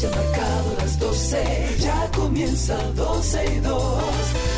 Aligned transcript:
ya 0.00 0.10
marcado 0.10 0.76
las 0.78 0.98
12, 1.00 1.76
ya 1.80 2.08
comienza 2.14 2.76
12 2.94 3.44
y 3.44 3.60
2. 3.60 4.02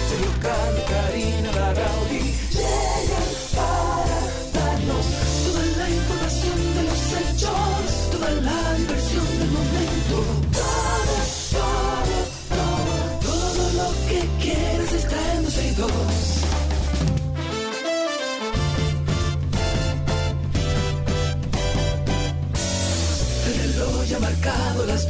Sergio 0.09 0.33
Carlos, 0.43 0.85
Karina, 0.91 1.53
Larrauri 1.53 2.35
llegan 2.53 2.90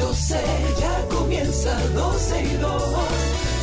12, 0.00 0.34
ya 0.80 1.06
comienza 1.08 1.78
12 1.94 2.42
y 2.42 2.56
2. 2.56 2.82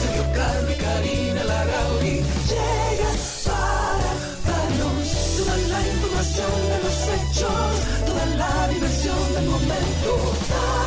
Sergio 0.01 0.23
y 0.69 0.75
Karina 0.83 1.43
Larrauri 1.43 2.21
llegan 2.49 3.17
para 3.45 4.11
darnos 4.47 5.07
toda 5.37 5.57
la 5.57 5.79
información 5.93 6.53
de 6.71 6.77
los 6.83 6.97
hechos, 7.15 7.71
toda 8.05 8.25
la 8.37 8.67
diversión 8.69 9.33
del 9.33 9.45
momento. 9.45 10.86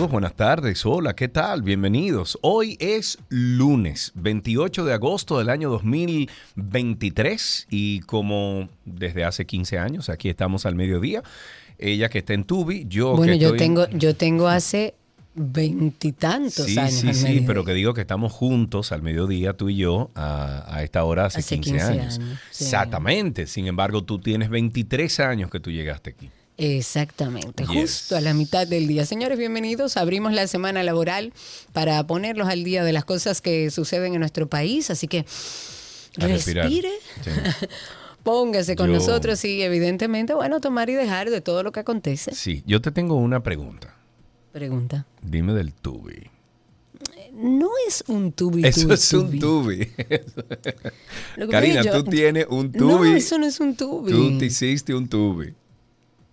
Saludos, 0.00 0.12
buenas 0.12 0.34
tardes. 0.34 0.86
Hola, 0.86 1.14
¿qué 1.14 1.28
tal? 1.28 1.60
Bienvenidos. 1.60 2.38
Hoy 2.40 2.78
es 2.80 3.18
lunes 3.28 4.12
28 4.14 4.86
de 4.86 4.94
agosto 4.94 5.36
del 5.38 5.50
año 5.50 5.68
2023 5.68 7.66
y 7.68 8.00
como 8.00 8.70
desde 8.86 9.24
hace 9.24 9.44
15 9.44 9.78
años, 9.78 10.08
aquí 10.08 10.30
estamos 10.30 10.64
al 10.64 10.74
mediodía. 10.74 11.22
Ella 11.76 12.08
que 12.08 12.20
está 12.20 12.32
en 12.32 12.44
Tubi, 12.44 12.86
yo 12.88 13.14
Bueno, 13.14 13.34
que 13.34 13.38
yo 13.40 13.48
estoy- 13.48 13.58
tengo, 13.58 13.86
yo 13.90 14.16
tengo 14.16 14.48
hace 14.48 14.94
veintitantos 15.34 16.64
Sí, 16.64 16.78
años. 16.78 16.94
sí, 16.94 17.12
sí, 17.12 17.44
pero 17.46 17.66
que 17.66 17.74
digo 17.74 17.92
que 17.92 18.00
estamos 18.00 18.32
juntos 18.32 18.92
al 18.92 19.02
mediodía, 19.02 19.52
tú 19.52 19.68
y 19.68 19.76
yo, 19.76 20.10
a, 20.14 20.64
a 20.74 20.82
esta 20.82 21.04
hora 21.04 21.26
hace, 21.26 21.40
Hace 21.40 21.56
15, 21.56 21.70
15 21.72 21.86
años. 21.86 22.18
años, 22.18 22.38
sí. 22.50 22.64
Exactamente. 22.64 23.46
Sin 23.46 23.66
embargo, 23.66 24.02
tú 24.02 24.18
tienes 24.18 24.48
23 24.48 25.20
años 25.20 25.50
que 25.50 25.60
tú 25.60 25.70
llegaste 25.70 26.08
aquí. 26.08 26.30
Exactamente, 26.60 27.64
Yes. 27.64 27.72
justo 27.80 28.16
a 28.16 28.20
la 28.20 28.34
mitad 28.34 28.66
del 28.66 28.86
día. 28.86 29.06
Señores, 29.06 29.38
bienvenidos. 29.38 29.96
Abrimos 29.96 30.34
la 30.34 30.46
semana 30.46 30.82
laboral 30.82 31.32
para 31.72 32.06
ponerlos 32.06 32.48
al 32.48 32.64
día 32.64 32.84
de 32.84 32.92
las 32.92 33.06
cosas 33.06 33.40
que 33.40 33.70
suceden 33.70 34.12
en 34.12 34.20
nuestro 34.20 34.46
país. 34.46 34.90
Así 34.90 35.08
que 35.08 35.24
A 36.20 36.26
respire, 36.26 36.90
Sí. 37.24 37.30
póngase 38.24 38.76
con 38.76 38.88
Yo- 38.88 38.92
nosotros 38.94 39.42
y 39.46 39.62
evidentemente, 39.62 40.34
bueno, 40.34 40.60
tomar 40.60 40.90
y 40.90 40.94
dejar 40.94 41.30
de 41.30 41.40
todo 41.40 41.62
lo 41.62 41.72
que 41.72 41.80
acontece. 41.80 42.34
Sí, 42.34 42.62
yo 42.66 42.82
te 42.82 42.90
tengo 42.90 43.14
una 43.14 43.42
pregunta. 43.42 43.96
Pregunta. 44.52 45.06
Dime 45.22 45.54
del 45.54 45.72
tubi. 45.72 46.28
No 47.32 47.70
es 47.88 48.04
un 48.08 48.32
tubi 48.32 48.66
Eso 48.66 48.82
tubi, 48.82 48.94
es 48.94 49.12
un 49.14 49.38
tubi. 49.38 49.88
Karina, 51.50 51.80
tú 51.82 51.88
yo- 51.88 52.04
tienes 52.04 52.46
un 52.50 52.70
No, 52.74 52.98
tubi. 52.98 53.12
eso 53.16 53.38
no 53.38 53.46
es 53.46 53.58
un 53.60 53.74
tubi. 53.76 54.12
Tú 54.12 54.36
te 54.38 54.44
hiciste 54.46 54.94
un 54.94 55.08
tubi. 55.08 55.54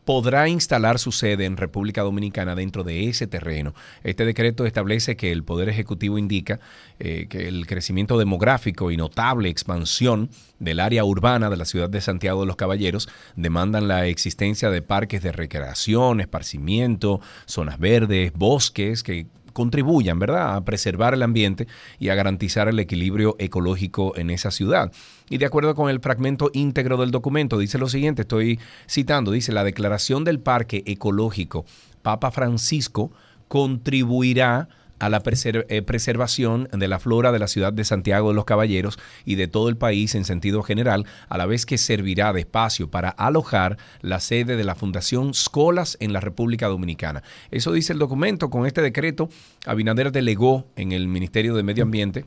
podrá 0.06 0.48
instalar 0.48 1.00
su 1.00 1.12
sede 1.12 1.46
en 1.46 1.58
República 1.58 2.02
Dominicana 2.02 2.56
dentro 2.56 2.84
de 2.84 3.08
ese 3.08 3.28
terreno. 3.28 3.74
Este 4.04 4.26
decreto 4.26 4.66
establece 4.66 5.16
que 5.16 5.32
el 5.32 5.44
Poder 5.44 5.70
Ejecutivo 5.70 6.18
indica 6.18 6.60
eh, 7.00 7.28
que 7.30 7.48
el 7.48 7.68
crecimiento 7.68 8.18
demográfico 8.18 8.92
y 8.92 8.98
notable 8.98 9.50
expansión 9.50 10.30
del 10.60 10.80
área 10.80 11.04
urbana 11.04 11.50
de 11.50 11.58
la 11.58 11.66
ciudad 11.66 11.90
de 11.90 12.02
Santiago 12.02 12.42
de 12.42 12.48
los 12.48 12.56
Caballeros 12.56 13.10
demandan 13.36 13.88
la 13.88 14.08
existencia 14.08 14.70
de 14.70 14.82
parques 14.82 15.22
de 15.24 15.32
recreación, 15.32 16.20
esparcimiento, 16.20 17.22
zonas 17.46 17.80
verdes, 17.80 18.34
bosques 18.34 19.04
que 19.04 19.28
contribuyan, 19.54 20.20
¿verdad?, 20.20 20.56
a 20.56 20.66
preservar 20.66 21.14
el 21.14 21.24
ambiente 21.24 21.68
y 22.00 22.10
a 22.10 22.16
garantizar 22.16 22.68
el 22.68 22.80
equilibrio 22.80 23.36
ecológico 23.40 24.16
en 24.18 24.30
esa 24.30 24.52
ciudad. 24.52 24.92
Y 25.30 25.38
de 25.38 25.46
acuerdo 25.46 25.76
con 25.76 25.90
el 25.90 26.00
fragmento 26.00 26.50
íntegro 26.54 26.98
del 26.98 27.12
documento, 27.12 27.58
dice 27.58 27.78
lo 27.78 27.88
siguiente, 27.88 28.24
estoy 28.24 28.60
citando, 28.90 29.32
dice, 29.32 29.52
la 29.52 29.64
declaración 29.64 30.24
del 30.24 30.40
Parque 30.40 30.84
Ecológico 30.86 31.66
Papa 32.02 32.32
Francisco 32.32 33.12
contribuirá 33.48 34.70
a 35.02 35.10
la 35.10 35.24
eh, 35.26 35.82
preservación 35.82 36.70
de 36.72 36.88
la 36.88 37.00
flora 37.00 37.32
de 37.32 37.40
la 37.40 37.48
ciudad 37.48 37.74
de 37.74 37.84
Santiago 37.84 38.30
de 38.30 38.36
los 38.36 38.46
Caballeros 38.46 39.00
y 39.26 39.34
de 39.34 39.48
todo 39.48 39.68
el 39.68 39.76
país 39.76 40.14
en 40.14 40.26
sentido 40.26 40.62
general, 40.62 41.08
a 41.28 41.40
la 41.40 41.48
vez 41.48 41.66
que 41.66 41.80
servirá 41.80 42.32
de 42.34 42.42
espacio 42.42 42.92
para 42.92 43.10
alojar 43.10 43.78
la 44.02 44.20
sede 44.20 44.56
de 44.56 44.64
la 44.64 44.76
Fundación 44.76 45.34
Scolas 45.34 45.98
en 46.00 46.14
la 46.14 46.20
República 46.20 46.68
Dominicana. 46.68 47.24
Eso 47.50 47.72
dice 47.72 47.94
el 47.94 48.00
documento. 48.00 48.52
Con 48.52 48.68
este 48.68 48.82
decreto, 48.82 49.30
Abinader 49.66 50.12
delegó 50.12 50.68
en 50.76 50.92
el 50.92 51.08
Ministerio 51.08 51.56
de 51.56 51.64
Medio 51.64 51.84
Ambiente 51.84 52.26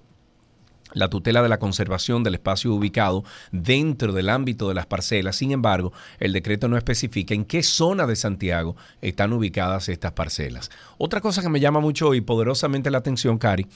la 0.95 1.09
tutela 1.09 1.43
de 1.43 1.49
la 1.49 1.59
conservación 1.59 2.23
del 2.23 2.35
espacio 2.35 2.73
ubicado 2.73 3.25
dentro 3.53 4.13
del 4.13 4.31
ámbito 4.31 4.69
de 4.69 4.75
las 4.75 4.87
parcelas. 4.87 5.37
Sin 5.37 5.53
embargo, 5.53 5.93
el 6.19 6.33
decreto 6.33 6.69
no 6.69 6.77
especifica 6.77 7.35
en 7.35 7.45
qué 7.45 7.63
zona 7.63 8.07
de 8.07 8.17
Santiago 8.17 8.77
están 9.03 9.33
ubicadas 9.33 9.89
estas 9.89 10.13
parcelas. 10.13 10.71
Otra 10.99 11.21
cosa 11.21 11.43
que 11.43 11.49
me 11.49 11.61
llama 11.61 11.81
mucho 11.81 12.15
y 12.15 12.21
poderosamente 12.21 12.91
la 12.91 12.99
atención, 12.99 13.39
Cari, 13.39 13.67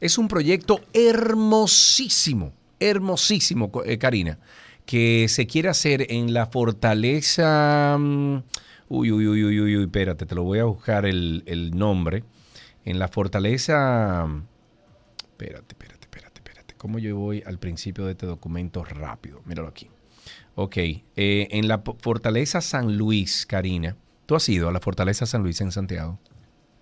es 0.00 0.18
un 0.18 0.28
proyecto 0.28 0.80
hermosísimo, 0.92 2.52
hermosísimo, 2.80 3.70
eh, 3.84 3.98
Karina, 3.98 4.38
que 4.84 5.26
se 5.28 5.46
quiere 5.46 5.68
hacer 5.68 6.06
en 6.10 6.34
la 6.34 6.46
fortaleza... 6.46 7.96
mm, 7.98 8.38
Uy, 8.94 9.10
uy, 9.10 9.26
uy, 9.26 9.42
uy, 9.42 9.60
uy, 9.62 9.82
espérate, 9.84 10.26
te 10.26 10.34
lo 10.34 10.42
voy 10.42 10.58
a 10.58 10.64
buscar 10.64 11.06
el, 11.06 11.44
el 11.46 11.70
nombre. 11.70 12.24
En 12.84 12.98
la 12.98 13.08
fortaleza... 13.08 14.26
Espérate, 15.30 15.68
espérate. 15.70 15.91
¿Cómo 16.82 16.98
yo 16.98 17.16
voy 17.16 17.44
al 17.46 17.60
principio 17.60 18.06
de 18.06 18.10
este 18.10 18.26
documento 18.26 18.82
rápido? 18.84 19.40
Míralo 19.44 19.68
aquí. 19.68 19.88
Ok, 20.56 20.76
eh, 20.78 21.04
en 21.16 21.68
la 21.68 21.80
Fortaleza 22.00 22.60
San 22.60 22.96
Luis, 22.98 23.46
Karina. 23.46 23.94
¿Tú 24.26 24.34
has 24.34 24.48
ido 24.48 24.68
a 24.68 24.72
la 24.72 24.80
Fortaleza 24.80 25.24
San 25.24 25.44
Luis 25.44 25.60
en 25.60 25.70
Santiago? 25.70 26.18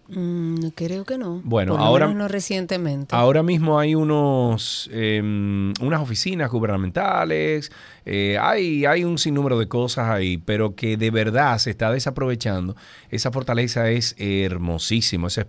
Mm, 0.09 0.69
creo 0.75 1.05
que 1.05 1.19
no. 1.19 1.43
Bueno, 1.45 1.73
Por 1.73 1.81
lo 1.81 1.87
ahora- 1.87 2.07
menos 2.07 2.19
no 2.19 2.29
recientemente. 2.29 3.15
Ahora 3.15 3.43
mismo 3.43 3.79
hay 3.79 3.95
unos, 3.95 4.89
eh, 4.91 5.21
unas 5.23 6.01
oficinas 6.01 6.51
gubernamentales, 6.51 7.71
eh, 8.07 8.39
hay, 8.41 8.87
hay 8.87 9.05
un 9.05 9.19
sinnúmero 9.19 9.59
de 9.59 9.69
cosas 9.69 10.09
ahí, 10.09 10.39
pero 10.39 10.75
que 10.75 10.97
de 10.97 11.11
verdad 11.11 11.59
se 11.59 11.69
está 11.69 11.93
desaprovechando. 11.93 12.75
Esa 13.11 13.31
fortaleza 13.31 13.91
es 13.91 14.17
hermosísimo, 14.19 15.27
ese 15.27 15.43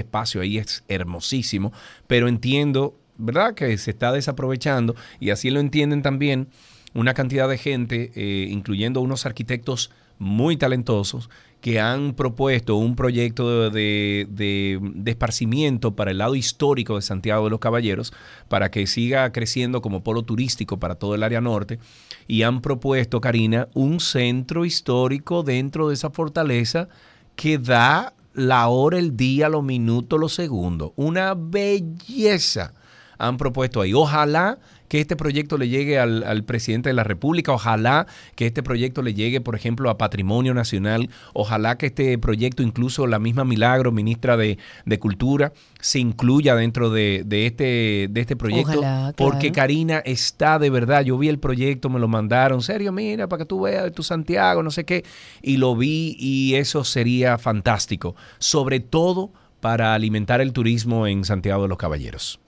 espacio 0.00 0.40
ahí 0.40 0.56
es 0.56 0.82
hermosísimo, 0.88 1.72
pero 2.06 2.26
entiendo, 2.26 2.96
¿verdad? 3.18 3.54
Que 3.54 3.76
se 3.78 3.90
está 3.90 4.12
desaprovechando 4.12 4.94
y 5.20 5.30
así 5.30 5.50
lo 5.50 5.60
entienden 5.60 6.02
también 6.02 6.48
una 6.94 7.12
cantidad 7.14 7.48
de 7.48 7.58
gente, 7.58 8.12
eh, 8.14 8.48
incluyendo 8.50 9.00
unos 9.00 9.26
arquitectos 9.26 9.90
muy 10.18 10.56
talentosos, 10.56 11.28
que 11.60 11.80
han 11.80 12.14
propuesto 12.14 12.76
un 12.76 12.96
proyecto 12.96 13.70
de, 13.70 14.26
de- 14.30 14.78
de 14.80 15.10
esparcimiento 15.10 15.94
para 15.94 16.12
el 16.12 16.18
lado 16.18 16.34
histórico 16.34 16.96
de 16.96 17.02
Santiago 17.02 17.44
de 17.44 17.50
los 17.50 17.60
Caballeros, 17.60 18.12
para 18.48 18.70
que 18.70 18.86
siga 18.86 19.30
creciendo 19.32 19.82
como 19.82 20.02
polo 20.02 20.22
turístico 20.22 20.78
para 20.78 20.94
todo 20.94 21.14
el 21.14 21.22
área 21.22 21.40
norte, 21.40 21.78
y 22.26 22.42
han 22.42 22.62
propuesto, 22.62 23.20
Karina, 23.20 23.68
un 23.74 24.00
centro 24.00 24.64
histórico 24.64 25.42
dentro 25.42 25.88
de 25.88 25.94
esa 25.94 26.10
fortaleza 26.10 26.88
que 27.36 27.58
da 27.58 28.14
la 28.34 28.68
hora, 28.68 28.98
el 28.98 29.16
día, 29.16 29.48
los 29.48 29.64
minutos, 29.64 30.18
los 30.18 30.32
segundos. 30.34 30.92
Una 30.96 31.34
belleza 31.34 32.72
han 33.18 33.36
propuesto 33.36 33.80
ahí. 33.80 33.92
Ojalá 33.94 34.58
que 34.88 35.00
este 35.00 35.16
proyecto 35.16 35.58
le 35.58 35.68
llegue 35.68 35.98
al, 35.98 36.24
al 36.24 36.44
presidente 36.44 36.88
de 36.88 36.94
la 36.94 37.04
República, 37.04 37.52
ojalá 37.52 38.06
que 38.34 38.46
este 38.46 38.62
proyecto 38.62 39.02
le 39.02 39.14
llegue, 39.14 39.40
por 39.40 39.54
ejemplo, 39.54 39.90
a 39.90 39.98
Patrimonio 39.98 40.54
Nacional, 40.54 41.10
ojalá 41.34 41.76
que 41.76 41.86
este 41.86 42.16
proyecto, 42.18 42.62
incluso 42.62 43.06
la 43.06 43.18
misma 43.18 43.44
Milagro, 43.44 43.92
ministra 43.92 44.36
de, 44.36 44.58
de 44.86 44.98
Cultura, 44.98 45.52
se 45.80 45.98
incluya 45.98 46.54
dentro 46.54 46.90
de, 46.90 47.22
de 47.26 47.46
este, 47.46 48.08
de 48.10 48.20
este 48.20 48.36
proyecto, 48.36 48.78
Ojalá, 48.78 49.12
porque. 49.16 49.52
Karina 49.58 49.98
está 49.98 50.58
de 50.58 50.70
verdad, 50.70 51.02
yo 51.02 51.18
vi 51.18 51.28
el 51.28 51.38
proyecto, 51.38 51.88
me 51.88 51.98
lo 51.98 52.06
mandaron, 52.06 52.62
serio, 52.62 52.92
mira, 52.92 53.28
para 53.28 53.40
que 53.40 53.46
tú 53.46 53.62
veas 53.62 53.82
de 53.82 53.90
tu 53.90 54.02
Santiago, 54.02 54.62
no 54.62 54.70
sé 54.70 54.84
qué, 54.84 55.04
y 55.42 55.56
lo 55.56 55.74
vi 55.74 56.16
y 56.18 56.54
eso 56.54 56.84
sería 56.84 57.38
fantástico, 57.38 58.14
sobre 58.38 58.80
todo 58.80 59.32
para 59.60 59.94
alimentar 59.94 60.40
el 60.40 60.52
turismo 60.52 61.06
en 61.06 61.24
Santiago 61.24 61.62
de 61.62 61.68
los 61.68 61.78
Caballeros. 61.78 62.40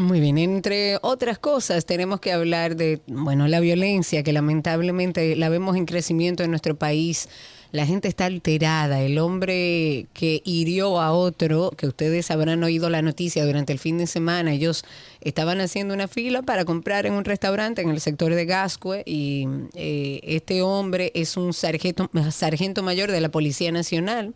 Muy 0.00 0.18
bien, 0.18 0.38
entre 0.38 0.96
otras 1.02 1.38
cosas 1.38 1.84
tenemos 1.84 2.20
que 2.20 2.32
hablar 2.32 2.74
de, 2.74 3.02
bueno, 3.06 3.48
la 3.48 3.60
violencia 3.60 4.22
que 4.22 4.32
lamentablemente 4.32 5.36
la 5.36 5.50
vemos 5.50 5.76
en 5.76 5.84
crecimiento 5.84 6.42
en 6.42 6.48
nuestro 6.48 6.74
país. 6.74 7.28
La 7.70 7.84
gente 7.84 8.08
está 8.08 8.24
alterada. 8.24 9.02
El 9.02 9.18
hombre 9.18 10.06
que 10.14 10.40
hirió 10.46 11.02
a 11.02 11.12
otro, 11.12 11.70
que 11.76 11.86
ustedes 11.86 12.30
habrán 12.30 12.64
oído 12.64 12.88
la 12.88 13.02
noticia 13.02 13.44
durante 13.44 13.74
el 13.74 13.78
fin 13.78 13.98
de 13.98 14.06
semana, 14.06 14.54
ellos 14.54 14.86
estaban 15.20 15.60
haciendo 15.60 15.92
una 15.92 16.08
fila 16.08 16.40
para 16.40 16.64
comprar 16.64 17.04
en 17.04 17.12
un 17.12 17.26
restaurante 17.26 17.82
en 17.82 17.90
el 17.90 18.00
sector 18.00 18.34
de 18.34 18.46
Gascue 18.46 19.02
y 19.04 19.46
eh, 19.74 20.20
este 20.22 20.62
hombre 20.62 21.12
es 21.14 21.36
un 21.36 21.52
sargento, 21.52 22.08
sargento 22.30 22.82
mayor 22.82 23.10
de 23.10 23.20
la 23.20 23.28
Policía 23.28 23.70
Nacional. 23.70 24.32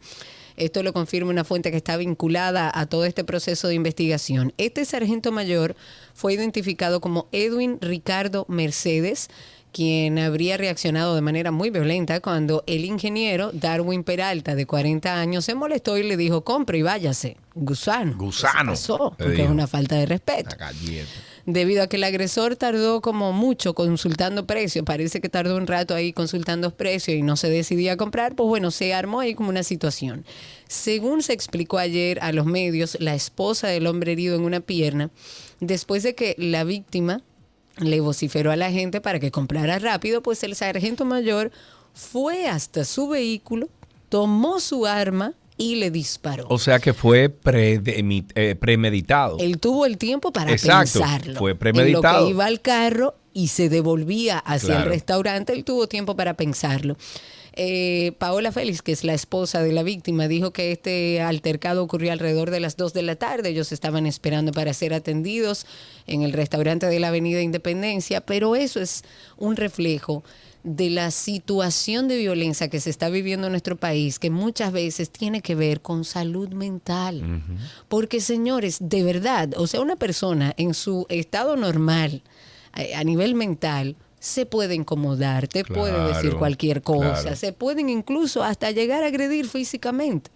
Esto 0.57 0.83
lo 0.83 0.93
confirma 0.93 1.31
una 1.31 1.45
fuente 1.45 1.71
que 1.71 1.77
está 1.77 1.97
vinculada 1.97 2.71
a 2.73 2.87
todo 2.87 3.05
este 3.05 3.25
proceso 3.25 3.69
de 3.69 3.75
investigación. 3.75 4.53
Este 4.57 4.85
sargento 4.85 5.33
mayor 5.33 5.77
fue 6.15 6.35
identificado 6.35 7.01
como 7.01 7.29
Edwin 7.33 7.79
Ricardo 7.81 8.47
Mercedes, 8.49 9.29
quien 9.73 10.21
habría 10.21 10.57
reaccionado 10.57 11.17
de 11.17 11.21
manera 11.21 11.51
muy 11.51 11.71
violenta 11.71 12.21
cuando 12.21 12.63
el 12.69 12.85
ingeniero 12.85 13.51
Darwin 13.53 14.05
Peralta, 14.05 14.55
de 14.55 14.67
40 14.67 15.19
años, 15.19 15.45
se 15.45 15.57
molestó 15.57 15.99
y 15.99 16.05
le 16.05 16.17
dijo, 16.17 16.45
compre 16.45 16.79
y 16.79 16.83
váyase. 16.83 17.37
Gusano. 17.55 18.17
Gusano, 18.17 18.73
¿Qué 18.73 18.77
se 18.77 18.93
pasó? 18.93 19.15
Porque 19.19 19.43
es 19.43 19.51
una 19.51 19.67
falta 19.67 19.97
de 19.97 20.07
respeto 20.07 20.57
debido 21.47 21.83
a 21.83 21.87
que 21.87 21.97
el 21.97 22.05
agresor 22.05 22.57
tardó 22.57 23.01
como 23.01 23.33
mucho 23.33 23.75
consultando 23.75 24.47
precios, 24.47 24.85
parece 24.85 25.21
que 25.21 25.29
tardó 25.29 25.57
un 25.57 25.67
rato 25.67 25.95
ahí 25.95 26.13
consultando 26.13 26.75
precios 26.75 27.17
y 27.17 27.23
no 27.23 27.37
se 27.37 27.51
decidía 27.51 27.93
a 27.93 27.97
comprar, 27.97 28.35
pues 28.35 28.49
bueno, 28.49 28.71
se 28.71 28.95
armó 28.95 29.21
ahí 29.21 29.35
como 29.35 29.51
una 29.51 29.63
situación. 29.63 30.25
Según 30.69 31.23
se 31.23 31.33
explicó 31.33 31.79
ayer 31.79 32.19
a 32.23 32.33
los 32.33 32.47
medios, 32.47 32.97
la 33.01 33.15
esposa 33.15 33.69
del 33.69 33.87
hombre 33.87 34.13
herido 34.13 34.37
en 34.37 34.43
una 34.43 34.61
pierna, 34.61 35.11
después 35.61 36.03
de 36.03 36.15
que 36.15 36.35
la 36.39 36.65
víctima 36.65 37.23
le 37.79 38.01
vociferó 38.01 38.51
a 38.51 38.57
la 38.57 38.71
gente 38.71 39.01
para 39.01 39.21
que 39.21 39.31
comprara 39.31 39.79
rápido, 39.79 40.23
pues 40.23 40.43
el 40.45 40.55
sargento 40.55 41.05
mayor 41.05 41.51
fue 41.93 42.47
hasta 42.47 42.85
su 42.85 43.09
vehículo, 43.09 43.69
tomó 44.09 44.61
su 44.61 44.87
arma 44.87 45.35
y 45.57 45.77
le 45.77 45.91
disparó. 45.91 46.47
O 46.49 46.59
sea 46.59 46.79
que 46.81 46.93
fue 46.95 47.33
eh, 47.47 48.57
premeditado. 48.59 49.39
Él 49.39 49.59
tuvo 49.59 49.87
el 49.87 49.99
tiempo 49.99 50.33
para 50.33 50.53
Exacto, 50.53 51.01
pensarlo. 51.01 51.39
fue 51.39 51.53
En 51.53 51.59
premeditado. 51.59 52.21
lo 52.21 52.25
que 52.27 52.31
iba 52.31 52.47
al 52.47 52.61
carro 52.61 53.15
y 53.33 53.49
se 53.49 53.69
devolvía 53.69 54.39
hacia 54.39 54.69
Claro. 54.69 54.85
el 54.85 54.89
restaurante, 54.91 55.53
él 55.53 55.65
tuvo 55.65 55.89
tiempo 55.89 56.17
para 56.17 56.35
pensarlo. 56.35 56.97
Eh, 57.57 58.13
Paola 58.19 58.51
Félix, 58.51 58.83
que 58.83 58.91
es 58.91 59.05
la 59.05 59.15
esposa 59.15 59.63
de 59.63 59.71
la 59.73 59.85
víctima, 59.85 60.27
dijo 60.27 60.53
que 60.53 60.73
este 60.73 61.21
altercado 61.21 61.85
ocurrió 61.85 62.11
alrededor 62.11 62.51
de 62.51 62.59
las 62.59 62.77
2 62.77 62.93
de 62.93 63.03
la 63.03 63.15
tarde. 63.15 63.51
Ellos 63.51 63.71
estaban 63.71 64.07
esperando 64.07 64.51
para 64.51 64.73
ser 64.75 64.93
atendidos 64.93 65.67
en 66.09 66.23
el 66.23 66.33
restaurante 66.33 66.87
de 66.87 66.99
la 66.99 67.09
Avenida 67.09 67.41
Independencia, 67.43 68.21
pero 68.23 68.57
eso 68.57 68.81
es 68.81 69.05
un 69.37 69.55
reflejo 69.55 70.25
de 70.65 70.89
la 70.91 71.11
situación 71.11 72.09
de 72.09 72.17
violencia 72.17 72.69
que 72.69 72.81
se 72.81 72.91
está 72.91 73.11
viviendo 73.11 73.47
en 73.47 73.53
nuestro 73.53 73.77
país, 73.77 74.19
que 74.19 74.31
muchas 74.31 74.73
veces 74.73 75.11
tiene 75.11 75.43
que 75.43 75.55
ver 75.55 75.83
con 75.83 76.05
salud 76.05 76.49
mental. 76.49 77.43
Porque, 77.89 78.21
señores, 78.21 78.79
de 78.81 79.05
verdad, 79.05 79.51
o 79.57 79.67
sea, 79.67 79.83
una 79.83 79.97
persona 79.97 80.55
en 80.57 80.75
su 80.75 81.07
estado 81.11 81.57
normal, 81.57 82.23
a, 82.73 82.99
a 82.99 83.05
nivel 83.05 83.35
mental, 83.35 83.95
se 84.19 84.47
puede 84.47 84.75
incomodar, 84.75 85.49
te 85.49 85.65
puede 85.65 86.09
decir 86.09 86.35
cualquier 86.37 86.81
cosa, 86.81 87.21
claro. 87.21 87.37
se 87.37 87.53
pueden 87.53 87.91
incluso 87.91 88.43
hasta 88.43 88.71
llegar 88.71 89.05
a 89.05 89.09
agredir 89.09 89.47
físicamente. 89.47 90.31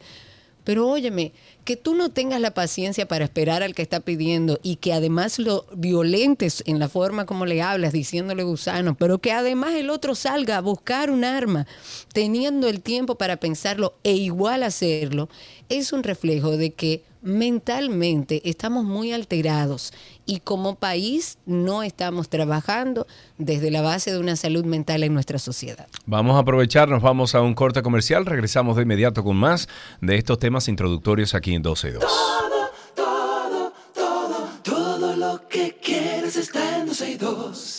Pero 0.69 0.87
óyeme, 0.87 1.33
que 1.65 1.77
tú 1.77 1.95
no 1.95 2.11
tengas 2.11 2.43
la 2.43 2.53
paciencia 2.53 3.09
para 3.09 3.25
esperar 3.25 3.63
al 3.63 3.75
que 3.75 3.81
está 3.81 4.01
pidiendo 4.01 4.61
y 4.63 4.77
que 4.77 4.93
además 4.93 5.39
lo 5.39 5.65
violentes 5.75 6.63
en 6.67 6.79
la 6.79 6.91
forma 6.91 7.25
como 7.25 7.47
le 7.47 7.63
hablas, 7.63 7.95
diciéndole 7.95 8.43
gusano, 8.43 8.95
pero 8.95 9.17
que 9.17 9.33
además 9.33 9.73
el 9.77 9.89
otro 9.89 10.15
salga 10.15 10.59
a 10.59 10.61
buscar 10.61 11.11
un 11.11 11.25
arma, 11.25 11.67
teniendo 12.13 12.69
el 12.69 12.83
tiempo 12.83 13.15
para 13.15 13.39
pensarlo 13.39 13.95
e 14.05 14.13
igual 14.13 14.63
hacerlo, 14.63 15.31
es 15.71 15.95
un 15.95 16.03
reflejo 16.03 16.59
de 16.59 16.75
que 16.75 17.03
mentalmente 17.23 18.43
estamos 18.49 18.85
muy 18.85 19.13
alterados 19.13 19.93
y 20.27 20.41
como 20.41 20.75
país 20.77 21.39
no 21.47 21.83
estamos 21.83 22.29
trabajando 22.29 23.07
desde 23.39 23.71
la 23.71 23.83
base 23.83 24.13
de 24.13 24.19
una 24.19 24.37
salud 24.37 24.65
mental 24.65 25.03
en 25.03 25.15
nuestra 25.15 25.39
sociedad. 25.39 25.89
Vamos 26.07 26.37
a 26.37 26.41
aprovecharnos, 26.41 27.03
vamos 27.03 27.35
a 27.35 27.41
un 27.41 27.55
corte 27.55 27.83
comercial, 27.83 28.27
regresamos 28.27 28.77
de 28.77 28.83
inmediato 28.83 29.25
con 29.25 29.37
más 29.37 29.69
de 30.01 30.17
estos 30.17 30.39
temas 30.39 30.69
introductorios 30.69 31.35
aquí 31.35 31.55
en 31.55 31.63
12 31.63 31.93
Todo, 31.93 32.09
todo, 32.95 33.73
todo, 33.95 34.49
todo 34.63 35.17
lo 35.17 35.49
que 35.49 35.77
quieres 35.83 36.37
está 36.37 36.79
en 36.79 36.87
12 36.87 37.78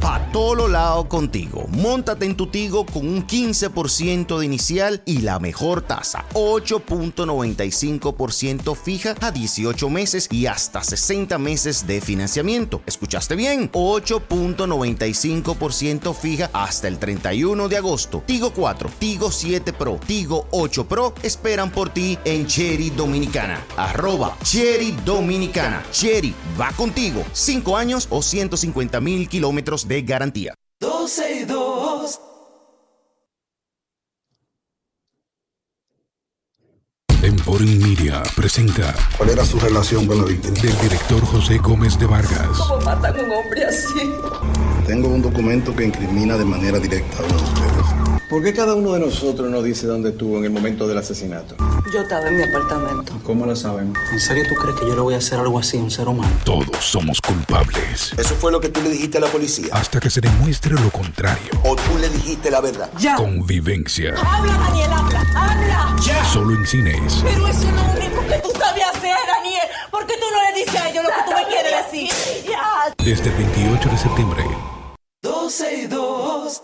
Pa' 0.00 0.30
todo 0.32 0.68
lado 0.68 1.08
contigo. 1.08 1.66
Móntate 1.70 2.26
en 2.26 2.36
tu 2.36 2.48
Tigo 2.48 2.84
con 2.84 3.08
un 3.08 3.26
15% 3.26 4.38
de 4.38 4.44
inicial 4.44 5.02
y 5.06 5.22
la 5.22 5.38
mejor 5.38 5.80
tasa, 5.80 6.26
8.95% 6.34 8.76
fija 8.76 9.14
a 9.22 9.30
18 9.30 9.88
meses 9.88 10.28
y 10.30 10.44
hasta 10.44 10.84
60 10.84 11.38
meses 11.38 11.86
de 11.86 12.02
financiamiento. 12.02 12.82
¿Escuchaste 12.84 13.34
bien? 13.34 13.72
8.95% 13.72 16.14
fija 16.14 16.50
hasta 16.52 16.88
el 16.88 16.98
31 16.98 17.68
de 17.68 17.78
agosto. 17.78 18.22
Tigo 18.26 18.52
4, 18.52 18.90
Tigo 18.98 19.30
7 19.30 19.72
Pro, 19.72 19.98
Tigo 20.06 20.46
8 20.50 20.86
Pro 20.86 21.14
esperan 21.22 21.70
por 21.70 21.88
ti 21.88 22.18
en 22.26 22.46
Cherry 22.46 22.90
Dominicana. 22.90 23.64
Arroba 23.78 24.36
Cherry 24.42 24.94
Dominicana. 25.04 25.82
Cherry 25.90 26.34
va 26.60 26.72
contigo. 26.72 27.24
5 27.32 27.74
años 27.76 28.06
o 28.10 28.20
150 28.20 29.00
mil 29.00 29.26
kilómetros 29.34 29.88
de 29.88 30.00
garantía. 30.02 30.54
12 30.78 31.40
y 31.40 31.44
2. 31.44 32.20
Emporium 37.24 37.78
Media 37.82 38.22
presenta 38.36 38.94
¿Cuál 39.16 39.30
era 39.30 39.44
su 39.44 39.58
relación 39.58 40.06
con 40.06 40.18
la 40.18 40.24
víctima? 40.26 40.54
del 40.62 40.78
director 40.82 41.20
José 41.22 41.58
Gómez 41.58 41.98
de 41.98 42.06
Vargas. 42.06 42.46
¿Cómo 42.58 42.80
matan 42.82 43.18
a 43.18 43.22
un 43.24 43.32
hombre 43.32 43.64
así? 43.64 44.12
Tengo 44.86 45.08
un 45.08 45.22
documento 45.22 45.74
que 45.74 45.84
incrimina 45.86 46.36
de 46.36 46.44
manera 46.44 46.78
directa 46.78 47.18
a 47.18 47.24
uno 47.24 47.34
de 47.36 47.42
ustedes. 47.42 48.03
¿Por 48.34 48.42
qué 48.42 48.52
cada 48.52 48.74
uno 48.74 48.94
de 48.94 48.98
nosotros 48.98 49.48
no 49.48 49.62
dice 49.62 49.86
dónde 49.86 50.08
estuvo 50.10 50.38
en 50.38 50.44
el 50.46 50.50
momento 50.50 50.88
del 50.88 50.98
asesinato? 50.98 51.54
Yo 51.92 52.00
estaba 52.00 52.26
en 52.26 52.36
mi 52.36 52.42
apartamento. 52.42 53.12
¿Cómo 53.22 53.46
lo 53.46 53.54
sabemos? 53.54 53.96
¿En 54.10 54.18
serio 54.18 54.42
tú 54.48 54.56
crees 54.56 54.74
que 54.76 54.88
yo 54.88 54.96
le 54.96 55.02
voy 55.02 55.14
a 55.14 55.18
hacer 55.18 55.38
algo 55.38 55.56
así 55.56 55.78
a 55.78 55.80
un 55.82 55.88
ser 55.92 56.08
humano? 56.08 56.32
Todos 56.44 56.76
somos 56.80 57.20
culpables 57.20 58.12
¿Eso 58.18 58.34
fue 58.34 58.50
lo 58.50 58.60
que 58.60 58.70
tú 58.70 58.82
le 58.82 58.88
dijiste 58.88 59.18
a 59.18 59.20
la 59.20 59.28
policía? 59.28 59.68
hasta 59.70 60.00
que 60.00 60.10
se 60.10 60.20
demuestre 60.20 60.74
lo 60.74 60.90
contrario. 60.90 61.52
¿O 61.62 61.76
tú 61.76 61.96
le 62.00 62.08
dijiste 62.08 62.50
la 62.50 62.60
verdad? 62.60 62.90
¡Ya! 62.98 63.14
Convivencia. 63.14 64.12
¡Habla, 64.18 64.52
Daniel! 64.52 64.90
¡Habla! 64.90 65.20
¡Habla! 65.36 66.24
Solo 66.32 66.56
en 66.56 66.66
cines. 66.66 67.20
Pero 67.22 67.46
eso 67.46 67.68
es 67.68 67.72
lo 67.72 67.82
único 67.84 68.20
que 68.26 68.38
tú 68.40 68.48
sabes 68.58 68.82
hacer, 68.96 69.16
Daniel. 69.28 69.68
¿Por 69.92 70.08
qué 70.08 70.14
tú 70.14 70.26
no 70.32 70.50
le 70.50 70.58
dices 70.58 70.80
a 70.80 70.90
ellos 70.90 71.04
lo 71.04 71.10
que 71.10 71.22
tú 71.24 71.30
me 71.40 71.46
quieres 71.46 71.72
decir? 71.86 72.10
¡Ya! 72.50 72.92
Desde 72.98 73.30
el 73.30 73.36
28 73.36 73.88
de 73.90 73.96
septiembre. 73.96 74.44
12 75.22 75.82
y 75.82 75.86
2. 75.86 76.62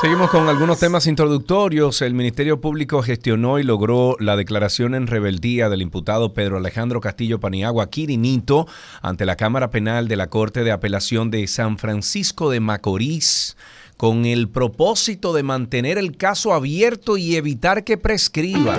Seguimos 0.00 0.30
con 0.30 0.48
algunos 0.48 0.78
temas 0.78 1.08
introductorios. 1.08 2.02
El 2.02 2.14
Ministerio 2.14 2.60
Público 2.60 3.02
gestionó 3.02 3.58
y 3.58 3.64
logró 3.64 4.14
la 4.20 4.36
declaración 4.36 4.94
en 4.94 5.08
rebeldía 5.08 5.68
del 5.68 5.82
imputado 5.82 6.32
Pedro 6.34 6.56
Alejandro 6.58 7.00
Castillo 7.00 7.40
Paniagua 7.40 7.90
Quirinito 7.90 8.68
ante 9.02 9.26
la 9.26 9.34
Cámara 9.34 9.72
Penal 9.72 10.06
de 10.06 10.14
la 10.14 10.28
Corte 10.28 10.62
de 10.62 10.70
Apelación 10.70 11.32
de 11.32 11.44
San 11.48 11.78
Francisco 11.78 12.48
de 12.48 12.60
Macorís 12.60 13.56
con 13.96 14.24
el 14.24 14.48
propósito 14.48 15.32
de 15.32 15.42
mantener 15.42 15.98
el 15.98 16.16
caso 16.16 16.54
abierto 16.54 17.16
y 17.16 17.34
evitar 17.34 17.82
que 17.82 17.98
prescriba. 17.98 18.78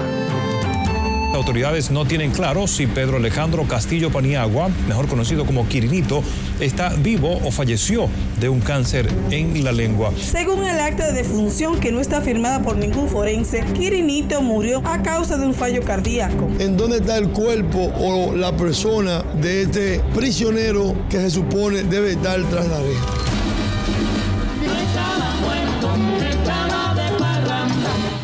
Autoridades 1.33 1.91
no 1.91 2.05
tienen 2.05 2.31
claro 2.31 2.67
si 2.67 2.88
Pedro 2.88 3.17
Alejandro 3.17 3.63
Castillo 3.63 4.12
Paniagua, 4.12 4.69
mejor 4.88 5.07
conocido 5.07 5.45
como 5.45 5.67
Quirinito, 5.67 6.24
está 6.59 6.89
vivo 6.89 7.39
o 7.43 7.51
falleció 7.51 8.09
de 8.39 8.50
un 8.50 8.59
cáncer 8.59 9.07
en 9.29 9.63
la 9.63 9.71
lengua. 9.71 10.12
Según 10.19 10.63
el 10.65 10.79
acta 10.79 11.07
de 11.07 11.13
defunción 11.13 11.79
que 11.79 11.91
no 11.91 12.01
está 12.01 12.21
firmada 12.21 12.62
por 12.62 12.77
ningún 12.77 13.07
forense, 13.07 13.63
Quirinito 13.74 14.41
murió 14.41 14.81
a 14.86 15.03
causa 15.03 15.38
de 15.38 15.45
un 15.45 15.53
fallo 15.53 15.83
cardíaco. 15.83 16.50
¿En 16.59 16.75
dónde 16.75 16.98
está 16.98 17.17
el 17.17 17.29
cuerpo 17.29 17.91
o 18.00 18.36
la 18.36 18.55
persona 18.57 19.24
de 19.39 19.63
este 19.63 20.01
prisionero 20.15 20.95
que 21.09 21.17
se 21.17 21.29
supone 21.29 21.83
debe 21.83 22.12
estar 22.12 22.41
tras 22.50 22.67
la 22.67 22.79
reja? 22.79 23.05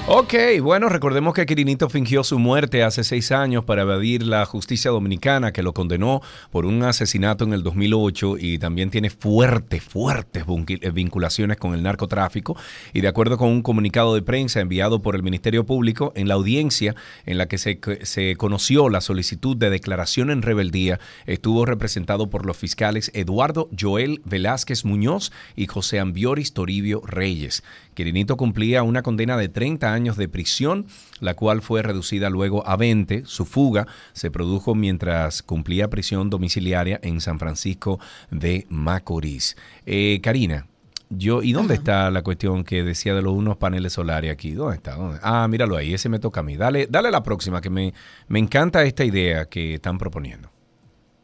Ok, 0.07 0.35
bueno, 0.62 0.88
recordemos 0.88 1.33
que 1.33 1.47
Quirinito 1.47 1.89
fingió 1.89 2.24
su 2.24 2.38
muerte 2.38 2.83
hace 2.83 3.03
seis 3.03 3.31
años 3.31 3.65
para 3.65 3.81
evadir 3.81 4.21
la 4.21 4.45
justicia 4.45 4.91
dominicana 4.91 5.51
que 5.51 5.63
lo 5.63 5.74
condenó 5.74 6.21
por 6.51 6.67
un 6.67 6.83
asesinato 6.83 7.43
en 7.43 7.53
el 7.53 7.63
2008 7.63 8.35
y 8.38 8.59
también 8.59 8.91
tiene 8.91 9.09
fuertes, 9.09 9.81
fuertes 9.81 10.45
eh, 10.47 10.91
vinculaciones 10.91 11.57
con 11.57 11.74
el 11.74 11.81
narcotráfico. 11.81 12.55
Y 12.93 13.01
de 13.01 13.07
acuerdo 13.07 13.39
con 13.39 13.50
un 13.50 13.63
comunicado 13.63 14.13
de 14.13 14.21
prensa 14.21 14.59
enviado 14.59 15.01
por 15.01 15.15
el 15.15 15.24
Ministerio 15.24 15.65
Público, 15.65 16.13
en 16.15 16.27
la 16.27 16.35
audiencia 16.35 16.93
en 17.25 17.39
la 17.39 17.47
que 17.47 17.57
se, 17.57 17.79
se 18.03 18.35
conoció 18.35 18.89
la 18.89 19.01
solicitud 19.01 19.57
de 19.57 19.71
declaración 19.71 20.29
en 20.29 20.43
rebeldía, 20.43 21.00
estuvo 21.25 21.65
representado 21.65 22.29
por 22.29 22.45
los 22.45 22.57
fiscales 22.57 23.09
Eduardo 23.15 23.69
Joel 23.77 24.21
Velázquez 24.24 24.85
Muñoz 24.85 25.31
y 25.55 25.65
José 25.65 26.00
Ambioris 26.00 26.53
Toribio 26.53 27.01
Reyes. 27.03 27.63
Quirinito 27.95 28.35
cumplía 28.38 28.83
una 28.83 29.01
condena 29.01 29.38
de 29.38 29.47
30 29.47 29.93
años 29.93 29.94
de 29.95 30.27
prisión, 30.27 30.87
la 31.21 31.35
cual 31.35 31.61
fue 31.61 31.81
reducida 31.81 32.29
luego 32.29 32.67
a 32.67 32.75
20. 32.75 33.23
Su 33.25 33.45
fuga 33.45 33.87
se 34.11 34.29
produjo 34.29 34.75
mientras 34.75 35.41
cumplía 35.41 35.89
prisión 35.89 36.29
domiciliaria 36.29 36.99
en 37.01 37.21
San 37.21 37.39
Francisco 37.39 37.99
de 38.29 38.65
Macorís. 38.69 39.55
Eh, 39.85 40.19
Karina, 40.21 40.67
yo, 41.09 41.41
¿y 41.41 41.53
dónde 41.53 41.75
está 41.75 42.11
la 42.11 42.23
cuestión 42.23 42.65
que 42.65 42.83
decía 42.83 43.15
de 43.15 43.21
los 43.21 43.33
unos 43.33 43.55
paneles 43.55 43.93
solares 43.93 44.31
aquí? 44.31 44.51
¿Dónde 44.51 44.75
está? 44.75 44.95
¿Dónde? 44.95 45.19
Ah, 45.23 45.47
míralo 45.47 45.77
ahí, 45.77 45.93
ese 45.93 46.09
me 46.09 46.19
toca 46.19 46.41
a 46.41 46.43
mí. 46.43 46.57
Dale, 46.57 46.87
dale 46.87 47.07
a 47.07 47.11
la 47.11 47.23
próxima, 47.23 47.61
que 47.61 47.69
me, 47.69 47.93
me 48.27 48.39
encanta 48.39 48.83
esta 48.83 49.05
idea 49.05 49.45
que 49.45 49.75
están 49.75 49.97
proponiendo. 49.97 50.49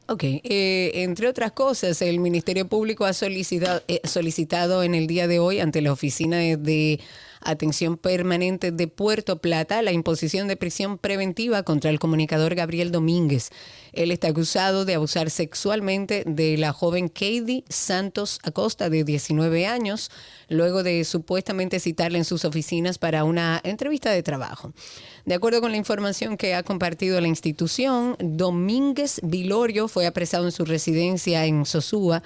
Ok, 0.08 0.24
eh, 0.24 0.92
entre 0.96 1.28
otras 1.28 1.52
cosas, 1.52 2.02
el 2.02 2.20
Ministerio 2.20 2.68
Público 2.68 3.06
ha 3.06 3.14
solicitado, 3.14 3.82
eh, 3.88 4.02
solicitado 4.04 4.84
en 4.84 4.94
el 4.94 5.08
día 5.08 5.28
de 5.28 5.40
hoy 5.40 5.60
ante 5.60 5.82
la 5.82 5.94
Oficina 5.94 6.38
de 6.38 7.00
Atención 7.42 7.98
Permanente 7.98 8.72
de 8.72 8.88
Puerto 8.88 9.40
Plata 9.40 9.82
la 9.82 9.92
imposición 9.92 10.48
de 10.48 10.56
prisión 10.56 10.98
preventiva 10.98 11.64
contra 11.64 11.90
el 11.90 12.00
comunicador 12.00 12.56
Gabriel 12.56 12.92
Domínguez. 12.92 13.50
Él 13.94 14.12
está 14.12 14.30
acusado 14.30 14.86
de 14.86 14.96
abusar 14.96 15.30
sexualmente 15.30 16.24
de 16.26 16.58
la 16.58 16.72
joven 16.74 17.10
Katie 17.10 17.64
Santos 17.70 18.40
Acosta, 18.44 18.90
de 18.90 19.04
19 19.04 19.68
años, 19.68 20.12
luego 20.50 20.84
de 20.84 21.04
supuestamente 21.04 21.80
citarla 21.80 22.18
en 22.18 22.26
sus 22.26 22.46
oficinas 22.46 22.98
para 22.98 23.24
una 23.24 23.60
entrevista 23.64 24.12
de 24.12 24.24
trabajo. 24.24 24.74
De 25.26 25.34
acuerdo 25.34 25.62
con 25.62 25.72
la 25.72 25.78
información 25.78 26.38
que 26.38 26.56
ha 26.56 26.64
compartido 26.64 27.20
la 27.22 27.28
institución, 27.28 28.16
Domínguez 28.20 29.20
Vilorio 29.24 29.88
fue 29.88 30.06
apresado 30.06 30.46
en 30.46 30.52
su 30.52 30.66
residencia 30.66 31.46
en 31.46 31.66
Sosúa 31.66 32.24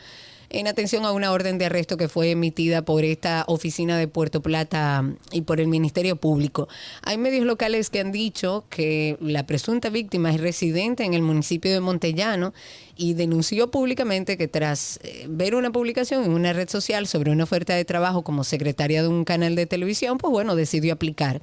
en 0.49 0.67
atención 0.67 1.05
a 1.05 1.11
una 1.11 1.31
orden 1.31 1.57
de 1.57 1.65
arresto 1.65 1.97
que 1.97 2.07
fue 2.07 2.31
emitida 2.31 2.83
por 2.83 3.03
esta 3.03 3.45
oficina 3.47 3.97
de 3.97 4.07
Puerto 4.07 4.41
Plata 4.41 5.03
y 5.31 5.41
por 5.41 5.59
el 5.59 5.67
Ministerio 5.67 6.15
Público. 6.15 6.67
Hay 7.03 7.17
medios 7.17 7.45
locales 7.45 7.89
que 7.89 7.99
han 7.99 8.11
dicho 8.11 8.65
que 8.69 9.17
la 9.19 9.45
presunta 9.45 9.89
víctima 9.89 10.31
es 10.31 10.41
residente 10.41 11.03
en 11.03 11.13
el 11.13 11.21
municipio 11.21 11.71
de 11.71 11.79
Montellano 11.79 12.53
y 12.97 13.13
denunció 13.13 13.71
públicamente 13.71 14.37
que 14.37 14.47
tras 14.47 14.99
eh, 15.03 15.25
ver 15.29 15.55
una 15.55 15.71
publicación 15.71 16.23
en 16.23 16.31
una 16.31 16.53
red 16.53 16.69
social 16.69 17.07
sobre 17.07 17.31
una 17.31 17.43
oferta 17.43 17.75
de 17.75 17.85
trabajo 17.85 18.23
como 18.23 18.43
secretaria 18.43 19.01
de 19.01 19.09
un 19.09 19.25
canal 19.25 19.55
de 19.55 19.65
televisión, 19.65 20.17
pues 20.17 20.31
bueno, 20.31 20.55
decidió 20.55 20.93
aplicar. 20.93 21.41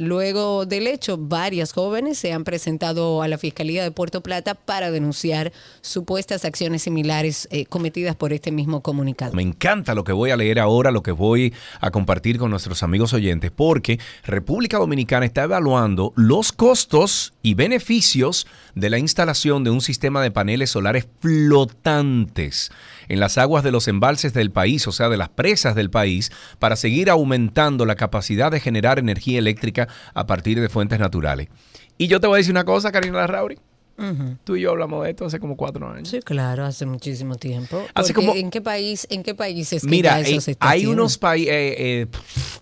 Luego 0.00 0.64
del 0.64 0.86
hecho, 0.86 1.18
varias 1.18 1.74
jóvenes 1.74 2.16
se 2.16 2.32
han 2.32 2.44
presentado 2.44 3.20
a 3.20 3.28
la 3.28 3.36
Fiscalía 3.36 3.82
de 3.82 3.90
Puerto 3.90 4.22
Plata 4.22 4.54
para 4.54 4.90
denunciar 4.90 5.52
supuestas 5.82 6.46
acciones 6.46 6.80
similares 6.80 7.46
eh, 7.50 7.66
cometidas 7.66 8.16
por 8.16 8.32
este 8.32 8.50
mismo 8.50 8.80
comunicado. 8.80 9.34
Me 9.34 9.42
encanta 9.42 9.94
lo 9.94 10.02
que 10.02 10.12
voy 10.12 10.30
a 10.30 10.38
leer 10.38 10.58
ahora, 10.58 10.90
lo 10.90 11.02
que 11.02 11.12
voy 11.12 11.52
a 11.82 11.90
compartir 11.90 12.38
con 12.38 12.50
nuestros 12.50 12.82
amigos 12.82 13.12
oyentes, 13.12 13.50
porque 13.50 14.00
República 14.24 14.78
Dominicana 14.78 15.26
está 15.26 15.42
evaluando 15.42 16.14
los 16.16 16.52
costos 16.52 17.34
y 17.42 17.52
beneficios 17.52 18.46
de 18.74 18.88
la 18.88 18.96
instalación 18.96 19.64
de 19.64 19.70
un 19.70 19.82
sistema 19.82 20.22
de 20.22 20.30
paneles 20.30 20.70
solares 20.70 21.08
flotantes 21.20 22.70
en 23.10 23.18
las 23.18 23.38
aguas 23.38 23.64
de 23.64 23.72
los 23.72 23.88
embalses 23.88 24.32
del 24.32 24.52
país, 24.52 24.86
o 24.86 24.92
sea, 24.92 25.08
de 25.08 25.16
las 25.16 25.28
presas 25.28 25.74
del 25.74 25.90
país, 25.90 26.30
para 26.60 26.76
seguir 26.76 27.10
aumentando 27.10 27.84
la 27.84 27.96
capacidad 27.96 28.52
de 28.52 28.60
generar 28.60 29.00
energía 29.00 29.40
eléctrica 29.40 29.88
a 30.14 30.26
partir 30.26 30.60
de 30.60 30.68
fuentes 30.68 31.00
naturales. 31.00 31.48
Y 31.98 32.06
yo 32.06 32.20
te 32.20 32.28
voy 32.28 32.36
a 32.36 32.38
decir 32.38 32.52
una 32.52 32.64
cosa, 32.64 32.92
Karina 32.92 33.18
Larrauri. 33.18 33.58
Tú 34.44 34.56
y 34.56 34.62
yo 34.62 34.70
hablamos 34.70 35.04
de 35.04 35.10
esto 35.10 35.26
hace 35.26 35.38
como 35.38 35.56
cuatro 35.56 35.88
años. 35.90 36.08
Sí, 36.08 36.20
claro, 36.20 36.64
hace 36.64 36.86
muchísimo 36.86 37.34
tiempo. 37.36 37.82
Hace 37.94 38.12
Porque 38.14 38.26
como- 38.26 38.34
¿En 38.38 38.50
qué 38.50 38.60
país, 38.60 39.06
en 39.10 39.22
qué 39.22 39.34
países 39.34 39.82
que 39.82 39.88
Mira, 39.88 40.20
ya 40.20 40.28
eso 40.28 40.36
eh, 40.38 40.40
se 40.40 40.50
está 40.52 40.70
hay 40.70 40.80
haciendo? 40.80 41.02
unos 41.02 41.18
países, 41.18 42.08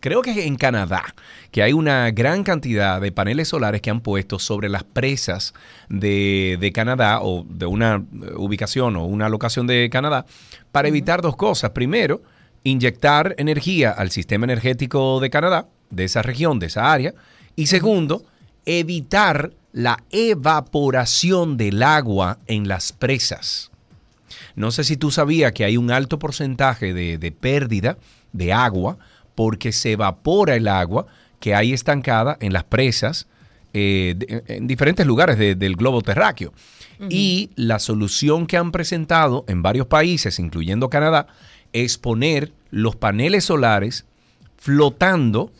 creo 0.00 0.22
que 0.22 0.46
en 0.46 0.56
Canadá, 0.56 1.14
que 1.50 1.62
hay 1.62 1.72
una 1.72 2.10
gran 2.10 2.42
cantidad 2.44 3.00
de 3.00 3.12
paneles 3.12 3.48
solares 3.48 3.80
que 3.80 3.90
han 3.90 4.00
puesto 4.00 4.38
sobre 4.38 4.68
las 4.68 4.84
presas 4.84 5.54
de, 5.88 6.56
de 6.60 6.72
Canadá 6.72 7.20
o 7.22 7.44
de 7.48 7.66
una 7.66 7.96
eh, 7.96 8.32
ubicación 8.36 8.96
o 8.96 9.04
una 9.04 9.28
locación 9.28 9.66
de 9.66 9.88
Canadá 9.90 10.26
para 10.72 10.88
evitar 10.88 11.22
dos 11.22 11.36
cosas. 11.36 11.70
Primero, 11.70 12.20
inyectar 12.64 13.34
energía 13.38 13.90
al 13.92 14.10
sistema 14.10 14.44
energético 14.44 15.20
de 15.20 15.30
Canadá, 15.30 15.68
de 15.90 16.04
esa 16.04 16.22
región, 16.22 16.58
de 16.58 16.66
esa 16.66 16.92
área. 16.92 17.14
Y 17.56 17.66
segundo, 17.66 18.24
evitar 18.66 19.52
la 19.72 20.02
evaporación 20.10 21.56
del 21.56 21.82
agua 21.82 22.38
en 22.46 22.68
las 22.68 22.92
presas. 22.92 23.70
No 24.54 24.70
sé 24.70 24.84
si 24.84 24.96
tú 24.96 25.10
sabías 25.10 25.52
que 25.52 25.64
hay 25.64 25.76
un 25.76 25.90
alto 25.90 26.18
porcentaje 26.18 26.92
de, 26.94 27.18
de 27.18 27.32
pérdida 27.32 27.98
de 28.32 28.52
agua 28.52 28.98
porque 29.34 29.72
se 29.72 29.92
evapora 29.92 30.56
el 30.56 30.68
agua 30.68 31.06
que 31.40 31.54
hay 31.54 31.72
estancada 31.72 32.36
en 32.40 32.52
las 32.52 32.64
presas 32.64 33.26
eh, 33.74 34.14
de- 34.16 34.42
en 34.48 34.66
diferentes 34.66 35.06
lugares 35.06 35.38
de- 35.38 35.54
del 35.54 35.76
globo 35.76 36.02
terráqueo. 36.02 36.52
Y 37.10 37.50
la 37.54 37.78
solución 37.78 38.46
que 38.48 38.56
han 38.56 38.72
presentado 38.72 39.44
en 39.46 39.62
varios 39.62 39.86
países, 39.86 40.38
incluyendo 40.40 40.90
Canadá, 40.90 41.28
es 41.72 41.96
poner 41.98 42.52
los 42.70 42.96
paneles 42.96 43.44
solares 43.44 44.04
flotando 44.56 45.52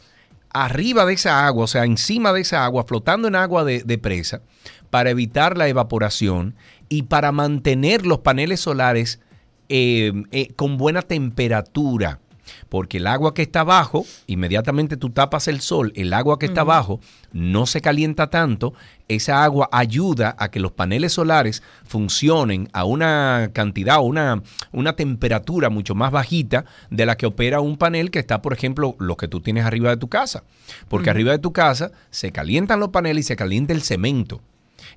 arriba 0.51 1.05
de 1.05 1.15
esa 1.15 1.47
agua, 1.47 1.65
o 1.65 1.69
sea, 1.69 1.85
encima 1.85 2.33
de 2.33 2.41
esa 2.41 2.65
agua, 2.65 2.85
flotando 2.85 3.29
en 3.29 3.35
agua 3.35 3.65
de, 3.65 3.99
presa, 3.99 4.43
para 4.91 5.11
evitar 5.11 5.57
la 5.57 5.69
evaporación 5.69 6.57
y 6.89 7.03
para 7.03 7.33
mantener 7.33 8.07
los 8.07 8.21
paneles 8.21 8.61
solares 8.61 9.21
eh, 9.69 10.13
eh, 10.31 10.53
con 10.55 10.79
buena 10.79 11.03
temperatura. 11.03 12.21
Porque 12.69 12.99
el 12.99 13.07
agua 13.07 13.35
que 13.35 13.43
está 13.43 13.61
abajo, 13.61 14.05
inmediatamente 14.27 14.97
tú 14.97 15.11
tapas 15.11 15.49
el 15.49 15.61
sol, 15.61 15.93
el 15.97 16.13
agua 16.13 16.39
que 16.39 16.47
está 16.47 16.63
abajo 16.63 17.01
no 17.33 17.67
se 17.67 17.81
calienta 17.81 18.31
tanto, 18.31 18.75
esa 19.09 19.43
agua 19.43 19.69
ayuda 19.73 20.37
a 20.39 20.51
que 20.51 20.61
los 20.61 20.73
paneles 20.73 21.15
solares 21.15 21.63
funcionen 21.85 22.69
a 22.73 22.85
una 22.85 23.51
cantidad 23.53 23.99
una, 24.01 24.43
una 24.73 24.95
temperatura 24.95 25.71
mucho 25.71 25.95
más 25.95 26.11
bajita 26.11 26.65
de 26.91 27.07
la 27.07 27.17
que 27.17 27.27
opera 27.27 27.61
un 27.61 27.77
panel 27.77 28.11
que 28.11 28.19
está, 28.19 28.43
por 28.43 28.53
ejemplo, 28.53 28.97
lo 28.99 29.17
que 29.17 29.29
tú 29.29 29.41
tienes 29.41 29.65
arriba 29.65 29.91
de 29.91 29.97
tu 29.97 30.09
casa. 30.09 30.45
Porque 30.89 31.11
arriba 31.11 31.33
de 31.33 31.39
tu 31.39 31.53
casa 31.53 31.91
se 32.11 32.33
calientan 32.33 32.81
los 32.81 32.91
paneles 32.91 33.25
y 33.25 33.29
se 33.29 33.37
calienta 33.37 33.73
el 33.73 33.83
cemento. 33.83 34.41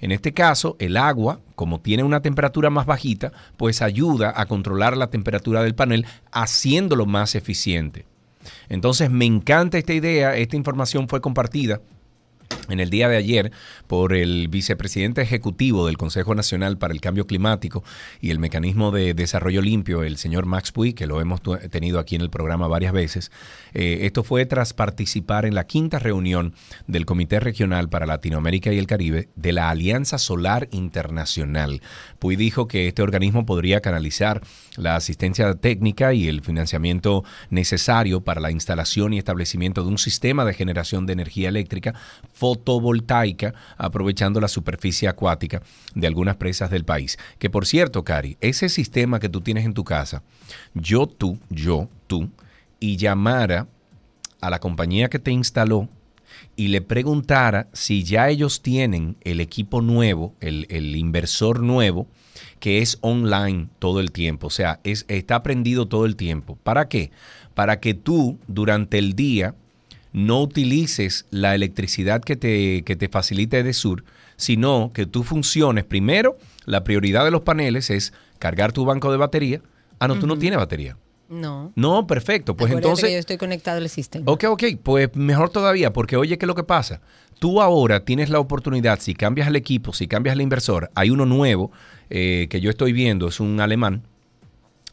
En 0.01 0.11
este 0.11 0.33
caso, 0.33 0.75
el 0.79 0.97
agua, 0.97 1.39
como 1.55 1.79
tiene 1.79 2.03
una 2.03 2.21
temperatura 2.21 2.69
más 2.69 2.85
bajita, 2.85 3.31
pues 3.55 3.81
ayuda 3.81 4.33
a 4.35 4.47
controlar 4.47 4.97
la 4.97 5.11
temperatura 5.11 5.63
del 5.63 5.75
panel, 5.75 6.05
haciéndolo 6.31 7.05
más 7.05 7.35
eficiente. 7.35 8.05
Entonces, 8.67 9.09
me 9.11 9.25
encanta 9.25 9.77
esta 9.77 9.93
idea, 9.93 10.35
esta 10.35 10.55
información 10.55 11.07
fue 11.07 11.21
compartida 11.21 11.79
en 12.69 12.79
el 12.79 12.89
día 12.89 13.09
de 13.09 13.17
ayer 13.17 13.51
por 13.87 14.13
el 14.13 14.47
vicepresidente 14.47 15.21
ejecutivo 15.21 15.87
del 15.87 15.97
Consejo 15.97 16.35
Nacional 16.35 16.77
para 16.77 16.93
el 16.93 17.01
Cambio 17.01 17.27
Climático 17.27 17.83
y 18.19 18.29
el 18.29 18.39
Mecanismo 18.39 18.91
de 18.91 19.13
Desarrollo 19.13 19.61
Limpio, 19.61 20.03
el 20.03 20.17
señor 20.17 20.45
Max 20.45 20.71
Puy, 20.71 20.93
que 20.93 21.07
lo 21.07 21.21
hemos 21.21 21.41
tenido 21.69 21.99
aquí 21.99 22.15
en 22.15 22.21
el 22.21 22.29
programa 22.29 22.67
varias 22.67 22.93
veces. 22.93 23.31
Eh, 23.73 23.99
esto 24.03 24.23
fue 24.23 24.45
tras 24.45 24.73
participar 24.73 25.45
en 25.45 25.55
la 25.55 25.65
quinta 25.65 25.99
reunión 25.99 26.53
del 26.87 27.05
Comité 27.05 27.39
Regional 27.39 27.89
para 27.89 28.05
Latinoamérica 28.05 28.71
y 28.71 28.77
el 28.77 28.87
Caribe 28.87 29.29
de 29.35 29.51
la 29.51 29.69
Alianza 29.69 30.17
Solar 30.17 30.67
Internacional. 30.71 31.81
Puy 32.21 32.35
dijo 32.35 32.67
que 32.67 32.87
este 32.87 33.01
organismo 33.01 33.47
podría 33.47 33.81
canalizar 33.81 34.43
la 34.77 34.95
asistencia 34.95 35.55
técnica 35.55 36.13
y 36.13 36.27
el 36.27 36.41
financiamiento 36.41 37.23
necesario 37.49 38.21
para 38.21 38.39
la 38.39 38.51
instalación 38.51 39.11
y 39.11 39.17
establecimiento 39.17 39.81
de 39.81 39.89
un 39.89 39.97
sistema 39.97 40.45
de 40.45 40.53
generación 40.53 41.07
de 41.07 41.13
energía 41.13 41.49
eléctrica 41.49 41.95
fotovoltaica, 42.31 43.55
aprovechando 43.75 44.39
la 44.39 44.49
superficie 44.49 45.09
acuática 45.09 45.63
de 45.95 46.05
algunas 46.05 46.35
presas 46.35 46.69
del 46.69 46.85
país. 46.85 47.17
Que 47.39 47.49
por 47.49 47.65
cierto, 47.65 48.03
Cari, 48.03 48.37
ese 48.39 48.69
sistema 48.69 49.19
que 49.19 49.27
tú 49.27 49.41
tienes 49.41 49.65
en 49.65 49.73
tu 49.73 49.83
casa, 49.83 50.21
yo, 50.75 51.07
tú, 51.07 51.39
yo, 51.49 51.89
tú, 52.05 52.29
y 52.79 52.97
llamara 52.97 53.67
a 54.41 54.51
la 54.51 54.59
compañía 54.59 55.09
que 55.09 55.17
te 55.17 55.31
instaló 55.31 55.89
y 56.61 56.67
le 56.67 56.81
preguntara 56.81 57.69
si 57.73 58.03
ya 58.03 58.29
ellos 58.29 58.61
tienen 58.61 59.15
el 59.21 59.41
equipo 59.41 59.81
nuevo, 59.81 60.35
el, 60.41 60.67
el 60.69 60.95
inversor 60.95 61.63
nuevo, 61.63 62.05
que 62.59 62.83
es 62.83 62.99
online 63.01 63.69
todo 63.79 63.99
el 63.99 64.11
tiempo, 64.11 64.45
o 64.45 64.51
sea, 64.51 64.79
es, 64.83 65.05
está 65.07 65.41
prendido 65.41 65.87
todo 65.87 66.05
el 66.05 66.15
tiempo. 66.15 66.59
¿Para 66.61 66.87
qué? 66.87 67.09
Para 67.55 67.79
que 67.79 67.95
tú 67.95 68.37
durante 68.47 68.99
el 68.99 69.13
día 69.15 69.55
no 70.13 70.43
utilices 70.43 71.25
la 71.31 71.55
electricidad 71.55 72.21
que 72.21 72.35
te, 72.35 72.83
que 72.83 72.95
te 72.95 73.09
facilita 73.09 73.57
Edesur, 73.57 74.03
sino 74.37 74.91
que 74.93 75.07
tú 75.07 75.23
funciones. 75.23 75.83
Primero, 75.83 76.37
la 76.65 76.83
prioridad 76.83 77.25
de 77.25 77.31
los 77.31 77.41
paneles 77.41 77.89
es 77.89 78.13
cargar 78.37 78.71
tu 78.71 78.85
banco 78.85 79.09
de 79.09 79.17
batería. 79.17 79.61
Ah, 79.97 80.07
no, 80.07 80.19
tú 80.19 80.27
no 80.27 80.37
tienes 80.37 80.59
batería. 80.59 80.95
No. 81.31 81.71
No, 81.75 82.05
perfecto. 82.05 82.57
Pues 82.57 82.69
Acuérdate 82.69 82.87
entonces... 82.87 83.07
que 83.07 83.13
yo 83.13 83.19
estoy 83.19 83.37
conectado 83.37 83.77
al 83.77 83.89
sistema. 83.89 84.29
Ok, 84.29 84.43
ok, 84.49 84.63
pues 84.83 85.15
mejor 85.15 85.49
todavía, 85.49 85.93
porque 85.93 86.17
oye, 86.17 86.37
¿qué 86.37 86.45
es 86.45 86.47
lo 86.47 86.55
que 86.55 86.65
pasa? 86.65 87.01
Tú 87.39 87.61
ahora 87.61 88.03
tienes 88.03 88.29
la 88.29 88.39
oportunidad, 88.39 88.99
si 88.99 89.15
cambias 89.15 89.47
el 89.47 89.55
equipo, 89.55 89.93
si 89.93 90.07
cambias 90.07 90.35
el 90.35 90.41
inversor, 90.41 90.91
hay 90.93 91.09
uno 91.09 91.25
nuevo 91.25 91.71
eh, 92.09 92.47
que 92.49 92.59
yo 92.59 92.69
estoy 92.69 92.91
viendo, 92.91 93.29
es 93.29 93.39
un 93.39 93.61
alemán, 93.61 94.03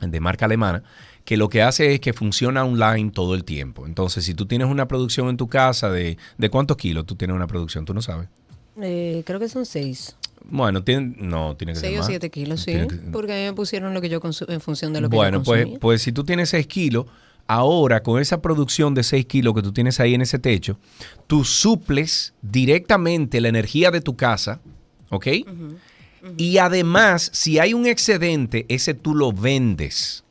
de 0.01 0.20
marca 0.20 0.46
alemana, 0.46 0.85
que 1.24 1.37
lo 1.37 1.48
que 1.48 1.61
hace 1.61 1.92
es 1.92 2.01
que 2.01 2.12
funciona 2.12 2.64
online 2.64 3.11
todo 3.11 3.35
el 3.35 3.44
tiempo. 3.44 3.85
Entonces, 3.85 4.24
si 4.24 4.33
tú 4.35 4.46
tienes 4.46 4.68
una 4.68 4.87
producción 4.87 5.29
en 5.29 5.37
tu 5.37 5.48
casa 5.48 5.90
de, 5.90 6.18
¿de 6.38 6.51
cuántos 6.51 6.77
kilos 6.77 7.05
tú 7.05 7.16
tienes 7.16 7.35
una 7.35 7.48
producción? 7.48 7.85
Tú 7.85 7.92
no 7.92 8.01
sabes. 8.01 8.29
Eh, 8.81 9.24
creo 9.27 9.40
que 9.40 9.48
son 9.48 9.66
seis. 9.66 10.16
Bueno, 10.44 10.83
tiene, 10.85 11.14
no, 11.18 11.57
tiene 11.57 11.72
que 11.74 11.81
ser 11.81 11.88
Seis 11.88 11.98
o 11.98 12.01
más. 12.03 12.07
siete 12.09 12.31
kilos, 12.31 12.61
sí. 12.61 12.72
Que- 12.72 12.87
Porque 13.12 13.33
a 13.33 13.37
mí 13.37 13.42
me 13.44 13.53
pusieron 13.53 13.92
lo 13.94 14.01
que 14.01 14.09
yo 14.09 14.20
consu- 14.20 14.51
en 14.51 14.61
función 14.61 14.92
de 14.92 15.01
lo 15.01 15.11
que 15.11 15.16
bueno, 15.16 15.38
yo 15.38 15.44
pues, 15.44 15.61
consumía. 15.62 15.81
pues 15.81 16.03
si 16.03 16.12
tú 16.12 16.24
tienes 16.24 16.48
6 16.51 16.66
kilos, 16.66 17.07
ahora 17.46 18.03
con 18.03 18.20
esa 18.20 18.40
producción 18.42 18.94
de 18.94 19.03
6 19.03 19.27
kilos 19.27 19.55
que 19.55 19.62
tú 19.62 19.72
tienes 19.72 20.01
ahí 20.01 20.14
en 20.14 20.22
ese 20.22 20.38
techo, 20.38 20.79
tú 21.27 21.44
suples 21.44 22.35
directamente 22.42 23.40
la 23.40 23.48
energía 23.48 23.90
de 23.90 24.01
tu 24.01 24.16
casa, 24.16 24.61
¿ok? 25.11 25.27
Y 26.37 26.59
además, 26.59 27.31
si 27.33 27.59
hay 27.59 27.74
un 27.74 27.87
excedente, 27.87 28.66
ese 28.68 28.92
tú 28.94 29.14
lo 29.14 29.33
vendes. 29.33 30.24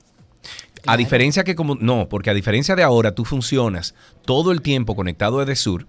A 0.86 0.96
diferencia 0.96 1.44
que 1.44 1.56
como... 1.56 1.76
No, 1.76 2.08
porque 2.08 2.30
a 2.30 2.34
diferencia 2.34 2.76
de 2.76 2.84
ahora, 2.84 3.14
tú 3.14 3.26
funcionas 3.26 3.96
todo 4.26 4.52
el 4.52 4.62
tiempo 4.62 4.96
conectado 4.96 5.40
a 5.40 5.44
Edesur, 5.44 5.88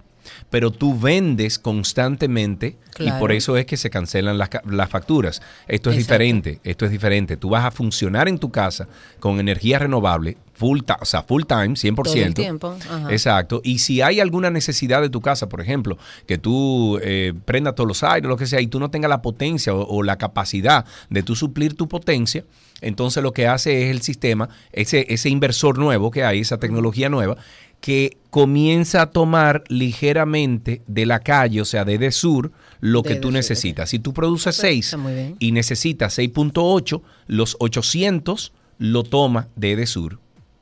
pero 0.51 0.71
tú 0.71 0.99
vendes 0.99 1.59
constantemente 1.59 2.77
y 2.99 3.11
por 3.13 3.33
eso 3.33 3.57
es 3.57 3.67
que 3.67 3.77
se 3.77 3.91
cancelan 3.91 4.39
las, 4.39 4.51
las 4.69 4.89
facturas. 4.91 5.41
Esto 5.69 5.91
es 5.91 5.97
Exacto. 5.97 6.13
diferente, 6.15 6.61
esto 6.65 6.85
es 6.85 6.91
diferente. 6.91 7.37
Tú 7.37 7.51
vas 7.51 7.65
a 7.65 7.71
funcionar 7.71 8.29
en 8.29 8.39
tu 8.39 8.51
casa 8.51 8.89
con 9.21 9.39
energía 9.39 9.79
renovable, 9.79 10.37
full, 10.55 10.81
o 11.01 11.05
sea, 11.05 11.23
full 11.23 11.45
time, 11.45 11.71
100%. 11.71 11.95
Todo 11.95 12.15
el 12.15 12.35
tiempo, 12.35 12.77
ajá. 12.91 13.13
Exacto. 13.13 13.61
Y 13.63 13.79
si 13.79 14.03
hay 14.03 14.21
alguna 14.21 14.51
necesidad 14.51 15.01
de 15.01 15.11
tu 15.11 15.21
casa, 15.21 15.49
por 15.49 15.61
ejemplo, 15.61 15.97
que 16.27 16.39
tú 16.39 16.99
eh, 17.03 17.33
prendas 17.45 17.75
todos 17.75 17.87
los 17.87 18.03
aires, 18.03 18.29
lo 18.29 18.37
que 18.37 18.47
sea, 18.47 18.61
y 18.61 18.67
tú 18.67 18.81
no 18.81 18.91
tengas 18.91 19.09
la 19.09 19.23
potencia 19.23 19.75
o, 19.75 19.87
o 19.87 20.03
la 20.03 20.19
capacidad 20.19 20.85
de 21.11 21.23
tú 21.23 21.37
suplir 21.37 21.75
tu 21.75 21.89
potencia, 21.89 22.45
entonces 22.81 23.23
lo 23.23 23.33
que 23.33 23.47
hace 23.47 23.85
es 23.85 23.91
el 23.91 24.03
sistema, 24.03 24.49
ese, 24.73 25.07
ese 25.09 25.29
inversor 25.29 25.79
nuevo 25.79 26.11
que 26.11 26.25
hay, 26.25 26.41
esa 26.41 26.59
tecnología 26.59 27.09
nueva, 27.09 27.37
que 27.81 28.17
comienza 28.31 29.03
a 29.03 29.11
tomar 29.11 29.65
ligeramente 29.69 30.83
de 30.87 31.07
la 31.07 31.21
calle, 31.21 31.61
o 31.61 31.65
sea, 31.65 31.85
de 31.85 31.99
Desur, 31.99 32.53
lo 32.81 33.03
De 33.03 33.11
que 33.11 33.15
tú 33.17 33.31
necesitas. 33.31 33.91
Si 33.91 33.99
tú 33.99 34.13
produces 34.13 34.57
Pues, 34.57 34.69
6 34.71 34.85
está 34.87 34.97
muy 34.97 35.15
bien. 35.15 35.37
y 35.39 35.53
necesitas 35.53 36.19
6.8, 36.19 37.03
los 37.27 37.57
800 37.61 38.53
lo 38.79 39.03
toma 39.05 39.49
de 39.57 39.73
Edesur. 39.73 40.19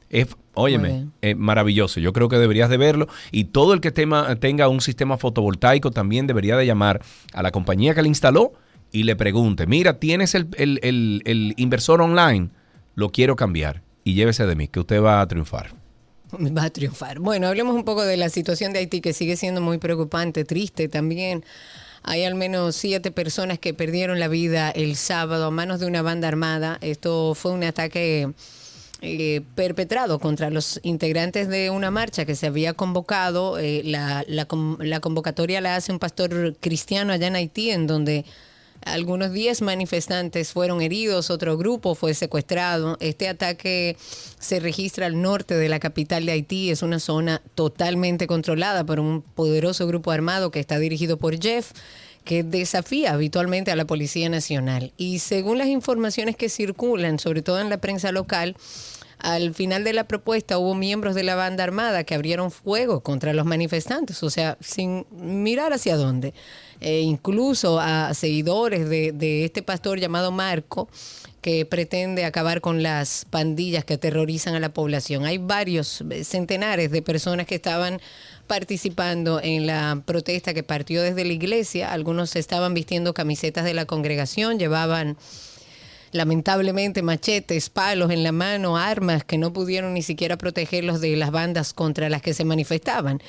Es, 0.09 0.29
óyeme, 0.55 1.09
eh, 1.23 1.35
maravilloso. 1.35 2.01
Yo 2.01 2.13
creo 2.13 2.29
que 2.29 2.37
deberías 2.39 2.71
de 2.71 2.77
verlo. 2.77 3.09
Y 3.33 3.45
todo 3.45 3.75
el 3.75 3.81
que 3.81 3.91
tema- 3.91 4.37
tenga 4.37 4.69
un 4.69 4.81
sistema 4.81 5.19
fotovoltaico 5.19 5.91
también 5.91 6.27
debería 6.27 6.57
de 6.57 6.65
llamar 6.65 7.03
a 7.33 7.43
la 7.43 7.51
compañía 7.51 7.95
que 7.95 8.03
le 8.03 8.09
instaló 8.09 8.53
y 8.93 9.03
le 9.03 9.17
pregunte, 9.17 9.67
mira, 9.67 9.99
tienes 9.99 10.35
el, 10.35 10.49
el- 10.57 10.79
el- 10.83 11.23
el 11.25 11.55
inversor 11.57 12.01
online, 12.01 12.51
lo 12.95 13.11
quiero 13.11 13.37
cambiar. 13.37 13.83
Y 14.05 14.15
llévese 14.15 14.47
de 14.47 14.55
mí, 14.55 14.69
que 14.69 14.81
usted 14.81 15.03
va 15.03 15.21
a 15.21 15.27
triunfar. 15.27 15.75
Va 16.33 16.65
a 16.65 16.71
triunfar. 16.71 17.21
Bueno, 17.21 17.47
hablemos 17.47 17.75
un 17.75 17.85
poco 17.85 18.05
de 18.05 18.17
la 18.17 18.29
situación 18.29 18.73
de 18.73 18.81
Haití, 18.81 19.01
que 19.01 19.13
sigue 19.13 19.37
siendo 19.37 19.61
muy 19.61 19.79
preocupante, 19.79 20.45
triste 20.45 20.89
también. 20.89 21.45
Hay 22.03 22.25
al 22.25 22.35
menos 22.35 22.77
siete 22.77 23.11
personas 23.11 23.59
que 23.59 23.75
perdieron 23.75 24.19
la 24.19 24.29
vida 24.29 24.71
el 24.71 24.97
sábado 24.97 25.47
a 25.47 25.51
manos 25.51 25.81
de 25.81 25.87
una 25.87 26.03
banda 26.03 26.29
armada. 26.29 26.79
Esto 26.81 27.35
fue 27.35 27.53
un 27.53 27.65
ataque 27.65 28.33
eh, 29.03 29.43
perpetrado 29.55 30.19
contra 30.19 30.51
los 30.51 30.81
integrantes 30.83 31.49
de 31.49 31.71
una 31.71 31.91
marcha 31.91 32.25
que 32.25 32.35
se 32.37 32.47
había 32.47 32.75
convocado. 32.75 33.59
Eh, 33.59 33.83
la, 33.85 34.25
la 34.27 34.47
con- 34.47 34.79
la 34.81 35.01
convocatoria 35.01 35.61
la 35.61 35.77
hace 35.77 35.93
un 35.93 35.99
pastor 35.99 36.57
cristiano 36.61 37.13
allá 37.13 37.29
en 37.29 37.37
Haití, 37.37 37.71
en 37.71 37.87
donde 37.87 38.25
algunos 38.87 39.33
10 39.33 39.63
manifestantes 39.63 40.53
fueron 40.53 40.81
heridos, 40.81 41.31
otro 41.31 41.59
grupo 41.59 41.97
fue 41.97 42.15
secuestrado. 42.15 42.97
Este 43.01 43.29
ataque 43.29 43.97
se 44.39 44.61
registra 44.61 45.07
al 45.07 45.21
norte 45.21 45.57
de 45.57 45.69
la 45.69 45.81
capital 45.81 46.25
de 46.25 46.33
Haití. 46.33 46.71
Es 46.71 46.83
una 46.83 47.01
zona 47.01 47.43
totalmente 47.57 48.29
controlada 48.29 48.85
por 48.85 49.01
un 49.01 49.23
poderoso 49.23 49.89
grupo 49.89 50.13
armado 50.13 50.53
que 50.53 50.61
está 50.61 50.79
dirigido 50.79 51.17
por 51.17 51.39
Jeff 51.43 51.73
que 52.25 52.45
desafía 52.45 53.13
habitualmente 53.13 53.71
a 53.73 53.77
la 53.77 53.87
Policía 53.87 54.29
Nacional. 54.29 54.93
Y 54.97 55.19
según 55.19 55.59
las 55.59 55.69
informaciones 55.69 56.37
que 56.37 56.49
circulan, 56.49 57.19
sobre 57.19 57.43
todo 57.43 57.61
en 57.61 57.71
la 57.71 57.79
prensa 57.79 58.13
local, 58.13 58.57
al 59.19 59.55
final 59.55 59.83
de 59.83 59.95
la 59.95 60.05
propuesta 60.05 60.59
hubo 60.59 60.75
miembros 60.75 61.15
de 61.15 61.23
la 61.23 61.35
banda 61.35 61.65
armada 61.65 62.05
que 62.05 62.15
abrieron 62.15 62.51
fuego 62.51 63.01
contra 63.01 63.33
los 63.33 63.47
manifestantes, 63.47 64.23
o 64.23 64.31
sea, 64.31 64.59
sin 64.61 65.07
mirar 65.11 65.73
hacia 65.73 65.97
dónde. 65.97 66.35
Eh, 66.81 67.01
incluso 67.01 67.81
a 67.81 68.13
seguidores 68.15 68.89
de, 68.89 69.13
de 69.13 69.45
este 69.45 69.63
pastor 69.63 69.99
llamado 69.99 70.31
Marco, 70.31 70.89
que 71.47 71.65
pretende 71.65 72.25
acabar 72.25 72.61
con 72.61 72.83
las 72.83 73.25
pandillas 73.31 73.85
que 73.85 73.95
aterrorizan 73.95 74.57
a 74.57 74.59
la 74.59 74.71
población. 74.71 75.27
Hay 75.27 75.39
varios, 75.39 76.03
eh, 76.11 76.25
centenares 76.25 76.91
de 76.91 77.03
personas 77.03 77.47
que 77.47 77.55
estaban 77.55 78.01
participando 78.49 79.41
en 79.41 79.65
la 79.65 80.03
protesta 80.05 80.55
que 80.55 80.65
partió 80.65 81.03
desde 81.03 81.25
la 81.25 81.33
iglesia. 81.33 81.93
Algunos 81.93 82.35
estaban 82.35 82.75
vistiendo 82.75 83.15
camisetas 83.15 83.65
de 83.65 83.75
la 83.75 83.85
congregación, 83.85 84.59
llevaban 84.59 85.17
lamentablemente 86.11 87.03
machetes, 87.03 87.71
palos 87.71 88.11
en 88.11 88.25
la 88.25 88.33
mano, 88.33 88.77
armas 88.77 89.23
que 89.23 89.39
no 89.39 89.53
pudieron 89.53 89.95
ni 89.95 90.03
siquiera 90.03 90.37
protegerlos 90.37 91.01
de 91.01 91.15
las 91.15 91.31
bandas 91.31 91.73
contra 91.73 92.09
las 92.09 92.23
que 92.23 92.35
se 92.35 92.45
manifestaban. 92.45 93.23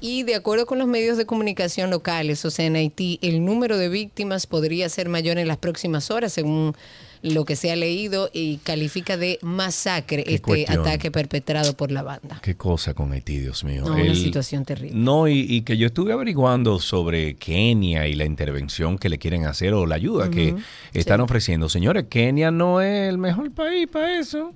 Y 0.00 0.22
de 0.24 0.34
acuerdo 0.34 0.66
con 0.66 0.78
los 0.78 0.88
medios 0.88 1.16
de 1.16 1.24
comunicación 1.24 1.90
locales, 1.90 2.44
o 2.44 2.50
sea, 2.50 2.66
en 2.66 2.76
Haití, 2.76 3.18
el 3.22 3.44
número 3.44 3.78
de 3.78 3.88
víctimas 3.88 4.46
podría 4.46 4.88
ser 4.88 5.08
mayor 5.08 5.38
en 5.38 5.48
las 5.48 5.56
próximas 5.56 6.10
horas, 6.10 6.32
según 6.32 6.74
lo 7.22 7.46
que 7.46 7.56
se 7.56 7.72
ha 7.72 7.76
leído, 7.76 8.28
y 8.34 8.58
califica 8.58 9.16
de 9.16 9.38
masacre 9.40 10.24
Qué 10.24 10.34
este 10.34 10.42
cuestión. 10.42 10.80
ataque 10.80 11.10
perpetrado 11.10 11.74
por 11.74 11.90
la 11.90 12.02
banda. 12.02 12.38
Qué 12.42 12.54
cosa 12.54 12.92
con 12.92 13.12
Haití, 13.12 13.38
Dios 13.38 13.64
mío. 13.64 13.84
No, 13.86 13.94
una 13.94 14.14
situación 14.14 14.66
terrible. 14.66 14.94
No, 14.94 15.26
y, 15.26 15.38
y 15.48 15.62
que 15.62 15.78
yo 15.78 15.86
estuve 15.86 16.12
averiguando 16.12 16.78
sobre 16.80 17.36
Kenia 17.36 18.06
y 18.06 18.14
la 18.14 18.26
intervención 18.26 18.98
que 18.98 19.08
le 19.08 19.18
quieren 19.18 19.46
hacer 19.46 19.72
o 19.72 19.86
la 19.86 19.94
ayuda 19.94 20.28
que 20.30 20.54
están 20.92 21.20
sí. 21.20 21.22
ofreciendo. 21.22 21.70
Señores, 21.70 22.04
Kenia 22.10 22.50
no 22.50 22.82
es 22.82 23.08
el 23.08 23.16
mejor 23.16 23.50
país 23.52 23.86
para 23.90 24.18
eso. 24.18 24.52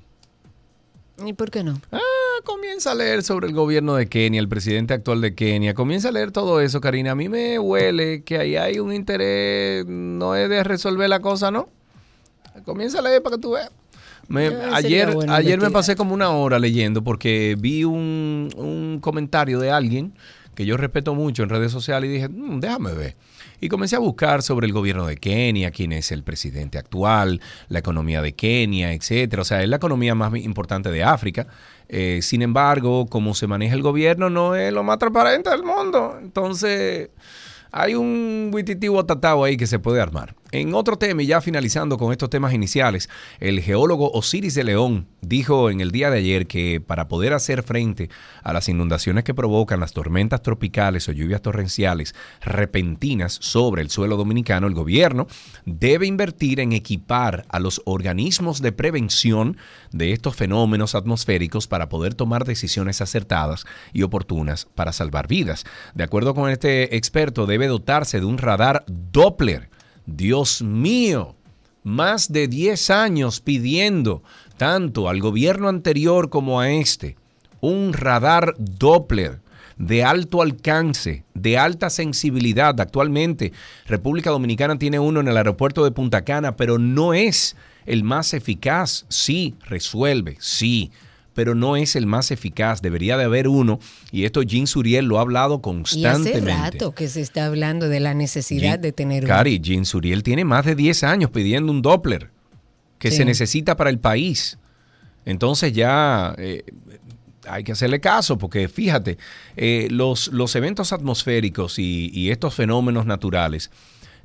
¿Y 1.25 1.33
por 1.33 1.51
qué 1.51 1.65
no? 1.65 1.81
Ah, 1.91 1.99
comienza 2.45 2.93
a 2.93 2.95
leer 2.95 3.23
sobre 3.23 3.49
el 3.49 3.55
gobierno 3.55 3.97
de 3.97 4.09
Kenia, 4.09 4.41
el 4.41 4.49
presidente 4.49 4.95
actual 4.95 5.21
de 5.21 5.35
Kenia. 5.35 5.75
Comienza 5.75 6.09
a 6.09 6.13
leer 6.13 6.31
todo 6.31 6.61
eso, 6.61 6.81
Karina. 6.81 7.13
A 7.13 7.15
mí 7.15 7.29
me 7.29 7.59
huele 7.59 8.23
que 8.23 8.39
ahí 8.39 8.57
hay 8.57 8.79
un 8.79 8.93
interés, 8.93 9.85
no 9.87 10.37
es 10.37 10.49
de 10.49 10.63
resolver 10.63 11.09
la 11.09 11.21
cosa, 11.21 11.51
¿no? 11.51 11.69
Comienza 12.65 13.01
a 13.01 13.03
leer 13.03 13.23
para 13.23 13.37
que 13.37 13.43
tú 13.43 13.53
veas. 13.53 13.71
Me- 14.29 14.51
sería 14.51 14.77
ayer 14.77 15.11
bueno 15.15 15.33
ayer 15.33 15.59
me 15.59 15.71
pasé 15.71 15.97
como 15.97 16.13
una 16.13 16.31
hora 16.31 16.59
leyendo 16.59 17.03
porque 17.03 17.57
vi 17.59 17.85
un, 17.85 18.51
un 18.57 18.99
comentario 19.01 19.59
de 19.59 19.71
alguien 19.71 20.13
que 20.55 20.67
yo 20.67 20.77
respeto 20.77 21.15
mucho 21.15 21.43
en 21.45 21.49
redes 21.49 21.73
sociales 21.73 22.11
y 22.11 22.13
dije, 22.15 22.29
"Mm, 22.29 22.61
déjame 22.61 22.93
ver. 22.93 23.17
Y 23.61 23.68
comencé 23.68 23.97
a 23.97 23.99
buscar 23.99 24.42
sobre 24.42 24.66
el 24.66 24.73
gobierno 24.73 25.07
de 25.07 25.16
Kenia, 25.16 25.71
quién 25.71 25.92
es 25.92 26.12
el 26.12 26.23
presidente 26.23 26.79
actual, 26.79 27.40
la 27.68 27.81
economía 27.81 28.23
de 28.23 28.33
Kenia, 28.35 28.92
etcétera. 28.92 29.42
O 29.42 29.44
sea, 29.44 29.62
es 29.62 29.68
la 29.68 29.77
economía 29.77 30.14
más 30.14 30.35
importante 30.37 30.90
de 30.90 31.03
África. 31.03 31.47
Eh, 31.88 32.21
sin 32.23 32.42
embargo, 32.42 33.07
cómo 33.07 33.35
se 33.35 33.47
maneja 33.47 33.75
el 33.75 33.83
gobierno 33.83 34.31
no 34.31 34.55
es 34.55 34.73
lo 34.73 34.85
más 34.85 34.99
transparente 34.99 35.51
del 35.51 35.62
mundo. 35.62 36.18
Entonces, 36.21 37.11
hay 37.73 37.94
un 37.94 38.51
wititivo 38.53 39.05
tatao 39.05 39.44
ahí 39.44 39.57
que 39.57 39.66
se 39.66 39.79
puede 39.79 40.01
armar. 40.01 40.35
En 40.51 40.73
otro 40.73 40.97
tema, 40.97 41.23
y 41.23 41.27
ya 41.27 41.43
finalizando 41.43 41.99
con 41.99 42.11
estos 42.11 42.31
temas 42.31 42.55
iniciales, 42.55 43.11
el 43.39 43.61
geólogo 43.61 44.11
Osiris 44.13 44.55
de 44.55 44.65
León 44.65 45.07
dijo 45.21 45.69
en 45.69 45.83
el 45.83 45.91
día 45.91 46.11
de 46.11 46.21
ayer 46.21 46.47
que 46.47 46.81
para 46.81 47.07
poder 47.07 47.35
hacer 47.35 47.63
frente 47.63 48.09
a 48.43 48.55
las 48.55 48.71
inundaciones 48.71 49.25
que 49.25 49.35
provocan 49.35 49.79
las 49.79 49.93
tormentas 49.93 50.41
tropicales 50.41 51.07
o 51.07 51.13
lluvias 51.13 51.43
torrenciales 51.43 52.15
repentinas 52.41 53.37
sobre 53.43 53.83
el 53.83 53.91
suelo 53.91 54.17
dominicano, 54.17 54.67
el 54.67 54.73
gobierno 54.73 55.27
debe 55.67 56.07
invertir 56.07 56.61
en 56.61 56.73
equipar 56.73 57.45
a 57.51 57.61
los 57.61 57.83
organismos 57.85 58.63
de 58.63 58.73
prevención 58.73 59.59
de 59.93 60.13
estos 60.13 60.35
fenómenos 60.35 60.95
atmosféricos 60.95 61.67
para 61.67 61.91
poder 61.91 62.15
tomar 62.15 62.47
decisiones 62.47 63.03
acertadas 63.03 63.67
y 63.93 64.03
oportunas 64.03 64.67
para 64.75 64.95
salvar 64.95 65.29
vidas. 65.29 65.67
De 65.95 66.05
acuerdo 66.05 66.35
con 66.35 66.49
este 66.49 66.97
experto, 66.97 67.45
debe 67.45 67.67
dotarse 67.67 68.19
de 68.19 68.25
un 68.25 68.39
radar 68.39 68.85
Doppler. 68.87 69.69
Dios 70.09 70.62
mío, 70.62 71.37
más 71.85 72.33
de 72.33 72.49
10 72.49 72.88
años 72.88 73.40
pidiendo 73.40 74.23
tanto 74.57 75.11
al 75.11 75.21
gobierno 75.21 75.68
anterior 75.68 76.31
como 76.31 76.61
a 76.61 76.71
este 76.71 77.16
un 77.61 77.92
radar 77.92 78.55
Doppler 78.59 79.40
de 79.77 80.05
alto 80.05 80.40
alcance, 80.40 81.25
de 81.35 81.59
alta 81.59 81.90
sensibilidad. 81.90 82.81
Actualmente 82.81 83.53
República 83.87 84.31
Dominicana 84.31 84.79
tiene 84.79 84.99
uno 84.99 85.21
en 85.21 85.29
el 85.29 85.37
aeropuerto 85.37 85.85
de 85.85 85.90
Punta 85.90 86.25
Cana, 86.25 86.57
pero 86.57 86.79
no 86.79 87.12
es 87.12 87.55
el 87.85 88.03
más 88.03 88.33
eficaz. 88.33 89.05
Sí, 89.09 89.57
resuelve, 89.66 90.38
sí, 90.40 90.90
pero 91.38 91.55
no 91.55 91.77
es 91.77 91.94
el 91.94 92.05
más 92.07 92.33
eficaz. 92.33 92.83
Debería 92.83 93.16
de 93.16 93.22
haber 93.22 93.46
uno, 93.46 93.79
y 94.11 94.24
esto 94.24 94.42
Jean 94.42 94.66
Suriel 94.66 95.05
lo 95.05 95.18
ha 95.18 95.20
hablado 95.20 95.55
Y 95.55 95.57
hace 95.59 95.62
constantemente. 95.62 96.51
rato 96.51 96.94
que 96.96 97.07
se 97.07 97.20
está 97.20 97.46
hablando 97.46 97.88
de 97.88 98.01
la 98.01 98.12
necesidad 98.12 98.72
Jean- 98.72 98.81
de 98.81 98.90
tener 98.92 99.22
uno. 99.22 99.33
Cari, 99.33 99.61
Jean 99.61 99.85
Suriel 99.85 100.24
tiene 100.24 100.44
más 100.44 100.66
de 100.66 100.74
10 100.74 101.05
años 101.05 101.31
pidiendo 101.31 101.70
un 101.70 101.81
Doppler 101.81 102.33
que 102.98 103.12
Sí. 103.12 103.18
se 103.18 103.24
necesita 103.24 103.77
para 103.77 103.88
el 103.90 104.01
país. 104.01 104.59
Entonces 105.24 105.72
ya 105.72 106.35
eh, 106.38 106.64
hay 107.48 107.62
que 107.62 107.70
hacerle 107.70 108.01
caso 108.01 108.37
porque 108.37 108.66
fíjate, 108.68 109.16
eh, 109.57 109.87
los, 109.92 110.33
los 110.33 110.57
eventos 110.57 110.92
atmosféricos 110.92 111.79
y, 111.79 112.11
y 112.12 112.31
estos 112.33 112.53
fenómenos 112.53 113.07
naturales 113.07 113.70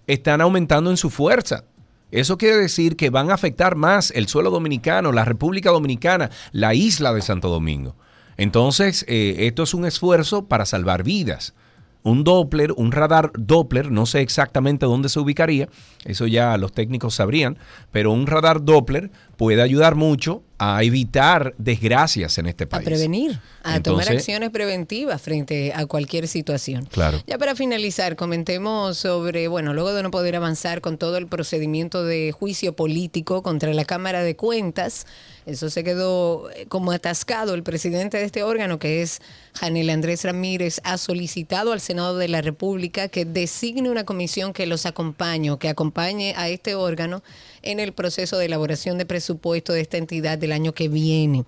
están 0.08 0.42
aumentando 0.42 0.90
en 0.90 0.98
su 0.98 1.12
fuerza. 1.12 1.66
Eso 2.14 2.38
quiere 2.38 2.58
decir 2.58 2.96
que 2.96 3.10
van 3.10 3.32
a 3.32 3.34
afectar 3.34 3.76
más 3.76 4.12
el 4.12 4.28
suelo 4.28 4.52
dominicano, 4.52 5.12
la 5.12 5.26
República 5.26 5.72
Dominicana, 5.72 6.30
la 6.52 6.76
isla 6.76 7.12
de 7.12 7.24
Santo 7.24 7.50
Domingo. 7.50 7.96
Entonces, 8.38 9.04
eh, 9.08 9.48
esto 9.48 9.64
es 9.64 9.74
un 9.74 9.84
esfuerzo 9.84 10.48
para 10.48 10.68
salvar 10.68 11.02
vidas. 11.02 11.56
Un 12.04 12.24
Doppler, 12.24 12.72
un 12.74 12.92
radar 12.92 13.32
Doppler, 13.36 13.90
no 13.90 14.06
sé 14.06 14.22
exactamente 14.22 14.86
dónde 14.86 15.10
se 15.10 15.20
ubicaría, 15.20 15.70
eso 16.06 16.28
ya 16.28 16.56
los 16.58 16.72
técnicos 16.72 17.16
sabrían, 17.16 17.58
pero 17.92 18.12
un 18.12 18.28
radar 18.28 18.64
Doppler 18.64 19.10
puede 19.36 19.64
ayudar 19.64 19.96
mucho 19.96 20.44
a 20.58 20.84
evitar 20.84 21.54
desgracias 21.58 22.38
en 22.38 22.46
este 22.46 22.66
A 22.66 22.70
país. 22.70 22.86
prevenir, 22.86 23.40
a 23.64 23.80
tomar 23.82 24.10
acciones 24.10 24.50
preventivas 24.50 25.22
frente 25.22 25.74
a 25.74 25.86
cualquier 25.86 26.28
situación. 26.28 26.86
Claro. 26.86 27.22
Ya 27.28 27.38
para 27.38 27.56
finalizar, 27.56 28.16
comentemos 28.16 28.98
sobre, 28.98 29.48
bueno, 29.48 29.74
luego 29.74 29.94
de 29.94 30.04
no 30.04 30.12
poder 30.12 30.36
avanzar 30.36 30.82
con 30.82 30.98
todo 30.98 31.18
el 31.18 31.28
procedimiento 31.28 32.04
de 32.04 32.32
juicio 32.32 32.76
político 32.76 33.44
contra 33.44 33.74
la 33.74 33.86
Cámara 33.86 34.24
de 34.24 34.36
Cuentas, 34.36 35.06
eso 35.46 35.70
se 35.70 35.84
quedó 35.84 36.50
eh, 36.52 36.68
como 36.70 36.92
atascado. 36.94 37.54
El 37.54 37.64
presidente 37.64 38.18
de 38.18 38.24
este 38.24 38.44
órgano, 38.44 38.80
que 38.80 39.02
es 39.02 39.22
Janel 39.56 39.90
Andrés 39.90 40.24
Ramírez, 40.24 40.80
ha 40.86 40.98
solicitado 40.98 41.74
al 41.74 41.82
Senado 41.82 42.18
de 42.18 42.30
la 42.30 42.42
República 42.42 43.10
que 43.10 43.26
designe 43.26 43.90
una 43.90 44.06
comisión 44.06 44.54
que 44.54 44.66
los 44.66 44.86
acompañe 44.86 45.44
que 45.60 45.70
acompañe 45.70 46.34
a 46.38 46.50
este 46.50 46.76
órgano 46.76 47.24
en 47.62 47.80
el 47.80 47.94
proceso 47.94 48.38
de 48.38 48.46
elaboración 48.46 48.98
de 48.98 49.06
presupuesto 49.06 49.74
de 49.74 49.82
esta 49.82 49.98
entidad 49.98 50.38
del 50.44 50.52
año 50.52 50.74
que 50.74 50.90
viene. 50.90 51.46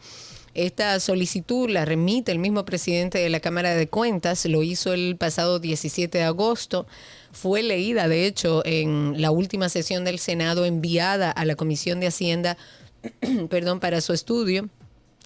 Esta 0.54 0.98
solicitud 1.02 1.70
la 1.70 1.84
remite 1.84 2.32
el 2.32 2.40
mismo 2.40 2.64
presidente 2.64 3.20
de 3.20 3.30
la 3.30 3.42
Cámara 3.42 3.76
de 3.76 3.90
Cuentas, 3.90 4.46
lo 4.46 4.64
hizo 4.64 4.94
el 4.94 5.18
pasado 5.18 5.60
17 5.60 6.18
de 6.18 6.24
agosto, 6.24 6.88
fue 7.34 7.62
leída 7.62 8.08
de 8.08 8.26
hecho 8.26 8.66
en 8.66 9.22
la 9.22 9.32
última 9.32 9.68
sesión 9.68 10.06
del 10.06 10.18
Senado 10.18 10.64
enviada 10.64 11.30
a 11.30 11.44
la 11.44 11.56
Comisión 11.56 12.00
de 12.00 12.08
Hacienda, 12.08 12.58
perdón, 13.50 13.82
para 13.82 14.00
su 14.00 14.14
estudio. 14.14 14.70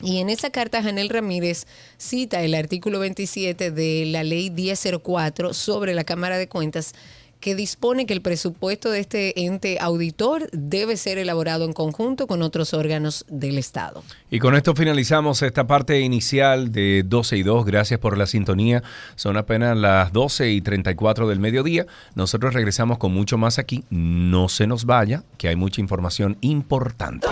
Y 0.01 0.17
en 0.17 0.29
esa 0.29 0.49
carta, 0.49 0.81
Janel 0.81 1.09
Ramírez 1.09 1.67
cita 1.97 2.41
el 2.41 2.55
artículo 2.55 2.99
27 2.99 3.69
de 3.69 4.05
la 4.07 4.23
ley 4.23 4.49
1004 4.49 5.53
sobre 5.53 5.93
la 5.93 6.05
Cámara 6.05 6.39
de 6.39 6.47
Cuentas, 6.47 6.93
que 7.39 7.55
dispone 7.55 8.05
que 8.05 8.13
el 8.13 8.21
presupuesto 8.21 8.91
de 8.91 8.99
este 8.99 9.45
ente 9.45 9.77
auditor 9.79 10.49
debe 10.51 10.97
ser 10.97 11.17
elaborado 11.17 11.65
en 11.65 11.73
conjunto 11.73 12.27
con 12.27 12.41
otros 12.41 12.73
órganos 12.73 13.25
del 13.29 13.57
Estado. 13.57 14.03
Y 14.29 14.39
con 14.39 14.55
esto 14.55 14.75
finalizamos 14.75 15.41
esta 15.41 15.65
parte 15.65 15.99
inicial 16.01 16.71
de 16.71 17.03
12 17.05 17.37
y 17.37 17.43
2. 17.43 17.65
Gracias 17.65 17.99
por 17.99 18.17
la 18.17 18.25
sintonía. 18.25 18.83
Son 19.15 19.37
apenas 19.37 19.77
las 19.77 20.11
12 20.11 20.51
y 20.51 20.61
34 20.61 21.27
del 21.27 21.39
mediodía. 21.39 21.85
Nosotros 22.15 22.53
regresamos 22.53 22.97
con 22.97 23.13
mucho 23.13 23.37
más 23.37 23.57
aquí. 23.57 23.83
No 23.89 24.49
se 24.49 24.67
nos 24.67 24.85
vaya, 24.85 25.23
que 25.37 25.47
hay 25.47 25.55
mucha 25.55 25.81
información 25.81 26.37
importante. 26.41 27.27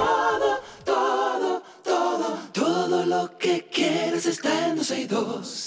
Todo, 0.85 1.61
todo, 1.83 2.39
todo 2.53 3.05
lo 3.05 3.37
que 3.37 3.67
quieres 3.71 4.25
está 4.25 4.69
en 4.69 4.77
12 4.77 5.01
y 5.01 5.05
2. 5.05 5.66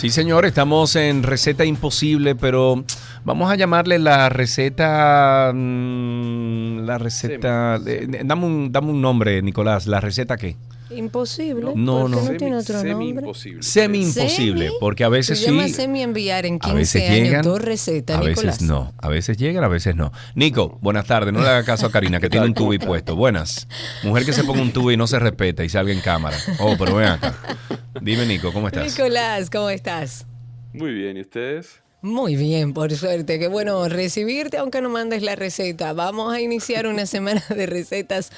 Sí, 0.00 0.08
señor, 0.08 0.46
estamos 0.46 0.96
en 0.96 1.22
receta 1.22 1.66
imposible, 1.66 2.34
pero 2.34 2.84
vamos 3.22 3.50
a 3.50 3.56
llamarle 3.56 3.98
la 3.98 4.30
receta. 4.30 5.52
mm, 5.54 6.86
La 6.86 6.96
receta. 6.96 7.78
eh, 7.86 8.08
dame, 8.24 8.46
un, 8.46 8.72
dame 8.72 8.92
un 8.92 9.02
nombre, 9.02 9.42
Nicolás. 9.42 9.86
¿La 9.86 10.00
receta 10.00 10.38
qué? 10.38 10.56
Imposible. 10.90 11.72
No, 11.74 12.00
¿Por 12.02 12.10
qué 12.10 12.16
no. 12.16 12.22
no 12.32 12.36
tiene 12.36 12.56
otro 12.56 12.74
nombre? 12.82 12.94
Semi 13.62 14.00
imposible, 14.02 14.66
¿Semi? 14.66 14.76
porque 14.80 15.04
a 15.04 15.08
veces 15.08 15.38
Se 15.38 15.46
llama 15.46 15.64
sí. 15.68 15.74
semi 15.74 16.02
enviar 16.02 16.46
en 16.46 16.56
A 16.56 16.58
15 16.58 16.74
veces 16.76 17.02
años 17.10 17.18
llegan, 17.24 17.42
dos 17.42 17.60
recetas, 17.62 18.16
a 18.16 18.20
Nicolás. 18.20 18.44
veces 18.58 18.62
no. 18.68 18.92
A 18.98 19.08
veces 19.08 19.36
llegan, 19.36 19.64
a 19.64 19.68
veces 19.68 19.94
no. 19.96 20.12
Nico, 20.34 20.78
buenas 20.80 21.06
tardes. 21.06 21.32
No 21.32 21.40
le 21.40 21.48
haga 21.48 21.64
caso 21.64 21.86
a 21.86 21.92
Karina, 21.92 22.20
que 22.20 22.28
tiene 22.28 22.46
un 22.46 22.54
tubo 22.54 22.74
y 22.74 22.78
puesto. 22.80 23.14
Buenas. 23.16 23.68
Mujer 24.02 24.24
que 24.24 24.32
se 24.32 24.44
ponga 24.44 24.62
un 24.62 24.72
tubo 24.72 24.90
y 24.90 24.96
no 24.96 25.06
se 25.06 25.18
respeta 25.18 25.64
y 25.64 25.68
salga 25.68 25.92
en 25.92 26.00
cámara. 26.00 26.36
Oh, 26.58 26.74
pero 26.78 26.96
ven 26.96 27.08
acá. 27.08 27.34
Dime, 28.00 28.26
Nico, 28.26 28.52
¿cómo 28.52 28.68
estás? 28.68 28.84
Nicolás, 28.86 29.48
¿cómo 29.50 29.70
estás? 29.70 30.26
Muy 30.72 30.92
bien, 30.92 31.16
¿y 31.16 31.20
ustedes? 31.22 31.80
Muy 32.02 32.34
bien, 32.34 32.72
por 32.72 32.90
suerte. 32.94 33.38
Qué 33.38 33.48
bueno 33.48 33.86
recibirte, 33.88 34.56
aunque 34.56 34.80
no 34.80 34.88
mandes 34.88 35.22
la 35.22 35.36
receta. 35.36 35.92
Vamos 35.92 36.32
a 36.32 36.40
iniciar 36.40 36.86
una 36.86 37.04
semana 37.04 37.42
de 37.50 37.66
recetas 37.66 38.30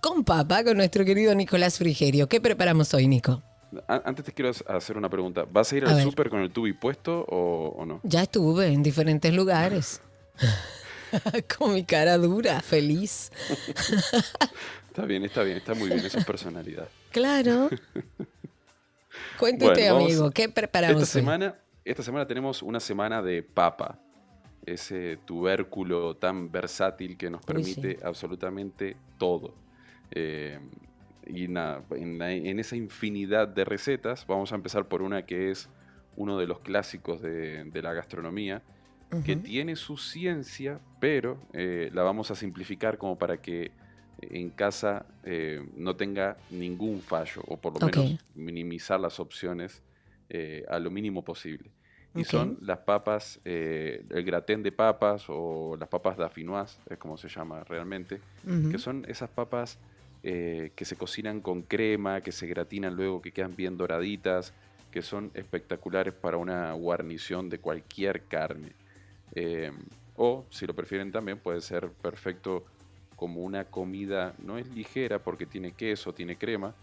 con 0.00 0.24
papa 0.24 0.64
con 0.64 0.76
nuestro 0.76 1.04
querido 1.04 1.34
Nicolás 1.34 1.78
Frigerio. 1.78 2.28
¿Qué 2.28 2.40
preparamos 2.40 2.92
hoy, 2.94 3.06
Nico? 3.08 3.42
Antes 3.86 4.24
te 4.24 4.32
quiero 4.32 4.50
hacer 4.68 4.96
una 4.96 5.08
pregunta. 5.08 5.46
¿Vas 5.50 5.72
a 5.72 5.76
ir 5.76 5.84
A 5.84 5.90
al 5.90 6.02
súper 6.02 6.28
con 6.28 6.40
el 6.40 6.50
tubi 6.50 6.72
puesto 6.72 7.24
o, 7.28 7.68
o 7.76 7.86
no? 7.86 8.00
Ya 8.02 8.22
estuve 8.22 8.66
en 8.66 8.82
diferentes 8.82 9.32
lugares. 9.32 10.02
con 11.58 11.74
mi 11.74 11.84
cara 11.84 12.18
dura, 12.18 12.60
feliz. 12.60 13.30
Está 14.88 15.04
bien, 15.04 15.24
está 15.24 15.44
bien, 15.44 15.56
está 15.56 15.72
muy 15.74 15.88
bien. 15.88 16.04
Eso 16.04 16.18
es 16.18 16.24
personalidad. 16.24 16.88
Claro. 17.12 17.70
Bueno, 19.38 19.58
vamos- 19.68 20.02
amigo, 20.02 20.30
¿qué 20.32 20.48
preparamos 20.48 21.04
Esta 21.04 21.18
hoy? 21.18 21.22
semana, 21.22 21.54
esta 21.84 22.02
semana 22.02 22.26
tenemos 22.26 22.60
una 22.60 22.80
semana 22.80 23.22
de 23.22 23.42
papa. 23.44 24.00
Ese 24.66 25.16
tubérculo 25.24 26.16
tan 26.16 26.50
versátil 26.50 27.16
que 27.16 27.30
nos 27.30 27.40
Uy, 27.42 27.46
permite 27.46 27.98
absolutamente 28.02 28.96
todo. 29.16 29.54
Eh, 30.12 30.58
y 31.26 31.48
nada, 31.48 31.82
en, 31.92 32.18
la- 32.18 32.32
en 32.32 32.58
esa 32.58 32.76
infinidad 32.76 33.46
de 33.48 33.64
recetas, 33.64 34.26
vamos 34.26 34.52
a 34.52 34.56
empezar 34.56 34.86
por 34.88 35.02
una 35.02 35.24
que 35.26 35.50
es 35.50 35.68
uno 36.16 36.38
de 36.38 36.46
los 36.46 36.60
clásicos 36.60 37.22
de, 37.22 37.64
de 37.64 37.82
la 37.82 37.92
gastronomía, 37.92 38.62
que 39.24 39.36
tiene 39.42 39.76
su 39.76 39.96
ciencia, 39.96 40.80
pero 41.00 41.38
eh, 41.52 41.90
la 41.92 42.02
vamos 42.02 42.30
a 42.30 42.34
simplificar 42.34 42.96
como 42.98 43.18
para 43.18 43.36
que 43.40 43.70
en 44.22 44.50
casa 44.50 45.06
eh, 45.24 45.64
no 45.76 45.96
tenga 45.96 46.36
ningún 46.50 47.00
fallo, 47.00 47.42
o 47.46 47.56
por 47.56 47.72
lo 47.74 47.80
menos 47.86 48.24
minimizar 48.34 49.00
las 49.00 49.18
opciones 49.20 49.82
eh, 50.28 50.64
a 50.68 50.78
lo 50.78 50.90
mínimo 50.90 51.24
posible. 51.24 51.70
Y 52.14 52.24
son 52.30 52.58
las 52.62 52.78
papas, 52.78 53.40
eh, 53.44 54.04
el 54.10 54.24
gratén 54.24 54.62
de 54.62 54.72
papas 54.72 55.24
o 55.28 55.76
las 55.78 55.88
papas 55.88 56.16
dauphinoise, 56.16 56.78
es 56.88 56.98
como 56.98 57.16
se 57.16 57.28
llama 57.28 57.62
realmente, 57.64 58.20
que 58.70 58.78
son 58.78 59.04
esas 59.08 59.30
papas 59.30 59.78
eh, 60.22 60.72
que 60.76 60.84
se 60.84 60.96
cocinan 60.96 61.40
con 61.40 61.62
crema, 61.62 62.20
que 62.20 62.32
se 62.32 62.46
gratinan 62.46 62.94
luego, 62.94 63.22
que 63.22 63.32
quedan 63.32 63.56
bien 63.56 63.76
doraditas, 63.76 64.52
que 64.90 65.02
son 65.02 65.30
espectaculares 65.34 66.12
para 66.14 66.36
una 66.36 66.72
guarnición 66.72 67.48
de 67.48 67.58
cualquier 67.58 68.24
carne. 68.24 68.72
Eh, 69.34 69.70
o, 70.16 70.44
si 70.50 70.66
lo 70.66 70.74
prefieren 70.74 71.12
también, 71.12 71.38
puede 71.38 71.60
ser 71.60 71.90
perfecto 71.90 72.64
como 73.16 73.42
una 73.42 73.64
comida, 73.64 74.34
no 74.38 74.58
es 74.58 74.68
ligera 74.68 75.18
porque 75.18 75.46
tiene 75.46 75.72
queso, 75.72 76.12
tiene 76.12 76.36
crema, 76.36 76.74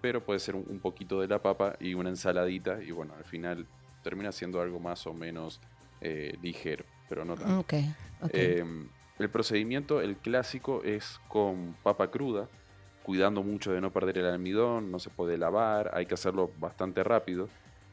pero 0.00 0.24
puede 0.24 0.40
ser 0.40 0.54
un, 0.54 0.78
poquito 0.78 1.20
de 1.20 1.28
la 1.28 1.40
papa 1.40 1.76
y 1.80 1.94
una 1.94 2.10
ensaladita 2.10 2.82
y 2.82 2.90
bueno, 2.90 3.14
al 3.16 3.24
final 3.24 3.66
termina 4.02 4.30
siendo 4.30 4.60
algo 4.60 4.78
más 4.78 5.06
o 5.06 5.14
menos 5.14 5.60
eh, 6.00 6.36
ligero, 6.42 6.84
pero 7.08 7.24
no 7.24 7.34
tanto. 7.34 7.60
Eh, 8.32 8.64
el 9.18 9.30
procedimiento, 9.30 10.00
el 10.00 10.16
clásico, 10.16 10.82
es 10.84 11.18
con 11.28 11.74
papa 11.82 12.10
cruda, 12.10 12.48
cuidando 13.06 13.44
mucho 13.44 13.70
de 13.70 13.80
no 13.80 13.92
perder 13.92 14.18
el 14.18 14.26
almidón, 14.26 14.90
no 14.90 14.98
se 14.98 15.10
puede 15.10 15.38
lavar, 15.38 15.92
hay 15.94 16.06
que 16.06 16.14
hacerlo 16.14 16.50
bastante 16.58 17.04
rápido, 17.04 17.48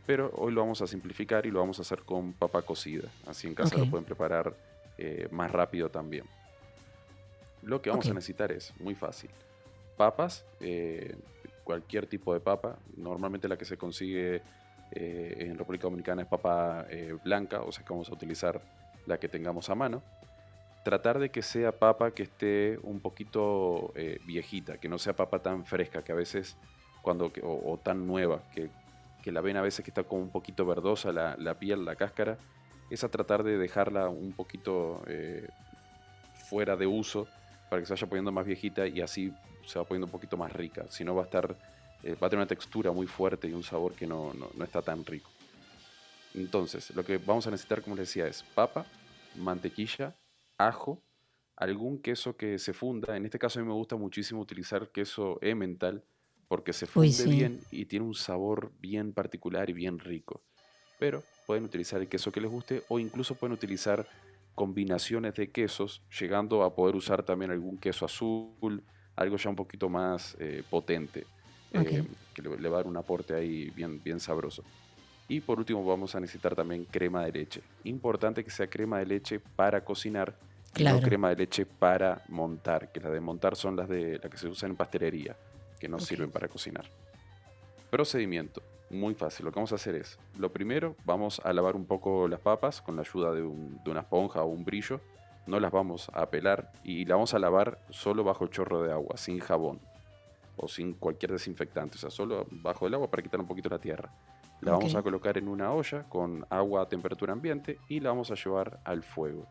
pero 0.07 0.31
hoy 0.33 0.51
lo 0.51 0.61
vamos 0.61 0.81
a 0.81 0.87
simplificar 0.87 1.45
y 1.45 1.51
lo 1.51 1.59
vamos 1.59 1.77
a 1.77 1.83
hacer 1.83 2.01
con 2.01 2.33
papa 2.33 2.63
cocida, 2.63 3.09
así 3.27 3.45
en 3.45 3.53
casa 3.53 3.77
lo 3.77 3.87
pueden 3.87 4.05
preparar 4.05 4.55
eh, 4.97 5.27
más 5.29 5.51
rápido 5.51 5.89
también. 5.89 6.25
Lo 7.61 7.79
que 7.79 7.91
vamos 7.91 8.07
a 8.07 8.13
necesitar 8.15 8.51
es 8.51 8.73
muy 8.79 8.95
fácil. 8.95 9.29
Papas, 9.97 10.47
eh, 10.59 11.15
cualquier 11.63 12.07
tipo 12.07 12.33
de 12.33 12.39
papa, 12.39 12.79
normalmente 12.97 13.47
la 13.47 13.55
que 13.55 13.65
se 13.65 13.77
consigue 13.77 14.41
eh, 14.93 15.35
en 15.37 15.59
República 15.59 15.83
Dominicana 15.83 16.23
es 16.23 16.27
papa 16.27 16.87
eh, 16.89 17.15
blanca, 17.23 17.61
o 17.61 17.71
sea 17.71 17.85
que 17.85 17.93
vamos 17.93 18.09
a 18.09 18.13
utilizar 18.13 18.59
la 19.05 19.19
que 19.19 19.29
tengamos 19.29 19.69
a 19.69 19.75
mano. 19.75 20.01
Tratar 20.83 21.17
de 21.19 21.29
que 21.29 21.41
sea 21.41 21.71
papa 21.71 22.11
que 22.11 22.23
esté 22.23 22.77
un 22.83 22.99
poquito 22.99 23.93
eh, 23.95 24.19
viejita, 24.25 24.77
que 24.77 24.89
no 24.89 24.97
sea 24.99 25.15
papa 25.15 25.39
tan 25.39 25.65
fresca, 25.65 26.03
que 26.03 26.11
a 26.11 26.15
veces, 26.15 26.57
cuando, 27.01 27.31
o 27.41 27.79
tan 27.81 28.05
nueva, 28.05 28.41
que, 28.53 28.69
que 29.23 29.31
la 29.31 29.39
ven 29.39 29.55
a 29.55 29.61
veces 29.61 29.83
que 29.85 29.91
está 29.91 30.03
como 30.03 30.21
un 30.21 30.29
poquito 30.29 30.65
verdosa 30.65 31.13
la, 31.13 31.37
la 31.37 31.53
piel, 31.57 31.85
la 31.85 31.95
cáscara, 31.95 32.37
es 32.89 33.03
a 33.03 33.09
tratar 33.09 33.43
de 33.43 33.57
dejarla 33.57 34.09
un 34.09 34.33
poquito 34.33 35.01
eh, 35.07 35.47
fuera 36.49 36.75
de 36.75 36.85
uso 36.85 37.27
para 37.69 37.81
que 37.81 37.85
se 37.85 37.93
vaya 37.93 38.07
poniendo 38.07 38.31
más 38.33 38.45
viejita 38.45 38.85
y 38.85 38.99
así 38.99 39.33
se 39.65 39.79
va 39.79 39.85
poniendo 39.85 40.07
un 40.07 40.11
poquito 40.11 40.35
más 40.35 40.51
rica. 40.51 40.85
Si 40.89 41.05
no 41.05 41.15
va 41.15 41.21
a 41.21 41.25
estar, 41.25 41.55
eh, 42.03 42.15
va 42.21 42.27
a 42.27 42.29
tener 42.29 42.41
una 42.41 42.47
textura 42.47 42.91
muy 42.91 43.07
fuerte 43.07 43.47
y 43.47 43.53
un 43.53 43.63
sabor 43.63 43.93
que 43.93 44.05
no, 44.05 44.33
no- 44.33 44.49
no 44.53 44.63
está 44.65 44.81
tan 44.81 45.05
rico. 45.05 45.29
Entonces, 46.35 46.89
lo 46.95 47.05
que 47.05 47.17
vamos 47.17 47.47
a 47.47 47.51
necesitar, 47.51 47.81
como 47.81 47.95
les 47.95 48.07
decía, 48.09 48.27
es 48.27 48.43
papa, 48.43 48.85
mantequilla, 49.37 50.13
ajo, 50.67 51.01
algún 51.55 52.01
queso 52.01 52.35
que 52.35 52.59
se 52.59 52.73
funda. 52.73 53.15
En 53.15 53.25
este 53.25 53.39
caso 53.39 53.59
a 53.59 53.61
mí 53.63 53.67
me 53.67 53.73
gusta 53.73 53.95
muchísimo 53.95 54.41
utilizar 54.41 54.91
queso 54.91 55.39
emmental 55.41 56.03
porque 56.47 56.73
se 56.73 56.85
funde 56.85 57.11
sí. 57.11 57.29
bien 57.29 57.61
y 57.71 57.85
tiene 57.85 58.05
un 58.05 58.15
sabor 58.15 58.71
bien 58.79 59.13
particular 59.13 59.69
y 59.69 59.73
bien 59.73 59.99
rico. 59.99 60.41
Pero 60.99 61.23
pueden 61.45 61.63
utilizar 61.63 62.01
el 62.01 62.07
queso 62.07 62.31
que 62.31 62.41
les 62.41 62.51
guste 62.51 62.83
o 62.89 62.99
incluso 62.99 63.35
pueden 63.35 63.53
utilizar 63.53 64.07
combinaciones 64.55 65.33
de 65.33 65.51
quesos, 65.51 66.03
llegando 66.19 66.63
a 66.63 66.75
poder 66.75 66.95
usar 66.95 67.23
también 67.23 67.51
algún 67.51 67.77
queso 67.77 68.05
azul, 68.05 68.83
algo 69.15 69.37
ya 69.37 69.49
un 69.49 69.55
poquito 69.55 69.89
más 69.89 70.35
eh, 70.39 70.63
potente, 70.69 71.25
eh, 71.71 72.05
que 72.33 72.41
le, 72.41 72.57
le 72.57 72.69
va 72.69 72.77
a 72.77 72.81
dar 72.81 72.87
un 72.87 72.97
aporte 72.97 73.33
ahí 73.33 73.71
bien, 73.71 74.01
bien 74.03 74.19
sabroso. 74.19 74.63
Y 75.27 75.39
por 75.39 75.57
último 75.57 75.83
vamos 75.83 76.13
a 76.13 76.19
necesitar 76.19 76.55
también 76.55 76.85
crema 76.85 77.25
de 77.25 77.31
leche. 77.31 77.61
Importante 77.83 78.43
que 78.43 78.51
sea 78.51 78.67
crema 78.67 78.99
de 78.99 79.05
leche 79.05 79.39
para 79.39 79.83
cocinar 79.83 80.37
Claro. 80.73 80.97
no 80.97 81.03
crema 81.03 81.29
de 81.29 81.35
leche 81.35 81.65
para 81.65 82.21
montar, 82.29 82.91
que 82.91 82.99
las 82.99 83.11
de 83.11 83.19
montar 83.19 83.55
son 83.55 83.75
las 83.75 83.87
de 83.87 84.17
las 84.19 84.29
que 84.31 84.37
se 84.37 84.47
usan 84.47 84.71
en 84.71 84.75
pastelería, 84.75 85.35
que 85.79 85.87
no 85.87 85.99
sirven 85.99 86.31
para 86.31 86.47
cocinar. 86.47 86.85
Procedimiento, 87.89 88.61
muy 88.89 89.13
fácil. 89.13 89.45
Lo 89.45 89.51
que 89.51 89.55
vamos 89.57 89.71
a 89.71 89.75
hacer 89.75 89.95
es, 89.95 90.17
lo 90.37 90.51
primero, 90.51 90.95
vamos 91.05 91.39
a 91.43 91.53
lavar 91.53 91.75
un 91.75 91.85
poco 91.85 92.27
las 92.27 92.39
papas 92.39 92.81
con 92.81 92.95
la 92.95 93.01
ayuda 93.03 93.31
de, 93.33 93.43
un- 93.43 93.79
de 93.83 93.91
una 93.91 94.01
esponja 94.01 94.41
o 94.41 94.47
un 94.47 94.65
brillo. 94.65 94.99
No 95.45 95.59
las 95.59 95.71
vamos 95.71 96.09
a 96.13 96.25
pelar 96.29 96.71
y 96.83 97.05
la 97.05 97.15
vamos 97.15 97.33
a 97.33 97.39
lavar 97.39 97.79
solo 97.89 98.23
bajo 98.23 98.45
el 98.45 98.49
chorro 98.49 98.81
de 98.81 98.91
agua, 98.93 99.17
sin 99.17 99.39
jabón 99.39 99.79
o 100.55 100.67
sin 100.67 100.93
cualquier 100.93 101.31
desinfectante, 101.33 101.97
o 101.97 101.99
sea, 101.99 102.09
solo 102.11 102.45
bajo 102.49 102.87
el 102.87 102.93
agua 102.93 103.09
para 103.09 103.21
quitar 103.23 103.39
un 103.39 103.47
poquito 103.47 103.69
la 103.69 103.79
tierra. 103.79 104.09
La 104.61 104.71
vamos 104.71 104.95
a 104.95 105.01
colocar 105.03 105.37
en 105.37 105.49
una 105.49 105.73
olla 105.73 106.03
con 106.03 106.45
agua 106.49 106.83
a 106.83 106.87
temperatura 106.87 107.33
ambiente 107.33 107.77
y 107.89 107.99
la 107.99 108.09
vamos 108.09 108.31
a 108.31 108.35
llevar 108.35 108.79
al 108.85 109.03
fuego. 109.03 109.45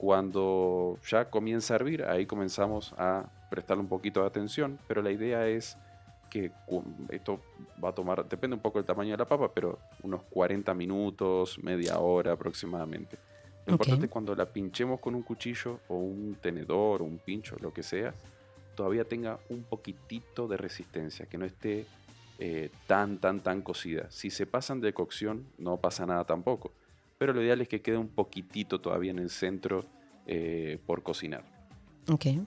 Cuando 0.00 0.96
ya 1.06 1.28
comienza 1.28 1.74
a 1.74 1.76
hervir, 1.76 2.04
ahí 2.04 2.24
comenzamos 2.24 2.94
a 2.96 3.28
prestarle 3.50 3.82
un 3.82 3.88
poquito 3.90 4.22
de 4.22 4.28
atención, 4.28 4.78
pero 4.88 5.02
la 5.02 5.10
idea 5.10 5.46
es 5.46 5.76
que 6.30 6.50
esto 7.10 7.38
va 7.84 7.90
a 7.90 7.92
tomar, 7.92 8.26
depende 8.26 8.56
un 8.56 8.62
poco 8.62 8.78
del 8.78 8.86
tamaño 8.86 9.10
de 9.10 9.18
la 9.18 9.28
papa, 9.28 9.52
pero 9.52 9.78
unos 10.02 10.22
40 10.30 10.72
minutos, 10.72 11.58
media 11.62 11.98
hora 11.98 12.32
aproximadamente. 12.32 13.18
Lo 13.66 13.74
importante 13.74 14.06
es 14.06 14.10
cuando 14.10 14.34
la 14.34 14.46
pinchemos 14.46 15.00
con 15.00 15.14
un 15.14 15.20
cuchillo 15.20 15.80
o 15.88 15.96
un 15.96 16.34
tenedor 16.40 17.02
o 17.02 17.04
un 17.04 17.18
pincho, 17.18 17.56
lo 17.60 17.70
que 17.70 17.82
sea, 17.82 18.14
todavía 18.74 19.04
tenga 19.04 19.38
un 19.50 19.64
poquitito 19.64 20.48
de 20.48 20.56
resistencia, 20.56 21.26
que 21.26 21.36
no 21.36 21.44
esté 21.44 21.84
eh, 22.38 22.70
tan, 22.86 23.18
tan, 23.18 23.40
tan 23.40 23.60
cocida. 23.60 24.10
Si 24.10 24.30
se 24.30 24.46
pasan 24.46 24.80
de 24.80 24.94
cocción, 24.94 25.44
no 25.58 25.76
pasa 25.76 26.06
nada 26.06 26.24
tampoco. 26.24 26.72
Pero 27.20 27.34
lo 27.34 27.42
ideal 27.42 27.60
es 27.60 27.68
que 27.68 27.82
quede 27.82 27.98
un 27.98 28.08
poquitito 28.08 28.80
todavía 28.80 29.10
en 29.10 29.18
el 29.18 29.28
centro 29.28 29.84
eh, 30.24 30.78
por 30.86 31.02
cocinar. 31.02 31.44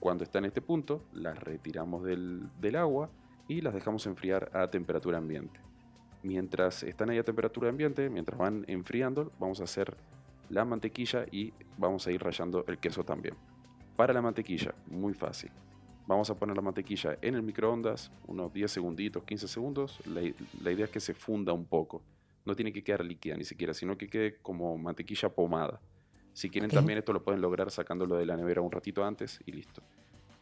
Cuando 0.00 0.24
está 0.24 0.40
en 0.40 0.46
este 0.46 0.60
punto, 0.60 1.04
las 1.12 1.38
retiramos 1.38 2.02
del, 2.02 2.48
del 2.60 2.74
agua 2.74 3.08
y 3.46 3.60
las 3.60 3.72
dejamos 3.72 4.04
enfriar 4.06 4.50
a 4.52 4.68
temperatura 4.68 5.18
ambiente. 5.18 5.60
Mientras 6.24 6.82
están 6.82 7.08
ahí 7.10 7.18
a 7.18 7.22
temperatura 7.22 7.68
ambiente, 7.68 8.10
mientras 8.10 8.36
van 8.36 8.64
enfriando, 8.66 9.30
vamos 9.38 9.60
a 9.60 9.64
hacer 9.64 9.96
la 10.50 10.64
mantequilla 10.64 11.24
y 11.30 11.52
vamos 11.78 12.08
a 12.08 12.10
ir 12.10 12.20
rallando 12.20 12.64
el 12.66 12.78
queso 12.78 13.04
también. 13.04 13.36
Para 13.94 14.12
la 14.12 14.22
mantequilla, 14.22 14.74
muy 14.88 15.14
fácil. 15.14 15.52
Vamos 16.08 16.30
a 16.30 16.34
poner 16.34 16.56
la 16.56 16.62
mantequilla 16.62 17.16
en 17.22 17.36
el 17.36 17.44
microondas, 17.44 18.10
unos 18.26 18.52
10 18.52 18.72
segunditos, 18.72 19.22
15 19.22 19.46
segundos. 19.46 20.00
La 20.04 20.72
idea 20.72 20.86
es 20.86 20.90
que 20.90 20.98
se 20.98 21.14
funda 21.14 21.52
un 21.52 21.64
poco. 21.64 22.02
No 22.44 22.54
tiene 22.54 22.72
que 22.72 22.82
quedar 22.84 23.04
líquida 23.04 23.36
ni 23.36 23.44
siquiera, 23.44 23.72
sino 23.74 23.96
que 23.96 24.08
quede 24.08 24.36
como 24.42 24.76
mantequilla 24.76 25.28
pomada. 25.30 25.80
Si 26.32 26.50
quieren 26.50 26.70
Ok. 26.70 26.74
también 26.74 26.98
esto 26.98 27.12
lo 27.12 27.22
pueden 27.22 27.40
lograr 27.40 27.70
sacándolo 27.70 28.16
de 28.16 28.26
la 28.26 28.36
nevera 28.36 28.60
un 28.60 28.72
ratito 28.72 29.04
antes 29.04 29.40
y 29.46 29.52
listo. 29.52 29.82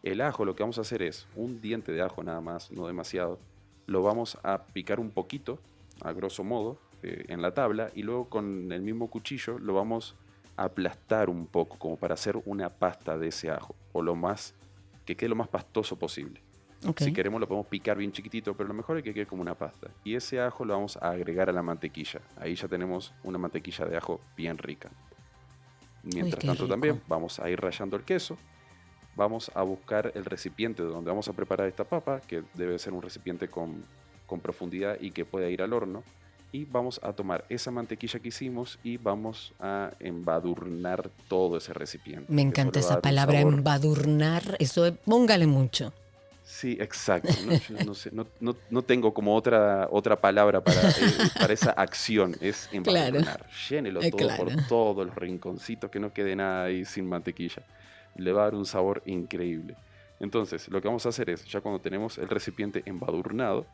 El 0.02 0.20
ajo 0.20 0.44
lo 0.44 0.56
que 0.56 0.62
vamos 0.62 0.78
a 0.78 0.80
hacer 0.80 1.02
es 1.02 1.28
un 1.36 1.60
diente 1.60 1.92
de 1.92 2.02
ajo 2.02 2.22
nada 2.24 2.40
más, 2.40 2.72
no 2.72 2.86
demasiado. 2.86 3.38
Lo 3.86 4.02
vamos 4.02 4.36
a 4.42 4.64
picar 4.64 4.98
un 4.98 5.10
poquito, 5.10 5.60
a 6.00 6.12
grosso 6.12 6.42
modo, 6.42 6.78
eh, 7.02 7.26
en 7.28 7.42
la 7.42 7.52
tabla 7.54 7.90
y 7.94 8.02
luego 8.02 8.28
con 8.28 8.72
el 8.72 8.82
mismo 8.82 9.10
cuchillo 9.10 9.58
lo 9.58 9.74
vamos 9.74 10.16
a 10.56 10.64
aplastar 10.64 11.30
un 11.30 11.46
poco 11.46 11.78
como 11.78 11.96
para 11.96 12.14
hacer 12.14 12.36
una 12.46 12.68
pasta 12.70 13.16
de 13.18 13.28
ese 13.28 13.50
ajo 13.50 13.76
o 13.92 14.02
lo 14.02 14.14
más 14.16 14.54
que 15.04 15.16
quede 15.16 15.28
lo 15.30 15.36
más 15.36 15.48
pastoso 15.48 15.98
posible. 15.98 16.40
Ok. 16.86 17.00
Si 17.02 17.12
queremos 17.12 17.40
lo 17.40 17.46
podemos 17.46 17.66
picar 17.66 17.96
bien 17.96 18.12
chiquitito, 18.12 18.54
pero 18.54 18.68
lo 18.68 18.74
mejor 18.74 18.98
es 18.98 19.04
que 19.04 19.14
quede 19.14 19.26
como 19.26 19.42
una 19.42 19.54
pasta. 19.54 19.88
Y 20.04 20.14
ese 20.14 20.40
ajo 20.40 20.64
lo 20.64 20.74
vamos 20.74 20.96
a 20.96 21.10
agregar 21.10 21.48
a 21.48 21.52
la 21.52 21.62
mantequilla. 21.62 22.20
Ahí 22.36 22.54
ya 22.54 22.68
tenemos 22.68 23.12
una 23.22 23.38
mantequilla 23.38 23.84
de 23.86 23.96
ajo 23.96 24.20
bien 24.36 24.58
rica. 24.58 24.90
Mientras 26.02 26.40
qué 26.40 26.46
tanto 26.46 26.64
rico. 26.64 26.72
también 26.72 27.00
vamos 27.06 27.38
a 27.38 27.48
ir 27.48 27.60
rallando 27.60 27.96
el 27.96 28.02
queso. 28.02 28.36
Vamos 29.14 29.50
a 29.54 29.62
buscar 29.62 30.10
el 30.14 30.24
recipiente 30.24 30.82
donde 30.82 31.10
vamos 31.10 31.28
a 31.28 31.34
preparar 31.34 31.68
esta 31.68 31.84
papa, 31.84 32.20
que 32.26 32.42
debe 32.54 32.78
ser 32.78 32.94
un 32.94 33.02
recipiente 33.02 33.46
con, 33.48 33.84
con 34.26 34.40
profundidad 34.40 34.96
y 35.00 35.10
que 35.10 35.24
pueda 35.24 35.48
ir 35.50 35.62
al 35.62 35.72
horno. 35.72 36.02
Y 36.50 36.64
vamos 36.64 37.00
a 37.02 37.12
tomar 37.12 37.44
esa 37.48 37.70
mantequilla 37.70 38.20
que 38.20 38.28
hicimos 38.28 38.78
y 38.82 38.96
vamos 38.98 39.54
a 39.58 39.92
embadurnar 40.00 41.10
todo 41.28 41.56
ese 41.56 41.72
recipiente. 41.72 42.30
Me 42.30 42.42
encanta 42.42 42.80
esa 42.80 43.00
palabra, 43.00 43.40
embadurnar. 43.40 44.56
Eso 44.58 44.84
es, 44.84 44.92
póngale 44.92 45.46
mucho. 45.46 45.94
Sí, 46.54 46.76
exacto. 46.80 47.32
¿no? 47.46 47.52
Yo 47.54 47.84
no, 47.86 47.94
sé, 47.94 48.10
no, 48.12 48.26
no- 48.40 48.54
no 48.68 48.82
tengo 48.82 49.14
como 49.14 49.34
otra, 49.34 49.88
otra 49.90 50.20
palabra 50.20 50.62
para, 50.62 50.90
eh, 50.90 50.94
para 51.40 51.52
esa 51.54 51.70
acción. 51.70 52.36
Es 52.42 52.68
Claro. 52.84 53.06
embadurnar. 53.16 53.46
Llénelo 53.70 54.02
Eh, 54.02 54.10
todo 54.10 54.18
claro. 54.26 54.44
por 54.44 54.66
todos 54.68 55.06
los 55.06 55.14
rinconcitos, 55.16 55.90
que 55.90 55.98
no 55.98 56.12
quede 56.12 56.36
nada 56.36 56.64
ahí 56.64 56.84
sin 56.84 57.08
mantequilla. 57.08 57.62
Le 58.16 58.32
va 58.32 58.42
a 58.42 58.44
dar 58.44 58.54
un 58.54 58.66
sabor 58.66 59.02
increíble. 59.06 59.76
Entonces, 60.20 60.68
lo 60.68 60.80
que 60.82 60.88
vamos 60.88 61.06
a 61.06 61.08
hacer 61.08 61.30
es, 61.30 61.42
ya 61.46 61.62
cuando 61.62 61.80
tenemos 61.80 62.18
el 62.18 62.28
recipiente 62.28 62.82
embadurnado, 62.84 63.64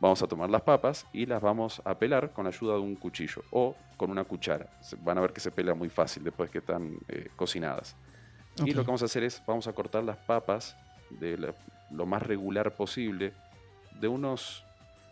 vamos 0.00 0.20
a 0.20 0.26
tomar 0.26 0.50
las 0.50 0.62
papas 0.62 1.06
y 1.12 1.26
las 1.26 1.40
vamos 1.40 1.80
a 1.84 1.96
pelar 1.96 2.32
con 2.32 2.48
ayuda 2.48 2.74
de 2.74 2.80
un 2.80 2.96
cuchillo 2.96 3.42
o 3.52 3.76
con 3.96 4.10
una 4.10 4.24
cuchara. 4.24 4.66
Van 5.04 5.18
a 5.18 5.20
ver 5.20 5.32
que 5.32 5.40
se 5.40 5.52
pela 5.52 5.72
muy 5.74 5.88
fácil 5.88 6.24
después 6.24 6.50
que 6.50 6.58
están 6.58 6.98
eh, 7.08 7.28
cocinadas. 7.36 7.94
Y 8.64 8.72
lo 8.72 8.82
que 8.82 8.88
vamos 8.88 9.02
a 9.02 9.04
hacer 9.04 9.22
es, 9.22 9.40
vamos 9.46 9.68
a 9.68 9.72
cortar 9.72 10.02
las 10.02 10.16
papas 10.16 10.76
de 11.10 11.38
la- 11.38 11.54
lo 11.90 12.06
más 12.06 12.22
regular 12.22 12.74
posible, 12.74 13.32
de 14.00 14.08
unos 14.08 14.64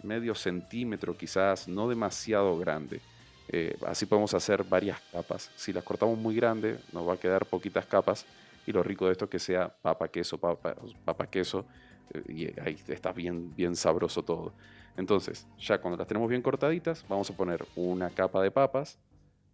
medio 0.02 0.34
centímetro 0.34 1.16
quizás, 1.16 1.68
no 1.68 1.88
demasiado 1.88 2.58
grande. 2.58 3.00
Eh, 3.48 3.76
así 3.86 4.06
podemos 4.06 4.34
hacer 4.34 4.64
varias 4.64 5.00
capas. 5.12 5.50
Si 5.56 5.72
las 5.72 5.84
cortamos 5.84 6.18
muy 6.18 6.34
grande, 6.34 6.78
nos 6.92 7.06
va 7.08 7.14
a 7.14 7.16
quedar 7.16 7.46
poquitas 7.46 7.86
capas. 7.86 8.26
Y 8.66 8.72
lo 8.72 8.82
rico 8.82 9.06
de 9.06 9.12
esto 9.12 9.24
es 9.26 9.30
que 9.30 9.38
sea 9.38 9.68
papa, 9.68 10.08
queso, 10.08 10.38
papa, 10.38 10.74
papa 11.04 11.26
queso. 11.26 11.66
eh, 12.14 12.22
y 12.28 12.60
ahí 12.60 12.76
está 12.88 13.12
bien, 13.12 13.54
bien 13.54 13.76
sabroso 13.76 14.22
todo. 14.22 14.52
Entonces, 14.96 15.46
ya 15.58 15.80
cuando 15.80 15.96
las 15.96 16.06
tenemos 16.06 16.28
bien 16.28 16.42
cortaditas, 16.42 17.04
vamos 17.08 17.30
a 17.30 17.36
poner 17.36 17.64
una 17.76 18.10
capa 18.10 18.42
de 18.42 18.50
papas, 18.50 18.98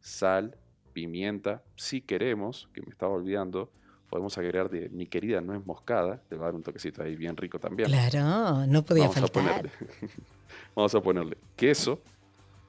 sal, 0.00 0.56
pimienta. 0.92 1.62
Si 1.76 2.00
queremos, 2.00 2.68
que 2.72 2.82
me 2.82 2.90
estaba 2.90 3.14
olvidando, 3.14 3.70
podemos 4.08 4.36
agregar 4.38 4.70
de 4.70 4.88
mi 4.88 5.06
querida 5.06 5.40
nuez 5.40 5.64
moscada. 5.66 6.20
Le 6.30 6.36
va 6.36 6.44
a 6.44 6.48
dar 6.48 6.54
un 6.54 6.62
toquecito 6.62 7.02
ahí 7.02 7.16
bien 7.16 7.36
rico 7.36 7.58
también. 7.58 7.88
Claro, 7.88 8.66
no 8.66 8.84
podía 8.84 9.04
Vamos 9.04 9.16
a 9.16 9.20
faltar. 9.20 9.42
ponerle, 9.44 9.70
vamos 10.74 10.94
a 10.94 11.00
ponerle 11.00 11.36
queso, 11.56 12.00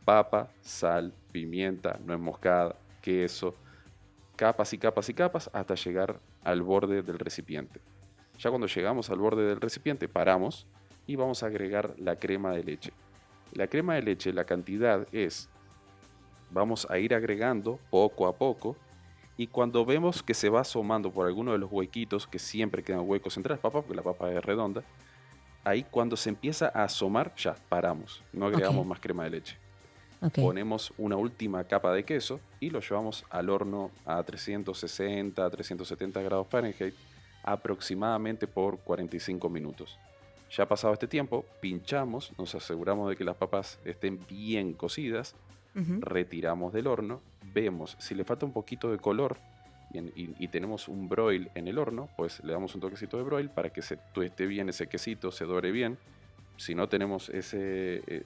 papa, 0.05 0.49
sal, 0.61 1.13
pimienta, 1.31 1.99
nuez 2.05 2.19
moscada, 2.19 2.75
queso, 3.01 3.55
capas 4.35 4.73
y 4.73 4.77
capas 4.77 5.09
y 5.09 5.13
capas 5.13 5.49
hasta 5.53 5.75
llegar 5.75 6.19
al 6.43 6.61
borde 6.61 7.01
del 7.01 7.19
recipiente. 7.19 7.79
Ya 8.37 8.49
cuando 8.49 8.67
llegamos 8.67 9.09
al 9.09 9.17
borde 9.19 9.43
del 9.43 9.59
recipiente 9.59 10.07
paramos 10.07 10.65
y 11.07 11.15
vamos 11.15 11.43
a 11.43 11.47
agregar 11.47 11.93
la 11.97 12.15
crema 12.17 12.51
de 12.51 12.63
leche. 12.63 12.93
La 13.53 13.67
crema 13.67 13.95
de 13.95 14.03
leche, 14.03 14.31
la 14.31 14.45
cantidad 14.45 15.07
es, 15.11 15.49
vamos 16.51 16.87
a 16.89 16.99
ir 16.99 17.13
agregando 17.13 17.79
poco 17.89 18.27
a 18.27 18.35
poco 18.37 18.77
y 19.39 19.47
cuando 19.47 19.85
vemos 19.85 20.21
que 20.21 20.33
se 20.33 20.49
va 20.49 20.59
asomando 20.59 21.11
por 21.11 21.25
alguno 21.25 21.53
de 21.53 21.59
los 21.59 21.71
huequitos, 21.71 22.27
que 22.27 22.39
siempre 22.39 22.83
quedan 22.83 23.07
huecos 23.07 23.37
entre 23.37 23.51
las 23.51 23.61
papas, 23.61 23.85
porque 23.85 23.95
la 23.95 24.03
papa 24.03 24.29
es 24.33 24.43
redonda, 24.43 24.83
ahí 25.63 25.85
cuando 25.89 26.17
se 26.17 26.27
empieza 26.27 26.69
a 26.75 26.83
asomar, 26.83 27.33
ya 27.37 27.55
paramos, 27.69 28.21
no 28.33 28.47
agregamos 28.47 28.85
más 28.85 28.99
crema 28.99 29.23
de 29.23 29.29
leche. 29.29 29.57
Ponemos 30.35 30.91
una 30.97 31.15
última 31.15 31.63
capa 31.63 31.93
de 31.93 32.03
queso 32.03 32.41
y 32.59 32.69
lo 32.69 32.81
llevamos 32.81 33.23
al 33.29 33.49
horno 33.49 33.91
a 34.05 34.21
360, 34.21 35.49
370 35.49 36.21
grados 36.21 36.45
Fahrenheit 36.49 36.93
aproximadamente 37.41 38.45
por 38.45 38.79
45 38.79 39.47
minutos. 39.47 39.97
Ya 40.51 40.67
pasado 40.67 40.91
este 40.91 41.07
tiempo, 41.07 41.45
pinchamos, 41.61 42.33
nos 42.37 42.55
aseguramos 42.55 43.09
de 43.09 43.15
que 43.15 43.23
las 43.23 43.37
papas 43.37 43.79
estén 43.85 44.19
bien 44.27 44.73
cocidas, 44.73 45.33
Retiramos 46.01 46.73
del 46.73 46.87
horno, 46.87 47.21
vemos 47.53 47.95
si 47.99 48.15
le 48.15 48.23
falta 48.23 48.45
un 48.45 48.53
poquito 48.53 48.91
de 48.91 48.97
color 48.97 49.37
y, 49.93 49.97
en- 49.97 50.11
y- 50.15 50.35
y 50.37 50.47
tenemos 50.49 50.87
un 50.87 51.09
broil 51.09 51.49
en 51.55 51.67
el 51.67 51.77
horno, 51.77 52.09
pues 52.17 52.43
le 52.43 52.53
damos 52.53 52.75
un 52.75 52.81
toquecito 52.81 53.17
de 53.17 53.23
broil 53.23 53.49
para 53.49 53.69
que 53.71 53.81
se 53.81 53.97
tueste 54.13 54.45
bien 54.45 54.69
ese 54.69 54.87
quesito, 54.87 55.31
se 55.31 55.45
dore 55.45 55.71
bien. 55.71 55.97
Si 56.57 56.75
no 56.75 56.89
tenemos 56.89 57.29
ese, 57.29 58.03
eh, 58.05 58.23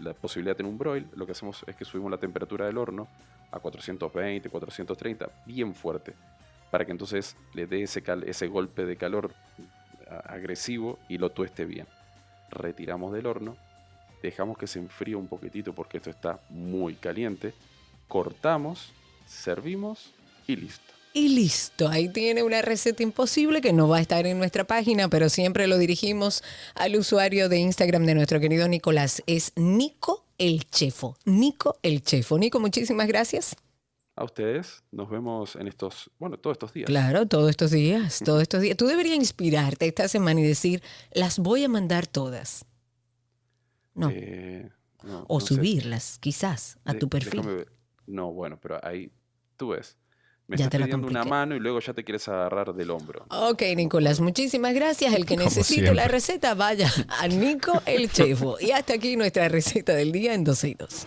la 0.00 0.12
posibilidad 0.12 0.52
de 0.52 0.58
tener 0.58 0.70
un 0.70 0.78
broil, 0.78 1.06
lo 1.16 1.24
que 1.26 1.32
hacemos 1.32 1.64
es 1.66 1.74
que 1.74 1.84
subimos 1.86 2.10
la 2.10 2.18
temperatura 2.18 2.66
del 2.66 2.76
horno 2.76 3.08
a 3.50 3.58
420, 3.58 4.48
430, 4.50 5.30
bien 5.46 5.74
fuerte. 5.74 6.14
para 6.70 6.84
que 6.84 6.90
entonces 6.90 7.36
le 7.54 7.68
dé 7.68 7.84
ese, 7.84 8.02
ese 8.26 8.48
golpe 8.48 8.84
de 8.84 8.96
calor 8.96 9.32
agresivo 10.26 10.98
y 11.08 11.18
lo 11.18 11.30
tueste 11.30 11.64
bien. 11.64 11.86
Retiramos 12.50 13.12
del 13.12 13.26
horno, 13.26 13.56
dejamos 14.24 14.56
que 14.56 14.66
se 14.66 14.78
enfríe 14.78 15.14
un 15.14 15.28
poquitito 15.28 15.74
porque 15.74 15.98
esto 15.98 16.08
está 16.08 16.40
muy 16.48 16.94
caliente, 16.94 17.52
cortamos, 18.08 18.90
servimos 19.26 20.12
y 20.46 20.56
listo. 20.56 20.92
Y 21.12 21.28
listo, 21.28 21.88
ahí 21.88 22.08
tiene 22.08 22.42
una 22.42 22.62
receta 22.62 23.02
imposible 23.02 23.60
que 23.60 23.72
no 23.72 23.86
va 23.86 23.98
a 23.98 24.00
estar 24.00 24.26
en 24.26 24.38
nuestra 24.38 24.64
página, 24.64 25.08
pero 25.08 25.28
siempre 25.28 25.68
lo 25.68 25.78
dirigimos 25.78 26.42
al 26.74 26.96
usuario 26.96 27.48
de 27.48 27.58
Instagram 27.58 28.04
de 28.06 28.14
nuestro 28.14 28.40
querido 28.40 28.66
Nicolás. 28.66 29.22
Es 29.26 29.52
Nico 29.56 30.24
el 30.38 30.68
Chefo. 30.70 31.16
Nico 31.24 31.78
el 31.82 32.02
Chefo. 32.02 32.38
Nico, 32.38 32.58
muchísimas 32.58 33.06
gracias. 33.06 33.54
A 34.16 34.24
ustedes 34.24 34.82
nos 34.90 35.10
vemos 35.10 35.54
en 35.54 35.68
estos, 35.68 36.10
bueno, 36.18 36.38
todos 36.38 36.54
estos 36.54 36.72
días. 36.72 36.86
Claro, 36.86 37.26
todos 37.26 37.50
estos 37.50 37.70
días, 37.70 38.20
todos 38.24 38.42
estos 38.42 38.62
días. 38.62 38.76
Tú 38.76 38.86
deberías 38.86 39.16
inspirarte 39.16 39.86
esta 39.86 40.08
semana 40.08 40.40
y 40.40 40.44
decir, 40.44 40.82
las 41.12 41.38
voy 41.38 41.62
a 41.64 41.68
mandar 41.68 42.06
todas. 42.06 42.64
No. 43.94 44.10
Eh, 44.10 44.70
no, 45.02 45.24
o 45.28 45.38
no 45.38 45.40
sé. 45.46 45.54
subirlas, 45.54 46.18
quizás, 46.18 46.78
a 46.84 46.92
De- 46.94 46.98
tu 46.98 47.08
perfil. 47.08 47.40
déjame 47.40 47.54
ver. 47.54 47.72
No, 48.06 48.32
bueno, 48.32 48.58
pero 48.60 48.84
ahí 48.84 49.10
tú 49.56 49.68
ves. 49.68 49.96
Me 50.46 50.58
Ya 50.58 50.64
estás 50.64 50.72
te 50.72 50.78
la 50.78 50.84
pidiendo 50.84 51.06
una 51.08 51.24
mano 51.24 51.56
y 51.56 51.58
luego 51.60 51.80
ya 51.80 51.94
te 51.94 52.04
quieres 52.04 52.28
agarrar 52.28 52.74
del 52.74 52.90
hombro. 52.90 53.24
Ok, 53.30 53.62
Nicolás, 53.76 54.20
muchísimas 54.20 54.74
gracias. 54.74 55.14
El 55.14 55.24
que 55.24 55.36
Como 55.36 55.44
necesite 55.46 55.74
siempre. 55.80 55.94
la 55.94 56.06
receta, 56.06 56.54
vaya 56.54 56.90
a 57.08 57.28
Nico 57.28 57.80
el 57.86 58.10
Chefo. 58.12 58.58
Y 58.60 58.70
hasta 58.72 58.92
aquí 58.94 59.16
nuestra 59.16 59.48
receta 59.48 59.94
del 59.94 60.12
día 60.12 60.34
en 60.34 60.44
12 60.44 60.68
y 60.68 60.74
2. 60.74 61.06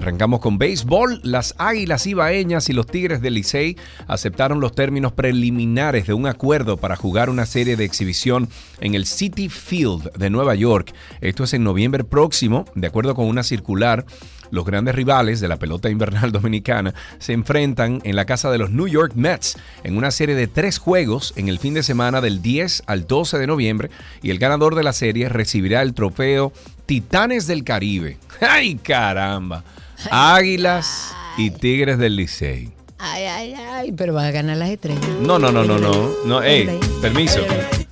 Arrancamos 0.00 0.40
con 0.40 0.56
béisbol. 0.56 1.20
Las 1.22 1.54
Águilas 1.58 2.06
Ibaeñas 2.06 2.70
y 2.70 2.72
los 2.72 2.86
Tigres 2.86 3.20
del 3.20 3.34
Licey 3.34 3.76
aceptaron 4.06 4.58
los 4.58 4.74
términos 4.74 5.12
preliminares 5.12 6.06
de 6.06 6.14
un 6.14 6.26
acuerdo 6.26 6.78
para 6.78 6.96
jugar 6.96 7.28
una 7.28 7.44
serie 7.44 7.76
de 7.76 7.84
exhibición 7.84 8.48
en 8.80 8.94
el 8.94 9.04
City 9.04 9.50
Field 9.50 10.10
de 10.14 10.30
Nueva 10.30 10.54
York. 10.54 10.94
Esto 11.20 11.44
es 11.44 11.52
en 11.52 11.64
noviembre 11.64 12.02
próximo, 12.02 12.64
de 12.74 12.86
acuerdo 12.86 13.14
con 13.14 13.26
una 13.26 13.42
circular. 13.42 14.06
Los 14.50 14.64
grandes 14.64 14.94
rivales 14.94 15.38
de 15.40 15.48
la 15.48 15.58
pelota 15.58 15.90
invernal 15.90 16.32
dominicana 16.32 16.94
se 17.18 17.34
enfrentan 17.34 18.00
en 18.02 18.16
la 18.16 18.24
casa 18.24 18.50
de 18.50 18.56
los 18.56 18.70
New 18.70 18.88
York 18.88 19.12
Mets 19.16 19.58
en 19.84 19.98
una 19.98 20.10
serie 20.10 20.34
de 20.34 20.46
tres 20.46 20.78
juegos 20.78 21.34
en 21.36 21.50
el 21.50 21.58
fin 21.58 21.74
de 21.74 21.82
semana 21.82 22.22
del 22.22 22.40
10 22.40 22.84
al 22.86 23.06
12 23.06 23.36
de 23.36 23.46
noviembre 23.46 23.90
y 24.22 24.30
el 24.30 24.38
ganador 24.38 24.76
de 24.76 24.82
la 24.82 24.94
serie 24.94 25.28
recibirá 25.28 25.82
el 25.82 25.92
trofeo 25.92 26.54
Titanes 26.86 27.46
del 27.46 27.64
Caribe. 27.64 28.16
¡Ay, 28.40 28.76
caramba! 28.76 29.62
Águilas 30.10 31.14
y 31.36 31.50
Tigres 31.50 31.98
del 31.98 32.16
Licey. 32.16 32.70
Ay, 32.98 33.24
ay, 33.24 33.54
ay, 33.54 33.92
pero 33.92 34.12
va 34.14 34.26
a 34.26 34.30
ganar 34.30 34.56
las 34.58 34.68
estrellas. 34.70 35.02
No, 35.20 35.38
no, 35.38 35.50
no, 35.50 35.64
no, 35.64 35.78
no. 35.78 36.10
no 36.26 36.42
ey, 36.42 36.78
permiso. 37.00 37.40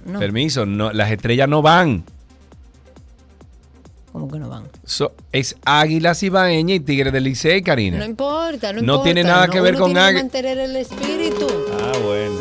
No. 0.04 0.18
Permiso, 0.18 0.66
no, 0.66 0.92
las 0.92 1.10
estrellas 1.10 1.48
no 1.48 1.62
van. 1.62 2.04
¿Cómo 4.12 4.28
que 4.30 4.38
no 4.38 4.48
van? 4.48 4.64
So- 4.84 5.12
es 5.32 5.56
Águilas 5.64 6.22
Ibaeña 6.22 6.74
y 6.74 6.80
Tigres 6.80 7.12
del 7.12 7.24
Licey, 7.24 7.62
Karina. 7.62 7.98
No 7.98 8.04
importa, 8.04 8.72
no, 8.72 8.80
No 8.80 8.94
importa. 8.94 9.04
tiene 9.04 9.22
nada 9.24 9.48
que 9.48 9.60
ver 9.60 9.74
uno 9.74 9.84
con 9.84 9.92
tiene 9.92 10.00
que 10.00 10.06
Águila. 10.08 10.22
mantener 10.22 10.58
el 10.58 10.76
espíritu. 10.76 11.46
Ah, 11.80 11.92
bueno. 12.04 12.34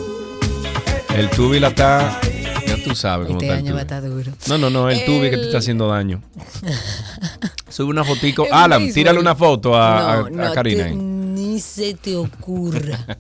El 1.16 1.30
tubi 1.30 1.60
la 1.60 1.68
está. 1.70 2.20
Ya 2.68 2.84
tú 2.84 2.96
sabes 2.96 3.28
cómo 3.28 3.40
Este 3.40 3.48
está 3.54 3.60
el 3.60 3.66
año 3.66 3.76
va 3.76 3.82
a 3.82 3.86
tubi. 3.88 3.96
estar 3.98 4.10
duro. 4.10 4.32
No, 4.48 4.58
no, 4.58 4.70
no, 4.70 4.90
el 4.90 5.06
tubi 5.06 5.30
que 5.30 5.36
te 5.38 5.42
El- 5.42 5.46
está 5.48 5.58
haciendo 5.60 5.88
daño. 5.88 6.22
Sube 7.70 7.90
una 7.90 8.04
fotico. 8.04 8.46
Alan, 8.50 8.92
tírale 8.92 9.20
una 9.20 9.36
foto 9.36 9.76
a, 9.76 10.26
No, 10.30 10.44
a 10.44 10.48
no 10.48 10.54
Karina. 10.54 10.84
te-. 10.86 11.17
Ni 11.58 11.62
se 11.62 11.96
te 11.96 12.16
ocurra. 12.16 13.18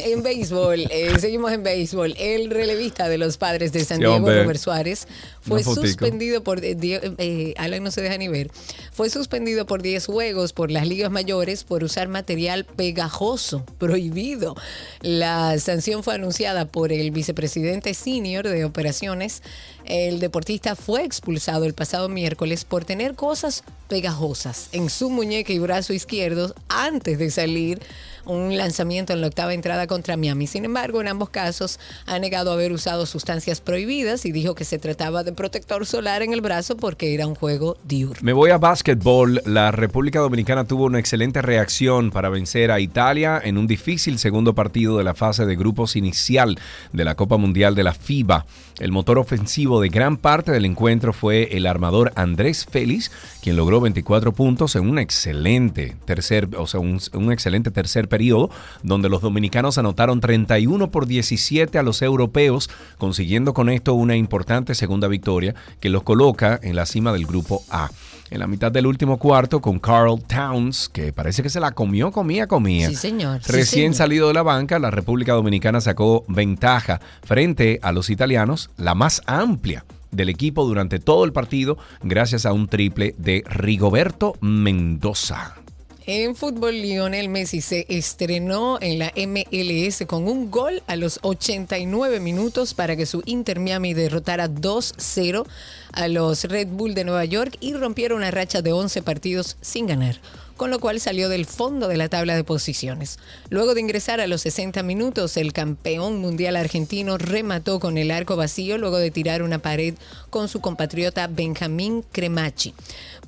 en 0.00 0.22
béisbol, 0.22 0.86
eh, 0.90 1.18
seguimos 1.20 1.52
en 1.52 1.62
béisbol. 1.62 2.14
El 2.18 2.48
relevista 2.48 3.10
de 3.10 3.18
los 3.18 3.36
padres 3.36 3.72
de 3.72 3.84
San 3.84 3.98
Diego. 3.98 4.18
Robert 4.18 4.58
Suárez, 4.58 5.06
fue 5.42 5.62
suspendido 5.62 6.42
por. 6.42 6.64
eh, 6.64 6.76
eh, 6.80 7.54
Alan 7.58 7.82
no 7.82 7.90
se 7.90 8.00
deja 8.00 8.16
ni 8.16 8.28
ver. 8.28 8.50
Fue 8.90 9.10
suspendido 9.10 9.66
por 9.66 9.82
10 9.82 10.06
juegos 10.06 10.54
por 10.54 10.70
las 10.70 10.88
ligas 10.88 11.10
mayores 11.10 11.64
por 11.64 11.84
usar 11.84 12.08
material 12.08 12.64
pegajoso, 12.64 13.64
prohibido. 13.78 14.54
La 15.02 15.58
sanción 15.58 16.02
fue 16.02 16.14
anunciada 16.14 16.64
por 16.64 16.90
el 16.90 17.10
vicepresidente 17.10 17.92
senior 17.92 18.48
de 18.48 18.64
operaciones. 18.64 19.42
El 19.84 20.20
deportista 20.20 20.74
fue 20.74 21.04
expulsado 21.04 21.64
el 21.66 21.74
pasado 21.74 22.08
miércoles 22.08 22.64
por 22.64 22.84
tener 22.84 23.14
cosas 23.14 23.62
pegajosas 23.88 24.68
en 24.72 24.90
su 24.90 25.10
muñeca 25.10 25.52
y 25.52 25.58
brazo 25.58 25.92
izquierdos 25.92 26.54
antes 26.68 27.18
de 27.18 27.30
salir 27.30 27.80
un 28.26 28.56
lanzamiento 28.56 29.12
en 29.12 29.20
la 29.20 29.28
octava 29.28 29.54
entrada 29.54 29.86
contra 29.86 30.16
Miami. 30.16 30.46
Sin 30.46 30.64
embargo, 30.64 31.00
en 31.00 31.08
ambos 31.08 31.30
casos 31.30 31.78
ha 32.06 32.18
negado 32.18 32.52
haber 32.52 32.72
usado 32.72 33.06
sustancias 33.06 33.60
prohibidas 33.60 34.26
y 34.26 34.32
dijo 34.32 34.54
que 34.54 34.64
se 34.64 34.78
trataba 34.78 35.24
de 35.24 35.32
protector 35.32 35.86
solar 35.86 36.22
en 36.22 36.32
el 36.32 36.40
brazo 36.40 36.76
porque 36.76 37.14
era 37.14 37.26
un 37.26 37.34
juego 37.34 37.76
diurno. 37.84 38.20
Me 38.22 38.32
voy 38.32 38.50
a 38.50 38.58
básquetbol. 38.58 39.42
La 39.46 39.70
República 39.70 40.20
Dominicana 40.20 40.64
tuvo 40.64 40.84
una 40.84 40.98
excelente 40.98 41.42
reacción 41.42 42.10
para 42.10 42.28
vencer 42.28 42.70
a 42.70 42.80
Italia 42.80 43.40
en 43.42 43.58
un 43.58 43.66
difícil 43.66 44.18
segundo 44.18 44.54
partido 44.54 44.98
de 44.98 45.04
la 45.04 45.14
fase 45.14 45.46
de 45.46 45.56
grupos 45.56 45.96
inicial 45.96 46.58
de 46.92 47.04
la 47.04 47.14
Copa 47.14 47.36
Mundial 47.36 47.74
de 47.74 47.84
la 47.84 47.94
FIBA. 47.94 48.46
El 48.78 48.92
motor 48.92 49.18
ofensivo 49.18 49.80
de 49.80 49.88
gran 49.88 50.18
parte 50.18 50.52
del 50.52 50.66
encuentro 50.66 51.14
fue 51.14 51.56
el 51.56 51.66
armador 51.66 52.12
Andrés 52.14 52.66
Félix, 52.70 53.10
quien 53.42 53.56
logró 53.56 53.80
24 53.80 54.32
puntos 54.32 54.76
en 54.76 54.88
un 54.88 54.98
excelente 54.98 55.96
tercer, 56.04 56.48
o 56.58 56.66
sea, 56.66 56.80
un, 56.80 57.00
un 57.14 57.32
excelente 57.32 57.70
tercer 57.70 58.08
periodo, 58.16 58.48
donde 58.82 59.10
los 59.10 59.20
dominicanos 59.20 59.76
anotaron 59.76 60.20
31 60.20 60.90
por 60.90 61.06
17 61.06 61.78
a 61.78 61.82
los 61.82 62.00
europeos, 62.00 62.70
consiguiendo 62.96 63.52
con 63.52 63.68
esto 63.68 63.92
una 63.92 64.16
importante 64.16 64.74
segunda 64.74 65.06
victoria 65.06 65.54
que 65.80 65.90
los 65.90 66.02
coloca 66.02 66.58
en 66.62 66.76
la 66.76 66.86
cima 66.86 67.12
del 67.12 67.26
grupo 67.26 67.62
A. 67.68 67.90
En 68.30 68.40
la 68.40 68.46
mitad 68.46 68.72
del 68.72 68.86
último 68.86 69.18
cuarto, 69.18 69.60
con 69.60 69.78
Carl 69.78 70.18
Towns, 70.26 70.88
que 70.88 71.12
parece 71.12 71.42
que 71.42 71.50
se 71.50 71.60
la 71.60 71.72
comió, 71.72 72.10
comía, 72.10 72.46
comía. 72.46 72.88
Sí, 72.88 72.96
señor. 72.96 73.42
Sí, 73.42 73.52
Recién 73.52 73.92
señor. 73.92 73.96
salido 73.96 74.28
de 74.28 74.34
la 74.34 74.42
banca, 74.42 74.78
la 74.78 74.90
República 74.90 75.34
Dominicana 75.34 75.82
sacó 75.82 76.24
ventaja 76.26 77.00
frente 77.22 77.78
a 77.82 77.92
los 77.92 78.08
italianos, 78.08 78.70
la 78.78 78.94
más 78.94 79.20
amplia 79.26 79.84
del 80.10 80.30
equipo 80.30 80.64
durante 80.64 80.98
todo 80.98 81.24
el 81.26 81.32
partido, 81.32 81.76
gracias 82.02 82.46
a 82.46 82.54
un 82.54 82.68
triple 82.68 83.14
de 83.18 83.44
Rigoberto 83.46 84.34
Mendoza. 84.40 85.65
En 86.08 86.36
fútbol, 86.36 86.80
Lionel 86.82 87.28
Messi 87.28 87.60
se 87.60 87.84
estrenó 87.88 88.78
en 88.80 89.00
la 89.00 89.12
MLS 89.16 90.06
con 90.06 90.28
un 90.28 90.52
gol 90.52 90.80
a 90.86 90.94
los 90.94 91.18
89 91.22 92.20
minutos 92.20 92.74
para 92.74 92.94
que 92.94 93.06
su 93.06 93.24
Inter 93.26 93.58
Miami 93.58 93.92
derrotara 93.92 94.48
2-0 94.48 95.44
a 95.90 96.06
los 96.06 96.44
Red 96.44 96.68
Bull 96.68 96.94
de 96.94 97.02
Nueva 97.02 97.24
York 97.24 97.56
y 97.58 97.74
rompiera 97.74 98.14
una 98.14 98.30
racha 98.30 98.62
de 98.62 98.70
11 98.70 99.02
partidos 99.02 99.56
sin 99.60 99.88
ganar 99.88 100.20
con 100.56 100.70
lo 100.70 100.78
cual 100.78 101.00
salió 101.00 101.28
del 101.28 101.46
fondo 101.46 101.88
de 101.88 101.96
la 101.96 102.08
tabla 102.08 102.34
de 102.34 102.44
posiciones. 102.44 103.18
Luego 103.50 103.74
de 103.74 103.80
ingresar 103.80 104.20
a 104.20 104.26
los 104.26 104.42
60 104.42 104.82
minutos, 104.82 105.36
el 105.36 105.52
campeón 105.52 106.18
mundial 106.18 106.56
argentino 106.56 107.18
remató 107.18 107.80
con 107.80 107.98
el 107.98 108.10
arco 108.10 108.36
vacío 108.36 108.78
luego 108.78 108.98
de 108.98 109.10
tirar 109.10 109.42
una 109.42 109.58
pared 109.58 109.94
con 110.30 110.48
su 110.48 110.60
compatriota 110.60 111.26
Benjamín 111.26 112.04
Cremachi. 112.12 112.74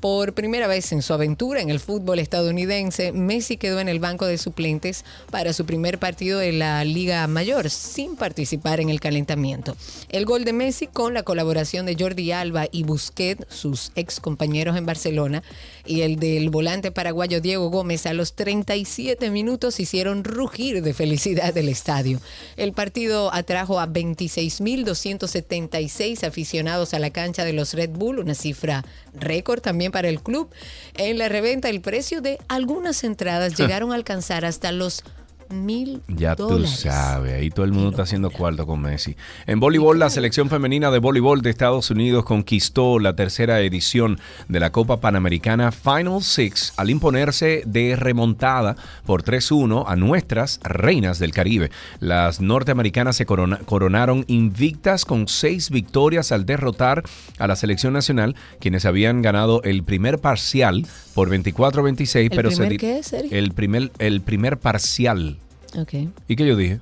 Por 0.00 0.32
primera 0.32 0.68
vez 0.68 0.92
en 0.92 1.02
su 1.02 1.12
aventura 1.12 1.60
en 1.60 1.70
el 1.70 1.80
fútbol 1.80 2.20
estadounidense, 2.20 3.10
Messi 3.10 3.56
quedó 3.56 3.80
en 3.80 3.88
el 3.88 3.98
banco 3.98 4.26
de 4.26 4.38
suplentes 4.38 5.04
para 5.30 5.52
su 5.52 5.66
primer 5.66 5.98
partido 5.98 6.38
de 6.38 6.52
la 6.52 6.84
Liga 6.84 7.26
Mayor, 7.26 7.68
sin 7.68 8.14
participar 8.14 8.78
en 8.78 8.90
el 8.90 9.00
calentamiento. 9.00 9.76
El 10.08 10.24
gol 10.24 10.44
de 10.44 10.52
Messi, 10.52 10.86
con 10.86 11.14
la 11.14 11.24
colaboración 11.24 11.84
de 11.84 11.96
Jordi 11.98 12.30
Alba 12.30 12.66
y 12.70 12.84
Busquets, 12.84 13.46
sus 13.52 13.90
ex 13.96 14.20
compañeros 14.20 14.76
en 14.76 14.86
Barcelona, 14.86 15.42
y 15.88 16.02
el 16.02 16.16
del 16.16 16.50
volante 16.50 16.92
paraguayo 16.92 17.40
Diego 17.40 17.70
Gómez 17.70 18.04
a 18.06 18.12
los 18.12 18.34
37 18.34 19.30
minutos 19.30 19.80
hicieron 19.80 20.22
rugir 20.22 20.82
de 20.82 20.92
felicidad 20.92 21.56
el 21.56 21.70
estadio. 21.70 22.20
El 22.56 22.72
partido 22.72 23.32
atrajo 23.32 23.80
a 23.80 23.88
26.276 23.88 26.26
aficionados 26.26 26.92
a 26.92 26.98
la 26.98 27.08
cancha 27.10 27.44
de 27.44 27.54
los 27.54 27.72
Red 27.74 27.90
Bull, 27.90 28.18
una 28.18 28.34
cifra 28.34 28.84
récord 29.14 29.60
también 29.60 29.90
para 29.90 30.08
el 30.08 30.20
club. 30.20 30.50
En 30.96 31.18
la 31.18 31.28
reventa 31.28 31.70
el 31.70 31.80
precio 31.80 32.20
de 32.20 32.38
algunas 32.48 33.04
entradas 33.04 33.56
llegaron 33.56 33.92
a 33.92 33.94
alcanzar 33.94 34.44
hasta 34.44 34.72
los 34.72 35.04
mil 35.50 36.02
Ya 36.08 36.36
tú 36.36 36.66
sabes, 36.66 37.34
ahí 37.34 37.50
todo 37.50 37.64
el 37.64 37.72
mundo 37.72 37.90
está 37.90 38.02
haciendo 38.02 38.30
cuarto 38.30 38.66
con 38.66 38.80
Messi. 38.80 39.16
En 39.46 39.60
voleibol, 39.60 39.98
la 39.98 40.10
selección 40.10 40.48
femenina 40.50 40.90
de 40.90 40.98
voleibol 40.98 41.42
de 41.42 41.50
Estados 41.50 41.90
Unidos 41.90 42.24
conquistó 42.24 42.98
la 42.98 43.14
tercera 43.16 43.60
edición 43.60 44.18
de 44.48 44.60
la 44.60 44.70
Copa 44.72 45.00
Panamericana 45.00 45.72
Final 45.72 46.22
Six 46.22 46.74
al 46.76 46.90
imponerse 46.90 47.62
de 47.66 47.96
remontada 47.96 48.76
por 49.06 49.22
3-1 49.22 49.84
a 49.86 49.96
nuestras 49.96 50.60
reinas 50.62 51.18
del 51.18 51.32
Caribe. 51.32 51.70
Las 52.00 52.40
norteamericanas 52.40 53.16
se 53.16 53.26
corona- 53.26 53.58
coronaron 53.64 54.24
invictas 54.28 55.04
con 55.04 55.28
seis 55.28 55.70
victorias 55.70 56.32
al 56.32 56.46
derrotar 56.46 57.02
a 57.38 57.46
la 57.46 57.56
selección 57.56 57.92
nacional, 57.92 58.36
quienes 58.60 58.84
habían 58.84 59.22
ganado 59.22 59.62
el 59.62 59.82
primer 59.84 60.18
parcial 60.18 60.86
por 61.18 61.30
24-26, 61.30 62.16
¿El 62.20 62.30
pero 62.30 62.50
se 62.52 62.56
primer 62.58 62.70
di- 62.70 62.76
qué, 62.78 63.02
Sergio? 63.02 63.36
el 63.36 63.50
primer 63.50 63.90
el 63.98 64.20
primer 64.20 64.56
parcial. 64.56 65.36
Ok. 65.76 65.94
¿Y 66.28 66.36
qué 66.36 66.46
yo 66.46 66.54
dije? 66.54 66.78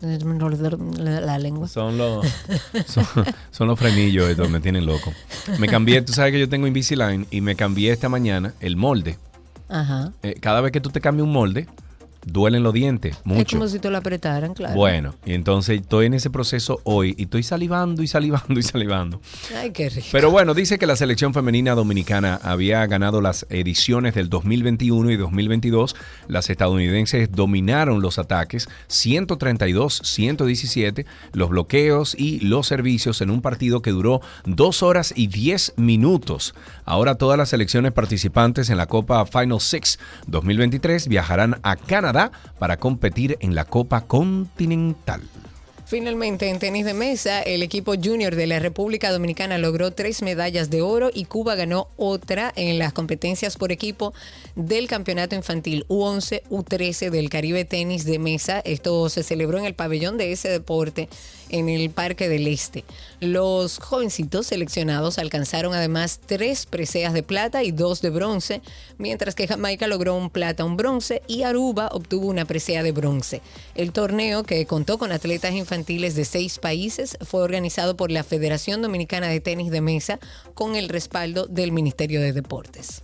La, 0.00 1.20
la 1.20 1.38
lengua. 1.40 1.66
Son 1.66 1.98
los, 1.98 2.24
son, 2.86 3.04
son 3.50 3.66
los 3.66 3.76
frenillos 3.76 4.28
estos, 4.30 4.48
me 4.48 4.60
tienen 4.60 4.86
loco. 4.86 5.12
Me 5.58 5.66
cambié, 5.66 6.00
tú 6.02 6.12
sabes 6.12 6.30
que 6.32 6.38
yo 6.38 6.48
tengo 6.48 6.68
Invisalign 6.68 7.26
y 7.32 7.40
me 7.40 7.56
cambié 7.56 7.90
esta 7.90 8.08
mañana 8.08 8.54
el 8.60 8.76
molde. 8.76 9.18
Ajá. 9.68 10.12
Eh, 10.22 10.36
cada 10.40 10.60
vez 10.60 10.70
que 10.70 10.80
tú 10.80 10.90
te 10.90 11.00
cambias 11.00 11.24
un 11.26 11.32
molde, 11.32 11.66
duelen 12.26 12.62
los 12.62 12.72
dientes 12.74 13.16
Es 13.16 13.26
mucho. 13.26 13.56
como 13.56 13.68
si 13.68 13.78
te 13.78 13.90
lo 13.90 13.98
apretaran, 13.98 14.54
claro. 14.54 14.74
Bueno, 14.74 15.14
y 15.24 15.32
entonces 15.34 15.80
estoy 15.80 16.06
en 16.06 16.14
ese 16.14 16.30
proceso 16.30 16.80
hoy 16.84 17.14
y 17.18 17.24
estoy 17.24 17.42
salivando 17.42 18.02
y 18.02 18.06
salivando 18.06 18.58
y 18.58 18.62
salivando. 18.62 19.20
Ay, 19.56 19.70
qué 19.70 19.88
rico. 19.88 20.08
Pero 20.12 20.30
bueno, 20.30 20.54
dice 20.54 20.78
que 20.78 20.86
la 20.86 20.96
selección 20.96 21.34
femenina 21.34 21.74
dominicana 21.74 22.38
había 22.42 22.84
ganado 22.86 23.20
las 23.20 23.46
ediciones 23.50 24.14
del 24.14 24.28
2021 24.28 25.10
y 25.10 25.16
2022. 25.16 25.96
Las 26.28 26.50
estadounidenses 26.50 27.30
dominaron 27.32 28.00
los 28.02 28.18
ataques 28.18 28.68
132-117, 28.88 31.06
los 31.32 31.50
bloqueos 31.50 32.14
y 32.18 32.40
los 32.40 32.66
servicios 32.66 33.20
en 33.20 33.30
un 33.30 33.42
partido 33.42 33.82
que 33.82 33.90
duró 33.90 34.20
dos 34.44 34.82
horas 34.82 35.12
y 35.16 35.26
10 35.28 35.74
minutos. 35.76 36.54
Ahora 36.90 37.14
todas 37.14 37.38
las 37.38 37.50
selecciones 37.50 37.92
participantes 37.92 38.68
en 38.68 38.76
la 38.76 38.86
Copa 38.86 39.24
Final 39.24 39.60
Six 39.60 40.00
2023 40.26 41.06
viajarán 41.06 41.60
a 41.62 41.76
Canadá 41.76 42.32
para 42.58 42.78
competir 42.78 43.36
en 43.38 43.54
la 43.54 43.64
Copa 43.64 44.00
Continental. 44.00 45.22
Finalmente, 45.86 46.48
en 46.48 46.58
tenis 46.58 46.84
de 46.84 46.94
mesa, 46.94 47.42
el 47.42 47.62
equipo 47.62 47.94
junior 47.94 48.34
de 48.34 48.48
la 48.48 48.58
República 48.58 49.12
Dominicana 49.12 49.58
logró 49.58 49.92
tres 49.92 50.22
medallas 50.22 50.68
de 50.68 50.82
oro 50.82 51.10
y 51.14 51.26
Cuba 51.26 51.54
ganó 51.54 51.88
otra 51.96 52.52
en 52.56 52.78
las 52.80 52.92
competencias 52.92 53.56
por 53.56 53.70
equipo 53.70 54.12
del 54.56 54.88
Campeonato 54.88 55.36
Infantil 55.36 55.86
U11, 55.88 56.42
U13 56.48 57.10
del 57.10 57.28
Caribe 57.28 57.64
Tenis 57.64 58.04
de 58.04 58.18
Mesa. 58.18 58.60
Esto 58.64 59.08
se 59.08 59.22
celebró 59.22 59.58
en 59.58 59.64
el 59.64 59.74
pabellón 59.74 60.16
de 60.16 60.32
ese 60.32 60.48
deporte 60.48 61.08
en 61.50 61.68
el 61.68 61.90
Parque 61.90 62.28
del 62.28 62.46
Este. 62.46 62.84
Los 63.20 63.78
jovencitos 63.78 64.46
seleccionados 64.46 65.18
alcanzaron 65.18 65.74
además 65.74 66.20
tres 66.24 66.66
preseas 66.66 67.12
de 67.12 67.22
plata 67.22 67.62
y 67.62 67.72
dos 67.72 68.00
de 68.00 68.10
bronce, 68.10 68.62
mientras 68.98 69.34
que 69.34 69.46
Jamaica 69.46 69.86
logró 69.86 70.14
un 70.14 70.30
plata, 70.30 70.64
un 70.64 70.76
bronce 70.76 71.22
y 71.26 71.42
Aruba 71.42 71.88
obtuvo 71.92 72.28
una 72.28 72.44
presea 72.44 72.82
de 72.82 72.92
bronce. 72.92 73.42
El 73.74 73.92
torneo, 73.92 74.44
que 74.44 74.64
contó 74.66 74.98
con 74.98 75.12
atletas 75.12 75.52
infantiles 75.52 76.14
de 76.14 76.24
seis 76.24 76.58
países, 76.58 77.18
fue 77.20 77.42
organizado 77.42 77.96
por 77.96 78.10
la 78.10 78.24
Federación 78.24 78.82
Dominicana 78.82 79.28
de 79.28 79.40
Tenis 79.40 79.70
de 79.70 79.80
Mesa 79.80 80.18
con 80.54 80.76
el 80.76 80.88
respaldo 80.88 81.46
del 81.46 81.72
Ministerio 81.72 82.20
de 82.20 82.32
Deportes. 82.32 83.02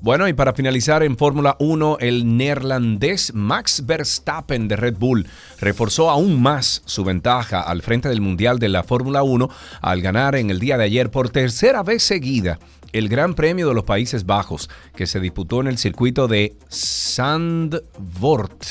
Bueno, 0.00 0.28
y 0.28 0.34
para 0.34 0.52
finalizar 0.52 1.02
en 1.02 1.16
Fórmula 1.16 1.56
1, 1.58 1.98
el 2.00 2.36
neerlandés 2.36 3.32
Max 3.34 3.84
Verstappen 3.86 4.68
de 4.68 4.76
Red 4.76 4.96
Bull 4.98 5.26
reforzó 5.58 6.10
aún 6.10 6.40
más 6.40 6.82
su 6.84 7.02
ventaja 7.02 7.60
al 7.60 7.82
frente 7.82 8.08
del 8.08 8.20
Mundial 8.20 8.58
de 8.58 8.68
la 8.68 8.82
Fórmula 8.82 9.22
1 9.22 9.48
al 9.80 10.02
ganar 10.02 10.36
en 10.36 10.50
el 10.50 10.60
día 10.60 10.76
de 10.76 10.84
ayer 10.84 11.10
por 11.10 11.30
tercera 11.30 11.82
vez 11.82 12.02
seguida 12.02 12.58
el 12.92 13.08
Gran 13.08 13.34
Premio 13.34 13.68
de 13.68 13.74
los 13.74 13.84
Países 13.84 14.26
Bajos 14.26 14.68
que 14.94 15.06
se 15.06 15.20
disputó 15.20 15.60
en 15.60 15.66
el 15.66 15.78
circuito 15.78 16.28
de 16.28 16.56
Zandvoort. 16.70 18.64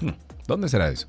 Hmm, 0.00 0.10
¿Dónde 0.46 0.68
será 0.68 0.88
eso? 0.88 1.06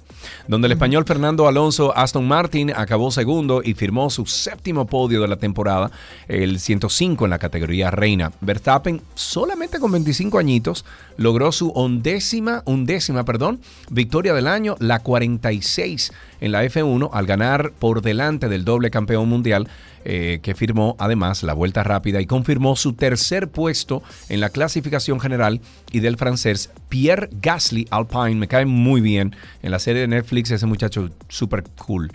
Donde 0.47 0.67
el 0.67 0.73
español 0.73 1.05
Fernando 1.05 1.47
Alonso 1.47 1.95
Aston 1.95 2.27
Martin 2.27 2.71
acabó 2.75 3.11
segundo 3.11 3.61
y 3.63 3.73
firmó 3.73 4.09
su 4.09 4.25
séptimo 4.25 4.85
podio 4.85 5.21
de 5.21 5.27
la 5.27 5.37
temporada, 5.37 5.91
el 6.27 6.59
105 6.59 7.25
en 7.25 7.29
la 7.29 7.39
categoría 7.39 7.91
reina. 7.91 8.31
Verstappen, 8.41 9.01
solamente 9.15 9.79
con 9.79 9.91
25 9.91 10.37
añitos, 10.39 10.85
logró 11.17 11.51
su 11.51 11.69
undécima, 11.69 12.63
undécima 12.65 13.23
perdón, 13.23 13.59
victoria 13.89 14.33
del 14.33 14.47
año, 14.47 14.75
la 14.79 14.99
46 14.99 16.11
en 16.43 16.51
la 16.51 16.65
F1, 16.65 17.09
al 17.13 17.25
ganar 17.25 17.71
por 17.79 18.01
delante 18.01 18.49
del 18.49 18.65
doble 18.65 18.91
campeón 18.91 19.29
mundial, 19.29 19.69
eh, 20.03 20.39
que 20.43 20.55
firmó 20.55 20.97
además 20.99 21.41
la 21.41 21.53
vuelta 21.53 21.83
rápida 21.83 22.19
y 22.19 22.25
confirmó 22.25 22.75
su 22.75 22.91
tercer 22.91 23.47
puesto 23.47 24.03
en 24.27 24.41
la 24.41 24.49
clasificación 24.49 25.21
general 25.21 25.61
y 25.93 26.01
del 26.01 26.17
francés 26.17 26.69
Pierre 26.89 27.29
Gasly 27.41 27.87
Alpine. 27.91 28.35
Me 28.35 28.49
cae 28.49 28.65
muy 28.65 28.99
bien 28.99 29.33
en 29.61 29.71
la 29.71 29.79
serie 29.79 30.01
de 30.01 30.09
Netflix 30.09 30.51
ese 30.51 30.65
muchacho 30.65 31.09
súper 31.29 31.63
cool. 31.77 32.11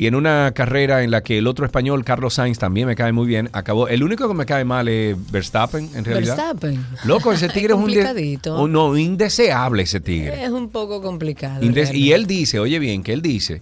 Y 0.00 0.06
en 0.06 0.14
una 0.14 0.52
carrera 0.54 1.02
en 1.02 1.10
la 1.10 1.22
que 1.22 1.36
el 1.36 1.46
otro 1.46 1.66
español, 1.66 2.06
Carlos 2.06 2.32
Sainz, 2.32 2.58
también 2.58 2.86
me 2.86 2.96
cae 2.96 3.12
muy 3.12 3.26
bien, 3.26 3.50
acabó. 3.52 3.86
El 3.86 4.02
único 4.02 4.26
que 4.28 4.32
me 4.32 4.46
cae 4.46 4.64
mal 4.64 4.88
es 4.88 5.14
Verstappen, 5.30 5.90
en 5.94 6.06
realidad. 6.06 6.36
Verstappen. 6.38 6.86
Loco, 7.04 7.32
ese 7.34 7.48
tigre 7.50 7.74
es 7.74 7.78
un... 7.78 8.50
oh, 8.50 8.66
no, 8.66 8.96
indeseable 8.96 9.82
ese 9.82 10.00
tigre. 10.00 10.42
Es 10.42 10.48
un 10.52 10.70
poco 10.70 11.02
complicado. 11.02 11.62
Indes- 11.62 11.92
y 11.92 12.12
él 12.12 12.26
dice, 12.26 12.58
oye 12.58 12.78
bien, 12.78 13.02
que 13.02 13.12
él 13.12 13.20
dice 13.20 13.60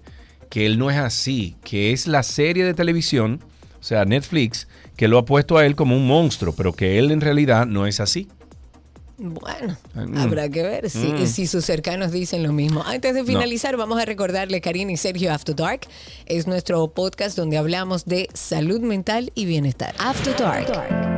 que 0.49 0.65
él 0.65 0.79
no 0.79 0.93
es 0.93 0.99
así, 0.99 1.57
que 1.65 1.93
es 1.93 2.07
la 2.07 2.23
serie 2.23 2.65
de 2.65 2.73
televisión, 2.73 3.41
o 3.81 3.83
sea, 3.83 4.05
Netflix, 4.05 4.69
que 4.97 5.09
lo 5.09 5.19
ha 5.19 5.25
puesto 5.25 5.59
a 5.59 5.67
él 5.67 5.75
como 5.75 5.97
un 5.97 6.07
monstruo, 6.07 6.55
pero 6.57 6.73
que 6.73 7.01
él 7.01 7.11
en 7.11 7.21
realidad 7.21 7.67
no 7.67 7.85
es 7.85 7.99
así. 7.99 8.29
Bueno, 9.21 9.77
Mm. 9.95 10.17
habrá 10.17 10.49
que 10.49 10.63
ver 10.63 10.89
si, 10.91 10.99
Mm. 11.13 11.27
si 11.27 11.47
sus 11.49 11.65
cercanos 11.65 12.13
dicen 12.13 12.45
lo 12.45 12.53
mismo. 12.53 12.85
Antes 12.87 13.15
de 13.15 13.25
finalizar, 13.25 13.77
vamos 13.77 14.01
a 14.01 14.05
recordarle 14.05 14.61
Karina 14.61 14.93
y 14.93 14.97
Sergio 14.97 15.33
After 15.33 15.57
Dark. 15.57 15.81
Es 16.27 16.47
nuestro 16.47 16.87
podcast 16.89 17.37
donde 17.37 17.59
hablamos 17.59 18.05
de 18.05 18.29
salud 18.33 18.81
mental 18.81 19.33
y 19.35 19.45
bienestar. 19.47 19.95
After 19.99 20.37
Dark. 20.37 21.18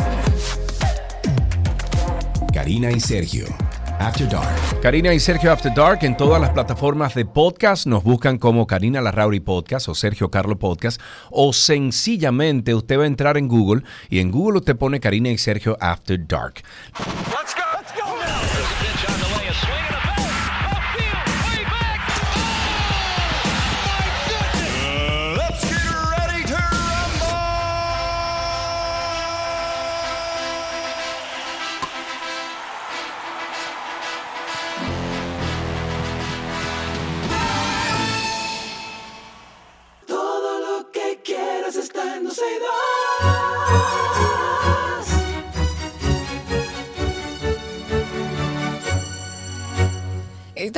Karina 2.53 2.91
y 2.91 2.99
Sergio. 2.99 3.45
After 4.01 4.27
Dark. 4.27 4.81
Karina 4.81 5.13
y 5.13 5.19
Sergio 5.19 5.51
After 5.51 5.71
Dark 5.73 5.99
en 6.01 6.17
todas 6.17 6.41
las 6.41 6.49
plataformas 6.49 7.13
de 7.13 7.23
podcast 7.23 7.85
nos 7.85 8.03
buscan 8.03 8.39
como 8.39 8.65
Karina 8.65 8.99
Larrauri 8.99 9.39
Podcast 9.39 9.87
o 9.89 9.95
Sergio 9.95 10.31
Carlo 10.31 10.57
Podcast 10.57 10.99
o 11.29 11.53
sencillamente 11.53 12.73
usted 12.73 12.97
va 12.97 13.03
a 13.03 13.07
entrar 13.07 13.37
en 13.37 13.47
Google 13.47 13.83
y 14.09 14.19
en 14.19 14.31
Google 14.31 14.57
usted 14.59 14.75
pone 14.75 14.99
Karina 14.99 15.29
y 15.29 15.37
Sergio 15.37 15.77
After 15.79 16.19
Dark. 16.27 16.63
Let's 17.29 17.53
go. 17.55 17.60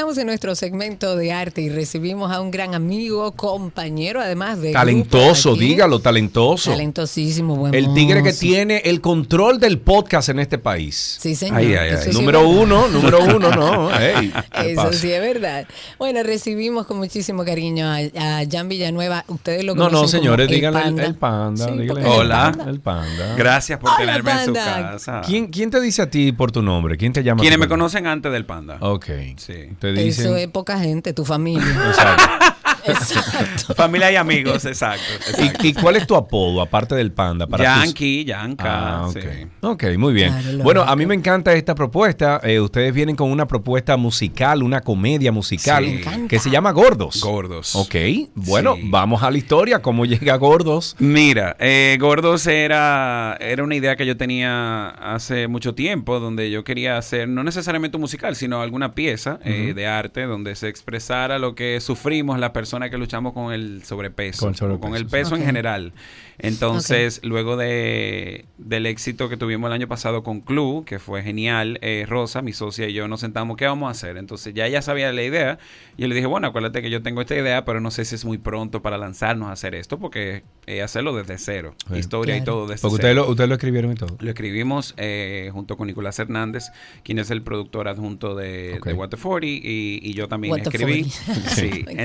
Estamos 0.04 0.18
en 0.18 0.28
nuestro 0.28 0.54
segmento 0.54 1.16
de 1.16 1.32
arte 1.32 1.62
y 1.62 1.70
recibimos 1.70 2.30
a 2.30 2.42
un 2.42 2.52
gran 2.52 2.76
amigo, 2.76 3.32
compañero, 3.38 4.20
además 4.20 4.60
de. 4.60 4.74
Talentoso, 4.74 5.56
dígalo, 5.56 6.00
talentoso. 6.00 6.72
Talentosísimo, 6.72 7.56
buen 7.56 7.74
El 7.74 7.94
tigre 7.94 8.22
que 8.22 8.34
tiene 8.34 8.80
el 8.84 9.00
control 9.00 9.62
del 9.62 9.80
podcast 9.80 10.28
en 10.28 10.40
este 10.40 10.58
país. 10.58 11.20
Sí, 11.22 11.36
señor. 11.36 11.60
Ay, 11.60 11.76
ay, 11.76 11.88
Eso 11.92 11.98
ay. 12.00 12.04
sí 12.04 12.10
es 12.10 12.16
Número 12.18 12.46
uno, 12.50 12.90
número 12.90 13.20
uno, 13.24 13.50
no. 13.52 13.98
Ey, 13.98 14.34
¿qué 14.60 14.72
Eso 14.74 14.84
pasa? 14.84 14.94
sí 14.98 15.10
es 15.10 15.22
verdad. 15.22 15.66
Bueno, 15.98 16.22
recibimos 16.22 16.86
con 16.86 16.98
muchísimo 16.98 17.46
cariño 17.46 17.88
a, 17.88 18.00
a 18.42 18.44
Jan 18.52 18.68
Villanueva. 18.68 19.24
Ustedes 19.30 19.64
lo 19.64 19.74
No, 19.74 19.86
conocen 19.86 20.02
no, 20.02 20.08
señores, 20.10 20.48
como 20.48 20.56
díganle 20.56 20.80
el 20.80 20.84
Panda. 20.86 21.06
el 21.06 21.16
panda. 21.16 21.66
Sí, 21.66 21.72
díganle 21.80 21.88
porque 21.88 22.02
el 22.02 22.08
es 22.10 22.14
el 22.14 22.20
Hola. 22.20 22.52
Panda. 22.52 22.70
El 22.70 22.80
panda. 22.82 23.36
Gracias 23.38 23.80
por 23.80 23.90
Hola, 23.92 24.00
tenerme 24.00 24.32
en 24.34 24.46
su 24.48 24.54
casa. 24.54 25.22
¿Quién, 25.26 25.48
¿Quién 25.48 25.72
te 25.72 25.80
dice 25.80 26.02
a 26.02 26.10
ti 26.10 26.34
por 26.34 26.52
tu 26.52 26.62
nombre? 26.62 26.98
¿Quién 26.98 27.14
te 27.14 27.24
llama? 27.24 27.40
Quienes 27.40 27.58
me 27.58 27.68
nombre? 27.68 27.78
conocen 27.78 28.06
antes 28.06 28.34
del 28.34 28.46
panda. 28.46 28.80
Ok. 28.82 29.06
Sí. 29.38 29.54
Te 29.80 29.93
dicen. 30.02 30.26
Eso 30.26 30.36
es 30.36 30.48
poca 30.48 30.80
gente, 30.80 31.14
tu 31.14 31.26
familia. 31.26 31.66
Exacto. 31.90 32.53
Exacto. 32.86 33.74
Familia 33.76 34.12
y 34.12 34.16
amigos, 34.16 34.66
exacto. 34.66 35.04
exacto. 35.28 35.64
¿Y, 35.64 35.70
y 35.70 35.74
cuál 35.74 35.96
es 35.96 36.08
tu 36.08 36.16
apodo, 36.16 36.62
aparte 36.62 36.96
del 36.96 37.12
panda? 37.12 37.48
Para 37.48 37.76
tus- 37.76 37.84
Yankee, 37.86 38.26
Yanka. 38.26 38.98
Ah, 39.00 39.08
ok. 39.08 39.18
sí. 39.20 39.48
Ok, 39.62 39.84
muy 39.98 40.14
bien. 40.14 40.34
Claro, 40.34 40.58
bueno, 40.64 40.82
a 40.84 40.96
mí 40.96 41.06
me 41.06 41.16
encanta 41.16 41.54
esta 41.54 41.76
propuesta. 41.76 42.40
Eh, 42.44 42.60
ustedes 42.60 42.94
vienen 42.94 43.16
con 43.16 43.32
una 43.32 43.48
propuesta 43.48 43.98
musical, 43.98 44.64
una 44.64 44.82
comedia 44.82 45.32
musical 45.32 45.84
Sí. 45.86 45.90
Me 45.92 45.98
encanta. 46.00 46.28
que 46.28 46.40
se 46.40 46.50
llama 46.50 46.72
Gordos. 46.72 47.22
Gordos. 47.22 47.76
Ok, 47.76 47.96
bueno, 48.36 48.76
Sí. 48.76 48.82
vamos 48.86 49.24
a 49.24 49.32
la 49.32 49.38
historia. 49.38 49.82
¿Cómo 49.82 50.06
llega 50.06 50.36
Gordos? 50.36 50.96
Mira, 51.00 51.56
eh, 51.60 51.98
Gordos 52.00 52.48
era, 52.48 53.38
era 53.40 53.64
una 53.64 53.76
idea 53.76 53.96
que 53.96 54.06
yo 54.06 54.18
tenía 54.18 54.90
hace 54.90 55.48
mucho 55.48 55.74
tiempo, 55.76 56.20
donde 56.20 56.52
yo 56.52 56.64
quería 56.64 56.98
hacer, 56.98 57.28
no 57.30 57.44
necesariamente 57.44 57.98
un 57.98 58.02
musical, 58.02 58.36
sino 58.36 58.62
alguna 58.62 58.94
pieza 58.94 59.40
eh, 59.46 59.74
de 59.76 59.88
arte 59.88 60.24
donde 60.24 60.56
se 60.56 60.68
expresara 60.68 61.40
lo 61.40 61.56
que 61.56 61.80
sufrimos 61.80 62.40
las 62.40 62.52
personas 62.52 62.73
que 62.82 62.98
luchamos 62.98 63.34
con 63.34 63.54
el 63.54 63.84
sobrepeso, 63.84 64.40
Con 64.40 64.50
el 64.50 64.56
sobrepeso, 64.56 64.82
con 64.82 64.96
el 64.96 65.06
peso 65.08 65.36
en 65.36 65.44
general. 65.46 65.94
Entonces, 66.40 67.20
luego 67.24 67.58
de, 67.58 68.46
del 68.58 68.86
éxito 68.86 69.30
que 69.30 69.38
tuvimos 69.38 69.68
el 69.68 69.74
año 69.74 69.88
pasado 69.88 70.24
con 70.24 70.42
Club, 70.42 70.84
que 70.86 71.00
fue 71.00 71.22
genial, 71.24 71.78
eh, 71.82 72.06
Rosa, 72.08 72.42
mi 72.42 72.54
socia 72.54 72.88
y 72.90 72.94
yo 72.94 73.08
nos 73.08 73.20
sentamos, 73.22 73.56
¿qué 73.58 73.66
vamos 73.66 73.88
a 73.88 73.92
hacer? 73.92 74.18
Entonces 74.18 74.54
ya 74.54 74.66
ella 74.68 74.82
sabía 74.82 75.12
la 75.14 75.24
idea. 75.24 75.60
Y 75.98 76.02
yo 76.02 76.08
le 76.08 76.16
dije, 76.16 76.28
bueno, 76.28 76.48
acuérdate 76.48 76.82
que 76.82 76.90
yo 76.90 77.02
tengo 77.04 77.22
esta 77.22 77.36
idea, 77.36 77.66
pero 77.66 77.80
no 77.82 77.92
sé 77.92 78.04
si 78.06 78.16
es 78.16 78.26
muy 78.26 78.38
pronto 78.40 78.82
para 78.82 78.98
lanzarnos 78.98 79.50
a 79.50 79.52
hacer 79.52 79.76
esto, 79.76 80.00
porque 80.00 80.44
eh, 80.66 80.82
hacerlo 80.82 81.16
desde 81.16 81.38
cero. 81.38 81.76
Sí. 81.92 81.98
Historia 82.00 82.36
y 82.38 82.44
todo 82.44 82.68
desde 82.68 82.82
Porque 82.82 82.98
cero. 82.98 83.10
ustedes 83.12 83.16
lo, 83.16 83.30
ustedes 83.30 83.50
lo 83.50 83.56
escribieron 83.56 83.92
y 83.92 83.96
todo. 83.96 84.18
Lo 84.20 84.30
escribimos 84.30 84.94
eh, 84.98 85.50
junto 85.54 85.78
con 85.78 85.88
Nicolás 85.88 86.18
Hernández, 86.20 86.66
quien 87.04 87.20
es 87.20 87.30
el 87.32 87.42
productor 87.44 87.88
adjunto 87.88 88.36
de, 88.36 88.76
Ok. 88.80 88.88
de 88.88 88.94
What 88.94 89.10
the 89.10 89.18
40 89.18 89.46
y, 89.46 90.00
y 90.02 90.14
yo 90.14 90.28
también 90.28 90.52
What 90.54 90.62
the 90.64 90.70
escribí. 90.70 91.04
40. 91.26 91.50
Sí. 91.54 91.86
Encanta. 91.88 92.04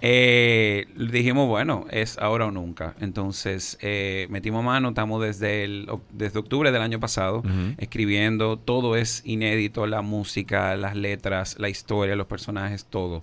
Entonces 0.00 0.02
eh, 0.02 0.86
dijimos, 1.10 1.48
bueno, 1.48 1.86
es 1.90 2.18
ahora 2.18 2.46
o 2.46 2.50
nunca. 2.50 2.94
Entonces 3.00 3.78
eh, 3.80 4.26
metimos 4.30 4.62
mano, 4.62 4.90
estamos 4.90 5.22
desde, 5.22 5.64
el, 5.64 5.88
desde 6.12 6.38
octubre 6.38 6.70
del 6.70 6.82
año 6.82 7.00
pasado 7.00 7.42
escribiendo, 7.78 8.58
todo 8.58 8.96
es 8.96 9.22
inédito, 9.24 9.86
la 9.86 10.02
música, 10.02 10.76
las 10.76 10.96
letras, 10.96 11.56
la 11.58 11.68
historia, 11.68 12.14
los 12.14 12.26
personajes, 12.26 12.84
todo. 12.84 13.22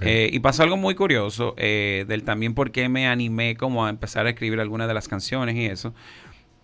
Eh, 0.00 0.30
y 0.32 0.40
pasó 0.40 0.62
algo 0.62 0.76
muy 0.76 0.94
curioso 0.94 1.54
eh, 1.58 2.04
del 2.08 2.24
también 2.24 2.54
por 2.54 2.70
qué 2.70 2.88
me 2.88 3.06
animé 3.06 3.56
como 3.56 3.84
a 3.84 3.90
empezar 3.90 4.26
a 4.26 4.30
escribir 4.30 4.60
algunas 4.60 4.88
de 4.88 4.94
las 4.94 5.08
canciones 5.08 5.56
y 5.56 5.66
eso. 5.66 5.92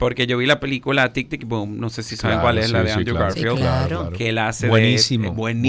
Porque 0.00 0.26
yo 0.26 0.36
vi 0.38 0.46
la 0.46 0.58
película 0.58 1.12
Tic 1.12 1.28
Tic 1.28 1.44
Boom, 1.46 1.78
no 1.78 1.90
sé 1.90 2.02
si 2.02 2.16
saben 2.16 2.38
Claro, 2.38 2.42
cuál 2.46 2.58
es, 2.58 2.70
la 2.72 2.82
de 2.82 2.88
sí, 2.88 2.98
Andrew 2.98 3.14
claro. 3.16 3.26
Garfield, 3.34 3.56
Sí, 3.56 3.62
claro. 3.62 4.10
que 4.12 4.28
él 4.30 4.38
hace 4.38 4.66
de- 4.66 4.70
Buenísimo, 4.70 5.26
eh, 5.26 5.30
buenísima, 5.30 5.68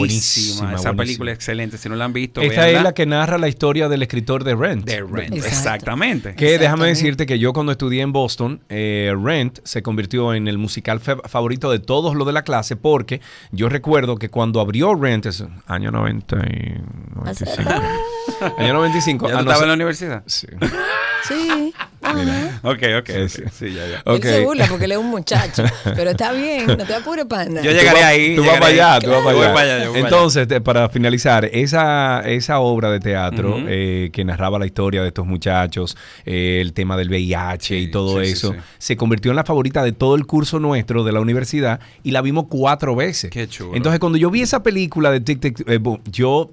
buenísima, 0.62 0.76
esa 0.76 0.94
película 0.94 1.32
excelente, 1.34 1.78
si 1.78 1.90
no 1.90 1.96
la 1.96 2.06
han 2.06 2.14
visto, 2.14 2.42
Esta 2.42 2.62
véanla. 2.62 2.78
es 2.80 2.84
la 2.86 2.94
que 2.94 3.06
narra 3.06 3.38
la 3.38 3.48
historia 3.50 3.90
del 3.90 4.02
escritor 4.02 4.44
de 4.44 4.56
Rent. 4.56 4.86
de 4.86 5.02
Rent, 5.02 5.34
Exacto. 5.36 5.48
exactamente. 5.48 6.36
Que 6.36 6.58
déjame 6.58 6.88
decirte 6.88 7.26
que 7.26 7.38
yo 7.40 7.54
cuando 7.54 7.72
estudié 7.74 8.02
en 8.02 8.12
Boston, 8.14 8.62
eh, 8.70 9.14
Rent 9.22 9.60
se 9.66 9.84
convirtió 9.84 10.34
en 10.34 10.48
el 10.48 10.58
musical 10.58 11.02
favorito 11.02 11.70
de 11.70 11.80
todos 11.80 12.16
los 12.16 12.26
de 12.26 12.34
la 12.34 12.44
clase 12.44 12.78
porque 12.78 13.20
yo 13.52 13.68
recuerdo 13.70 14.16
que 14.18 14.30
cuando 14.30 14.62
abrió 14.62 14.96
Rent, 14.96 15.26
es 15.26 15.44
año 15.68 15.92
90 15.92 16.38
y 16.38 16.82
95. 17.16 17.70
año 18.58 18.74
95. 18.74 19.28
¿Ya 19.28 19.36
a 19.36 19.40
tú 19.40 19.46
no 19.46 19.52
estabas 19.52 19.58
ser- 19.58 19.64
en 19.64 19.68
la 19.70 19.74
universidad? 19.76 20.24
Sí. 20.26 20.48
Sí. 21.28 21.74
Ajá. 22.02 22.60
Ok, 22.64 22.80
ok, 23.00 23.06
Sí, 23.08 23.14
ok. 23.22 23.28
sí. 23.30 23.42
Sí, 23.52 23.74
ya, 23.76 23.88
ya. 23.88 24.02
Ok. 24.22 24.26
Él 24.28 24.34
se 24.34 24.46
burla 24.46 24.68
porque 24.68 24.86
él 24.86 24.92
es 24.94 24.98
un 24.98 25.08
muchacho. 25.10 25.64
Pero 25.84 26.12
está 26.12 26.32
bien, 26.32 26.68
no 26.68 26.78
te 26.78 26.94
apures, 26.94 27.26
panda. 27.26 27.62
Yo 27.62 27.72
llegaré 27.72 28.04
ahí, 28.04 28.36
Tú 28.36 28.44
vas 28.46 28.60
para 28.60 28.68
allá, 28.68 29.00
tú 29.00 29.10
vas 29.10 29.24
para 29.24 29.62
allá. 29.62 29.90
Entonces, 29.96 30.48
te- 30.48 30.62
para 30.62 30.90
finalizar, 30.90 31.46
esa, 31.52 32.22
esa 32.22 32.60
obra 32.60 32.92
de 32.92 33.00
teatro 33.00 33.58
eh, 33.68 34.10
que 34.14 34.24
narraba 34.24 34.60
la 34.60 34.66
historia 34.66 35.02
de 35.02 35.08
estos 35.10 35.26
muchachos, 35.26 35.98
eh, 36.26 36.60
el 36.62 36.74
tema 36.74 36.98
del 36.98 37.10
VIH 37.10 37.78
y 37.80 37.92
todo 37.92 38.20
sí, 38.20 38.28
sí, 38.28 38.32
eso, 38.34 38.52
sí. 38.54 38.60
se 38.78 38.98
convirtió 38.98 39.32
en 39.32 39.36
la 39.38 39.44
favorita 39.44 39.84
de 39.84 39.92
todo 39.92 40.16
el 40.16 40.26
curso 40.26 40.60
nuestro 40.60 41.04
de 41.04 41.12
la 41.12 41.20
universidad 41.20 41.80
y 42.04 42.12
la 42.12 42.22
vimos 42.22 42.46
cuatro 42.50 42.96
veces. 42.96 43.30
Qué 43.32 43.48
chulo. 43.48 43.76
Entonces, 43.76 44.00
cuando 44.00 44.18
yo 44.18 44.30
vi 44.30 44.42
esa 44.42 44.64
película 44.64 45.12
de 45.12 45.20
Tic 45.22 45.40
Tic 45.40 45.64
eh, 45.68 45.78
Boom, 45.78 46.02
yo, 46.12 46.52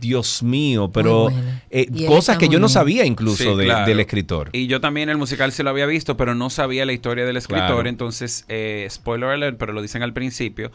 Dios 0.00 0.42
mío, 0.42 0.90
pero 0.92 1.28
eh, 1.70 1.86
cosas 2.06 2.36
que 2.38 2.48
yo 2.48 2.58
no 2.60 2.68
sabía 2.68 3.04
incluso 3.06 3.52
Sí, 3.52 3.58
de- 3.58 3.64
claro. 3.64 3.86
del 3.86 4.00
escritor. 4.00 4.50
Y 4.52 4.66
yo 4.66 4.80
también 4.80 5.08
el 5.08 5.16
musical 5.18 5.52
se 5.52 5.62
lo 5.62 5.70
había 5.70 5.86
visto, 5.86 6.16
pero 6.16 6.34
no 6.34 6.50
sabía 6.50 6.84
la 6.86 6.92
historia 6.92 7.24
del 7.24 7.36
escritor. 7.36 7.66
Claro. 7.68 7.88
Entonces, 7.88 8.44
eh, 8.48 8.86
spoiler 8.90 9.30
alert, 9.30 9.56
pero 9.58 9.72
lo 9.72 9.82
dicen 9.82 10.02
al 10.02 10.12
principio. 10.12 10.70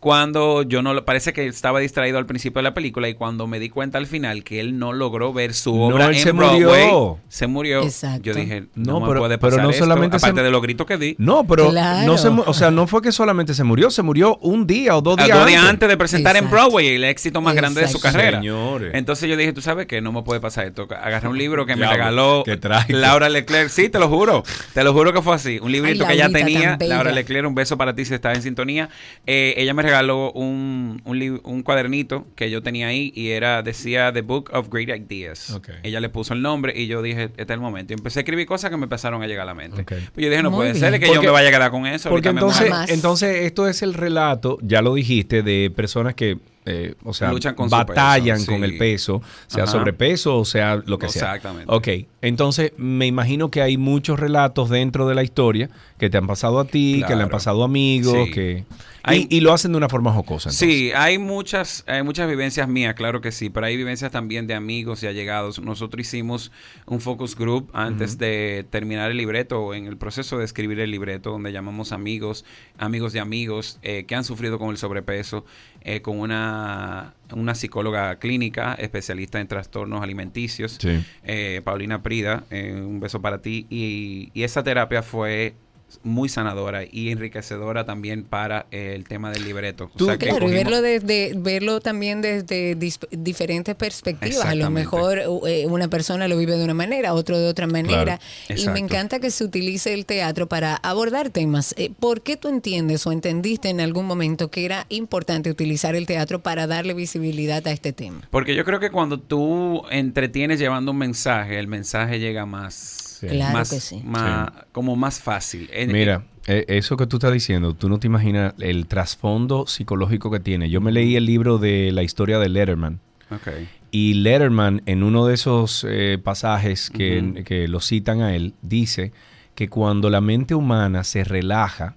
Cuando 0.00 0.62
yo 0.62 0.82
no 0.82 0.94
lo, 0.94 1.04
parece 1.04 1.32
que 1.32 1.46
estaba 1.46 1.80
distraído 1.80 2.18
al 2.18 2.26
principio 2.26 2.58
de 2.60 2.64
la 2.64 2.74
película 2.74 3.08
y 3.08 3.14
cuando 3.14 3.46
me 3.46 3.58
di 3.58 3.70
cuenta 3.70 3.98
al 3.98 4.06
final 4.06 4.44
que 4.44 4.60
él 4.60 4.78
no 4.78 4.92
logró 4.92 5.32
ver 5.32 5.54
su 5.54 5.74
No, 5.74 5.86
obra 5.86 6.06
él 6.06 6.16
en 6.16 6.22
se 6.22 6.32
Broadway, 6.32 6.60
murió. 6.86 7.18
se 7.28 7.46
murió. 7.46 7.82
Exacto. 7.82 8.22
Yo 8.22 8.34
dije, 8.34 8.66
no, 8.74 8.92
No, 8.92 9.00
me 9.00 9.08
pero- 9.08 9.20
puede 9.20 9.38
pero 9.38 9.50
pasar 9.52 9.64
no 9.64 9.70
esto, 9.70 9.84
solamente 9.84 10.18
se- 10.18 10.26
aparte 10.26 10.42
de 10.42 10.50
los 10.50 10.62
gritos 10.62 10.86
que 10.86 10.96
di. 10.98 11.16
No, 11.18 11.44
pero 11.46 11.70
Claro. 11.70 12.06
no 12.06 12.18
se, 12.18 12.28
o 12.28 12.54
sea, 12.54 12.70
no 12.70 12.86
fue 12.86 13.00
que 13.02 13.10
solamente 13.10 13.54
se 13.54 13.64
murió, 13.64 13.90
se 13.90 14.02
murió 14.02 14.36
un 14.42 14.66
día 14.66 14.96
o 14.96 15.00
dos 15.00 15.18
A 15.18 15.24
días 15.24 15.38
dos 15.38 15.46
días 15.46 15.60
antes. 15.60 15.70
antes 15.72 15.88
de 15.88 15.96
presentar 15.96 16.36
en. 16.36 16.50
Broadway 16.50 16.86
el 16.88 17.04
éxito 17.04 17.40
más 17.40 17.54
grande 17.54 17.80
de 17.80 17.88
su 17.88 17.98
carrera. 17.98 18.38
Señores. 18.38 18.92
Entonces 18.94 19.28
yo 19.28 19.36
dije, 19.36 19.52
tú 19.52 19.62
sabes 19.62 19.86
que 19.86 20.00
no 20.00 20.12
me 20.12 20.22
puede 20.22 20.40
pasar 20.40 20.66
esto. 20.66 20.86
Agarré 21.02 21.26
un 21.28 21.38
libro 21.38 21.66
que 21.66 21.74
me 21.74 21.86
regaló. 21.86 22.44
Laura 22.88 23.28
Leclerc. 23.28 23.70
Sí, 23.70 23.88
te 23.88 23.98
lo 23.98 24.08
juro. 24.08 24.44
Te 24.74 24.84
lo 24.84 24.92
juro 24.92 25.12
que 25.12 25.22
fue 25.22 25.34
así. 25.34 25.58
Un 25.60 25.72
librito 25.72 26.04
Ay, 26.04 26.08
que 26.08 26.14
ella 26.14 26.28
tenía. 26.30 26.78
Laura 26.80 27.10
Leclerc, 27.12 27.48
un 27.48 27.54
beso 27.54 27.76
para 27.76 27.94
ti 27.94 28.04
si 28.04 28.14
estás 28.14 28.36
en 28.36 28.42
sintonía. 28.42 28.88
Eh, 29.26 29.54
ella 29.56 29.72
me 29.74 29.82
regaló 29.86 30.32
un, 30.32 31.00
un, 31.04 31.40
un 31.44 31.62
cuadernito 31.62 32.26
que 32.34 32.50
yo 32.50 32.62
tenía 32.62 32.88
ahí 32.88 33.12
y 33.14 33.28
era 33.30 33.62
decía 33.62 34.12
The 34.12 34.22
Book 34.22 34.50
of 34.52 34.68
Great 34.70 34.88
Ideas. 35.10 35.50
Ok. 35.50 35.68
Ella 35.82 36.00
le 36.00 36.08
puso 36.08 36.34
el 36.34 36.42
nombre 36.42 36.72
y 36.76 36.86
yo 36.86 37.00
dije, 37.02 37.24
este 37.24 37.42
es 37.42 37.50
el 37.50 37.60
momento. 37.60 37.92
Y 37.92 37.96
empecé 37.96 38.18
a 38.18 38.22
escribir 38.22 38.46
cosas 38.46 38.70
que 38.70 38.76
me 38.76 38.84
empezaron 38.84 39.22
a 39.22 39.26
llegar 39.26 39.42
a 39.42 39.46
la 39.46 39.54
mente. 39.54 39.84
Pues 39.84 40.02
yo 40.16 40.28
dije, 40.30 40.42
no 40.42 40.50
Muy 40.50 40.58
puede 40.58 40.72
bien. 40.72 40.80
ser 40.80 40.92
que 41.00 41.06
Porque- 41.06 41.14
yo 41.14 41.22
me 41.22 41.30
vaya 41.30 41.48
a 41.48 41.52
quedar 41.52 41.70
con 41.70 41.86
eso. 41.86 42.10
Porque 42.10 42.28
entonces, 42.28 42.70
entonces 42.88 43.44
esto 43.46 43.68
es 43.68 43.82
el 43.82 43.94
relato, 43.94 44.58
ya 44.62 44.82
lo 44.82 44.94
dijiste, 44.94 45.42
de 45.42 45.70
personas 45.74 46.14
que, 46.14 46.38
eh, 46.66 46.94
o 47.04 47.14
sea, 47.14 47.30
Luchan 47.32 47.54
con 47.54 47.70
batallan 47.70 48.38
peso, 48.38 48.52
con 48.52 48.64
el 48.64 48.76
peso, 48.76 49.22
sea 49.46 49.64
Ajá. 49.64 49.72
sobrepeso 49.72 50.36
o 50.38 50.44
sea 50.44 50.76
lo 50.84 50.98
que 50.98 51.08
sea. 51.08 51.22
Exactamente. 51.36 51.72
Ok, 51.72 51.88
entonces 52.22 52.72
me 52.76 53.06
imagino 53.06 53.50
que 53.50 53.62
hay 53.62 53.76
muchos 53.76 54.18
relatos 54.20 54.68
dentro 54.68 55.06
de 55.08 55.14
la 55.14 55.22
historia 55.22 55.70
que 55.98 56.10
te 56.10 56.18
han 56.18 56.26
pasado 56.26 56.58
a 56.60 56.64
ti, 56.66 57.02
que 57.06 57.16
le 57.16 57.22
han 57.22 57.30
pasado 57.30 57.62
a 57.62 57.64
amigos, 57.66 58.26
Sí. 58.26 58.30
que... 58.32 58.64
Hay- 59.08 59.28
y, 59.30 59.36
y 59.36 59.40
lo 59.40 59.52
hacen 59.52 59.70
de 59.70 59.78
una 59.78 59.88
forma 59.88 60.12
jocosa. 60.12 60.48
entonces. 60.48 60.58
Sí, 60.68 60.90
hay 60.92 61.18
muchas, 61.18 61.84
hay 61.86 62.02
muchas 62.02 62.28
vivencias 62.28 62.66
mías, 62.68 62.94
claro 62.94 63.20
que 63.20 63.30
sí, 63.30 63.50
pero 63.50 63.66
hay 63.66 63.76
vivencias 63.76 64.10
también 64.10 64.48
de 64.48 64.54
amigos 64.54 65.00
y 65.04 65.06
allegados. 65.06 65.60
Nosotros 65.60 66.00
hicimos 66.00 66.50
un 66.86 67.00
focus 67.00 67.36
group 67.36 67.70
antes 67.72 68.18
de 68.18 68.66
terminar 68.68 69.12
el 69.12 69.16
libreto 69.16 69.60
o 69.60 69.74
en 69.74 69.86
el 69.86 69.96
proceso 69.96 70.38
de 70.38 70.44
escribir 70.44 70.80
el 70.80 70.90
libreto, 70.90 71.30
donde 71.30 71.52
llamamos 71.52 71.92
amigos, 71.92 72.44
amigos 72.78 73.12
de 73.12 73.20
amigos 73.20 73.78
eh, 73.82 74.06
que 74.08 74.16
han 74.16 74.24
sufrido 74.24 74.58
con 74.58 74.70
el 74.70 74.76
sobrepeso, 74.76 75.44
eh, 75.82 76.02
con 76.02 76.18
una, 76.18 77.14
una 77.34 77.54
psicóloga 77.54 78.18
clínica 78.18 78.74
especialista 78.74 79.40
en 79.40 79.48
trastornos 79.48 80.02
alimenticios, 80.02 80.78
Sí. 80.80 81.04
eh, 81.24 81.60
Paulina 81.64 82.02
Prida, 82.02 82.44
eh, 82.50 82.72
un 82.74 83.00
beso 83.00 83.20
para 83.22 83.42
ti. 83.42 83.66
Y, 83.70 84.30
y 84.34 84.42
esa 84.42 84.62
terapia 84.62 85.02
fue 85.02 85.54
muy 86.02 86.28
sanadora 86.28 86.82
y 86.90 87.10
enriquecedora 87.10 87.84
también 87.84 88.24
para 88.24 88.66
eh, 88.70 88.92
el 88.94 89.04
tema 89.04 89.30
del 89.30 89.44
libreto. 89.44 89.84
O 89.94 89.96
Tú- 89.96 90.06
sea 90.06 90.18
que 90.18 90.26
Claro, 90.28 90.48
y 90.48 90.52
verlo 90.52 90.82
desde 90.82 91.32
verlo 91.36 91.80
también 91.80 92.20
desde 92.22 92.76
diferentes 93.10 93.74
perspectivas. 93.74 94.44
A 94.44 94.54
lo 94.54 94.70
mejor 94.70 95.20
eh, 95.46 95.66
una 95.66 95.88
persona 95.88 96.28
lo 96.28 96.36
vive 96.38 96.56
de 96.56 96.64
una 96.64 96.74
manera, 96.74 97.14
otro 97.14 97.38
de 97.38 97.48
otra 97.48 97.66
manera. 97.66 98.20
y 98.48 98.52
Exacto. 98.54 98.72
me 98.72 98.80
encanta 98.80 99.20
que 99.20 99.30
se 99.30 99.44
utilice 99.44 99.94
el 99.94 100.06
teatro 100.06 100.48
para 100.48 100.74
abordar 100.76 101.30
temas. 101.30 101.74
Eh, 101.78 101.90
¿Por 101.98 102.22
qué 102.22 102.36
tú 102.36 102.48
entiendes 102.48 103.06
o 103.06 103.12
entendiste 103.12 103.68
en 103.68 103.80
algún 103.80 104.06
momento 104.06 104.50
que 104.50 104.64
era 104.64 104.86
importante 104.88 105.50
utilizar 105.50 105.94
el 105.94 106.06
teatro 106.06 106.40
para 106.42 106.66
darle 106.66 106.94
visibilidad 106.94 107.66
a 107.66 107.70
este 107.72 107.92
tema? 107.92 108.22
Porque 108.30 108.54
yo 108.54 108.64
creo 108.64 108.80
que 108.80 108.90
cuando 108.90 109.18
tú 109.20 109.82
entretienes 109.90 110.58
llevando 110.58 110.90
un 110.90 110.98
mensaje, 110.98 111.58
el 111.58 111.68
mensaje 111.68 112.18
llega 112.18 112.44
más 112.44 113.05
Claro 113.20 113.52
más, 113.58 113.70
que 113.70 113.80
sí. 113.80 114.02
más- 114.04 114.50
como 114.72 114.96
más 114.96 115.20
fácil. 115.20 115.68
En- 115.72 115.92
Mira, 115.92 116.24
eh, 116.46 116.64
eso 116.68 116.96
que 116.96 117.06
tú 117.06 117.16
estás 117.16 117.32
diciendo, 117.32 117.74
tú 117.74 117.88
no 117.88 117.98
te 117.98 118.06
imaginas 118.06 118.54
el 118.58 118.86
trasfondo 118.86 119.66
psicológico 119.66 120.30
que 120.30 120.40
tiene. 120.40 120.68
Yo 120.70 120.80
me 120.80 120.92
leí 120.92 121.16
el 121.16 121.24
libro 121.26 121.58
de 121.58 121.92
la 121.92 122.02
historia 122.02 122.38
de 122.38 122.48
Letterman. 122.48 123.00
Ok. 123.30 123.48
Y 123.90 124.14
Letterman, 124.14 124.82
en 124.86 125.02
uno 125.02 125.26
de 125.26 125.34
esos 125.34 125.86
eh, 125.88 126.18
pasajes 126.22 126.90
que, 126.90 127.42
que 127.46 127.66
lo 127.68 127.80
citan 127.80 128.20
a 128.20 128.34
él, 128.34 128.54
dice 128.62 129.12
que 129.54 129.68
cuando 129.68 130.10
la 130.10 130.20
mente 130.20 130.54
humana 130.54 131.02
se 131.04 131.24
relaja 131.24 131.94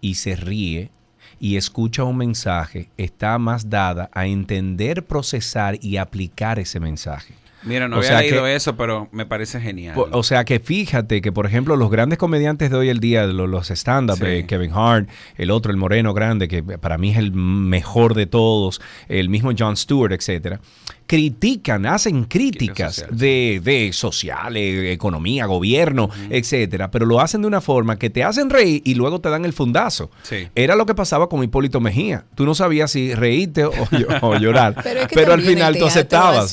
y 0.00 0.14
se 0.16 0.34
ríe 0.36 0.90
y 1.38 1.56
escucha 1.56 2.02
un 2.04 2.16
mensaje, 2.16 2.88
está 2.96 3.38
más 3.38 3.70
dada 3.70 4.08
a 4.12 4.26
entender, 4.26 5.04
procesar 5.04 5.78
y 5.82 5.98
aplicar 5.98 6.58
ese 6.58 6.80
mensaje. 6.80 7.34
Mira, 7.66 7.88
no 7.88 7.96
O 7.96 7.98
había 7.98 8.20
leído 8.20 8.44
que- 8.44 8.54
eso, 8.54 8.76
pero 8.76 9.08
me 9.12 9.26
parece 9.26 9.60
genial. 9.60 9.94
Po- 9.94 10.08
O 10.12 10.22
sea 10.22 10.44
que 10.44 10.60
fíjate 10.60 11.20
que, 11.20 11.32
por 11.32 11.44
ejemplo, 11.46 11.76
los 11.76 11.90
grandes 11.90 12.16
comediantes 12.18 12.70
de 12.70 12.76
hoy 12.76 12.88
el 12.88 13.00
día, 13.00 13.26
lo- 13.26 13.46
los, 13.46 13.70
stand-up, 13.70 14.16
Sí. 14.18 14.24
eh, 14.24 14.44
Kevin 14.46 14.70
Hart, 14.72 15.08
el 15.36 15.50
otro, 15.50 15.72
el 15.72 15.76
moreno 15.76 16.14
grande, 16.14 16.48
que 16.48 16.62
para 16.62 16.96
mí 16.96 17.10
es 17.10 17.18
el 17.18 17.32
mejor 17.32 18.14
de 18.14 18.26
todos, 18.26 18.80
el 19.08 19.28
mismo 19.28 19.50
Jon 19.58 19.76
Stewart, 19.76 20.12
etcétera, 20.12 20.60
critican, 21.06 21.86
hacen 21.86 22.24
críticas 22.24 23.06
de, 23.10 23.60
de 23.62 23.92
sociales, 23.92 24.92
economía, 24.92 25.46
gobierno, 25.46 26.10
etcétera, 26.30 26.90
pero 26.90 27.06
lo 27.06 27.20
hacen 27.20 27.42
de 27.42 27.46
una 27.48 27.60
forma 27.60 27.98
que 27.98 28.10
te 28.10 28.24
hacen 28.24 28.50
reír 28.50 28.82
y 28.84 28.94
luego 28.94 29.20
te 29.20 29.28
dan 29.30 29.44
el 29.44 29.52
fundazo. 29.52 30.10
Sí. 30.22 30.48
Era 30.54 30.74
lo 30.76 30.84
que 30.86 30.94
pasaba 30.94 31.28
con 31.28 31.42
Hipólito 31.42 31.80
Mejía. 31.80 32.24
Tú 32.34 32.44
no 32.44 32.54
sabías 32.54 32.90
si 32.90 33.14
reírte 33.14 33.64
o, 33.64 33.72
llo- 33.72 34.18
o 34.22 34.36
llorar, 34.36 34.74
Pero, 34.82 35.00
es 35.00 35.08
que 35.08 35.14
pero 35.14 35.32
al 35.32 35.42
final 35.42 35.76
tú 35.78 35.86
aceptabas. 35.86 36.52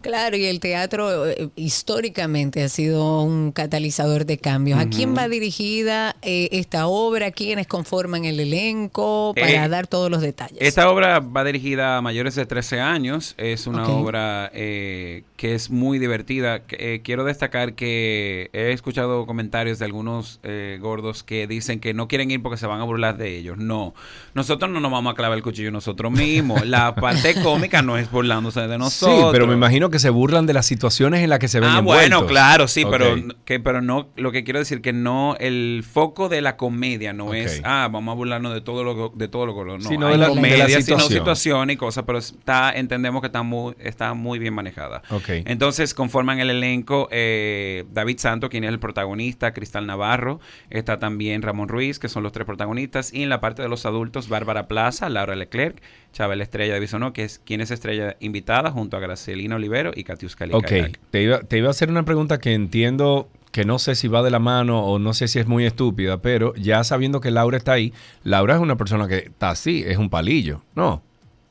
claro, 0.00 0.36
y 0.36 0.44
el 0.44 0.60
teatro 0.60 1.26
eh, 1.28 1.48
históricamente 1.56 2.62
ha 2.62 2.68
sido 2.68 3.22
un 3.22 3.52
catalizador 3.52 4.26
de 4.26 4.38
cambios. 4.38 4.78
¿A 4.78 4.88
quién 4.88 5.16
va 5.16 5.28
dirigida 5.28 6.16
eh, 6.22 6.48
esta 6.52 6.86
obra? 6.86 7.30
¿Quiénes 7.30 7.66
conforman 7.66 8.24
el 8.24 8.38
elenco? 8.40 9.32
Para 9.34 9.64
Eh, 9.64 9.68
dar 9.68 9.86
todos 9.86 10.10
los 10.10 10.20
detalles. 10.20 10.58
Esta 10.60 10.90
obra 10.90 11.20
va 11.20 11.44
dirigida 11.44 11.96
a 11.96 12.02
mayores 12.02 12.34
de 12.34 12.46
13 12.46 12.80
años. 12.80 13.34
Es 13.38 13.66
una 13.66 13.77
Ok. 13.82 13.88
obra 13.88 14.50
eh, 14.54 15.24
que 15.36 15.54
es 15.54 15.70
muy 15.70 15.98
divertida. 15.98 16.62
Eh, 16.70 17.00
quiero 17.04 17.24
destacar 17.24 17.74
que 17.74 18.50
he 18.52 18.72
escuchado 18.72 19.26
comentarios 19.26 19.78
de 19.78 19.84
algunos 19.84 20.40
eh, 20.42 20.78
gordos 20.80 21.22
que 21.22 21.46
dicen 21.46 21.80
que 21.80 21.94
no 21.94 22.08
quieren 22.08 22.30
ir 22.30 22.42
porque 22.42 22.56
se 22.58 22.66
van 22.66 22.80
a 22.80 22.84
burlar 22.84 23.16
de 23.16 23.36
ellos. 23.36 23.58
No, 23.58 23.94
nosotros 24.34 24.70
no 24.70 24.80
nos 24.80 24.90
vamos 24.90 25.12
a 25.12 25.16
clavar 25.16 25.36
el 25.36 25.42
cuchillo 25.42 25.70
nosotros 25.70 26.10
mismos. 26.12 26.66
La 26.66 26.94
parte 26.96 27.34
cómica 27.42 27.82
no 27.82 27.96
es 27.98 28.10
burlándose 28.10 28.60
de 28.66 28.78
nosotros. 28.78 29.16
Sí, 29.18 29.24
pero 29.32 29.46
me 29.46 29.54
imagino 29.54 29.90
que 29.90 29.98
se 29.98 30.10
burlan 30.10 30.46
de 30.46 30.52
las 30.54 30.66
situaciones 30.66 31.22
en 31.22 31.30
las 31.30 31.38
que 31.38 31.48
se 31.48 31.60
ven 31.60 31.70
Ah, 31.70 31.78
envueltos. 31.78 32.08
bueno, 32.10 32.26
claro, 32.26 32.68
sí, 32.68 32.84
pero 32.90 33.14
que 33.44 33.60
pero 33.60 33.80
no 33.82 34.08
lo 34.16 34.32
que 34.32 34.44
quiero 34.44 34.58
decir 34.58 34.80
que 34.80 34.92
no 34.92 35.36
el 35.38 35.84
foco 35.88 36.28
de 36.28 36.40
la 36.40 36.56
comedia 36.56 37.12
no 37.12 37.34
es 37.34 37.60
ah, 37.64 37.88
vamos 37.90 38.12
a 38.12 38.16
burlarnos 38.16 38.54
de 38.54 38.60
todo 38.60 38.84
lo 38.84 39.10
de 39.14 39.28
todo 39.28 39.46
lo 39.46 39.52
gordo, 39.52 39.78
no, 39.78 39.88
Sino 39.88 40.08
de 40.08 40.16
la- 40.16 40.24
de 40.28 40.34
la 40.34 40.34
comedia, 40.34 40.80
sino 40.82 41.00
situación. 41.00 41.70
y 41.70 41.76
cosas, 41.76 42.04
pero 42.06 42.18
está 42.18 42.72
entendemos 42.72 43.20
que 43.20 43.26
está 43.26 43.42
muy 43.76 43.86
está 43.86 44.14
muy 44.14 44.38
bien 44.38 44.54
manejada. 44.54 45.02
Ok. 45.10 45.28
Entonces 45.46 45.94
conforman 45.94 46.40
el 46.40 46.50
elenco 46.50 47.08
eh, 47.10 47.84
David 47.92 48.18
Santo, 48.18 48.48
quien 48.48 48.64
es 48.64 48.70
el 48.70 48.78
protagonista, 48.78 49.52
Cristal 49.52 49.86
Navarro, 49.86 50.40
está 50.70 50.98
también 50.98 51.42
Ramón 51.42 51.68
Ruiz, 51.68 51.98
que 51.98 52.08
son 52.08 52.22
los 52.22 52.32
tres 52.32 52.46
protagonistas, 52.46 53.12
y 53.12 53.22
en 53.22 53.28
la 53.28 53.40
parte 53.40 53.62
de 53.62 53.68
los 53.68 53.86
adultos, 53.86 54.28
Bárbara 54.28 54.68
Plaza, 54.68 55.08
Laura 55.08 55.36
Leclerc, 55.36 55.80
Chabel 56.12 56.40
Estrella 56.40 56.74
de 56.74 56.80
Bisonó, 56.80 57.12
que 57.12 57.24
es 57.24 57.38
quien 57.38 57.60
es 57.60 57.70
estrella 57.70 58.16
invitada, 58.20 58.70
junto 58.70 58.96
a 58.96 59.00
Gracelina 59.00 59.56
Olivero 59.56 59.92
y 59.94 60.04
Katiuska 60.04 60.46
Ok, 60.52 60.70
Licayac. 60.70 60.98
te 61.10 61.22
iba, 61.22 61.40
te 61.40 61.58
iba 61.58 61.68
a 61.68 61.70
hacer 61.70 61.90
una 61.90 62.04
pregunta 62.04 62.38
que 62.38 62.54
entiendo 62.54 63.28
que 63.52 63.64
no 63.64 63.78
sé 63.78 63.94
si 63.94 64.08
va 64.08 64.22
de 64.22 64.30
la 64.30 64.38
mano 64.38 64.84
o 64.84 64.98
no 64.98 65.14
sé 65.14 65.28
si 65.28 65.38
es 65.38 65.46
muy 65.46 65.64
estúpida, 65.64 66.20
pero 66.20 66.54
ya 66.54 66.84
sabiendo 66.84 67.20
que 67.20 67.30
Laura 67.30 67.56
está 67.56 67.72
ahí, 67.72 67.92
Laura 68.22 68.54
es 68.54 68.60
una 68.60 68.76
persona 68.76 69.08
que 69.08 69.18
está 69.18 69.50
así, 69.50 69.84
es 69.86 69.96
un 69.96 70.10
palillo, 70.10 70.62
¿no? 70.74 71.02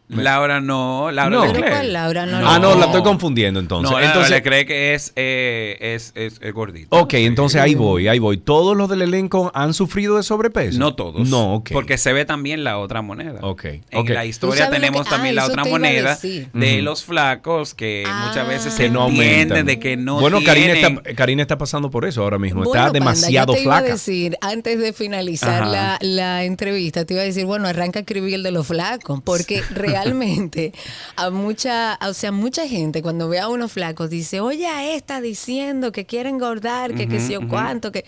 Laura 0.09 0.61
no, 0.61 1.11
Laura 1.11 1.29
No. 1.35 1.41
Leclerc. 1.45 1.65
¿Pero 1.65 1.75
cuál 1.75 1.93
Laura? 1.93 2.25
No, 2.25 2.37
Ah, 2.37 2.59
no, 2.59 2.73
no. 2.73 2.79
la 2.79 2.85
estoy 2.85 3.03
confundiendo 3.03 3.59
entonces. 3.59 3.91
No, 3.91 3.97
Laura 3.97 4.07
entonces 4.07 4.31
Leclerc 4.31 4.67
que 4.67 4.93
es, 4.93 5.11
eh, 5.17 5.77
es, 5.81 6.13
es, 6.15 6.39
es 6.41 6.53
gordito. 6.53 6.95
ok, 6.97 7.13
entonces 7.15 7.59
ahí 7.61 7.75
voy, 7.75 8.07
ahí 8.07 8.19
voy. 8.19 8.37
¿Todos 8.37 8.77
los 8.77 8.89
del 8.89 9.01
elenco 9.01 9.51
han 9.53 9.73
sufrido 9.73 10.15
de 10.17 10.23
sobrepeso? 10.23 10.79
No 10.79 10.95
todos. 10.95 11.27
No, 11.27 11.55
ok. 11.55 11.71
Porque 11.73 11.97
se 11.97 12.13
ve 12.13 12.23
también 12.23 12.63
la 12.63 12.77
otra 12.77 13.01
moneda. 13.01 13.39
Ok, 13.41 13.65
En 13.65 13.81
ok. 13.93 14.09
la 14.11 14.25
historia 14.25 14.69
tenemos 14.69 15.03
que- 15.03 15.09
también 15.09 15.37
ah, 15.37 15.41
la 15.41 15.45
otra 15.47 15.63
iba 15.63 15.71
moneda 15.71 16.17
de 16.53 16.81
los 16.81 17.03
flacos 17.03 17.73
que 17.73 18.05
muchas 18.27 18.47
veces 18.47 18.73
se 18.73 18.89
no 18.89 19.07
entienden 19.09 19.41
aumentan. 19.51 19.65
de 19.65 19.79
que 19.79 19.97
no 19.97 20.19
bueno, 20.21 20.39
Karina 20.45 20.73
tienen... 20.73 20.97
está, 20.99 21.15
Karina 21.15 21.41
está 21.41 21.57
pasando 21.57 21.89
por 21.91 22.05
eso 22.05 22.21
ahora 22.21 22.39
mismo. 22.39 22.59
Bueno, 22.63 22.71
está 22.71 22.83
Panda, 22.85 22.93
demasiado 22.99 23.53
yo 23.53 23.57
te 23.57 23.63
iba 23.63 23.73
flaca. 23.77 23.89
a 23.89 23.93
decir, 23.95 24.37
antes 24.41 24.79
de 24.79 24.93
finalizar 24.93 25.67
la, 25.67 25.97
la 26.01 26.45
entrevista, 26.45 27.03
te 27.03 27.13
iba 27.15 27.23
a 27.23 27.25
decir, 27.25 27.45
bueno, 27.45 27.67
arranca 27.67 27.99
a 27.99 28.01
escribir 28.03 28.35
el 28.35 28.43
de 28.43 28.51
los 28.51 28.67
flacos, 28.67 29.21
porque 29.21 29.61
realmente 29.69 29.96
a 31.15 31.29
mucha, 31.29 31.97
o 32.07 32.13
sea, 32.13 32.31
mucha 32.31 32.67
gente 32.67 33.01
cuando 33.01 33.29
ve 33.29 33.39
a 33.39 33.47
unos 33.47 33.71
flacos 33.71 34.09
dice, 34.09 34.39
oye, 34.39 34.67
a 34.67 34.93
esta 34.93 35.21
diciendo 35.21 35.91
que 35.91 36.05
quiere 36.05 36.29
engordar, 36.29 36.93
que 36.93 37.07
qué 37.07 37.19
sé 37.19 37.33
yo 37.33 37.47
cuánto, 37.47 37.91
que... 37.91 38.05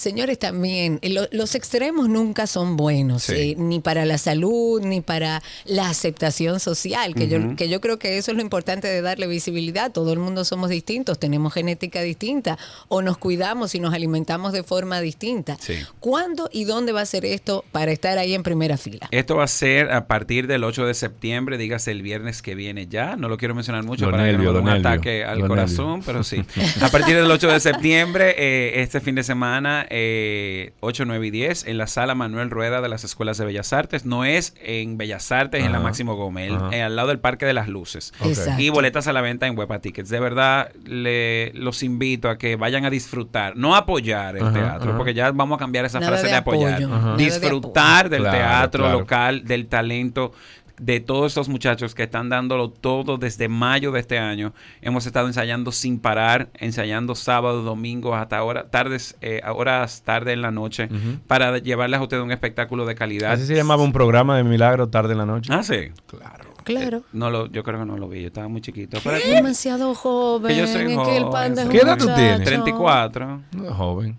Señores, 0.00 0.38
también 0.38 0.98
eh, 1.02 1.10
lo- 1.10 1.28
los 1.30 1.54
extremos 1.54 2.08
nunca 2.08 2.46
son 2.46 2.78
buenos, 2.78 3.24
Sí. 3.24 3.34
eh, 3.36 3.54
ni 3.58 3.80
para 3.80 4.06
la 4.06 4.16
salud, 4.16 4.80
ni 4.82 5.02
para 5.02 5.42
la 5.66 5.90
aceptación 5.90 6.58
social, 6.58 7.14
que, 7.14 7.28
yo, 7.28 7.54
que 7.54 7.68
yo 7.68 7.82
creo 7.82 7.98
que 7.98 8.16
eso 8.16 8.30
es 8.30 8.36
lo 8.38 8.42
importante 8.42 8.88
de 8.88 9.02
darle 9.02 9.26
visibilidad. 9.26 9.92
Todo 9.92 10.14
el 10.14 10.18
mundo 10.18 10.46
somos 10.46 10.70
distintos, 10.70 11.18
tenemos 11.18 11.52
genética 11.52 12.00
distinta, 12.00 12.56
o 12.88 13.02
nos 13.02 13.18
cuidamos 13.18 13.74
y 13.74 13.80
nos 13.80 13.92
alimentamos 13.92 14.54
de 14.54 14.62
forma 14.62 15.02
distinta. 15.02 15.58
Sí. 15.60 15.74
¿Cuándo 16.00 16.48
y 16.50 16.64
dónde 16.64 16.92
va 16.92 17.02
a 17.02 17.06
ser 17.06 17.26
esto 17.26 17.62
para 17.70 17.92
estar 17.92 18.16
ahí 18.16 18.32
en 18.32 18.42
primera 18.42 18.78
fila? 18.78 19.06
Esto 19.10 19.36
va 19.36 19.44
a 19.44 19.48
ser 19.48 19.92
a 19.92 20.06
partir 20.06 20.46
del 20.46 20.64
8 20.64 20.86
de 20.86 20.94
septiembre, 20.94 21.58
dígase 21.58 21.90
el 21.90 22.00
viernes 22.00 22.40
que 22.40 22.54
viene 22.54 22.86
ya. 22.86 23.16
No 23.16 23.28
lo 23.28 23.36
quiero 23.36 23.54
mencionar 23.54 23.84
mucho 23.84 24.10
para 24.10 24.24
que 24.24 24.32
no 24.32 24.38
me 24.38 24.48
un 24.48 24.64
nervio, 24.64 24.80
ataque 24.88 25.24
al 25.24 25.46
corazón, 25.46 26.02
pero 26.06 26.24
sí. 26.24 26.42
A 26.80 26.88
partir 26.88 27.16
del 27.16 27.30
8 27.30 27.48
de 27.48 27.60
septiembre, 27.60 28.34
eh, 28.38 28.80
este 28.80 29.00
fin 29.00 29.14
de 29.14 29.22
semana, 29.24 29.86
eh, 29.90 30.72
8, 30.80 31.04
9 31.04 31.26
y 31.26 31.30
10, 31.30 31.66
en 31.66 31.76
la 31.78 31.86
sala 31.86 32.14
Manuel 32.14 32.48
Rueda 32.50 32.80
de 32.80 32.88
las 32.88 33.04
Escuelas 33.04 33.36
de 33.38 33.44
Bellas 33.44 33.72
Artes. 33.72 34.06
No 34.06 34.24
es 34.24 34.54
en 34.62 34.96
Bellas 34.96 35.30
Artes, 35.32 35.64
en 35.64 35.72
la 35.72 35.80
Máximo 35.80 36.14
Gómez, 36.16 36.52
eh, 36.72 36.82
al 36.82 36.96
lado 36.96 37.08
del 37.08 37.18
Parque 37.18 37.44
de 37.46 37.52
las 37.52 37.68
Luces. 37.68 38.12
Ok. 38.20 38.28
Exacto. 38.28 38.62
Y 38.62 38.68
boletas 38.70 39.06
a 39.08 39.12
la 39.12 39.20
venta 39.20 39.46
en 39.46 39.58
Huepa 39.58 39.80
Tickets. 39.80 40.08
De 40.08 40.20
verdad, 40.20 40.72
le, 40.84 41.52
los 41.54 41.82
invito 41.82 42.28
a 42.30 42.38
que 42.38 42.56
vayan 42.56 42.84
a 42.84 42.90
disfrutar, 42.90 43.56
no 43.56 43.74
apoyar 43.76 44.36
el 44.36 44.42
Ajá, 44.44 44.52
teatro, 44.52 44.88
ajá. 44.90 44.96
porque 44.96 45.12
ya 45.14 45.30
vamos 45.32 45.56
a 45.56 45.58
cambiar 45.58 45.84
esa 45.84 46.00
Nada 46.00 46.12
frase 46.12 46.26
de 46.26 46.32
de, 46.32 46.36
apoyar. 46.38 46.78
de 47.16 47.24
Disfrutar 47.24 48.08
del 48.08 48.22
Claro, 48.22 48.36
teatro 48.38 48.84
claro. 48.84 48.98
local, 49.00 49.44
del 49.44 49.66
talento 49.66 50.32
de 50.80 50.98
todos 50.98 51.26
estos 51.26 51.48
muchachos 51.48 51.94
que 51.94 52.02
están 52.04 52.28
dándolo 52.30 52.70
todo 52.70 53.18
desde 53.18 53.48
mayo 53.48 53.92
de 53.92 54.00
este 54.00 54.18
año. 54.18 54.52
Hemos 54.80 55.06
estado 55.06 55.26
ensayando 55.26 55.72
sin 55.72 56.00
parar, 56.00 56.48
ensayando 56.54 57.14
sábado, 57.14 57.62
domingo, 57.62 58.14
hasta 58.14 58.38
ahora, 58.38 58.70
tardes, 58.70 59.16
eh, 59.20 59.42
horas 59.54 60.02
tarde 60.02 60.32
en 60.32 60.42
la 60.42 60.50
noche, 60.50 60.88
para 61.26 61.58
llevarles 61.58 62.00
a 62.00 62.02
ustedes 62.02 62.22
un 62.22 62.32
espectáculo 62.32 62.86
de 62.86 62.94
calidad. 62.94 63.32
Así 63.32 63.46
se 63.46 63.54
llamaba 63.54 63.82
un 63.82 63.92
programa 63.92 64.36
de 64.36 64.44
milagro 64.44 64.88
tarde 64.88 65.12
en 65.12 65.18
la 65.18 65.26
noche. 65.26 65.52
Ah, 65.52 65.62
sí. 65.62 65.90
Claro. 66.06 66.50
Claro. 66.64 67.02
No 67.12 67.30
lo, 67.30 67.46
yo 67.46 67.62
creo 67.62 67.80
que 67.80 67.86
no 67.86 67.96
lo 67.96 68.08
vi, 68.08 68.22
yo 68.22 68.26
estaba 68.28 68.48
muy 68.48 68.60
chiquito. 68.60 68.98
Pero 69.02 69.16
Es 69.16 69.28
demasiado 69.28 69.94
joven. 69.94 70.48
que 70.48 70.56
yo 70.60 70.66
soy 70.66 70.82
es 70.92 70.96
joven. 70.96 71.54
que 71.54 71.62
el 71.62 71.68
¿Qué 71.68 71.78
edad 71.78 71.98
tú 71.98 72.06
tienes? 72.14 72.44
34. 72.44 73.40
No 73.52 73.64
es 73.66 73.72
joven. 73.72 74.18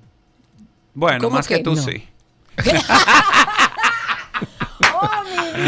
Bueno, 0.93 1.19
¿Cómo 1.23 1.37
más 1.37 1.47
que, 1.47 1.57
que 1.57 1.63
tú 1.63 1.75
no? 1.75 1.81
sí. 1.81 2.03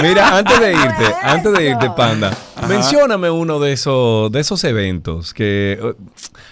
Mira, 0.01 0.37
antes 0.37 0.59
de 0.59 0.71
irte, 0.73 1.15
antes 1.21 1.53
de 1.53 1.69
irte, 1.69 1.89
Panda, 1.95 2.35
mencióname 2.67 3.29
uno 3.29 3.59
de 3.59 3.73
esos, 3.73 4.31
de 4.31 4.39
esos 4.39 4.63
eventos 4.63 5.33
que 5.33 5.79
eh, 5.81 5.93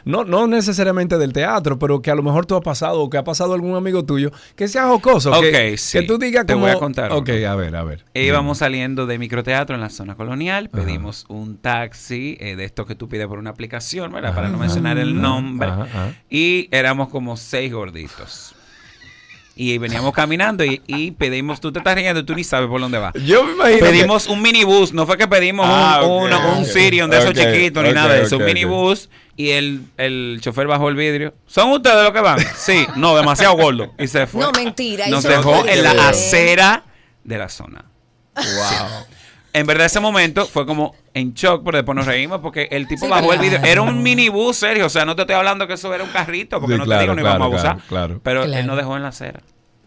no, 0.06 0.24
no 0.24 0.48
necesariamente 0.48 1.18
del 1.18 1.34
teatro, 1.34 1.78
pero 1.80 2.02
que 2.02 2.12
a 2.12 2.16
lo 2.16 2.24
mejor 2.24 2.46
tú 2.46 2.56
has 2.56 2.62
pasado 2.64 3.02
o 3.02 3.10
que 3.10 3.18
ha 3.18 3.24
pasado 3.24 3.54
algún 3.54 3.76
amigo 3.76 4.04
tuyo, 4.04 4.32
que 4.56 4.68
sea 4.68 4.88
jocoso. 4.88 5.32
que, 5.42 5.72
Ok, 5.72 5.78
sí. 5.78 6.00
que 6.00 6.06
tú 6.08 6.18
digas 6.18 6.46
Te 6.46 6.54
como. 6.54 6.66
voy 6.66 6.76
a 6.76 6.80
contar 6.80 7.12
Ok, 7.12 7.30
uno. 7.38 7.50
a 7.52 7.56
ver, 7.56 7.76
a 7.76 7.84
ver. 7.84 8.06
Íbamos 8.14 8.60
saliendo 8.60 9.06
de 9.06 9.18
microteatro 9.18 9.76
en 9.76 9.82
la 9.82 9.90
zona 9.90 10.16
colonial, 10.16 10.70
pedimos 10.70 11.26
un 11.30 11.58
taxi 11.58 12.38
eh, 12.40 12.56
de 12.56 12.64
estos 12.66 12.86
que 12.86 12.96
tú 12.96 13.08
pides 13.10 13.28
por 13.28 13.40
una 13.40 13.50
aplicación, 13.52 14.12
¿verdad? 14.12 14.34
Para 14.36 14.50
no 14.50 14.58
mencionar 14.58 14.98
el 14.98 15.20
nombre. 15.22 15.70
Ajá, 15.70 15.84
ajá. 15.84 16.14
Y 16.30 16.68
éramos 16.72 17.10
como 17.10 17.38
seis 17.38 17.72
gorditos. 17.74 18.56
Y 19.56 19.78
veníamos 19.78 20.14
caminando 20.14 20.64
y, 20.64 20.82
y 20.88 21.12
pedimos, 21.12 21.60
tú 21.60 21.72
te 21.74 21.80
estás 21.80 21.94
riendo, 21.94 22.24
tú 22.24 22.34
ni 22.34 22.44
sabes 22.44 22.70
por 22.70 22.80
dónde 22.80 22.98
vas. 22.98 23.14
Yo 23.26 23.44
me 23.44 23.52
imagino. 23.52 23.80
que- 23.80 23.86
Pedimos 23.86 24.28
un 24.28 24.42
minibús, 24.42 24.94
no 24.94 25.06
fue 25.06 25.18
que 25.18 25.28
pedimos 25.28 25.66
un- 25.66 25.72
Ah, 25.76 26.02
un 26.04 26.32
ok. 26.32 26.66
Sirion 26.66 27.10
de 27.10 27.18
esos 27.20 27.34
chiquitos 27.34 27.84
ni 27.84 27.92
nada 27.92 28.14
de 28.14 28.22
eso, 28.24 28.38
un 28.38 28.46
minibús 28.46 29.10
y 29.36 29.50
el, 29.50 29.82
el 29.98 30.40
chofer 30.42 30.68
bajó 30.68 30.88
el 30.90 30.96
vidrio. 30.96 31.34
¿Son 31.48 31.70
ustedes 31.72 32.02
los 32.04 32.12
que 32.14 32.22
van? 32.22 32.40
Sí, 32.56 32.88
no, 32.96 33.16
demasiado 33.16 33.56
gordo. 33.58 33.94
Y 34.00 34.08
se 34.08 34.26
fue. 34.26 34.42
No, 34.42 34.52
mentira. 34.54 35.08
Nos 35.10 35.24
dejó 35.24 35.66
en 35.68 35.84
la 35.84 36.10
acera 36.10 36.86
de 37.24 37.38
la 37.38 37.50
zona. 37.50 37.86
Wow. 38.36 39.06
En 39.54 39.66
verdad 39.68 39.86
ese 39.86 40.00
momento 40.00 40.46
fue 40.46 40.66
como 40.66 40.96
en 41.14 41.34
shock, 41.34 41.64
pero 41.66 41.78
después 41.78 41.96
nos 41.96 42.06
reímos 42.06 42.40
porque 42.40 42.68
el 42.72 42.88
tipo 42.88 43.06
Sí, 43.06 43.12
bajó 43.12 43.34
el 43.34 43.40
video. 43.40 43.62
Era 43.64 43.82
un 43.82 44.02
minibús, 44.02 44.56
serio. 44.58 44.86
O 44.86 44.90
sea, 44.90 45.04
no 45.06 45.16
te 45.16 45.24
estoy 45.24 45.36
hablando 45.36 45.68
que 45.68 45.74
eso 45.74 45.94
era 45.94 46.04
un 46.04 46.10
carrito, 46.12 46.60
porque 46.60 46.76
Sí, 46.76 46.80
no 46.80 46.86
claro, 46.86 47.00
te 47.00 47.04
digo, 47.04 47.16
no 47.16 47.22
claro, 47.22 47.38
íbamos 47.38 47.64
a 47.64 47.68
abusar. 47.72 47.88
claro, 47.88 48.08
claro. 48.08 48.22
Pero 48.24 48.44
Claro. 48.46 48.60
él 48.62 48.68
nos 48.68 48.78
dejó 48.78 48.96
en 48.98 49.04
la 49.04 49.10
acera. 49.10 49.42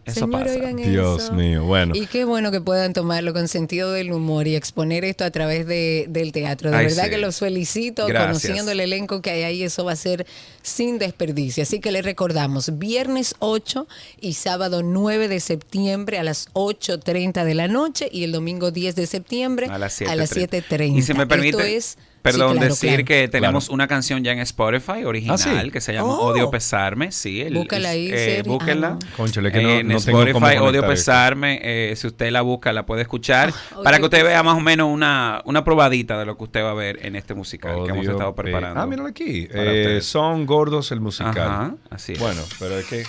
Eso 0.05 0.21
Señor, 0.21 0.43
pasa. 0.43 0.55
oigan 0.55 0.77
Dios 0.77 1.25
eso. 1.25 1.33
mío, 1.33 1.65
bueno. 1.65 1.95
Y 1.97 2.07
qué 2.07 2.25
bueno 2.25 2.51
que 2.51 2.61
puedan 2.61 2.93
tomarlo 2.93 3.33
con 3.33 3.49
sentido 3.49 3.91
del 3.93 4.13
humor 4.13 4.47
y 4.47 4.55
exponer 4.55 5.05
esto 5.05 5.25
a 5.25 5.31
través 5.31 5.67
de, 5.67 6.07
del 6.09 6.31
teatro. 6.33 6.71
De 6.71 6.77
Ay, 6.77 6.87
verdad 6.87 7.05
sí. 7.05 7.11
que 7.11 7.19
los 7.19 7.39
felicito, 7.39 8.07
Gracias. 8.07 8.27
conociendo 8.43 8.71
el 8.73 8.81
elenco 8.81 9.23
que 9.23 9.31
hay 9.31 9.43
ahí, 9.45 9.63
eso 9.63 9.85
va 9.85 9.93
a 9.93 9.97
ser 9.97 10.27
sin 10.63 10.99
desperdicio. 10.99 11.63
Así 11.63 11.81
que 11.81 11.91
les 11.91 12.05
recordamos, 12.05 12.79
viernes 12.79 13.35
8 13.39 13.87
y 14.21 14.35
sábado 14.35 14.83
9 14.83 15.29
de 15.29 15.41
septiembre 15.41 16.19
a 16.19 16.23
las 16.23 16.49
8.30 16.53 17.45
de 17.45 17.55
la 17.55 17.69
noche 17.69 18.09
y 18.13 18.25
el 18.25 18.33
domingo 18.33 18.71
10 18.71 18.95
de 18.97 19.07
septiembre 19.07 19.69
A 19.71 19.79
las 19.79 20.01
a 20.03 20.17
las 20.17 20.31
7:30. 20.37 20.49
7.30. 20.69 20.99
Y 20.99 21.03
si 21.03 21.15
me 21.15 21.23
Esto 21.23 21.29
permite, 21.29 21.77
es- 21.77 21.97
perdón, 22.25 22.53
sí, 22.55 22.59
claro, 22.59 22.75
decir 22.75 22.89
claro. 22.91 23.05
que 23.05 23.29
tenemos 23.29 23.69
una 23.69 23.87
canción 23.87 24.25
ya 24.25 24.33
en 24.33 24.41
Spotify 24.41 25.05
original 25.05 25.37
Ah, 25.41 25.63
sí. 25.63 25.71
que 25.71 25.81
se 25.81 25.93
llama 25.93 26.09
Oh. 26.15 26.31
Odio 26.33 26.51
Pesarme. 26.51 27.13
Sí, 27.13 27.41
el, 27.43 27.55
Búscala 27.55 27.91
ahí, 27.91 28.07
eh, 28.11 28.19
Seri. 28.37 28.49
búsquenla. 28.49 28.99
Ah, 29.01 29.07
Cónchale, 29.17 29.53
que 29.53 29.63
no- 29.63 29.71
en 29.71 29.89
no 29.89 30.01
tengo 30.01 30.19
cómo 30.33 30.47
Spotify, 30.47 30.59
Odio. 30.59 30.87
Pesarme. 30.87 31.61
eh, 31.63 31.95
si 31.97 32.07
usted 32.07 32.31
la 32.33 32.41
busca, 32.43 32.73
la 32.73 32.85
puede 32.87 33.03
escuchar. 33.03 33.51
Odio 33.75 33.85
para 33.85 33.99
que 33.99 34.05
usted 34.05 34.25
vea 34.25 34.43
más 34.43 34.57
o 34.57 34.61
menos 34.61 34.89
una, 34.91 35.43
una 35.45 35.63
probadita 35.65 36.19
de 36.19 36.25
lo 36.27 36.37
que 36.37 36.45
usted 36.45 36.65
va 36.65 36.71
a 36.71 36.75
ver 36.75 36.99
en 37.07 37.15
este 37.15 37.35
musical 37.35 37.85
que 37.85 37.91
hemos 37.93 38.07
estado 38.07 38.35
pe- 38.35 38.43
preparando. 38.43 38.81
Ah, 38.81 38.87
míralo 38.87 39.09
aquí. 39.09 39.47
Eh, 39.53 40.01
son 40.03 40.47
gordos 40.47 40.91
el 40.93 41.01
musical. 41.01 41.39
Ajá, 41.39 41.75
así 41.91 42.13
es. 42.15 42.19
Bueno, 42.19 42.41
pero 42.59 42.79
es 42.79 42.87
que. 42.87 43.05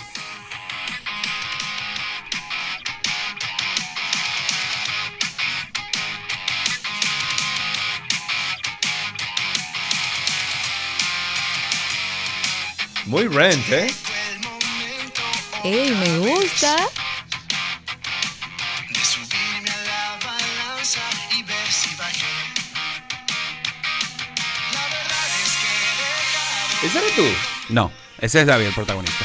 Muy 13.06 13.28
rent, 13.28 13.68
¿eh? 13.70 13.86
¡Ey, 15.62 15.90
me 15.90 16.18
gusta! 16.18 16.76
¿Ese 26.82 26.98
eres 26.98 27.14
tú? 27.14 27.24
No, 27.68 27.92
ese 28.18 28.40
es 28.40 28.46
David, 28.46 28.66
el 28.66 28.74
protagonista. 28.74 29.24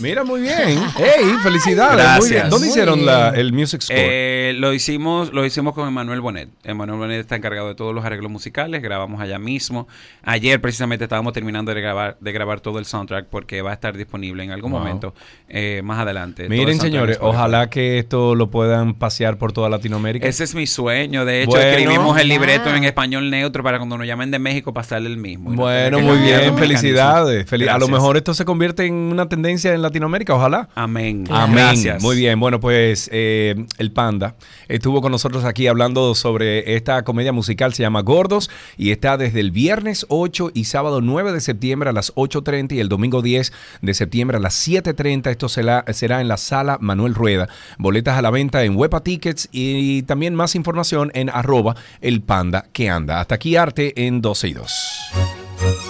Mira, 0.00 0.24
muy 0.24 0.40
bien. 0.42 0.56
¡Ey! 0.98 1.24
¡Felicidades! 1.42 1.94
Muy 1.96 2.02
Gracias. 2.02 2.30
bien. 2.30 2.50
¿Dónde 2.50 2.66
Muy 2.66 2.68
hicieron 2.68 2.94
bien. 2.96 3.06
la, 3.06 3.28
el 3.30 3.52
music 3.52 3.80
score? 3.82 3.96
Eh, 3.98 4.54
lo 4.56 4.72
hicimos 4.72 5.32
lo 5.32 5.44
hicimos 5.44 5.74
con 5.74 5.88
Emanuel 5.88 6.20
Bonet. 6.20 6.48
Emanuel 6.64 6.98
Bonet 6.98 7.20
está 7.20 7.36
encargado 7.36 7.68
de 7.68 7.74
todos 7.74 7.94
los 7.94 8.04
arreglos 8.04 8.30
musicales. 8.30 8.80
Grabamos 8.82 9.20
allá 9.20 9.38
mismo. 9.38 9.88
Ayer 10.22 10.60
precisamente 10.60 11.04
estábamos 11.04 11.32
terminando 11.32 11.74
de 11.74 11.80
grabar 11.80 12.16
de 12.20 12.32
grabar 12.32 12.60
todo 12.60 12.78
el 12.78 12.84
soundtrack 12.84 13.26
porque 13.26 13.62
va 13.62 13.70
a 13.70 13.74
estar 13.74 13.96
disponible 13.96 14.44
en 14.44 14.50
algún 14.52 14.68
Wow. 14.72 14.80
momento 14.80 15.14
eh, 15.48 15.80
más 15.82 15.98
adelante. 15.98 16.48
Miren, 16.48 16.78
señores, 16.80 17.18
ojalá 17.20 17.70
que 17.70 17.98
esto 17.98 18.34
lo 18.34 18.50
puedan 18.50 18.94
pasear 18.94 19.38
por 19.38 19.52
toda 19.52 19.68
Latinoamérica. 19.68 20.26
Ese 20.28 20.44
es 20.44 20.54
mi 20.54 20.66
sueño. 20.66 21.24
De 21.24 21.42
hecho, 21.42 21.52
Bueno. 21.52 21.66
escribimos 21.70 22.20
el 22.20 22.28
libreto 22.28 22.68
Ah. 22.70 22.76
en 22.76 22.84
español 22.84 23.30
neutro 23.30 23.62
para 23.62 23.78
cuando 23.78 23.96
nos 23.98 24.06
llamen 24.06 24.30
de 24.30 24.38
México 24.38 24.72
pasarle 24.72 25.08
el 25.08 25.16
mismo. 25.16 25.50
No 25.50 25.56
Bueno, 25.56 26.00
muy 26.00 26.18
bien, 26.18 26.56
felicidades. 26.58 27.46
Fel- 27.50 27.68
a 27.68 27.78
lo 27.78 27.88
mejor 27.88 28.16
esto 28.16 28.34
se 28.34 28.44
convierte 28.44 28.84
en 28.86 28.94
una 28.94 29.28
tendencia 29.28 29.72
en 29.74 29.82
Latinoamérica, 29.88 30.34
ojalá. 30.34 30.68
Amén. 30.74 31.24
Amén. 31.30 31.54
Gracias. 31.54 32.02
Muy 32.02 32.16
bien. 32.16 32.38
Bueno, 32.40 32.60
pues 32.60 33.08
eh, 33.12 33.54
el 33.78 33.92
Panda 33.92 34.34
estuvo 34.68 35.00
con 35.02 35.12
nosotros 35.12 35.44
aquí 35.44 35.66
hablando 35.66 36.14
sobre 36.14 36.76
esta 36.76 37.02
comedia 37.04 37.32
musical, 37.32 37.74
se 37.74 37.82
llama 37.82 38.02
Gordos, 38.02 38.50
y 38.76 38.90
está 38.90 39.16
desde 39.16 39.40
el 39.40 39.50
viernes 39.50 40.06
8 40.08 40.52
y 40.54 40.64
sábado 40.64 41.00
9 41.00 41.32
de 41.32 41.40
septiembre 41.40 41.90
a 41.90 41.92
las 41.92 42.14
8.30 42.14 42.72
y 42.72 42.80
el 42.80 42.88
domingo 42.88 43.22
10 43.22 43.52
de 43.82 43.94
septiembre 43.94 44.36
a 44.36 44.40
las 44.40 44.68
7.30. 44.68 45.30
Esto 45.30 45.48
será, 45.48 45.84
será 45.92 46.20
en 46.20 46.28
la 46.28 46.36
sala 46.36 46.78
Manuel 46.80 47.14
Rueda. 47.14 47.48
Boletas 47.78 48.18
a 48.18 48.22
la 48.22 48.30
venta 48.30 48.64
en 48.64 48.76
Huepa 48.76 49.02
Tickets 49.02 49.48
y 49.52 50.02
también 50.02 50.34
más 50.34 50.54
información 50.54 51.10
en 51.14 51.30
arroba 51.30 51.76
el 52.00 52.22
panda 52.22 52.66
que 52.72 52.88
anda. 52.88 53.20
Hasta 53.20 53.34
aquí 53.36 53.56
arte 53.56 54.06
en 54.06 54.20
12 54.20 54.48
y 54.48 54.52
2. 54.52 55.87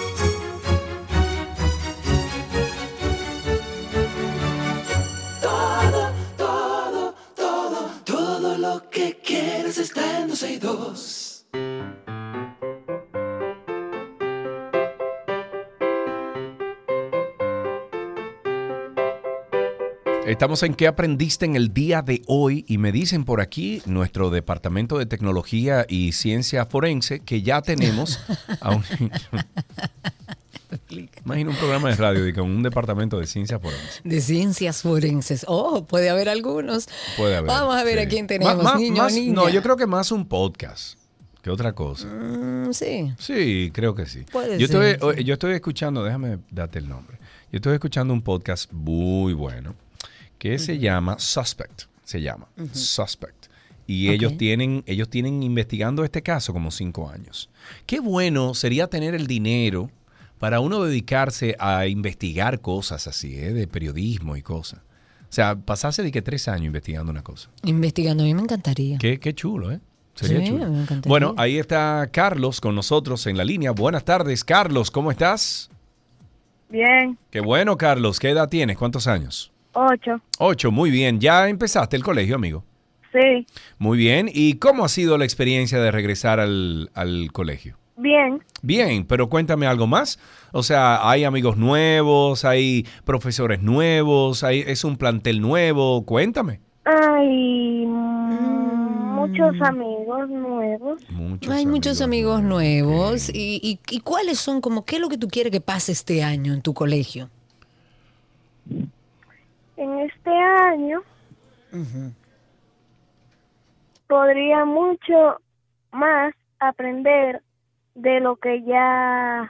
Estamos 20.29 20.61
en 20.61 20.75
qué 20.75 20.85
aprendiste 20.85 21.45
en 21.45 21.55
el 21.55 21.73
día 21.73 22.03
de 22.03 22.21
hoy 22.27 22.63
y 22.67 22.77
me 22.77 22.91
dicen 22.91 23.25
por 23.25 23.41
aquí 23.41 23.81
nuestro 23.87 24.29
departamento 24.29 24.99
de 24.99 25.07
tecnología 25.07 25.87
y 25.89 26.11
ciencia 26.11 26.67
forense 26.67 27.21
que 27.21 27.41
ya 27.41 27.63
tenemos 27.63 28.19
a 28.61 28.75
un 28.75 28.83
Imagina 31.25 31.49
un 31.49 31.55
programa 31.55 31.89
de 31.89 31.95
radio 31.95 32.35
con 32.35 32.43
un 32.43 32.61
departamento 32.61 33.19
de 33.19 33.25
ciencia 33.25 33.57
forense. 33.57 34.01
De 34.03 34.21
ciencias 34.21 34.83
forenses. 34.83 35.45
Oh, 35.47 35.85
puede 35.85 36.11
haber 36.11 36.29
algunos. 36.29 36.87
Puede 37.17 37.35
haber. 37.35 37.49
Vamos 37.49 37.75
a 37.75 37.83
ver 37.83 37.97
sí. 37.97 38.05
a 38.05 38.07
quién 38.07 38.27
tenemos, 38.27 38.63
o 38.63 38.77
niña. 38.77 39.07
No, 39.33 39.49
yo 39.49 39.63
creo 39.63 39.77
que 39.77 39.87
más 39.87 40.11
un 40.11 40.27
podcast 40.27 40.99
que 41.41 41.49
otra 41.49 41.73
cosa. 41.73 42.05
Mm, 42.05 42.71
sí. 42.73 43.11
Sí, 43.17 43.71
creo 43.73 43.95
que 43.95 44.05
sí. 44.05 44.25
Puede 44.31 44.59
yo, 44.59 44.67
ser, 44.67 44.83
estoy, 44.83 45.15
sí. 45.15 45.23
yo 45.23 45.33
estoy 45.33 45.53
escuchando, 45.53 46.03
déjame 46.03 46.37
darte 46.51 46.77
el 46.77 46.87
nombre. 46.87 47.17
Yo 47.51 47.57
estoy 47.57 47.73
escuchando 47.73 48.13
un 48.13 48.21
podcast 48.21 48.71
muy 48.71 49.33
bueno 49.33 49.73
que 50.39 50.57
se 50.57 50.79
llama 50.79 51.19
Suspect. 51.19 51.83
Se 52.03 52.21
llama 52.21 52.47
Suspect. 52.73 53.45
Y 53.85 54.09
ellos 54.09 54.37
tienen, 54.37 54.83
ellos 54.85 55.09
tienen 55.09 55.41
investigando 55.43 56.03
este 56.03 56.21
caso 56.21 56.53
como 56.53 56.71
cinco 56.71 57.09
años. 57.09 57.49
Qué 57.85 57.99
bueno 57.99 58.53
sería 58.53 58.87
tener 58.87 59.15
el 59.15 59.27
dinero 59.27 59.89
para 60.37 60.59
uno 60.59 60.83
dedicarse 60.83 61.55
a 61.59 61.87
investigar 61.87 62.61
cosas 62.61 63.07
así, 63.07 63.37
¿eh? 63.37 63.51
de 63.53 63.67
periodismo 63.67 64.37
y 64.37 64.41
cosas. 64.41 64.79
O 65.23 65.31
sea, 65.31 65.55
pasarse 65.55 66.01
de 66.01 66.11
que 66.11 66.21
tres 66.21 66.47
años 66.47 66.65
investigando 66.67 67.11
una 67.11 67.23
cosa. 67.23 67.49
Investigando, 67.63 68.23
a 68.23 68.25
mí 68.25 68.33
me 68.33 68.41
encantaría. 68.41 68.97
Qué, 68.97 69.19
qué 69.19 69.33
chulo, 69.33 69.71
¿eh? 69.71 69.79
Sería 70.15 70.39
Sí, 70.41 70.47
chulo. 70.47 70.69
me 70.71 70.81
encantaría. 70.81 71.09
Bueno, 71.09 71.33
ahí 71.37 71.57
está 71.57 72.07
Carlos 72.11 72.61
con 72.61 72.75
nosotros 72.75 73.25
en 73.27 73.37
la 73.37 73.43
línea. 73.43 73.71
Buenas 73.71 74.05
tardes, 74.05 74.43
Carlos, 74.43 74.89
¿cómo 74.91 75.11
estás? 75.11 75.69
Bien, 76.69 77.17
Qué 77.31 77.41
bueno, 77.41 77.77
Carlos. 77.77 78.19
¿Qué 78.19 78.29
edad 78.29 78.47
tienes? 78.49 78.77
¿Cuántos 78.77 79.07
años? 79.07 79.51
Ocho. 79.73 80.21
Ocho, 80.39 80.71
muy 80.71 80.91
bien. 80.91 81.19
¿Ya 81.19 81.47
empezaste 81.49 81.95
el 81.95 82.03
colegio, 82.03 82.35
amigo? 82.35 82.63
Sí, 83.11 83.47
Muy 83.79 83.97
bien. 83.97 84.29
¿Y 84.31 84.55
cómo 84.55 84.85
ha 84.85 84.89
sido 84.89 85.17
la 85.17 85.25
experiencia 85.25 85.79
de 85.79 85.91
regresar 85.91 86.39
al, 86.39 86.91
al 86.93 87.31
colegio? 87.31 87.77
bien. 87.97 88.41
Bien, 88.61 89.05
pero 89.05 89.29
cuéntame 89.29 89.67
algo 89.67 89.87
más. 89.87 90.19
O 90.51 90.63
sea, 90.63 91.09
¿hay 91.09 91.23
amigos 91.23 91.57
nuevos? 91.57 92.45
¿Hay 92.45 92.85
profesores 93.03 93.61
nuevos? 93.61 94.43
¿Hay, 94.43 94.63
¿Es 94.65 94.83
un 94.83 94.97
plantel 94.97 95.41
nuevo? 95.41 96.05
Cuéntame. 96.05 96.59
Hay 96.85 97.85
muchos 97.85 99.55
amigos 99.61 100.29
nuevos. 100.29 101.01
Muchos 101.09 101.53
Hay 101.53 101.65
muchos 101.65 102.01
amigos 102.01 102.41
nuevos. 102.41 103.29
Y, 103.29 103.59
y, 103.61 103.79
y 103.95 103.99
cuáles 103.99 104.39
son, 104.39 104.61
como, 104.61 104.85
qué 104.85 104.95
es 104.95 105.01
lo 105.01 105.09
que 105.09 105.17
tú 105.17 105.27
quieres 105.27 105.51
que 105.51 105.61
pase 105.61 105.91
este 105.91 106.23
año 106.23 106.53
en 106.53 106.61
tu 106.61 106.73
colegio? 106.73 107.29
En 109.79 109.97
este 109.99 110.29
año 110.29 111.01
podría 114.07 114.65
mucho 114.65 115.39
más 115.93 116.33
aprender 116.59 117.41
de 117.95 118.19
lo 118.19 118.35
que 118.35 118.61
ya 118.63 119.49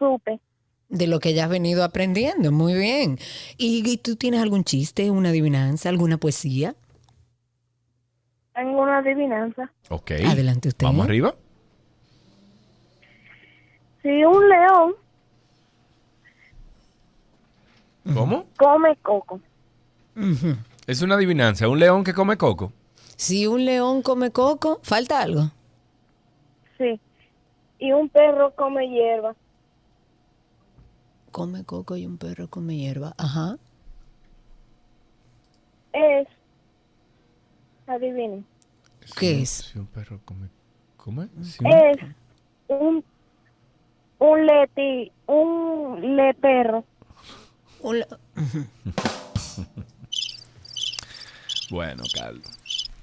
supe. 0.00 0.40
De 0.88 1.06
lo 1.06 1.20
que 1.20 1.32
ya 1.32 1.44
has 1.44 1.50
venido 1.50 1.84
aprendiendo, 1.84 2.50
muy 2.50 2.74
bien. 2.74 3.18
¿Y, 3.56 3.88
y 3.88 3.98
tú 3.98 4.16
tienes 4.16 4.42
algún 4.42 4.64
chiste, 4.64 5.12
una 5.12 5.28
adivinanza, 5.28 5.88
alguna 5.88 6.18
poesía? 6.18 6.74
Tengo 8.52 8.82
una 8.82 8.98
adivinanza. 8.98 9.70
Ok. 9.90 10.10
Adelante 10.26 10.66
usted. 10.66 10.84
Vamos 10.84 11.04
arriba. 11.06 11.36
Si 14.02 14.24
un 14.24 14.48
león 14.48 14.94
¿Cómo? 18.04 18.46
come 18.58 18.96
coco, 19.02 19.40
Es 20.86 21.02
una 21.02 21.14
adivinanza. 21.14 21.68
Un 21.68 21.78
león 21.78 22.04
que 22.04 22.12
come 22.12 22.36
coco. 22.36 22.72
Si 23.16 23.46
un 23.46 23.64
león 23.64 24.02
come 24.02 24.30
coco, 24.30 24.80
falta 24.82 25.22
algo. 25.22 25.50
sí, 26.78 26.98
y 27.78 27.92
un 27.92 28.08
perro 28.08 28.54
come 28.54 28.88
hierba, 28.88 29.34
come 31.30 31.64
coco 31.64 31.96
y 31.96 32.06
un 32.06 32.18
perro 32.18 32.48
come 32.48 32.76
hierba. 32.76 33.14
Ajá. 33.18 33.56
Es, 35.92 36.26
adivinen, 37.86 38.44
¿Qué 39.18 39.42
es? 39.42 39.50
Si 39.50 39.78
un 39.78 39.86
perro 39.86 40.20
come... 40.24 40.48
¿Cómo 40.96 41.22
es? 41.22 41.30
Sí. 41.42 41.58
es 41.66 41.98
un, 42.68 43.04
un 44.18 44.46
leti, 44.46 45.12
un 45.26 46.16
le 46.16 46.34
perro. 46.34 46.84
Bueno, 51.70 52.02
Carlos. 52.14 52.44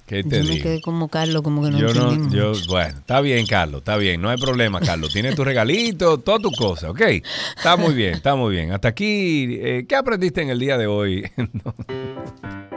¿Qué 0.05 0.23
te 0.23 0.43
Yo 0.43 0.53
me 0.53 0.61
quedé 0.61 0.79
como 0.81 1.07
Carlos, 1.07 1.41
como 1.41 1.63
que 1.63 1.71
no 1.71 1.79
yo 1.79 1.93
no, 1.93 2.29
yo, 2.29 2.53
bueno, 2.67 2.99
está 2.99 3.19
bien, 3.19 3.47
Carlos, 3.47 3.79
está 3.79 3.97
bien, 3.97 4.21
no 4.21 4.29
hay 4.29 4.37
problema, 4.37 4.79
Carlos. 4.79 5.11
Tienes 5.11 5.35
tu 5.35 5.43
regalito, 5.43 6.17
todas 6.21 6.41
tus 6.41 6.55
cosas, 6.55 6.91
¿ok? 6.91 7.01
Está 7.57 7.77
muy 7.77 7.95
bien, 7.95 8.13
está 8.13 8.35
muy 8.35 8.53
bien. 8.53 8.71
Hasta 8.71 8.89
aquí, 8.89 9.57
eh, 9.59 9.85
¿qué 9.89 9.95
aprendiste 9.95 10.41
en 10.41 10.49
el 10.49 10.59
día 10.59 10.77
de 10.77 10.85
hoy? 10.85 11.29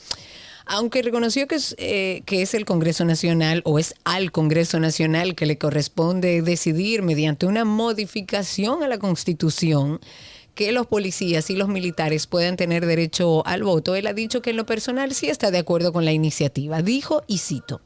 Aunque 0.66 1.02
reconoció 1.02 1.46
que 1.46 1.56
es, 1.56 1.74
eh, 1.78 2.22
que 2.26 2.42
es 2.42 2.54
el 2.54 2.64
Congreso 2.64 3.04
Nacional 3.04 3.62
o 3.64 3.78
es 3.78 3.94
al 4.04 4.32
Congreso 4.32 4.78
Nacional 4.80 5.34
que 5.34 5.46
le 5.46 5.58
corresponde 5.58 6.42
decidir 6.42 7.02
mediante 7.02 7.46
una 7.46 7.64
modificación 7.64 8.82
a 8.82 8.88
la 8.88 8.98
Constitución 8.98 10.00
que 10.54 10.72
los 10.72 10.86
policías 10.86 11.48
y 11.50 11.56
los 11.56 11.68
militares 11.68 12.26
puedan 12.26 12.56
tener 12.56 12.86
derecho 12.86 13.46
al 13.46 13.62
voto, 13.62 13.94
él 13.94 14.06
ha 14.06 14.12
dicho 14.12 14.42
que 14.42 14.50
en 14.50 14.56
lo 14.56 14.66
personal 14.66 15.14
sí 15.14 15.28
está 15.28 15.50
de 15.50 15.58
acuerdo 15.58 15.92
con 15.92 16.04
la 16.04 16.12
iniciativa. 16.12 16.82
Dijo, 16.82 17.22
y 17.26 17.38
cito, 17.38 17.80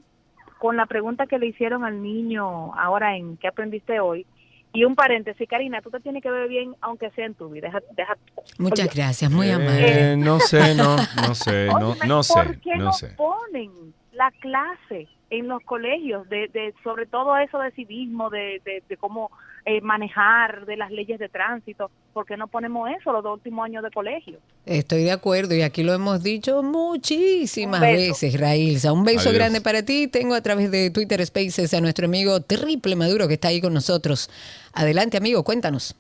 con 0.59 0.77
la 0.77 0.87
pregunta 0.87 1.27
que 1.27 1.39
le 1.39 1.47
hicieron 1.47 1.85
al 1.85 2.03
niño 2.03 2.75
ahora 2.75 3.17
en 3.17 3.37
¿qué 3.37 3.49
aprendiste 3.49 4.01
hoy? 4.01 4.27
Y 4.73 4.85
un 4.85 4.95
paréntesis, 4.95 5.49
Karina, 5.49 5.81
tú 5.83 5.91
te 5.91 6.01
tienes 6.01 6.23
que 6.23 6.31
ver 6.31 6.49
bien 6.49 6.75
aunque 6.81 7.11
sea 7.11 7.27
en 7.27 7.35
tu 7.35 7.49
vida. 7.49 7.67
Deja, 7.69 7.81
deja- 7.97 8.17
Muchas 8.59 8.87
Oye, 8.89 8.95
gracias, 8.95 9.31
muy 9.31 9.49
Eh, 9.49 9.53
amable. 9.55 10.17
no 10.17 10.39
sé, 10.41 10.75
no, 10.75 10.97
no 11.17 11.35
sé, 11.35 11.67
no, 11.67 11.95
no 12.07 12.23
sé, 12.23 12.35
¿Por 12.35 12.61
qué 12.61 12.77
no 12.77 12.85
no 12.85 12.93
sé. 12.93 13.15
ponen 13.17 13.95
la 14.13 14.31
clase 14.41 15.09
en 15.31 15.47
los 15.49 15.63
colegios 15.63 16.29
de, 16.29 16.49
de 16.49 16.75
sobre 16.83 17.07
todo 17.07 17.37
eso 17.37 17.59
de 17.59 17.71
civismo, 17.73 18.31
de, 18.31 18.61
de, 18.65 18.83
de 18.89 18.97
cómo 18.97 19.31
eh, 19.65 19.81
manejar, 19.81 20.67
de 20.67 20.77
las 20.77 20.91
leyes 20.91 21.19
de 21.19 21.29
tránsito? 21.29 21.91
¿Por 22.13 22.27
qué 22.27 22.37
no 22.37 22.49
ponemos 22.49 22.91
eso 22.91 23.13
los 23.13 23.23
dos 23.23 23.35
últimos 23.35 23.65
años 23.65 23.85
de 23.85 23.91
colegio? 23.91 24.39
Estoy 24.67 25.05
de 25.05 25.13
acuerdo 25.13 25.55
y 25.55 25.63
aquí 25.63 25.85
lo 25.85 25.93
hemos 25.93 26.23
dicho 26.23 26.63
muchísimas 26.63 27.81
veces, 27.81 28.41
Railsa. 28.41 28.93
Un 28.93 29.05
beso 29.05 29.29
Adiós. 29.29 29.35
grande 29.35 29.61
para 29.61 29.85
ti. 29.85 30.09
Tengo 30.09 30.35
a 30.35 30.41
través 30.41 30.71
de 30.71 30.91
Twitter 30.91 31.25
Spaces 31.25 31.73
a 31.75 31.81
nuestro 31.81 32.07
amigo 32.07 32.41
Triple 32.41 32.97
Maduro 32.97 33.29
que 33.29 33.35
está 33.35 33.49
ahí 33.49 33.61
con 33.61 33.75
nosotros. 33.75 34.31
Adelante, 34.73 35.17
amigo, 35.17 35.45
cuéntanos. 35.45 35.95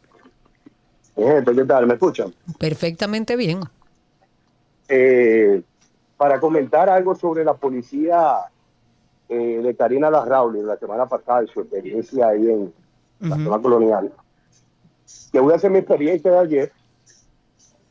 ¿qué 1.14 1.64
tal? 1.66 1.86
¿Me 1.86 1.94
escuchan? 1.94 2.34
Perfectamente 2.58 3.36
bien. 3.36 3.60
Eh, 4.88 5.62
para 6.20 6.38
comentar 6.38 6.90
algo 6.90 7.14
sobre 7.14 7.46
la 7.46 7.54
policía 7.54 8.40
eh, 9.26 9.62
de 9.64 9.74
Karina 9.74 10.10
Larrauli 10.10 10.60
la 10.60 10.76
semana 10.76 11.06
pasada 11.06 11.42
y 11.44 11.46
su 11.46 11.60
experiencia 11.62 12.28
ahí 12.28 12.46
en 12.46 12.74
la 13.20 13.36
zona 13.36 13.58
colonial. 13.58 14.12
Que 15.32 15.40
voy 15.40 15.54
a 15.54 15.56
hacer 15.56 15.70
mi 15.70 15.78
experiencia 15.78 16.30
de 16.30 16.38
ayer, 16.38 16.72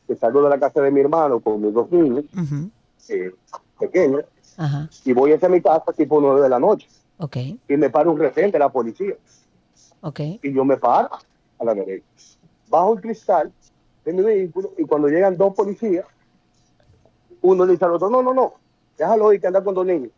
que 0.06 0.14
salgo 0.14 0.44
de 0.44 0.48
la 0.48 0.60
casa 0.60 0.80
de 0.80 0.92
mi 0.92 1.00
hermano 1.00 1.40
con 1.40 1.60
mis 1.60 1.74
dos 1.74 1.90
niños 1.90 2.24
eh, 3.08 3.32
pequeños, 3.80 4.22
Ajá, 4.56 4.88
y 5.04 5.12
voy 5.12 5.32
hacia 5.32 5.48
mi 5.48 5.60
casa 5.60 5.92
tipo 5.92 6.20
nueve 6.20 6.40
de 6.42 6.50
la 6.50 6.60
noche. 6.60 6.86
ok, 7.18 7.36
Y 7.36 7.76
me 7.76 7.90
para 7.90 8.08
un 8.10 8.16
retén 8.20 8.52
de 8.52 8.60
la 8.60 8.68
policía. 8.68 9.14
ok. 10.02 10.20
y 10.40 10.52
yo 10.52 10.64
me 10.64 10.76
paro 10.76 11.10
a 11.58 11.64
la 11.64 11.74
derecha. 11.74 12.06
Bajo 12.68 12.94
el 12.94 13.00
cristal 13.00 13.50
de 14.04 14.12
mi 14.12 14.22
vehículo 14.22 14.70
y 14.78 14.84
cuando 14.84 15.08
llegan 15.08 15.36
dos 15.36 15.52
policías, 15.52 16.06
uno 17.42 17.64
le 17.64 17.72
dice 17.72 17.84
al 17.84 17.92
otro, 17.92 18.10
no, 18.10 18.22
no, 18.22 18.34
no, 18.34 18.54
déjalo 18.96 19.32
ir 19.32 19.40
que 19.40 19.46
anda 19.46 19.62
con 19.62 19.74
dos 19.74 19.86
niños. 19.86 20.10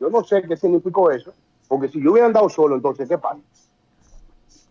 Yo 0.00 0.10
no 0.10 0.24
sé 0.24 0.42
qué 0.42 0.56
significó 0.56 1.10
eso, 1.10 1.32
porque 1.68 1.88
si 1.88 2.02
yo 2.02 2.12
hubiera 2.12 2.26
andado 2.26 2.48
solo, 2.48 2.74
entonces, 2.74 3.08
¿qué 3.08 3.18
pasa? 3.18 3.40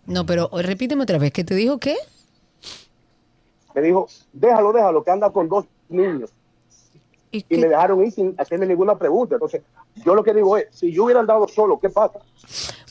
No, 0.05 0.25
pero 0.25 0.49
repíteme 0.51 1.03
otra 1.03 1.17
vez, 1.17 1.31
¿qué 1.31 1.43
te 1.43 1.55
dijo 1.55 1.77
qué? 1.77 1.95
Me 3.73 3.81
dijo, 3.81 4.07
déjalo, 4.33 4.73
déjalo, 4.73 5.03
que 5.03 5.11
anda 5.11 5.29
con 5.29 5.49
dos 5.49 5.65
niños. 5.89 6.31
Y, 7.31 7.43
me 7.49 7.67
dejaron 7.67 8.03
ir 8.05 8.11
sin 8.11 8.35
hacerme 8.37 8.67
ninguna 8.67 8.95
pregunta. 8.95 9.35
Entonces, 9.35 9.63
yo 10.05 10.15
lo 10.15 10.23
que 10.23 10.33
digo 10.33 10.57
es, 10.57 10.65
si 10.71 10.91
yo 10.91 11.05
hubiera 11.05 11.19
andado 11.19 11.47
solo, 11.47 11.79
¿qué 11.79 11.89
pasa? 11.89 12.19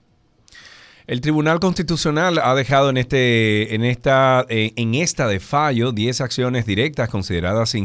El 1.07 1.21
Tribunal 1.21 1.61
Constitucional 1.61 2.41
ha 2.43 2.57
dejado 2.57 2.91
en, 2.91 2.97
este, 2.97 3.77
en, 3.77 3.85
esta, 3.85 4.45
eh, 4.49 4.73
en 4.75 4.97
esta 4.97 5.29
de 5.29 5.39
fallo 5.39 5.93
10 5.93 6.21
acciones 6.21 6.67
directas 6.67 7.09
consideradas 7.09 7.77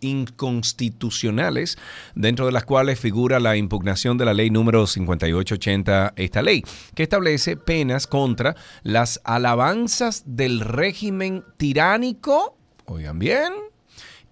inconstitucionales, 0.00 1.76
dentro 2.14 2.46
de 2.46 2.52
las 2.52 2.64
cuales 2.64 2.98
figura 2.98 3.40
la 3.40 3.58
impugnación 3.58 4.16
de 4.16 4.24
la 4.24 4.32
ley 4.32 4.48
número 4.48 4.86
5880, 4.86 6.14
esta 6.16 6.40
ley, 6.40 6.64
que 6.94 7.02
establece 7.02 7.58
penas 7.58 8.06
contra 8.06 8.56
las 8.82 9.20
alabanzas 9.24 10.22
del 10.24 10.60
régimen 10.60 11.44
tiránico, 11.58 12.56
oigan 12.86 13.18
bien, 13.18 13.52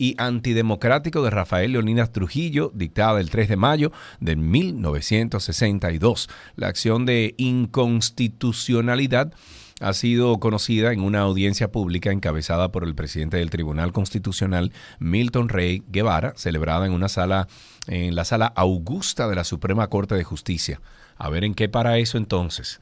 y 0.05 0.15
antidemocrático 0.19 1.23
de 1.23 1.31
Rafael 1.31 1.73
Leonidas 1.73 2.13
Trujillo, 2.13 2.71
dictada 2.75 3.21
el 3.21 3.31
3 3.31 3.49
de 3.49 3.57
mayo 3.57 3.91
de 4.21 4.37
1962. 4.37 6.29
La 6.57 6.69
acción 6.69 7.07
de 7.07 7.35
inconstitucionalidad 7.39 9.33
ha 9.81 9.95
sido 9.95 10.39
conocida 10.41 10.93
en 10.93 11.01
una 11.01 11.21
audiencia 11.21 11.73
pública 11.73 12.13
encabezada 12.13 12.71
por 12.71 12.85
el 12.85 12.95
presidente 12.95 13.39
del 13.39 13.49
Tribunal 13.49 13.93
Constitucional, 13.93 14.73
Milton 14.99 15.49
Rey 15.49 15.83
Guevara, 15.89 16.35
celebrada 16.37 16.85
en 16.85 16.93
una 16.93 17.09
sala, 17.09 17.49
en 17.87 18.15
la 18.15 18.27
sala 18.27 18.53
Augusta 18.57 19.27
de 19.27 19.37
la 19.37 19.45
Suprema 19.45 19.89
Corte 19.89 20.17
de 20.17 20.25
Justicia. 20.25 20.83
A 21.17 21.31
ver 21.31 21.45
en 21.45 21.55
qué 21.55 21.71
para 21.71 21.97
eso 21.97 22.19
entonces. 22.19 22.79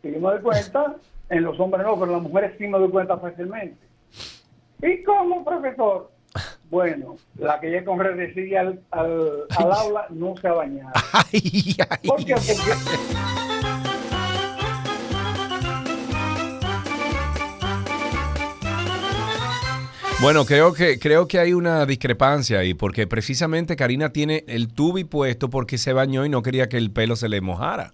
Que 0.00 0.12
yo 0.12 0.20
me 0.20 0.30
doy 0.32 0.40
cuenta, 0.40 0.94
en 1.28 1.42
los 1.42 1.58
hombres 1.60 1.84
no, 1.84 1.94
pero 1.94 2.06
en 2.06 2.12
las 2.12 2.22
mujeres 2.22 2.54
sí 2.56 2.66
me 2.66 2.78
doy 2.78 2.88
cuenta 2.90 3.18
fácilmente. 3.18 3.76
¿Y 4.82 5.02
cómo, 5.02 5.44
profesor? 5.44 6.10
Bueno, 6.70 7.16
la 7.36 7.60
que 7.60 7.68
llega 7.68 7.84
con 7.84 7.98
redecilla 7.98 8.60
al, 8.60 8.80
al, 8.90 9.44
al 9.56 9.72
aula 9.72 10.06
no 10.10 10.34
se 10.40 10.48
ha 10.48 10.52
bañado. 10.52 10.92
¿Por 12.06 12.24
qué? 12.24 12.34
Porque 12.34 12.74
Bueno, 20.20 20.46
creo 20.46 20.72
que, 20.72 20.98
creo 20.98 21.28
que 21.28 21.38
hay 21.38 21.52
una 21.52 21.84
discrepancia 21.84 22.60
ahí, 22.60 22.72
porque 22.72 23.06
precisamente 23.06 23.76
Karina 23.76 24.10
tiene 24.10 24.44
el 24.46 24.68
tubi 24.72 25.04
puesto 25.04 25.50
porque 25.50 25.76
se 25.76 25.92
bañó 25.92 26.24
y 26.24 26.30
no 26.30 26.42
quería 26.42 26.68
que 26.68 26.78
el 26.78 26.90
pelo 26.90 27.14
se 27.14 27.28
le 27.28 27.42
mojara. 27.42 27.92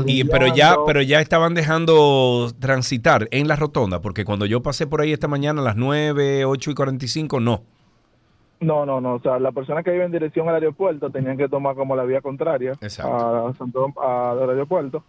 y- 0.05 0.23
pero 0.25 0.53
ya, 0.53 0.75
pero 0.85 1.01
ya 1.01 1.19
estaban 1.21 1.55
dejando 1.55 2.51
transitar 2.59 3.27
en 3.31 3.47
la 3.47 3.55
rotonda, 3.55 4.01
porque 4.01 4.23
cuando 4.25 4.45
yo 4.45 4.61
pasé 4.61 4.85
por 4.85 5.01
ahí 5.01 5.13
esta 5.13 5.27
mañana 5.29 5.61
a 5.61 5.63
las 5.63 5.77
9, 5.77 6.45
8 6.45 6.69
y 6.71 6.75
45, 6.75 7.39
no. 7.39 7.63
No, 8.61 8.85
no, 8.85 9.01
no, 9.01 9.15
o 9.15 9.19
sea, 9.19 9.39
las 9.39 9.53
personas 9.53 9.83
que 9.83 9.93
iban 9.93 10.05
en 10.05 10.11
dirección 10.11 10.47
al 10.47 10.55
aeropuerto 10.55 11.09
tenían 11.09 11.35
que 11.38 11.49
tomar 11.49 11.75
como 11.75 11.95
la 11.95 12.03
vía 12.03 12.21
contraria 12.21 12.73
a 12.81 13.53
Santo, 13.57 13.93
a- 14.01 14.31
al 14.31 14.49
aeropuerto, 14.51 15.03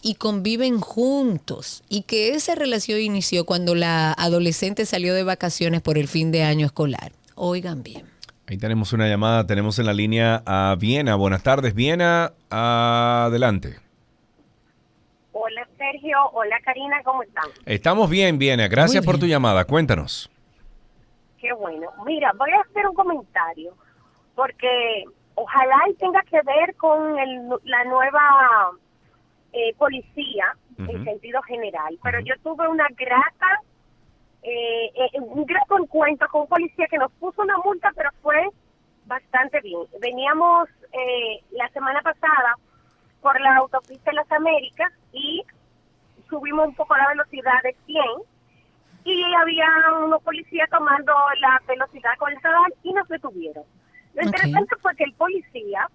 y 0.00 0.14
conviven 0.14 0.80
juntos 0.80 1.82
y 1.88 2.02
que 2.02 2.34
esa 2.34 2.54
relación 2.54 3.00
inició 3.00 3.44
cuando 3.44 3.74
la 3.74 4.12
adolescente 4.12 4.86
salió 4.86 5.14
de 5.14 5.24
vacaciones 5.24 5.82
por 5.82 5.98
el 5.98 6.08
fin 6.08 6.30
de 6.30 6.42
año 6.42 6.66
escolar. 6.66 7.12
Oigan 7.34 7.82
bien. 7.82 8.04
Ahí 8.46 8.58
tenemos 8.58 8.92
una 8.92 9.08
llamada, 9.08 9.46
tenemos 9.46 9.78
en 9.78 9.86
la 9.86 9.94
línea 9.94 10.42
a 10.44 10.76
Viena. 10.78 11.16
Buenas 11.16 11.42
tardes, 11.42 11.74
Viena, 11.74 12.32
adelante. 12.50 13.83
Hola 15.94 16.00
Sergio, 16.00 16.18
hola 16.32 16.56
Karina, 16.64 17.02
¿cómo 17.04 17.22
están? 17.22 17.44
Estamos 17.66 18.10
bien, 18.10 18.36
Viena. 18.38 18.66
Gracias 18.66 19.04
por 19.04 19.14
bien. 19.14 19.20
tu 19.20 19.26
llamada. 19.26 19.64
Cuéntanos. 19.64 20.28
Qué 21.38 21.52
bueno. 21.52 21.88
Mira, 22.04 22.32
voy 22.36 22.50
a 22.50 22.60
hacer 22.62 22.84
un 22.88 22.94
comentario 22.96 23.74
porque 24.34 25.04
ojalá 25.36 25.76
y 25.88 25.94
tenga 25.94 26.20
que 26.22 26.40
ver 26.42 26.74
con 26.76 27.16
el- 27.18 27.48
la 27.64 27.84
nueva 27.84 28.70
eh, 29.52 29.72
policía 29.76 30.56
en 30.78 31.04
sentido 31.04 31.40
general, 31.42 31.96
pero 32.02 32.18
yo 32.20 32.34
tuve 32.42 32.66
una 32.66 32.88
grata, 32.96 33.60
eh, 34.42 34.86
eh, 34.96 35.20
un 35.20 35.44
grato 35.46 35.78
encuentro 35.78 36.28
con 36.28 36.40
un 36.42 36.48
policía 36.48 36.88
que 36.90 36.98
nos 36.98 37.12
puso 37.12 37.40
una 37.42 37.56
multa, 37.58 37.92
pero 37.94 38.10
fue 38.20 38.48
bastante 39.06 39.60
bien. 39.60 39.82
Veníamos 40.00 40.68
eh, 40.92 41.40
la 41.52 41.68
semana 41.68 42.02
pasada 42.02 42.56
por 43.22 43.40
la 43.40 43.58
autopista 43.58 44.10
de 44.10 44.16
las 44.16 44.32
Américas 44.32 44.90
y 45.12 45.44
subimos 46.28 46.68
un 46.68 46.74
poco 46.74 46.96
la 46.96 47.08
velocidad 47.08 47.62
de 47.62 47.76
100 47.86 48.04
y 49.04 49.34
había 49.34 49.66
unos 50.02 50.22
policías 50.22 50.68
tomando 50.70 51.12
la 51.40 51.60
velocidad 51.68 52.12
con 52.18 52.32
el 52.32 52.40
radar 52.40 52.72
y 52.82 52.92
nos 52.92 53.06
detuvieron. 53.08 53.64
Lo 54.14 54.22
interesante 54.22 54.76
fue 54.80 54.94
que 54.96 55.04
el 55.04 55.12
policía, 55.14 55.88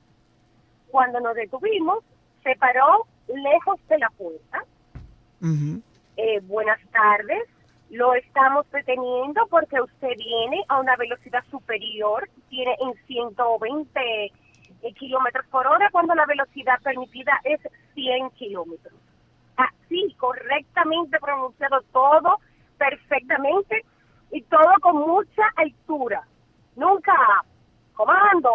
cuando 0.91 1.19
nos 1.19 1.35
detuvimos, 1.35 2.03
se 2.43 2.55
paró 2.55 3.07
lejos 3.27 3.79
de 3.87 3.97
la 3.97 4.09
puerta. 4.11 4.63
Eh, 6.17 6.39
buenas 6.43 6.79
tardes, 6.91 7.43
lo 7.89 8.13
estamos 8.13 8.69
deteniendo 8.71 9.47
porque 9.47 9.81
usted 9.81 10.15
viene 10.17 10.63
a 10.67 10.79
una 10.79 10.95
velocidad 10.97 11.43
superior, 11.49 12.29
tiene 12.49 12.75
en 12.79 12.93
120 13.07 14.25
eh, 14.25 14.31
kilómetros 14.93 15.45
por 15.47 15.65
hora 15.65 15.89
cuando 15.91 16.13
la 16.13 16.25
velocidad 16.25 16.79
permitida 16.83 17.39
es 17.43 17.59
100 17.95 18.29
kilómetros. 18.31 18.93
Así, 19.59 20.15
correctamente 20.17 21.19
pronunciado 21.19 21.81
todo, 21.91 22.39
perfectamente 22.77 23.83
y 24.31 24.41
todo 24.43 24.71
con 24.81 24.97
mucha 24.97 25.43
altura. 25.57 26.23
Nunca, 26.75 27.13
comando. 27.93 28.49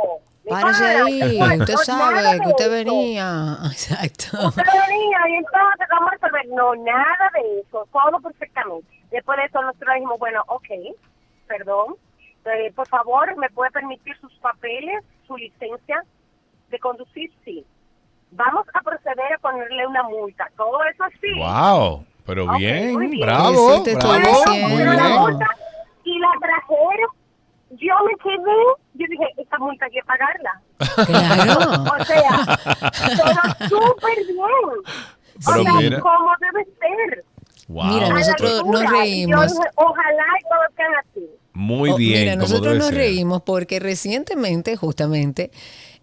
Párese 0.48 0.84
ahí, 0.84 1.40
usted 1.60 1.76
sabe 1.76 2.40
que 2.40 2.48
usted 2.48 2.70
venía. 2.70 3.56
Exacto. 3.64 4.48
Usted 4.48 4.62
venía 4.62 5.18
y 5.28 5.34
entonces 5.36 5.86
vamos 5.90 6.08
a 6.08 6.14
resolver. 6.14 6.46
No, 6.48 6.74
nada 6.76 7.30
de 7.34 7.60
eso, 7.60 7.86
todo 7.92 8.20
perfectamente. 8.20 8.86
Después 9.10 9.38
de 9.38 9.44
eso 9.44 9.62
nosotros 9.62 9.94
dijimos, 9.94 10.18
bueno, 10.18 10.42
ok, 10.48 10.68
perdón, 11.46 11.96
eh, 12.46 12.72
por 12.74 12.88
favor, 12.88 13.36
¿me 13.36 13.48
puede 13.50 13.70
permitir 13.70 14.16
sus 14.20 14.32
papeles, 14.38 15.04
su 15.26 15.36
licencia 15.36 16.04
de 16.70 16.78
conducir? 16.78 17.32
Sí. 17.44 17.64
Vamos 18.36 18.66
a 18.74 18.80
proceder 18.80 19.32
a 19.34 19.38
ponerle 19.38 19.86
una 19.86 20.02
multa. 20.04 20.48
Todo 20.56 20.78
eso 20.92 21.04
así. 21.04 21.32
Wow, 21.38 22.04
pero 22.26 22.44
Ok, 22.46 22.56
bien, 22.58 22.92
muy 22.94 23.06
bien. 23.08 23.26
bravo, 23.26 23.82
bravo, 23.82 24.68
muy 24.68 24.76
Pero 24.78 24.92
la 24.92 25.06
bien. 25.06 25.20
multa 25.20 25.46
y 26.04 26.18
la 26.18 26.28
trajeron. 26.40 27.10
Yo 27.70 27.94
me 28.06 28.14
quedé, 28.22 28.60
yo 28.94 29.06
dije, 29.08 29.24
esta 29.36 29.58
multa 29.58 29.84
hay 29.86 29.90
que 29.92 30.02
pagarla. 30.02 30.60
Claro. 31.06 31.84
O 32.00 32.04
sea, 32.04 33.56
todo 33.68 33.68
súper 33.68 34.16
bien. 34.26 34.82
Pero 35.44 35.60
o 35.60 35.62
sea, 35.64 35.72
mira. 35.74 36.00
como 36.00 36.30
debe 36.40 36.64
ser. 36.64 37.24
Wow. 37.68 37.84
Mira, 37.86 38.08
nosotros 38.10 38.64
nos 38.66 38.82
Yo 38.82 38.88
reímos. 38.90 39.52
ojalá 39.76 40.24
y 40.38 40.42
todos 40.42 40.76
sean 40.76 40.92
así. 41.00 41.30
Muy 41.54 41.90
Oh, 41.90 41.96
bien. 41.96 42.20
Mira, 42.20 42.32
como 42.32 42.42
nosotros 42.42 42.76
nos 42.76 42.86
ser. 42.88 42.96
reímos 42.96 43.42
porque 43.42 43.80
recientemente, 43.80 44.76
justamente, 44.76 45.50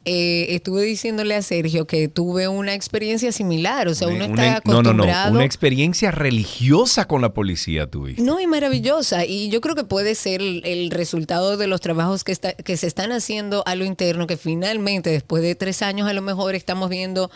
eh, 0.03 0.48
estuve 0.56 0.82
diciéndole 0.84 1.36
a 1.36 1.41
Sergio 1.44 1.86
que 1.86 2.07
tuve 2.07 2.48
una 2.48 2.73
experiencia 2.73 3.32
similar. 3.32 3.88
O 3.88 3.94
sea, 3.94 4.07
uno 4.07 4.26
Una- 4.26 4.57
está 4.57 4.61
una- 4.72 4.73
no, 4.73 4.82
no, 4.82 4.94
no. 4.94 5.03
acostumbrado. 5.03 5.36
Una 5.36 5.45
experiencia 5.45 6.10
religiosa 6.11 7.07
con 7.07 7.22
la 7.22 7.34
policía 7.34 7.86
tuviste. 7.88 8.22
No, 8.23 8.40
y 8.40 8.48
maravillosa. 8.48 9.26
Y 9.26 9.49
yo 9.49 9.61
creo 9.61 9.76
que 9.76 9.84
puede 9.84 10.15
ser 10.15 10.41
el, 10.41 10.61
el 10.65 10.90
resultado 10.90 11.56
de 11.57 11.68
los 11.68 11.82
trabajos 11.82 12.23
que, 12.23 12.32
está- 12.32 12.53
que 12.53 12.78
se 12.78 12.88
están 12.88 13.11
haciendo 13.11 13.64
a 13.68 13.76
lo 13.76 13.86
interno, 13.86 14.26
que 14.26 14.38
finalmente, 14.38 15.11
después 15.11 15.44
de 15.44 15.53
tres 15.56 15.82
años, 15.84 16.07
a 16.10 16.14
lo 16.14 16.22
mejor 16.23 16.56
estamos 16.56 16.90
viendo 16.90 17.30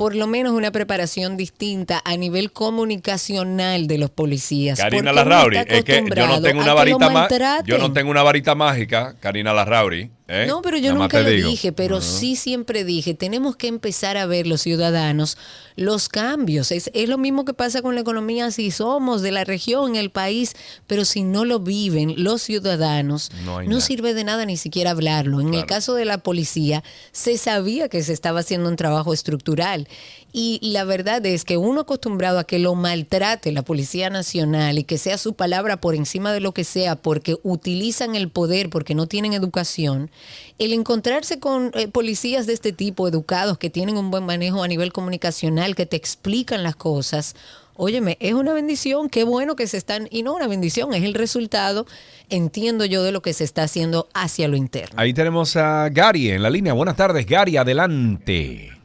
por 0.00 0.16
lo 0.16 0.26
menos 0.26 0.54
una 0.54 0.72
preparación 0.72 1.36
distinta 1.36 2.00
a 2.06 2.16
nivel 2.16 2.52
comunicacional 2.52 3.86
de 3.86 3.98
los 3.98 4.08
policías. 4.08 4.78
Karina 4.78 5.12
Larrauri, 5.12 5.58
es 5.58 5.84
que 5.84 6.02
yo 6.16 6.26
no 6.26 6.40
tengo 6.40 6.62
una 6.62 6.72
varita 6.72 7.10
mágica. 7.10 7.62
Yo 7.66 7.76
no 7.76 7.92
tengo 7.92 8.10
una 8.10 8.22
varita 8.22 8.54
mágica, 8.54 9.14
Karina 9.20 9.52
Larrauri. 9.52 10.10
¿eh? 10.26 10.46
No, 10.48 10.62
pero 10.62 10.78
yo 10.78 10.92
Nada 10.92 11.00
nunca 11.00 11.20
lo 11.20 11.28
digo. 11.28 11.50
dije, 11.50 11.72
pero 11.72 12.00
sí 12.00 12.36
siempre 12.36 12.84
dije, 12.84 13.12
tenemos 13.14 13.56
que 13.56 13.66
empezar 13.66 14.16
a 14.16 14.24
ver 14.24 14.46
los 14.46 14.62
ciudadanos 14.62 15.36
los 15.76 16.08
cambios. 16.08 16.72
Es, 16.72 16.90
es 16.94 17.08
lo 17.08 17.18
mismo 17.18 17.44
que 17.44 17.54
pasa 17.54 17.82
con 17.82 17.94
la 17.94 18.02
economía 18.02 18.50
si 18.50 18.70
somos 18.70 19.22
de 19.22 19.32
la 19.32 19.44
región, 19.44 19.96
el 19.96 20.10
país, 20.10 20.54
pero 20.86 21.04
si 21.04 21.24
no 21.24 21.44
lo 21.44 21.58
viven 21.58 22.22
los 22.22 22.42
ciudadanos, 22.42 23.30
No 23.66 23.80
sirve 23.80 24.14
de 24.14 24.24
nada 24.24 24.44
ni 24.44 24.56
siquiera 24.56 24.90
hablarlo. 24.90 25.40
En 25.40 25.54
el 25.54 25.66
caso 25.66 25.94
de 25.94 26.04
la 26.04 26.18
policía, 26.18 26.84
se 27.12 27.38
sabía 27.38 27.88
que 27.88 28.02
se 28.02 28.12
estaba 28.12 28.40
haciendo 28.40 28.68
un 28.68 28.76
trabajo 28.76 29.12
estructural. 29.12 29.88
Y 30.32 30.60
la 30.62 30.84
verdad 30.84 31.24
es 31.26 31.44
que 31.44 31.56
uno 31.56 31.80
acostumbrado 31.80 32.38
a 32.38 32.44
que 32.44 32.60
lo 32.60 32.76
maltrate 32.76 33.50
la 33.50 33.62
Policía 33.62 34.10
Nacional 34.10 34.78
y 34.78 34.84
que 34.84 34.96
sea 34.96 35.18
su 35.18 35.34
palabra 35.34 35.80
por 35.80 35.96
encima 35.96 36.32
de 36.32 36.38
lo 36.40 36.52
que 36.52 36.62
sea 36.62 36.94
porque 36.94 37.36
utilizan 37.42 38.14
el 38.14 38.30
poder, 38.30 38.70
porque 38.70 38.94
no 38.94 39.08
tienen 39.08 39.32
educación, 39.32 40.10
el 40.58 40.72
encontrarse 40.72 41.40
con 41.40 41.72
eh, 41.74 41.88
policías 41.88 42.46
de 42.46 42.52
este 42.52 42.72
tipo, 42.72 43.08
educados, 43.08 43.58
que 43.58 43.70
tienen 43.70 43.96
un 43.96 44.12
buen 44.12 44.24
manejo 44.24 44.62
a 44.62 44.68
nivel 44.68 44.92
comunicacional, 44.92 45.74
que 45.74 45.86
te 45.86 45.96
explican 45.96 46.62
las 46.62 46.76
cosas, 46.76 47.34
óyeme, 47.74 48.16
es 48.20 48.34
una 48.34 48.52
bendición, 48.52 49.08
qué 49.08 49.24
bueno 49.24 49.56
que 49.56 49.66
se 49.66 49.78
están, 49.78 50.06
y 50.12 50.22
no 50.22 50.34
una 50.34 50.46
bendición, 50.46 50.94
es 50.94 51.02
el 51.02 51.14
resultado, 51.14 51.86
entiendo 52.28 52.84
yo, 52.84 53.02
de 53.02 53.10
lo 53.10 53.22
que 53.22 53.32
se 53.32 53.42
está 53.42 53.64
haciendo 53.64 54.08
hacia 54.14 54.46
lo 54.46 54.56
interno. 54.56 54.94
Ahí 55.00 55.12
tenemos 55.12 55.56
a 55.56 55.88
Gary 55.88 56.30
en 56.30 56.42
la 56.42 56.50
línea. 56.50 56.72
Buenas 56.72 56.96
tardes, 56.96 57.26
Gary, 57.26 57.56
adelante. 57.56 58.79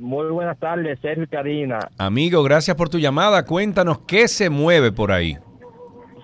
Muy 0.00 0.28
buenas 0.28 0.58
tardes, 0.58 0.98
Sergio 1.00 1.24
y 1.24 1.26
Karina. 1.26 1.78
Amigo, 1.98 2.42
gracias 2.42 2.76
por 2.76 2.88
tu 2.88 2.98
llamada. 2.98 3.44
Cuéntanos 3.44 3.98
qué 4.06 4.28
se 4.28 4.50
mueve 4.50 4.92
por 4.92 5.12
ahí. 5.12 5.36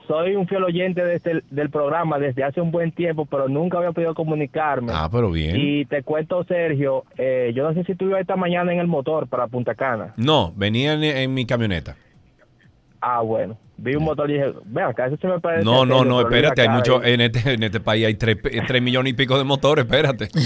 Soy 0.07 0.37
un 0.37 0.47
fiel 0.47 0.63
oyente 0.63 1.05
de 1.05 1.17
este- 1.17 1.43
del 1.51 1.69
programa 1.69 2.19
desde 2.21 2.45
hace 2.45 2.61
un 2.61 2.71
buen 2.71 2.93
tiempo, 2.93 3.27
pero 3.27 3.49
nunca 3.49 3.79
había 3.79 3.91
podido 3.91 4.15
comunicarme. 4.15 4.93
Ah, 4.95 5.09
pero 5.11 5.33
bien. 5.33 5.57
Y 5.59 5.85
te 5.85 6.05
cuento, 6.05 6.45
Sergio, 6.45 7.03
eh, 7.19 7.53
yo 7.57 7.65
no 7.65 7.75
sé 7.75 7.83
si 7.85 7.97
tú 7.97 8.05
ibas 8.07 8.21
esta 8.21 8.37
mañana 8.37 8.73
en 8.73 8.79
el 8.79 8.87
motor 8.87 9.27
para 9.27 9.49
Punta 9.49 9.75
Cana. 9.75 10.15
No, 10.17 10.53
venía 10.55 10.93
en, 10.93 11.03
en 11.03 11.35
mi 11.35 11.45
camioneta. 11.45 11.97
Ah, 13.01 13.21
bueno. 13.21 13.59
Vi 13.79 13.95
un 13.95 14.05
motor 14.05 14.31
y 14.31 14.35
dije, 14.35 14.53
ve 14.65 14.83
acá, 14.83 15.07
eso 15.07 15.17
se 15.21 15.27
me 15.27 15.39
parece. 15.39 15.65
No, 15.65 15.85
no, 15.85 16.05
no, 16.05 16.21
espérate, 16.21 16.63
hay 16.63 16.69
mucho, 16.71 17.03
en 17.05 17.21
este, 17.21 17.53
en 17.53 17.63
este 17.63 17.79
país 17.81 18.07
hay 18.07 18.15
tres, 18.15 18.39
tres 18.67 18.83
millones 18.83 19.13
y 19.13 19.17
pico 19.17 19.37
de 19.37 19.45
motores, 19.45 19.85
espérate. 19.85 20.29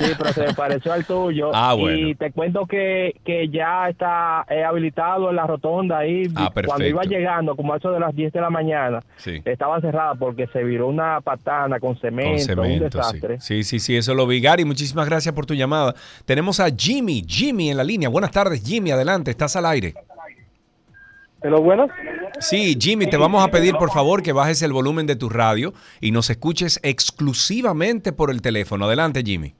Sí, 0.00 0.12
pero 0.18 0.32
se 0.32 0.46
me 0.46 0.54
pareció 0.54 0.92
al 0.92 1.04
tuyo. 1.04 1.50
Ah, 1.54 1.74
bueno. 1.74 2.08
Y 2.08 2.14
te 2.14 2.32
cuento 2.32 2.66
que, 2.66 3.14
que 3.24 3.48
ya 3.48 3.88
está 3.88 4.44
eh, 4.48 4.64
habilitado 4.64 5.30
en 5.30 5.36
la 5.36 5.46
rotonda 5.46 5.98
ahí. 5.98 6.24
Ah, 6.34 6.50
Cuando 6.66 6.86
iba 6.86 7.02
llegando, 7.04 7.54
como 7.54 7.74
a 7.74 7.76
eso 7.76 7.90
de 7.90 8.00
las 8.00 8.14
10 8.14 8.32
de 8.32 8.40
la 8.40 8.50
mañana, 8.50 9.00
Sí. 9.16 9.40
estaba 9.44 9.80
cerrada 9.80 10.14
porque 10.14 10.46
se 10.52 10.64
viró 10.64 10.88
una 10.88 11.20
patana 11.20 11.78
con 11.78 11.96
cemento, 11.98 12.30
Con 12.30 12.38
cemento, 12.66 12.84
un 12.84 12.90
desastre. 12.90 13.40
sí. 13.40 13.62
sí, 13.62 13.78
sí, 13.78 13.80
sí, 13.80 13.96
eso 13.96 14.14
lo 14.14 14.26
vi. 14.26 14.40
Gary, 14.40 14.64
muchísimas 14.64 15.06
gracias 15.06 15.34
por 15.34 15.46
tu 15.46 15.54
llamada. 15.54 15.94
Tenemos 16.24 16.58
a 16.60 16.68
Jimmy, 16.70 17.24
Jimmy 17.26 17.70
en 17.70 17.76
la 17.76 17.84
línea. 17.84 18.08
Buenas 18.08 18.30
tardes, 18.30 18.62
Jimmy, 18.64 18.90
adelante, 18.90 19.30
estás 19.30 19.54
al 19.56 19.66
aire. 19.66 19.94
¿Pero 21.42 21.60
bueno? 21.62 21.88
Sí, 22.38 22.76
Jimmy, 22.78 23.08
te 23.08 23.16
vamos 23.16 23.42
a 23.46 23.50
pedir 23.50 23.74
por 23.76 23.90
favor 23.90 24.22
que 24.22 24.32
bajes 24.32 24.62
el 24.62 24.72
volumen 24.72 25.06
de 25.06 25.16
tu 25.16 25.28
radio 25.28 25.72
y 26.00 26.10
nos 26.10 26.30
escuches 26.30 26.78
exclusivamente 26.82 28.12
por 28.12 28.30
el 28.30 28.42
teléfono. 28.42 28.84
Adelante, 28.84 29.22
Jimmy. 29.24 29.54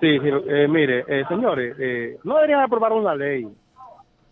Sí, 0.00 0.18
sí, 0.18 0.28
eh, 0.48 0.66
mire, 0.66 1.04
eh, 1.08 1.24
señores, 1.28 1.76
eh, 1.78 2.16
no 2.24 2.36
deberían 2.36 2.60
aprobar 2.60 2.92
una 2.92 3.14
ley, 3.14 3.46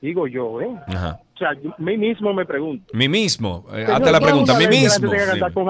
digo 0.01 0.27
yo, 0.27 0.63
¿eh? 0.63 0.71
Ajá. 0.87 1.21
O 1.35 1.39
sea, 1.39 1.53
yo, 1.63 1.75
mí 1.77 1.99
mismo 1.99 2.33
me 2.33 2.47
pregunto. 2.47 2.87
Mí 2.95 3.07
mismo, 3.07 3.67
eh, 3.73 3.85
hazte 3.87 4.11
la 4.11 4.19
¿qué 4.19 4.25
pregunta, 4.25 4.59
mí 4.59 4.67
mismo. 4.67 5.11
que 5.11 5.53
con 5.53 5.69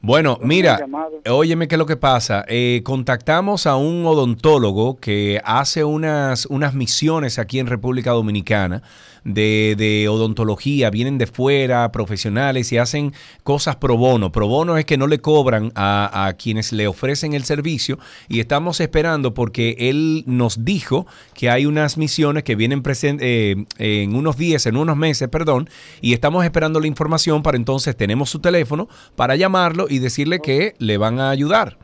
Bueno, 0.00 0.38
mira, 0.42 0.86
óyeme 1.28 1.68
qué 1.68 1.74
es 1.74 1.78
lo 1.78 1.86
que 1.86 1.96
pasa. 1.96 2.44
Eh, 2.48 2.82
contactamos 2.84 3.66
a 3.66 3.76
un 3.76 4.04
odontólogo 4.06 4.96
que 4.96 5.40
hace 5.44 5.84
unas, 5.84 6.46
unas 6.46 6.74
misiones 6.74 7.38
aquí 7.38 7.58
en 7.58 7.66
República 7.66 8.12
Dominicana 8.12 8.82
de, 9.24 9.74
de 9.76 10.08
odontología. 10.08 10.90
Vienen 10.90 11.18
de 11.18 11.26
fuera, 11.26 11.90
profesionales, 11.92 12.72
y 12.72 12.78
hacen 12.78 13.12
cosas 13.42 13.76
pro 13.76 13.96
bono. 13.96 14.32
Pro 14.32 14.48
bono 14.48 14.76
es 14.76 14.84
que 14.84 14.96
no 14.96 15.06
le 15.06 15.20
cobran 15.20 15.72
a, 15.74 16.26
a 16.26 16.32
quienes 16.34 16.72
le 16.72 16.88
ofrecen 16.88 17.34
el 17.34 17.44
servicio 17.44 17.98
y 18.28 18.40
estamos 18.40 18.80
esperando 18.80 19.34
porque 19.34 19.76
él 19.78 20.24
nos 20.26 20.64
dijo 20.64 21.06
que 21.34 21.50
hay 21.50 21.66
unas 21.66 21.98
misiones 21.98 22.42
que 22.42 22.56
vienen 22.56 22.82
eh, 23.02 23.64
en 23.78 24.14
unos 24.14 24.36
días, 24.36 24.66
en 24.66 24.76
unos 24.76 24.96
meses, 24.96 25.28
perdón, 25.28 25.68
y 26.00 26.12
estamos 26.12 26.44
esperando 26.44 26.80
la 26.80 26.86
información 26.86 27.42
para 27.42 27.56
entonces 27.56 27.96
tenemos 27.96 28.30
su 28.30 28.40
teléfono 28.40 28.87
para 29.16 29.36
llamarlo 29.36 29.86
y 29.88 29.98
decirle 29.98 30.40
que 30.40 30.74
le 30.78 30.98
van 30.98 31.20
a 31.20 31.30
ayudar. 31.30 31.78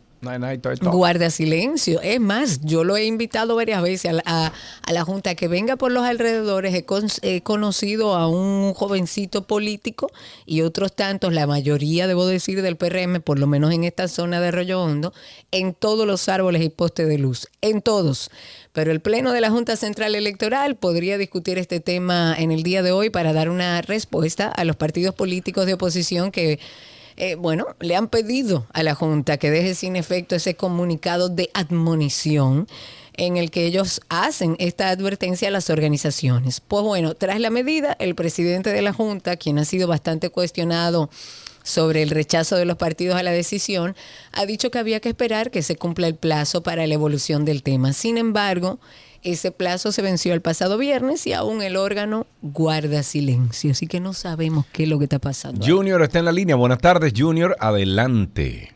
Guarda 0.91 1.31
silencio. 1.31 2.01
Es 2.03 2.19
más, 2.19 2.61
yo 2.65 2.83
lo 2.83 2.97
he 2.97 3.05
invitado 3.05 3.55
varias 3.55 3.81
veces 3.83 4.11
a 4.11 4.15
la, 4.15 4.23
a- 4.27 4.53
a 4.83 4.93
la 4.93 5.05
Junta 5.05 5.37
que 5.37 5.47
venga 5.47 5.77
por 5.77 5.93
los 5.93 6.03
alrededores. 6.05 6.75
He, 6.75 6.85
con- 6.85 7.07
he 7.23 7.43
conocido 7.43 8.17
a 8.17 8.27
un 8.27 8.75
jovencito 8.75 9.47
político 9.47 10.11
y 10.45 10.63
otros 10.63 10.93
tantos, 10.97 11.33
la 11.33 11.47
mayoría, 11.47 12.09
debo 12.09 12.27
decir, 12.27 12.63
del 12.63 12.77
PRM, 12.77 13.21
por 13.21 13.39
lo 13.39 13.47
menos 13.47 13.73
en 13.73 13.85
esta 13.85 14.09
zona 14.09 14.41
de 14.41 14.49
Arroyo 14.49 14.83
Hondo, 14.83 15.13
en 15.53 15.73
todos 15.73 16.05
los 16.05 16.29
árboles 16.29 16.63
y 16.63 16.69
postes 16.69 17.07
de 17.07 17.19
luz. 17.19 17.47
En 17.61 17.81
todos. 17.81 18.33
Pero 18.73 18.91
el 18.91 19.01
Pleno 19.01 19.31
de 19.33 19.41
la 19.41 19.51
Junta 19.51 19.77
Central 19.77 20.17
Electoral 20.17 20.75
podría 20.75 21.17
discutir 21.17 21.59
este 21.59 21.79
tema 21.79 22.35
en 22.37 22.51
el 22.51 22.65
día 22.65 22.83
de 22.83 22.91
hoy 22.91 23.09
para 23.11 23.33
dar 23.33 23.51
una 23.51 23.83
respuesta 23.83 24.49
a 24.49 24.65
los 24.65 24.75
partidos 24.75 25.15
políticos 25.15 25.65
de 25.67 25.75
oposición 25.75 26.33
que 26.33 26.59
eh, 27.19 27.35
bueno, 27.35 27.67
le 27.81 27.97
han 27.97 28.07
pedido 28.07 28.67
a 28.73 28.85
la 28.85 28.95
Junta 28.95 29.39
que 29.39 29.51
deje 29.51 29.75
sin 29.75 29.97
efecto 29.97 30.37
ese 30.37 30.55
comunicado 30.55 31.29
de 31.29 31.51
admonición 31.53 32.69
en 33.15 33.37
el 33.37 33.51
que 33.51 33.67
ellos 33.67 34.01
hacen 34.09 34.55
esta 34.61 34.91
advertencia 34.91 35.49
a 35.49 35.51
las 35.51 35.69
organizaciones. 35.69 36.61
Pues 36.61 36.85
bueno, 36.85 37.15
tras 37.15 37.41
la 37.41 37.51
medida, 37.51 37.97
el 37.99 38.15
presidente 38.15 38.73
de 38.73 38.83
la 38.83 38.93
Junta, 38.93 39.37
quien 39.37 39.59
ha 39.59 39.65
sido 39.65 39.89
bastante 39.89 40.31
cuestionado 40.31 41.11
sobre 41.65 42.03
el 42.03 42.11
rechazo 42.11 42.55
de 42.55 42.65
los 42.65 42.77
partidos 42.77 43.17
a 43.17 43.25
la 43.25 43.33
decisión, 43.33 43.97
ha 44.31 44.47
dicho 44.47 44.71
que 44.71 44.79
había 44.79 45.01
que 45.01 45.09
esperar 45.09 45.51
que 45.51 45.65
se 45.65 45.75
cumpla 45.75 46.07
el 46.07 46.15
plazo 46.15 46.63
para 46.63 46.87
la 46.87 46.95
evolución 46.95 47.45
del 47.45 47.65
tema. 47.65 47.93
Sin 47.95 48.17
embargo, 48.17 48.79
ese 49.23 49.51
plazo 49.51 49.93
se 49.93 50.03
venció 50.03 50.33
el 50.33 50.41
pasado 50.41 50.79
viernes 50.79 51.27
y 51.27 51.33
aún 51.33 51.63
el 51.63 51.77
órgano 51.77 52.27
guarda 52.43 53.03
silencio, 53.03 53.73
así 53.73 53.87
que 53.87 54.01
no 54.01 54.13
sabemos 54.13 54.67
qué 54.73 54.85
es 54.85 54.89
lo 54.89 54.99
que 54.99 55.05
está 55.05 55.19
pasando. 55.19 55.65
Junior 55.67 56.03
está 56.03 56.21
en 56.21 56.25
la 56.25 56.33
línea. 56.33 56.57
Buenas 56.57 56.79
tardes, 56.79 57.13
Junior. 57.17 57.57
Adelante. 57.59 58.75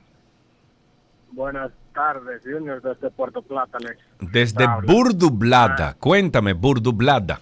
Buenas 1.30 1.70
tardes, 1.94 2.42
Junior, 2.44 2.82
desde 2.82 3.10
Puerto 3.10 3.42
Plata. 3.42 3.78
les 3.78 3.96
Desde 4.32 4.64
habla. 4.64 4.92
Burdublada. 4.92 5.94
Cuéntame, 5.94 6.52
Burdublada. 6.52 7.40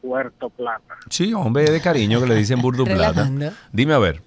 Puerto 0.00 0.50
Plata. 0.50 0.96
Sí, 1.08 1.32
hombre 1.32 1.70
de 1.70 1.80
cariño 1.80 2.20
que 2.20 2.26
le 2.26 2.34
dicen 2.34 2.60
Burdublada. 2.60 3.30
Dime 3.72 3.94
a 3.94 3.98
ver. 3.98 4.22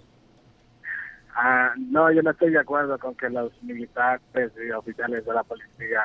Ah, 1.35 1.73
no, 1.77 2.10
yo 2.11 2.22
no 2.22 2.31
estoy 2.31 2.52
de 2.52 2.60
acuerdo 2.60 2.97
con 2.97 3.14
que 3.15 3.30
los 3.30 3.52
militares 3.61 4.22
y 4.65 4.72
oficiales 4.72 5.26
de 5.26 5.34
la 5.34 5.43
policía 5.43 5.99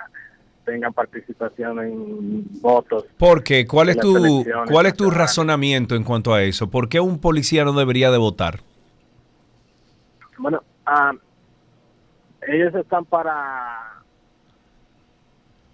tengan 0.64 0.92
participación 0.92 1.80
en 1.80 2.60
votos. 2.60 3.04
Porque, 3.18 3.66
¿cuál 3.66 3.88
es 3.88 3.98
tu, 3.98 4.44
cuál 4.68 4.86
es 4.86 4.94
tu 4.94 5.10
razonamiento 5.10 5.94
en 5.94 6.04
cuanto 6.04 6.34
a 6.34 6.42
eso? 6.42 6.70
¿Por 6.70 6.88
qué 6.88 7.00
un 7.00 7.18
policía 7.18 7.64
no 7.64 7.72
debería 7.72 8.10
de 8.10 8.18
votar? 8.18 8.60
Bueno, 10.38 10.62
ah, 10.86 11.12
ellos 12.46 12.74
están 12.74 13.04
para 13.04 14.02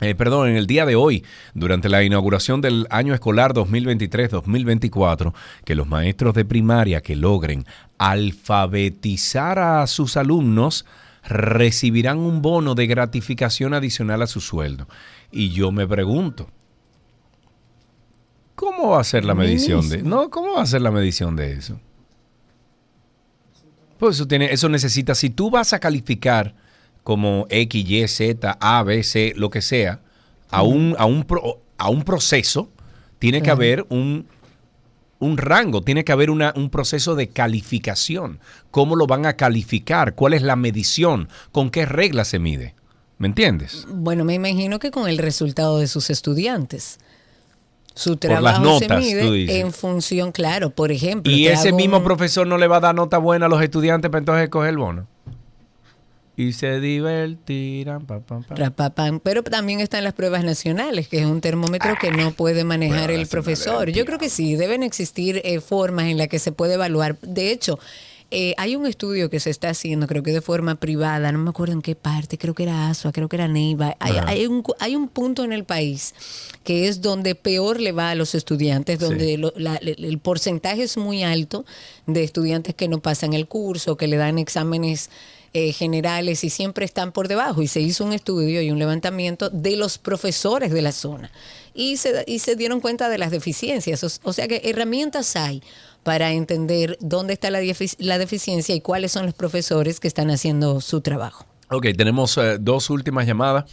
eh, 0.00 0.14
perdón, 0.14 0.50
en 0.50 0.56
el 0.56 0.66
día 0.66 0.86
de 0.86 0.94
hoy, 0.94 1.24
durante 1.54 1.88
la 1.88 2.04
inauguración 2.04 2.60
del 2.60 2.86
año 2.90 3.14
escolar 3.14 3.52
2023-2024, 3.52 5.32
que 5.64 5.74
los 5.74 5.88
maestros 5.88 6.34
de 6.34 6.44
primaria 6.44 7.00
que 7.00 7.16
logren 7.16 7.64
alfabetizar 7.98 9.58
a 9.58 9.86
sus 9.86 10.16
alumnos 10.16 10.86
recibirán 11.24 12.18
un 12.18 12.42
bono 12.42 12.74
de 12.74 12.86
gratificación 12.86 13.74
adicional 13.74 14.22
a 14.22 14.26
su 14.26 14.40
sueldo. 14.40 14.88
Y 15.32 15.50
yo 15.50 15.72
me 15.72 15.86
pregunto, 15.86 16.48
¿cómo 18.54 18.90
va 18.90 19.00
a 19.00 19.04
ser 19.04 19.24
la 19.24 19.34
medición 19.34 19.88
de 19.88 20.02
no? 20.02 20.30
¿Cómo 20.30 20.54
va 20.54 20.62
a 20.62 20.66
ser 20.66 20.80
la 20.80 20.90
medición 20.90 21.36
de 21.36 21.52
eso? 21.52 21.80
Pues 23.98 24.14
eso 24.14 24.28
tiene, 24.28 24.52
eso 24.52 24.68
necesita, 24.68 25.14
si 25.14 25.30
tú 25.30 25.50
vas 25.50 25.72
a 25.72 25.80
calificar 25.80 26.54
como 27.08 27.46
X, 27.48 27.88
Y, 27.88 28.06
Z, 28.06 28.58
A, 28.60 28.82
B, 28.82 29.02
C, 29.02 29.32
lo 29.34 29.48
que 29.48 29.62
sea, 29.62 30.00
a 30.50 30.60
un, 30.60 30.94
a 30.98 31.06
un, 31.06 31.24
pro- 31.24 31.58
a 31.78 31.88
un 31.88 32.02
proceso, 32.02 32.68
tiene 33.18 33.40
que 33.40 33.50
haber 33.50 33.86
un, 33.88 34.26
un 35.18 35.38
rango, 35.38 35.80
tiene 35.80 36.04
que 36.04 36.12
haber 36.12 36.28
una- 36.28 36.52
un 36.54 36.68
proceso 36.68 37.14
de 37.14 37.28
calificación. 37.28 38.40
¿Cómo 38.70 38.94
lo 38.94 39.06
van 39.06 39.24
a 39.24 39.36
calificar? 39.36 40.14
¿Cuál 40.16 40.34
es 40.34 40.42
la 40.42 40.54
medición? 40.54 41.30
¿Con 41.50 41.70
qué 41.70 41.86
reglas 41.86 42.28
se 42.28 42.38
mide? 42.38 42.74
¿Me 43.16 43.26
entiendes? 43.28 43.86
Bueno, 43.88 44.26
me 44.26 44.34
imagino 44.34 44.78
que 44.78 44.90
con 44.90 45.08
el 45.08 45.16
resultado 45.16 45.78
de 45.78 45.86
sus 45.86 46.10
estudiantes. 46.10 46.98
Su 47.94 48.18
Por 48.18 48.32
las 48.32 48.60
trabajo 48.60 48.78
se 48.80 48.88
mide 48.98 49.60
en 49.60 49.72
función, 49.72 50.30
claro, 50.30 50.68
por 50.68 50.92
ejemplo. 50.92 51.32
Y 51.32 51.46
ese 51.48 51.72
mismo 51.72 51.96
un- 51.96 52.04
profesor 52.04 52.46
no 52.46 52.58
le 52.58 52.66
va 52.66 52.76
a 52.76 52.80
dar 52.80 52.94
nota 52.94 53.16
buena 53.16 53.46
a 53.46 53.48
los 53.48 53.62
estudiantes 53.62 54.10
para 54.10 54.18
entonces 54.18 54.50
coger 54.50 54.68
el 54.68 54.76
bono. 54.76 55.06
Y 56.38 56.52
se 56.52 56.78
divertirán. 56.80 58.06
pa, 58.06 58.20
pa, 58.20 58.40
pa. 58.40 58.54
Rapapam. 58.54 59.18
Pero 59.20 59.42
también 59.42 59.80
están 59.80 60.04
las 60.04 60.12
pruebas 60.14 60.44
nacionales, 60.44 61.08
que 61.08 61.18
es 61.18 61.26
un 61.26 61.40
termómetro 61.40 61.96
que 62.00 62.12
no 62.12 62.30
puede 62.30 62.62
manejar 62.64 63.10
el 63.10 63.26
profesor. 63.26 63.90
Yo 63.90 64.04
creo 64.04 64.18
que 64.18 64.30
sí, 64.30 64.54
deben 64.54 64.82
existir 64.84 65.40
eh, 65.44 65.60
formas 65.60 66.06
en 66.06 66.16
las 66.16 66.28
que 66.28 66.38
se 66.38 66.52
puede 66.52 66.74
evaluar. 66.74 67.18
De 67.22 67.50
hecho, 67.50 67.80
eh, 68.30 68.54
hay 68.58 68.76
un 68.76 68.86
estudio 68.86 69.30
que 69.30 69.40
se 69.40 69.50
está 69.50 69.70
haciendo, 69.70 70.06
creo 70.06 70.22
que 70.22 70.32
de 70.32 70.40
forma 70.42 70.74
privada, 70.76 71.32
no 71.32 71.38
me 71.38 71.50
acuerdo 71.50 71.72
en 71.72 71.82
qué 71.82 71.94
parte, 71.96 72.38
creo 72.38 72.54
que 72.54 72.64
era 72.64 72.88
ASUA, 72.90 73.10
creo 73.10 73.28
que 73.28 73.36
era 73.36 73.48
Neiva. 73.48 73.96
Hay, 73.98 74.12
hay 74.26 74.46
un, 74.46 74.62
cu- 74.62 74.74
hay 74.78 74.94
un 74.94 75.08
punto 75.08 75.42
en 75.44 75.52
el 75.52 75.64
país 75.64 76.14
que 76.62 76.86
es 76.88 77.00
donde 77.00 77.34
peor 77.34 77.80
le 77.80 77.90
va 77.92 78.10
a 78.10 78.14
los 78.14 78.34
estudiantes, 78.34 78.98
donde 79.00 79.38
lo- 79.38 79.54
la- 79.56 79.76
el 79.76 80.04
el 80.04 80.18
porcentaje 80.18 80.82
es 80.82 80.98
muy 80.98 81.22
alto 81.24 81.64
de 82.06 82.22
estudiantes 82.22 82.74
que 82.74 82.86
no 82.86 83.00
pasan 83.00 83.32
el 83.32 83.48
curso, 83.48 83.96
que 83.96 84.06
le 84.06 84.18
dan 84.18 84.38
exámenes 84.38 85.08
eh, 85.52 85.72
generales 85.72 86.44
y 86.44 86.50
siempre 86.50 86.84
están 86.84 87.12
por 87.12 87.28
debajo. 87.28 87.62
Y 87.62 87.68
se 87.68 87.80
hizo 87.80 88.04
un 88.04 88.12
estudio 88.12 88.62
y 88.62 88.70
un 88.70 88.78
levantamiento 88.78 89.50
de 89.50 89.76
los 89.76 89.98
profesores 89.98 90.72
de 90.72 90.82
la 90.82 90.92
zona. 90.92 91.30
Y 91.74 91.96
se, 91.96 92.24
y 92.26 92.40
se 92.40 92.56
dieron 92.56 92.80
cuenta 92.80 93.08
de 93.08 93.18
las 93.18 93.30
deficiencias. 93.30 94.20
O, 94.22 94.32
sea 94.32 94.48
que 94.48 94.62
herramientas 94.64 95.36
hay 95.36 95.62
para 96.02 96.32
entender 96.32 96.96
dónde 97.00 97.34
está 97.34 97.50
la 97.50 97.60
deficiencia 98.18 98.74
y 98.74 98.80
cuáles 98.80 99.12
son 99.12 99.26
los 99.26 99.34
profesores 99.34 100.00
que 100.00 100.08
están 100.08 100.30
haciendo 100.30 100.80
su 100.80 101.00
trabajo. 101.00 101.46
Ok, 101.70 101.88
tenemos 101.96 102.38
eh, 102.38 102.56
dos 102.58 102.88
últimas 102.88 103.26
llamadas. 103.26 103.64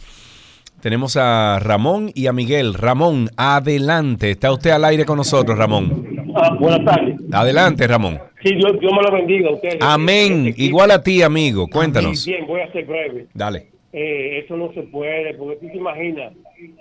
Tenemos 0.80 1.16
a 1.16 1.58
Ramón 1.58 2.12
y 2.14 2.26
a 2.26 2.32
Miguel. 2.32 2.74
Ramón, 2.74 3.30
adelante. 3.36 4.30
Está 4.30 4.52
usted 4.52 4.70
al 4.70 4.84
aire 4.84 5.06
con 5.06 5.16
nosotros, 5.16 5.56
Ramón. 5.56 6.15
Buenas 6.58 6.84
tardes. 6.84 7.16
Adelante, 7.32 7.86
Ramón. 7.86 8.18
Sí, 8.42 8.54
Dios, 8.54 8.78
Dios 8.80 8.92
me 8.92 9.02
lo 9.02 9.12
bendiga 9.12 9.48
a 9.48 9.52
ustedes. 9.54 9.78
Amén. 9.80 10.54
Igual 10.56 10.90
a 10.90 11.02
ti, 11.02 11.22
amigo. 11.22 11.66
Cuéntanos. 11.68 12.24
Bien, 12.24 12.38
bien, 12.38 12.48
voy 12.48 12.60
a 12.60 12.72
ser 12.72 12.84
breve. 12.84 13.26
Dale. 13.34 13.68
Eh, 13.92 14.42
eso 14.44 14.56
no 14.56 14.72
se 14.74 14.82
puede, 14.82 15.34
porque 15.34 15.56
tú 15.56 15.68
te 15.68 15.78
imaginas 15.78 16.32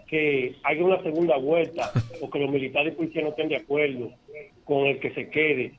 que 0.08 0.56
haya 0.64 0.84
una 0.84 1.02
segunda 1.02 1.38
vuelta 1.38 1.92
o 2.22 2.30
que 2.30 2.40
los 2.40 2.52
militares 2.52 2.94
y 2.94 2.96
policías 2.98 3.24
no 3.24 3.30
estén 3.30 3.50
de 3.50 3.58
acuerdo 3.58 4.12
con 4.64 4.86
el 4.86 5.00
que 5.00 5.12
se 5.12 5.30
quede 5.30 5.74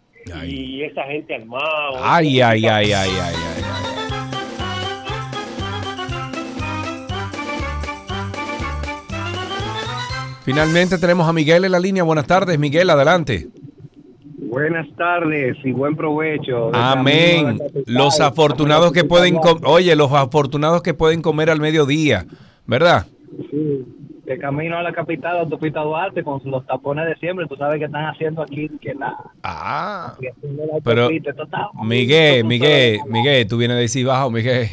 y 0.46 0.82
esa 0.82 1.04
gente 1.04 1.34
armada. 1.34 2.00
Ay, 2.02 2.40
ay, 2.40 2.66
ay, 2.66 2.90
ay, 2.90 2.92
ay, 2.92 3.10
ay. 3.20 3.34
ay. 3.56 3.62
Finalmente 10.44 10.96
tenemos 10.98 11.28
a 11.28 11.32
Miguel 11.32 11.64
en 11.64 11.72
la 11.72 11.80
línea. 11.80 12.04
Buenas 12.04 12.26
tardes, 12.26 12.56
Miguel, 12.56 12.88
adelante. 12.88 13.48
Buenas 14.38 14.86
tardes 14.96 15.56
y 15.64 15.72
buen 15.72 15.96
provecho. 15.96 16.70
Amén. 16.74 17.58
Los 17.86 18.20
afortunados 18.20 18.92
que 18.92 19.04
pueden, 19.04 19.38
oye, 19.64 19.96
los 19.96 20.12
afortunados 20.12 20.82
que 20.82 20.92
pueden 20.92 21.22
comer 21.22 21.48
al 21.48 21.58
mediodía, 21.58 22.26
¿verdad? 22.66 23.06
Sí, 23.50 23.86
de 24.24 24.38
camino 24.38 24.76
a 24.76 24.82
la 24.82 24.92
capital, 24.92 25.38
autopista 25.38 25.80
Duarte, 25.80 26.22
con 26.22 26.40
los 26.44 26.66
tapones 26.66 27.06
de 27.06 27.16
siempre. 27.16 27.46
Tú 27.46 27.56
sabes 27.56 27.78
que 27.78 27.86
están 27.86 28.04
haciendo 28.04 28.42
aquí 28.42 28.68
que 28.80 28.94
la. 28.94 29.16
Ah. 29.42 30.16
la 30.20 30.80
Pero, 30.84 31.08
Miguel, 31.82 32.44
Miguel, 32.44 33.00
Miguel, 33.08 33.46
tú 33.46 33.56
vienes 33.56 33.76
de 33.76 33.82
decir 33.82 34.06
bajo, 34.06 34.30
Miguel. 34.30 34.68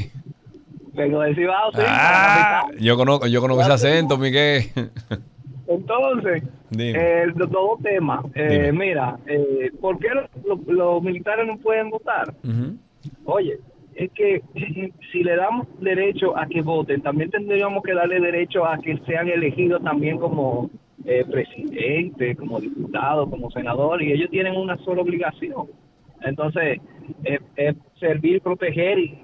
Vengo 0.93 1.21
de 1.21 1.33
Cibao, 1.33 1.71
sí, 1.71 1.79
Ah, 1.87 2.67
yo 2.79 2.95
conozco, 2.97 3.25
yo 3.25 3.41
conozco 3.41 3.63
ese 3.63 3.71
acento, 3.71 4.17
Miguel. 4.17 4.65
Entonces, 5.67 6.43
eh, 6.77 7.25
dos 7.35 7.81
temas. 7.81 8.25
Eh, 8.35 8.71
mira, 8.73 9.17
eh, 9.25 9.71
¿por 9.79 9.97
qué 9.99 10.09
los, 10.67 11.03
militares 11.03 11.47
no 11.47 11.57
pueden 11.57 11.89
votar? 11.89 12.33
Oye, 13.25 13.59
es 13.95 14.11
que 14.11 14.41
si 15.11 15.23
le 15.23 15.35
damos 15.35 15.67
derecho 15.79 16.37
a 16.37 16.47
que 16.47 16.61
voten, 16.61 17.01
también 17.01 17.29
tendríamos 17.29 17.83
que 17.83 17.93
darle 17.93 18.19
derecho 18.19 18.65
a 18.65 18.77
que 18.77 18.97
sean 19.05 19.27
elegidos 19.29 19.83
también 19.83 20.17
como 20.17 20.69
eh, 21.05 21.23
presidente, 21.29 22.35
como 22.35 22.59
diputado, 22.59 23.29
como 23.29 23.51
senador, 23.51 24.01
y 24.01 24.11
ellos 24.13 24.29
tienen 24.29 24.55
una 24.55 24.77
sola 24.77 25.01
obligación. 25.01 25.67
Entonces, 26.21 26.79
es 27.23 27.39
es 27.55 27.75
servir, 27.99 28.41
proteger 28.41 28.97
y, 28.99 29.19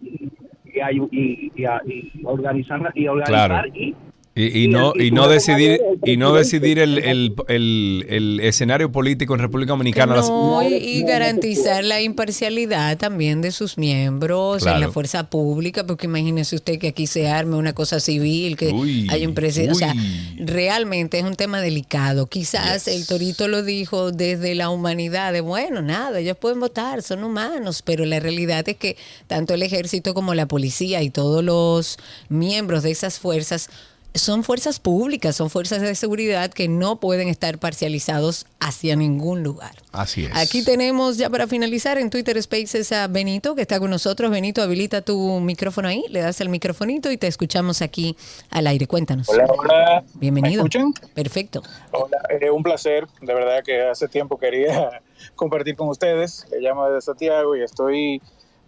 y, 0.00 1.08
y, 1.10 1.52
y 1.56 1.64
a- 1.64 1.82
y 1.84 2.12
organizar 2.24 2.92
y 2.94 3.08
organizar 3.08 3.48
Claro. 3.62 3.68
y 3.74 3.94
Y, 4.38 4.64
y 4.64 4.68
no, 4.68 4.92
y 4.94 5.10
no 5.10 5.26
decidir, 5.28 5.80
y 6.04 6.16
no 6.16 6.32
decidir 6.32 6.78
el, 6.78 6.98
el, 6.98 7.34
el, 7.48 8.06
el 8.08 8.40
escenario 8.40 8.92
político 8.92 9.34
en 9.34 9.40
República 9.40 9.72
Dominicana. 9.72 10.14
No, 10.14 10.62
y, 10.62 10.74
y 10.74 11.02
garantizar 11.02 11.82
la 11.82 12.00
imparcialidad 12.00 12.96
también 12.98 13.42
de 13.42 13.50
sus 13.50 13.76
miembros 13.78 14.64
en 14.64 14.78
la 14.78 14.92
fuerza 14.92 15.28
pública, 15.28 15.84
porque 15.84 16.06
imagínese 16.06 16.54
usted 16.54 16.78
que 16.78 16.86
aquí 16.86 17.08
se 17.08 17.28
arme 17.28 17.56
una 17.56 17.72
cosa 17.72 17.98
civil, 17.98 18.56
que 18.56 18.68
Uy, 18.68 19.08
hay 19.10 19.26
un 19.26 19.34
presidente. 19.34 19.72
O 19.72 19.74
sea, 19.74 19.92
realmente 20.38 21.18
es 21.18 21.24
un 21.24 21.34
tema 21.34 21.60
delicado. 21.60 22.26
Quizás 22.26 22.86
el 22.86 23.08
Torito 23.08 23.48
lo 23.48 23.64
dijo 23.64 24.12
desde 24.12 24.54
la 24.54 24.70
humanidad, 24.70 25.32
de 25.32 25.40
bueno, 25.40 25.82
nada, 25.82 26.20
ellos 26.20 26.36
pueden 26.36 26.60
votar, 26.60 27.02
son 27.02 27.24
humanos, 27.24 27.82
pero 27.82 28.04
la 28.04 28.20
realidad 28.20 28.68
es 28.68 28.76
que 28.76 28.96
tanto 29.26 29.54
el 29.54 29.64
ejército 29.64 30.14
como 30.14 30.34
la 30.34 30.46
policía 30.46 31.02
y 31.02 31.10
todos 31.10 31.42
los 31.42 31.98
miembros 32.28 32.84
de 32.84 32.92
esas 32.92 33.18
fuerzas 33.18 33.68
son 34.14 34.42
fuerzas 34.42 34.80
públicas, 34.80 35.36
son 35.36 35.50
fuerzas 35.50 35.80
de 35.80 35.94
seguridad 35.94 36.50
que 36.50 36.68
no 36.68 36.98
pueden 36.98 37.28
estar 37.28 37.58
parcializados 37.58 38.46
hacia 38.58 38.96
ningún 38.96 39.42
lugar. 39.42 39.72
Así 39.92 40.24
es. 40.24 40.36
Aquí 40.36 40.64
tenemos 40.64 41.18
ya 41.18 41.30
para 41.30 41.46
finalizar 41.46 41.98
en 41.98 42.10
Twitter 42.10 42.40
Spaces 42.42 42.90
a 42.92 43.06
Benito 43.06 43.54
que 43.54 43.62
está 43.62 43.78
con 43.78 43.90
nosotros. 43.90 44.30
Benito, 44.30 44.62
habilita 44.62 45.02
tu 45.02 45.40
micrófono 45.40 45.88
ahí, 45.88 46.04
le 46.08 46.20
das 46.20 46.40
el 46.40 46.48
microfonito 46.48 47.10
y 47.10 47.16
te 47.16 47.26
escuchamos 47.26 47.82
aquí 47.82 48.16
al 48.50 48.66
aire. 48.66 48.86
Cuéntanos. 48.86 49.28
Hola, 49.28 49.46
hola. 49.46 50.04
Bienvenido. 50.14 50.62
¿Me 50.64 50.68
escuchan? 50.68 50.92
Perfecto. 51.14 51.62
Hola, 51.92 52.18
eh, 52.40 52.50
un 52.50 52.62
placer. 52.62 53.06
De 53.20 53.34
verdad 53.34 53.62
que 53.64 53.82
hace 53.82 54.08
tiempo 54.08 54.38
quería 54.38 55.02
compartir 55.36 55.76
con 55.76 55.88
ustedes. 55.88 56.46
Le 56.50 56.60
llamo 56.60 56.88
desde 56.88 57.02
Santiago 57.02 57.56
y 57.56 57.62
estoy 57.62 58.20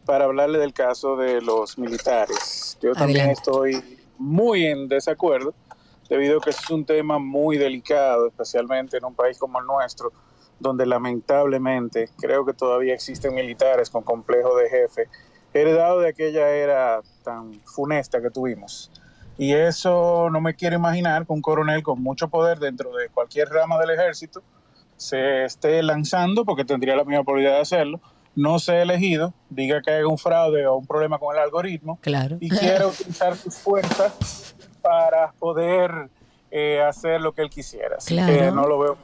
para 0.04 0.24
hablarle 0.24 0.58
del 0.58 0.72
caso 0.72 1.16
de 1.16 1.40
los 1.40 1.78
militares. 1.78 2.76
Yo 2.80 2.92
también 2.94 3.20
Adelante. 3.20 3.40
estoy 3.40 3.99
muy 4.20 4.66
en 4.66 4.86
desacuerdo 4.86 5.54
debido 6.08 6.38
a 6.38 6.40
que 6.40 6.50
es 6.50 6.70
un 6.70 6.84
tema 6.84 7.18
muy 7.18 7.56
delicado, 7.56 8.28
especialmente 8.28 8.96
en 8.96 9.04
un 9.04 9.14
país 9.14 9.38
como 9.38 9.60
el 9.60 9.66
nuestro, 9.66 10.12
donde 10.58 10.84
lamentablemente 10.84 12.10
creo 12.18 12.44
que 12.44 12.52
todavía 12.52 12.94
existen 12.94 13.34
militares 13.34 13.88
con 13.88 14.02
complejo 14.02 14.56
de 14.56 14.68
jefe, 14.68 15.08
heredado 15.54 16.00
de 16.00 16.08
aquella 16.08 16.48
era 16.50 17.00
tan 17.24 17.60
funesta 17.64 18.20
que 18.20 18.30
tuvimos. 18.30 18.90
Y 19.38 19.54
eso 19.54 20.28
no 20.30 20.40
me 20.40 20.54
quiero 20.54 20.76
imaginar 20.76 21.26
que 21.26 21.32
un 21.32 21.40
coronel 21.40 21.82
con 21.82 22.02
mucho 22.02 22.28
poder 22.28 22.58
dentro 22.58 22.94
de 22.94 23.08
cualquier 23.08 23.48
rama 23.48 23.78
del 23.78 23.90
ejército 23.90 24.42
se 24.96 25.44
esté 25.44 25.82
lanzando, 25.82 26.44
porque 26.44 26.66
tendría 26.66 26.94
la 26.94 27.04
misma 27.04 27.24
probabilidad 27.24 27.54
de 27.54 27.60
hacerlo, 27.60 28.00
no 28.34 28.58
sea 28.58 28.82
elegido, 28.82 29.34
diga 29.48 29.82
que 29.82 29.90
hay 29.90 30.02
un 30.04 30.16
fraude 30.18 30.66
o 30.66 30.76
un 30.76 30.86
problema 30.86 31.18
con 31.18 31.34
el 31.36 31.42
algoritmo 31.42 31.98
Claro. 32.00 32.36
y 32.40 32.48
quiera 32.48 32.86
utilizar 32.88 33.36
sus 33.36 33.56
fuerzas 33.56 34.54
para 34.82 35.32
poder 35.32 36.08
eh, 36.50 36.80
hacer 36.80 37.20
lo 37.20 37.32
que 37.32 37.42
él 37.42 37.50
quisiera. 37.50 37.96
Así 37.98 38.14
que 38.16 38.22
Claro. 38.22 38.54
no 38.54 38.66
lo 38.66 38.78
veo. 38.78 38.96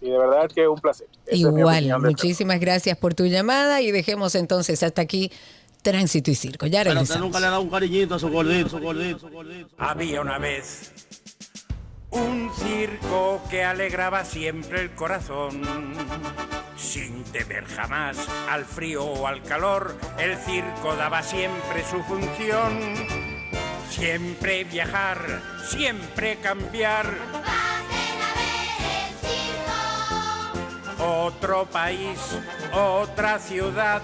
Y 0.00 0.08
de 0.08 0.16
verdad 0.18 0.48
que 0.48 0.62
es 0.62 0.68
un 0.68 0.78
placer. 0.80 1.08
Esa 1.26 1.36
Igual, 1.36 2.00
muchísimas 2.00 2.58
gracias 2.58 2.96
por 2.96 3.12
tu 3.14 3.26
llamada 3.26 3.82
y 3.82 3.90
dejemos 3.90 4.34
entonces 4.34 4.82
hasta 4.82 5.02
aquí 5.02 5.30
Tránsito 5.82 6.30
y 6.30 6.34
Circo. 6.34 6.66
Ya 6.66 6.82
Pero 6.84 7.00
usted 7.02 7.18
nunca 7.18 7.38
le 7.40 7.46
ha 7.46 7.50
dado 7.50 7.62
un 7.62 7.70
cariñito 7.70 8.14
a 8.14 8.18
su 8.18 8.30
gordito, 8.30 8.68
su 8.70 8.78
gordito, 8.80 9.18
su 9.18 9.28
gordito. 9.28 9.68
Había 9.76 10.20
una 10.22 10.38
vez 10.38 10.92
un 12.10 12.50
circo 12.56 13.40
que 13.50 13.62
alegraba 13.62 14.24
siempre 14.24 14.80
el 14.80 14.94
corazón. 14.94 15.60
Sin 16.80 17.22
temer 17.24 17.66
jamás 17.66 18.16
al 18.48 18.64
frío 18.64 19.04
o 19.04 19.26
al 19.26 19.42
calor, 19.42 19.96
el 20.18 20.36
circo 20.38 20.96
daba 20.96 21.22
siempre 21.22 21.84
su 21.84 22.02
función. 22.02 22.96
Siempre 23.90 24.64
viajar, 24.64 25.42
siempre 25.68 26.38
cambiar. 26.38 27.06
Otro 30.98 31.66
país, 31.66 32.18
otra 32.72 33.38
ciudad. 33.38 34.02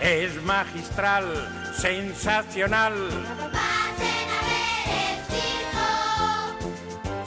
Es 0.00 0.42
magistral, 0.42 1.72
sensacional. 1.80 2.92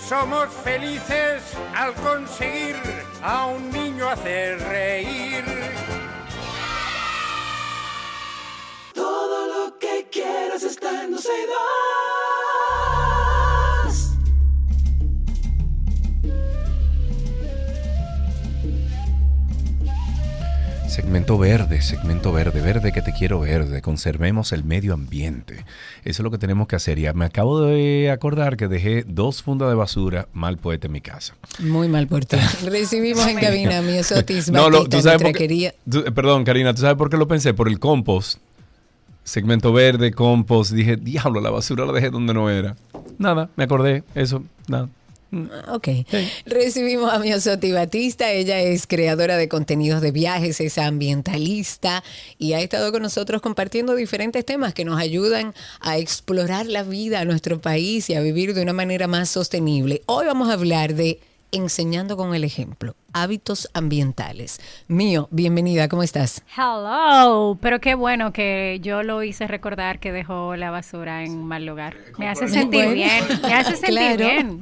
Somos 0.08 0.48
felices 0.64 1.44
al 1.76 1.94
conseguir 1.96 2.78
a 3.22 3.48
un 3.48 3.70
niño 3.70 4.10
hacer 4.10 4.58
reír. 4.58 5.44
Todo 8.94 9.48
lo 9.48 9.78
que 9.78 10.08
quieras 10.10 10.64
está 10.64 11.04
en 11.04 11.12
Dulce 11.12 11.30
Segmento 20.88 21.38
verde, 21.38 21.82
segmento 21.82 22.32
verde, 22.32 22.62
verde 22.62 22.92
que 22.92 23.02
te 23.02 23.12
quiero 23.14 23.40
verde. 23.42 23.82
Conservemos 23.82 24.52
el 24.54 24.64
medio 24.64 24.94
ambiente. 24.94 25.58
Eso 26.06 26.22
es 26.22 26.24
lo 26.24 26.32
que 26.32 26.38
tenemos 26.38 26.68
que 26.68 26.76
hacer. 26.78 26.98
Y 26.98 27.12
me 27.14 27.26
acabo 27.26 27.62
de 27.62 28.10
acordar 28.10 28.56
que 28.58 28.68
dejé 28.68 29.04
dos 29.06 29.44
fundas 29.44 29.70
de 29.70 29.76
basura 29.76 30.28
mal 30.34 30.58
puestas 30.58 30.86
en 30.88 30.94
mi 30.94 31.02
casa. 31.02 31.36
Muy 31.60 31.88
mal 31.90 32.08
por 32.08 32.26
ti. 32.26 32.38
Recibimos 32.66 33.28
en 33.28 33.38
cabina 33.38 33.80
a 33.80 33.82
mi 33.82 33.98
Osotis 34.00 34.50
No, 34.50 34.70
lo- 34.70 34.86
tú 34.86 35.02
sabes 35.02 35.06
nuestra 35.22 35.28
por 35.28 35.32
qué- 35.34 35.40
querida- 35.48 35.74
tú- 35.90 36.04
perdón, 36.14 36.44
Karina, 36.46 36.74
¿tú 36.74 36.82
sabes 36.82 36.98
por 36.98 37.10
qué 37.10 37.18
lo 37.18 37.28
pensé? 37.28 37.54
Por 37.54 37.68
el 37.68 37.80
compost. 37.80 38.40
Segmento 39.24 39.74
verde, 39.74 40.14
compost. 40.14 40.72
Dije, 40.72 40.96
diablo, 40.96 41.42
la 41.42 41.50
basura 41.50 41.86
la 41.86 41.92
dejé 41.92 42.10
donde 42.10 42.34
no 42.34 42.50
era. 42.50 42.76
Nada, 43.20 43.50
me 43.58 43.66
acordé. 43.66 44.04
Eso, 44.16 44.42
nada. 44.68 44.88
Ok. 45.68 45.90
Recibimos 46.46 47.12
a 47.12 47.20
mi 47.20 47.34
Osoti 47.34 47.72
Batista. 47.72 48.32
Ella 48.32 48.60
es 48.60 48.88
creadora 48.88 49.38
de 49.38 49.50
contenidos 49.50 50.02
de 50.02 50.12
viajes, 50.12 50.62
es 50.62 50.78
ambientalista 50.78 52.04
y 52.38 52.54
ha 52.54 52.62
estado 52.62 52.92
con 52.92 53.02
nosotros 53.02 53.42
compartiendo 53.42 53.96
diferentes 53.96 54.46
temas 54.46 54.74
que 54.74 54.86
nos 54.86 55.00
ayudan 55.00 55.54
a 55.80 55.98
explorar 55.98 56.68
la 56.68 56.84
vida 56.84 57.20
a 57.20 57.26
nuestro 57.26 57.60
país 57.60 58.10
y 58.10 58.16
a 58.16 58.22
vivir 58.22 58.54
de 58.54 58.62
una 58.62 58.74
manera 58.74 59.08
más 59.08 59.30
sostenible. 59.30 60.02
Hoy 60.06 60.26
vamos 60.26 60.50
a 60.50 60.54
hablar 60.54 60.96
de 60.96 61.20
enseñando 61.52 62.18
con 62.18 62.36
el 62.36 62.44
ejemplo, 62.44 62.96
hábitos 63.14 63.70
ambientales. 63.74 64.60
Mío, 64.88 65.28
bienvenida, 65.32 65.88
¿cómo 65.88 66.04
estás? 66.04 66.44
Hello, 66.56 67.58
pero 67.62 67.80
qué 67.80 67.96
bueno 67.96 68.34
que 68.34 68.80
yo 68.82 69.04
lo 69.04 69.24
hice 69.24 69.48
recordar 69.48 70.00
que 70.00 70.12
dejó 70.12 70.56
la 70.56 70.72
basura 70.72 71.24
en 71.24 71.46
mal 71.46 71.66
lugar. 71.66 71.96
Me 72.18 72.28
hace 72.30 72.48
sentir 72.48 72.86
Bueno. 72.86 72.92
bien, 72.94 73.24
me 73.44 73.54
hace 73.54 73.76
sentir 73.78 74.18
Claro. 74.18 74.18
bien. 74.26 74.60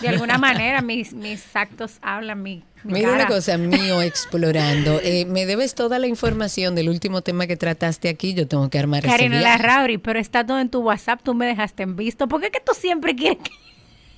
De 0.00 0.08
alguna 0.08 0.38
manera 0.38 0.82
mis, 0.82 1.12
mis 1.12 1.54
actos 1.56 1.98
hablan 2.00 2.42
mi, 2.42 2.62
mi 2.84 2.94
Mira 2.94 3.12
una 3.12 3.26
cosa, 3.26 3.58
mío 3.58 4.00
explorando. 4.02 5.00
Eh, 5.04 5.26
me 5.26 5.44
debes 5.46 5.74
toda 5.74 5.98
la 5.98 6.06
información 6.06 6.74
del 6.74 6.88
último 6.88 7.20
tema 7.22 7.46
que 7.46 7.56
trataste 7.56 8.08
aquí. 8.08 8.32
Yo 8.34 8.46
tengo 8.48 8.70
que 8.70 8.78
armar 8.78 9.02
Karina 9.02 9.36
ese. 9.36 9.44
Larrauri, 9.44 9.98
pero 9.98 10.18
está 10.18 10.46
todo 10.46 10.58
en 10.60 10.70
tu 10.70 10.80
WhatsApp, 10.80 11.20
tú 11.22 11.34
me 11.34 11.44
dejaste 11.46 11.82
en 11.82 11.94
visto. 11.96 12.26
¿Por 12.28 12.40
qué 12.40 12.50
que 12.50 12.60
tú 12.60 12.72
siempre 12.74 13.14
quieres 13.14 13.38
que... 13.42 13.50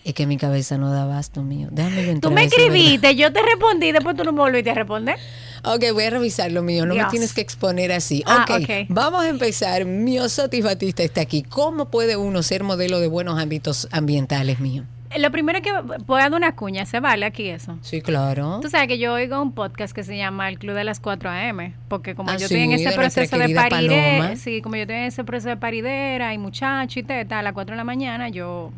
Es 0.07 0.15
que 0.15 0.25
mi 0.29 0.37
cabeza 0.37 0.79
no 0.79 0.93
da 0.93 1.03
abasto 1.03 1.43
mío. 1.43 1.67
Déjame 1.73 1.97
yo 1.97 2.05
Tú 2.05 2.13
entrar 2.13 2.33
me 2.35 2.45
escribiste, 2.45 3.17
yo 3.17 3.33
te 3.33 3.43
respondí, 3.43 3.91
después 3.91 4.15
tú 4.15 4.23
no 4.23 4.31
me 4.31 4.39
volviste 4.39 4.71
a 4.71 4.75
responder. 4.75 5.17
Ok, 5.65 5.83
voy 5.95 6.05
a 6.05 6.11
revisar 6.11 6.53
lo 6.53 6.63
mío. 6.63 6.87
No 6.87 6.95
me 6.95 7.01
Dios. 7.01 7.11
tienes 7.11 7.35
que 7.35 7.41
exponer 7.41 7.91
así. 7.91 8.23
Ah, 8.25 8.47
ok, 8.49 8.63
ok. 8.63 8.71
vamos 8.89 9.25
a 9.25 9.29
empezar. 9.29 9.85
Miosotis 9.85 10.63
Batista 10.63 11.03
está 11.03 11.23
aquí. 11.23 11.43
¿Cómo 11.43 11.91
puede 11.91 12.17
uno 12.17 12.45
ser 12.45 12.63
modelo 12.63 13.01
de 13.01 13.09
buenos 13.09 13.41
hábitos 13.41 13.89
ambientales 13.91 14.61
mío? 14.61 14.85
Lo 15.19 15.33
primero 15.33 15.61
que 15.61 15.73
voy 16.07 16.21
a 16.21 16.25
dar 16.29 16.35
una 16.35 16.55
cuña, 16.55 16.87
¿se 16.87 17.01
vale 17.01 17.27
aquí 17.27 17.49
eso? 17.49 17.77
Sí, 17.83 18.01
claro. 18.01 18.61
Tú 18.63 18.71
sabes 18.71 18.87
que 18.87 18.99
yo 18.99 19.13
oigo 19.13 19.43
un 19.43 19.51
podcast 19.55 19.93
que 19.93 20.05
se 20.05 20.17
llama 20.17 20.49
El 20.49 20.61
Club 20.61 20.77
de 20.77 20.85
las 20.85 21.01
4 21.01 21.29
AM, 21.31 21.75
porque 21.89 22.15
como 22.15 22.31
Ah, 22.31 22.35
yo 22.35 22.47
sí, 22.47 22.55
estoy 22.55 22.61
en 22.61 22.71
ese 22.73 22.91
de 22.91 22.95
proceso 22.95 23.39
de 23.39 23.55
paridera, 23.55 24.37
sí, 24.37 24.63
como 24.63 24.77
yo 24.77 24.83
estoy 24.83 24.97
en 24.99 25.03
ese 25.05 25.25
proceso 25.25 25.49
de 25.49 25.57
paridera 25.57 26.33
y 26.33 26.39
muchacho 26.39 27.01
y 27.01 27.03
teta, 27.03 27.41
a 27.41 27.43
las 27.43 27.55
4 27.55 27.73
de 27.73 27.77
la 27.77 27.85
mañana 27.85 28.29
yo 28.29 28.71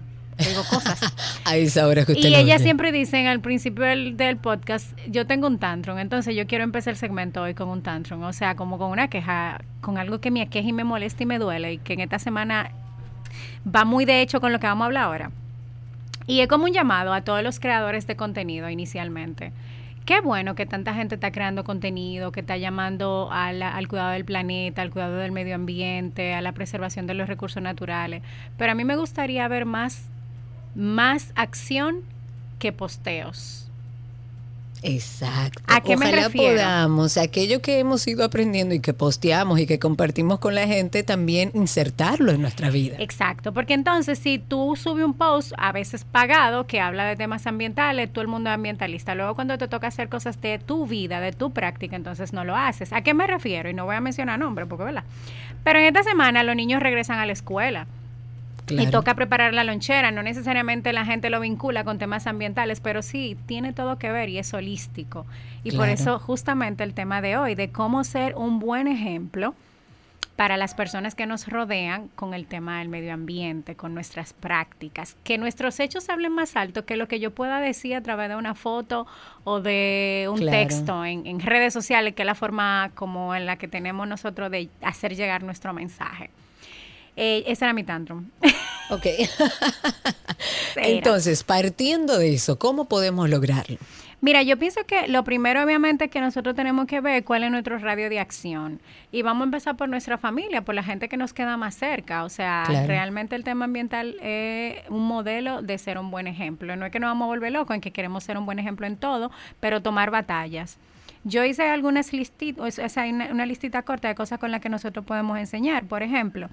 oigo 0.47 0.63
cosas. 0.65 1.01
A 1.45 1.57
esa 1.57 1.87
hora 1.87 2.05
que 2.05 2.13
usted 2.13 2.29
Y 2.29 2.35
oye. 2.35 2.59
siempre 2.59 2.93
dicen 2.93 3.27
al 3.27 3.41
principio 3.41 3.85
del, 3.85 4.17
del 4.17 4.37
podcast, 4.37 4.97
yo 5.09 5.27
tengo 5.27 5.47
un 5.47 5.59
tantrum, 5.59 5.99
entonces 5.99 6.35
yo 6.37 6.47
quiero 6.47 6.65
empezar 6.65 6.93
el 6.93 6.97
segmento 6.99 7.43
hoy 7.43 7.55
con 7.55 7.69
un 7.69 7.83
tantrum, 7.83 8.23
o 8.23 8.33
sea, 8.33 8.55
como 8.55 8.79
con 8.79 8.91
una 8.91 9.09
queja, 9.09 9.61
con 9.81 9.99
algo 9.99 10.21
que 10.21 10.31
me 10.31 10.43
aqueja 10.43 10.69
y 10.69 10.73
me 10.73 10.85
molesta 10.85 11.23
y 11.23 11.27
me 11.27 11.39
duele, 11.39 11.75
y 11.75 11.79
que 11.79 11.95
en 11.95 12.01
esta 12.01 12.19
semana 12.19 12.71
va 13.67 13.85
muy 13.85 14.05
de 14.05 14.21
hecho 14.23 14.41
con 14.41 14.53
lo 14.53 14.61
que 14.61 14.67
vamos 14.67 14.83
a 14.83 14.87
hablar 14.87 15.05
ahora. 15.05 15.31
Y 16.27 16.41
es 16.41 16.49
como 16.49 16.65
un 16.65 16.73
llamado 16.73 17.13
a 17.15 17.23
todos 17.23 17.43
los 17.43 17.59
creadores 17.59 18.07
de 18.07 18.17
contenido 18.17 18.69
inicialmente. 18.69 19.53
Qué 20.05 20.21
bueno 20.21 20.55
que 20.55 20.65
tanta 20.67 20.95
gente 20.95 21.17
está 21.17 21.33
creando 21.33 21.65
contenido, 21.65 22.33
que 22.33 22.41
está 22.41 22.57
llamando 22.57 23.29
a 23.31 23.53
la- 23.53 23.75
al 23.77 23.89
cuidado 23.89 24.11
del 24.13 24.25
planeta, 24.25 24.81
al 24.83 24.91
cuidado 24.91 25.17
del 25.17 25.33
medio 25.33 25.55
ambiente, 25.55 26.35
a 26.35 26.41
la 26.43 26.53
preservación 26.53 27.07
de 27.07 27.15
los 27.15 27.29
recursos 27.29 27.63
naturales. 27.63 28.23
Pero 28.57 28.73
a 28.73 28.75
mí 28.75 28.85
me 28.85 28.97
gustaría 28.97 29.47
ver 29.49 29.67
más, 29.67 30.09
más 30.75 31.33
acción 31.35 32.03
que 32.59 32.73
posteos. 32.73 33.69
Exacto. 34.83 35.63
¿A 35.67 35.81
qué 35.81 35.97
me 35.97 36.11
refiero? 36.11 36.57
podamos, 36.57 37.17
aquello 37.17 37.61
que 37.61 37.79
hemos 37.79 38.07
ido 38.07 38.25
aprendiendo 38.25 38.75
y 38.75 38.81
que 38.81 38.95
posteamos 38.95 39.59
y 39.59 39.67
que 39.67 39.79
compartimos 39.79 40.39
con 40.39 40.55
la 40.55 40.67
gente, 40.67 41.03
también 41.03 41.51
insertarlo 41.55 42.33
en 42.33 42.41
nuestra 42.41 42.71
vida. 42.71 42.97
Exacto, 42.99 43.53
porque 43.53 43.75
entonces 43.75 44.19
si 44.19 44.39
tú 44.39 44.77
subes 44.77 45.05
un 45.05 45.15
post, 45.15 45.53
a 45.59 45.73
veces 45.73 46.05
pagado, 46.05 46.67
que 46.67 46.81
habla 46.81 47.05
de 47.07 47.17
temas 47.17 47.47
ambientales, 47.47 48.13
todo 48.13 48.23
el 48.23 48.29
mundo 48.29 48.51
es 48.51 48.55
ambientalista, 48.55 49.15
luego 49.15 49.35
cuando 49.35 49.59
te 49.59 49.69
toca 49.69 49.89
hacer 49.89 50.09
cosas 50.09 50.41
de 50.41 50.59
tu 50.59 50.87
vida, 50.87 51.21
de 51.21 51.33
tu 51.33 51.51
práctica, 51.51 51.97
entonces 51.97 52.33
no 52.33 52.45
lo 52.45 52.57
haces. 52.57 52.93
¿A 52.93 53.03
qué 53.03 53.15
me 53.15 53.27
refiero? 53.27 53.69
Y 53.69 53.75
no 53.75 53.85
voy 53.85 53.97
a 53.97 54.01
mencionar 54.01 54.39
nombres, 54.39 54.69
porque 54.69 54.85
verdad. 54.85 55.05
Pero 55.65 55.81
en 55.81 55.87
esta 55.87 56.03
semana 56.03 56.43
los 56.43 56.55
niños 56.55 56.81
regresan 56.81 57.19
a 57.19 57.27
la 57.27 57.33
escuela. 57.33 57.87
Y 58.71 58.87
toca 58.91 59.15
preparar 59.15 59.55
la 59.55 59.65
lonchera, 59.65 60.11
no 60.11 60.23
necesariamente 60.23 60.93
la 60.93 61.05
gente 61.05 61.31
lo 61.31 61.41
vincula 61.41 61.85
con 61.85 61.99
temas 61.99 62.27
ambientales, 62.27 62.81
pero 62.81 63.03
sí, 63.03 63.37
tiene 63.47 63.73
todo 63.73 63.99
que 63.99 64.11
ver 64.13 64.29
y 64.29 64.39
es 64.39 64.53
holístico. 64.55 65.27
Y 65.65 65.73
por 65.73 65.89
eso 65.89 66.19
justamente 66.19 66.85
el 66.85 66.95
tema 66.95 67.21
de 67.21 67.37
hoy, 67.37 67.55
de 67.55 67.71
cómo 67.71 68.05
ser 68.05 68.35
un 68.37 68.59
buen 68.59 68.87
ejemplo 68.89 69.55
para 70.37 70.57
las 70.57 70.75
personas 70.75 71.17
que 71.17 71.27
nos 71.27 71.49
rodean 71.49 72.07
con 72.15 72.33
el 72.33 72.47
tema 72.47 72.79
del 72.79 72.89
medio 72.89 73.13
ambiente, 73.13 73.75
con 73.75 73.93
nuestras 73.93 74.35
prácticas, 74.35 75.17
que 75.25 75.37
nuestros 75.37 75.81
hechos 75.81 76.09
hablen 76.09 76.33
más 76.33 76.55
alto 76.55 76.85
que 76.85 76.97
lo 76.97 77.09
que 77.09 77.19
yo 77.19 77.33
pueda 77.33 77.59
decir 77.59 77.97
a 77.97 78.03
través 78.03 78.29
de 78.29 78.37
una 78.37 78.55
foto 78.55 79.05
o 79.43 79.61
de 79.61 80.29
un 80.31 80.39
Claro. 80.39 80.57
texto 80.59 81.05
en, 81.05 81.27
en 81.27 81.41
redes 81.41 81.73
sociales, 81.73 82.15
que 82.15 82.23
es 82.23 82.27
la 82.27 82.37
forma 82.37 82.93
como 82.95 83.35
en 83.35 83.47
la 83.47 83.57
que 83.57 83.67
tenemos 83.67 84.07
nosotros 84.07 84.49
de 84.53 84.69
hacer 84.81 85.17
llegar 85.17 85.43
nuestro 85.43 85.73
mensaje. 85.73 86.31
Eh, 87.21 87.43
ese 87.49 87.65
era 87.65 87.73
mi 87.75 87.83
tantrum. 87.85 88.31
Ok. 88.91 89.05
Entonces, 90.77 91.45
partiendo 91.45 92.17
de 92.19 92.33
eso, 92.33 92.59
¿cómo 92.59 92.87
podemos 92.89 93.29
lograrlo? 93.29 93.77
Mira, 94.23 94.43
yo 94.43 94.59
pienso 94.59 94.81
que 94.87 95.07
lo 95.09 95.23
primero 95.25 95.63
obviamente 95.63 96.07
es 96.07 96.11
que 96.11 96.21
nosotros 96.23 96.57
tenemos 96.57 96.87
que 96.87 97.01
ver 97.03 97.23
cuál 97.23 97.45
es 97.45 97.51
nuestro 97.51 97.79
radio 97.79 98.09
de 98.09 98.19
acción. 98.19 98.81
Y 99.13 99.21
vamos 99.23 99.43
a 99.43 99.45
empezar 99.45 99.77
por 99.77 99.91
nuestra 99.91 100.17
familia, 100.17 100.63
por 100.63 100.75
la 100.75 100.83
gente 100.83 101.09
que 101.11 101.17
nos 101.19 101.35
queda 101.35 101.59
más 101.59 101.75
cerca. 101.77 102.25
O 102.25 102.31
sea, 102.31 102.65
Claro. 102.67 102.87
realmente 102.87 103.37
el 103.37 103.45
tema 103.45 103.67
ambiental 103.67 104.17
es 104.23 104.89
un 104.89 105.07
modelo 105.07 105.61
de 105.61 105.77
ser 105.77 105.99
un 105.99 106.11
buen 106.11 106.27
ejemplo. 106.27 106.75
No 106.75 106.87
es 106.87 106.91
que 106.91 106.99
nos 106.99 107.09
vamos 107.11 107.27
a 107.27 107.29
volver 107.29 107.53
locos 107.53 107.75
en 107.75 107.81
que 107.81 107.91
queremos 107.93 108.25
ser 108.25 108.39
un 108.39 108.47
buen 108.47 108.59
ejemplo 108.59 108.87
en 108.87 108.97
todo, 108.97 109.31
pero 109.61 109.83
tomar 109.83 110.11
batallas. 110.11 110.79
Yo 111.25 111.45
hice 111.45 111.69
algunas 111.69 112.13
listitas, 112.13 112.79
o 112.79 112.89
sea, 112.89 113.03
hay 113.03 113.11
una, 113.11 113.27
una 113.27 113.45
listita 113.45 113.83
corta 113.83 114.09
de 114.09 114.15
cosas 114.15 114.39
con 114.39 114.51
las 114.51 114.61
que 114.63 114.69
nosotros 114.71 115.05
podemos 115.05 115.39
enseñar. 115.39 115.85
Por 115.85 116.03
ejemplo, 116.03 116.49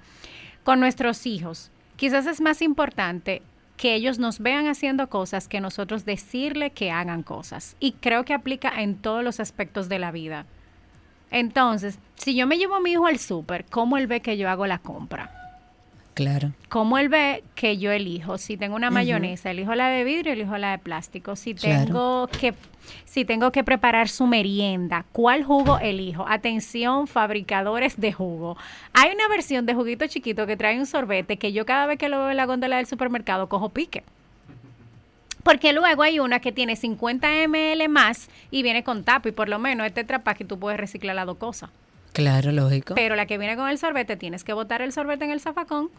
con 0.66 0.80
nuestros 0.80 1.26
hijos. 1.26 1.70
Quizás 1.94 2.26
es 2.26 2.40
más 2.40 2.60
importante 2.60 3.40
que 3.76 3.94
ellos 3.94 4.18
nos 4.18 4.40
vean 4.40 4.66
haciendo 4.66 5.08
cosas 5.08 5.46
que 5.46 5.60
nosotros 5.60 6.04
decirle 6.04 6.70
que 6.70 6.90
hagan 6.90 7.22
cosas. 7.22 7.76
Y 7.78 7.92
creo 7.92 8.24
que 8.24 8.34
aplica 8.34 8.82
en 8.82 8.96
todos 8.96 9.22
los 9.22 9.38
aspectos 9.38 9.88
de 9.88 10.00
la 10.00 10.10
vida. 10.10 10.44
Entonces, 11.30 12.00
si 12.16 12.34
yo 12.34 12.48
me 12.48 12.58
llevo 12.58 12.74
a 12.74 12.80
mi 12.80 12.90
hijo 12.90 13.06
al 13.06 13.20
súper, 13.20 13.64
¿cómo 13.66 13.96
él 13.96 14.08
ve 14.08 14.20
que 14.20 14.36
yo 14.36 14.50
hago 14.50 14.66
la 14.66 14.78
compra? 14.78 15.30
Claro. 16.14 16.52
¿Cómo 16.68 16.98
él 16.98 17.10
ve 17.10 17.44
que 17.54 17.78
yo 17.78 17.92
elijo? 17.92 18.36
Si 18.36 18.56
tengo 18.56 18.74
una 18.74 18.90
mayonesa, 18.90 19.52
elijo 19.52 19.72
la 19.76 19.86
de 19.86 20.02
vidrio, 20.02 20.32
elijo 20.32 20.58
la 20.58 20.72
de 20.72 20.78
plástico. 20.78 21.36
Si 21.36 21.54
Claro. 21.54 21.84
tengo 21.84 22.26
que 22.40 22.54
si 23.04 23.24
tengo 23.24 23.52
que 23.52 23.64
preparar 23.64 24.08
su 24.08 24.26
merienda, 24.26 25.04
¿cuál 25.12 25.44
jugo 25.44 25.78
elijo? 25.78 26.26
Atención, 26.28 27.06
fabricadores 27.06 28.00
de 28.00 28.12
jugo. 28.12 28.56
Hay 28.92 29.10
una 29.14 29.28
versión 29.28 29.66
de 29.66 29.74
juguito 29.74 30.06
chiquito 30.06 30.46
que 30.46 30.56
trae 30.56 30.78
un 30.78 30.86
sorbete 30.86 31.36
que 31.36 31.52
yo 31.52 31.66
cada 31.66 31.86
vez 31.86 31.98
que 31.98 32.08
lo 32.08 32.18
veo 32.18 32.30
en 32.30 32.36
la 32.36 32.46
góndola 32.46 32.76
del 32.76 32.86
supermercado 32.86 33.48
cojo 33.48 33.70
pique. 33.70 34.02
Porque 35.42 35.72
luego 35.72 36.02
hay 36.02 36.18
una 36.18 36.40
que 36.40 36.50
tiene 36.50 36.74
50 36.74 37.46
ml 37.46 37.88
más 37.88 38.28
y 38.50 38.62
viene 38.62 38.82
con 38.82 39.04
tapa 39.04 39.28
y 39.28 39.32
por 39.32 39.48
lo 39.48 39.60
menos 39.60 39.86
este 39.86 40.04
y 40.40 40.44
tú 40.44 40.58
puedes 40.58 40.80
reciclar 40.80 41.14
las 41.14 41.26
dos 41.26 41.36
cosas. 41.36 41.70
Claro, 42.12 42.50
lógico. 42.50 42.94
Pero 42.94 43.14
la 43.14 43.26
que 43.26 43.38
viene 43.38 43.56
con 43.56 43.68
el 43.68 43.78
sorbete, 43.78 44.16
tienes 44.16 44.42
que 44.42 44.54
botar 44.54 44.82
el 44.82 44.90
sorbete 44.90 45.24
en 45.24 45.30
el 45.30 45.40
zafacón 45.40 45.90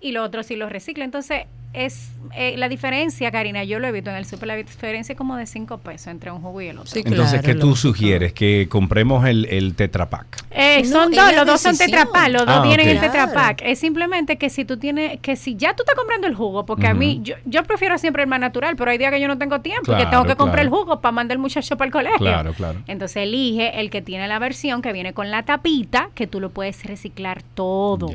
y 0.00 0.12
lo 0.12 0.22
otro 0.22 0.42
sí 0.42 0.56
lo 0.56 0.68
recicla. 0.68 1.04
Entonces, 1.04 1.44
es 1.72 2.10
eh, 2.34 2.54
la 2.56 2.70
diferencia, 2.70 3.30
Karina, 3.30 3.62
yo 3.62 3.78
lo 3.78 3.86
he 3.86 3.92
visto 3.92 4.08
en 4.08 4.16
el 4.16 4.24
super, 4.24 4.46
la 4.46 4.56
diferencia 4.56 5.12
es 5.12 5.18
como 5.18 5.36
de 5.36 5.44
5 5.44 5.76
pesos 5.78 6.06
entre 6.06 6.30
un 6.30 6.40
jugo 6.40 6.62
y 6.62 6.68
el 6.68 6.78
otro. 6.78 6.98
Entonces, 7.04 7.42
¿qué 7.42 7.54
tú 7.54 7.76
sugieres? 7.76 8.32
Que 8.32 8.66
compremos 8.70 9.26
el, 9.26 9.44
el 9.46 9.74
Tetra 9.74 10.08
Pak. 10.08 10.42
Eh, 10.52 10.82
No, 10.84 11.02
son 11.02 11.12
dos, 11.12 11.34
los 11.36 11.46
dos 11.46 11.60
son. 11.60 11.76
Tetra 11.76 12.06
Pak, 12.06 12.28
los 12.30 12.46
dos 12.46 12.56
Ah, 12.60 12.62
vienen 12.62 12.88
ok. 12.88 12.94
en 12.94 13.00
Tetra 13.00 13.24
Claro. 13.24 13.34
Pak. 13.34 13.60
Es 13.62 13.78
simplemente 13.78 14.38
que 14.38 14.48
si 14.48 14.64
tú 14.64 14.78
tienes, 14.78 15.20
que 15.20 15.36
si 15.36 15.54
ya 15.56 15.74
tú 15.76 15.82
estás 15.82 15.96
comprando 15.96 16.26
el 16.26 16.34
jugo, 16.34 16.64
porque 16.64 16.86
a 16.86 16.94
mí, 16.94 17.20
yo, 17.22 17.34
yo 17.44 17.62
prefiero 17.64 17.98
siempre 17.98 18.22
el 18.22 18.28
más 18.28 18.40
natural, 18.40 18.74
pero 18.76 18.90
hay 18.90 18.96
días 18.96 19.10
que 19.12 19.20
yo 19.20 19.28
no 19.28 19.36
tengo 19.36 19.60
tiempo, 19.60 19.92
que 19.92 19.96
Claro, 19.96 20.10
tengo 20.10 20.24
que 20.24 20.36
comprar 20.36 20.60
el 20.64 20.70
jugo 20.70 21.02
para 21.02 21.12
mandar 21.12 21.34
el 21.36 21.42
muchacho 21.42 21.76
para 21.76 21.86
el 21.88 21.92
colegio. 21.92 22.16
Claro, 22.18 22.54
claro. 22.54 22.80
Entonces 22.86 23.18
elige 23.18 23.80
el 23.80 23.90
que 23.90 24.00
tiene 24.00 24.28
la 24.28 24.38
versión 24.38 24.80
que 24.80 24.92
viene 24.94 25.12
con 25.12 25.30
la 25.30 25.42
tapita, 25.42 26.08
que 26.14 26.26
tú 26.26 26.40
lo 26.40 26.48
puedes 26.48 26.84
reciclar 26.84 27.42
todo. 27.42 28.08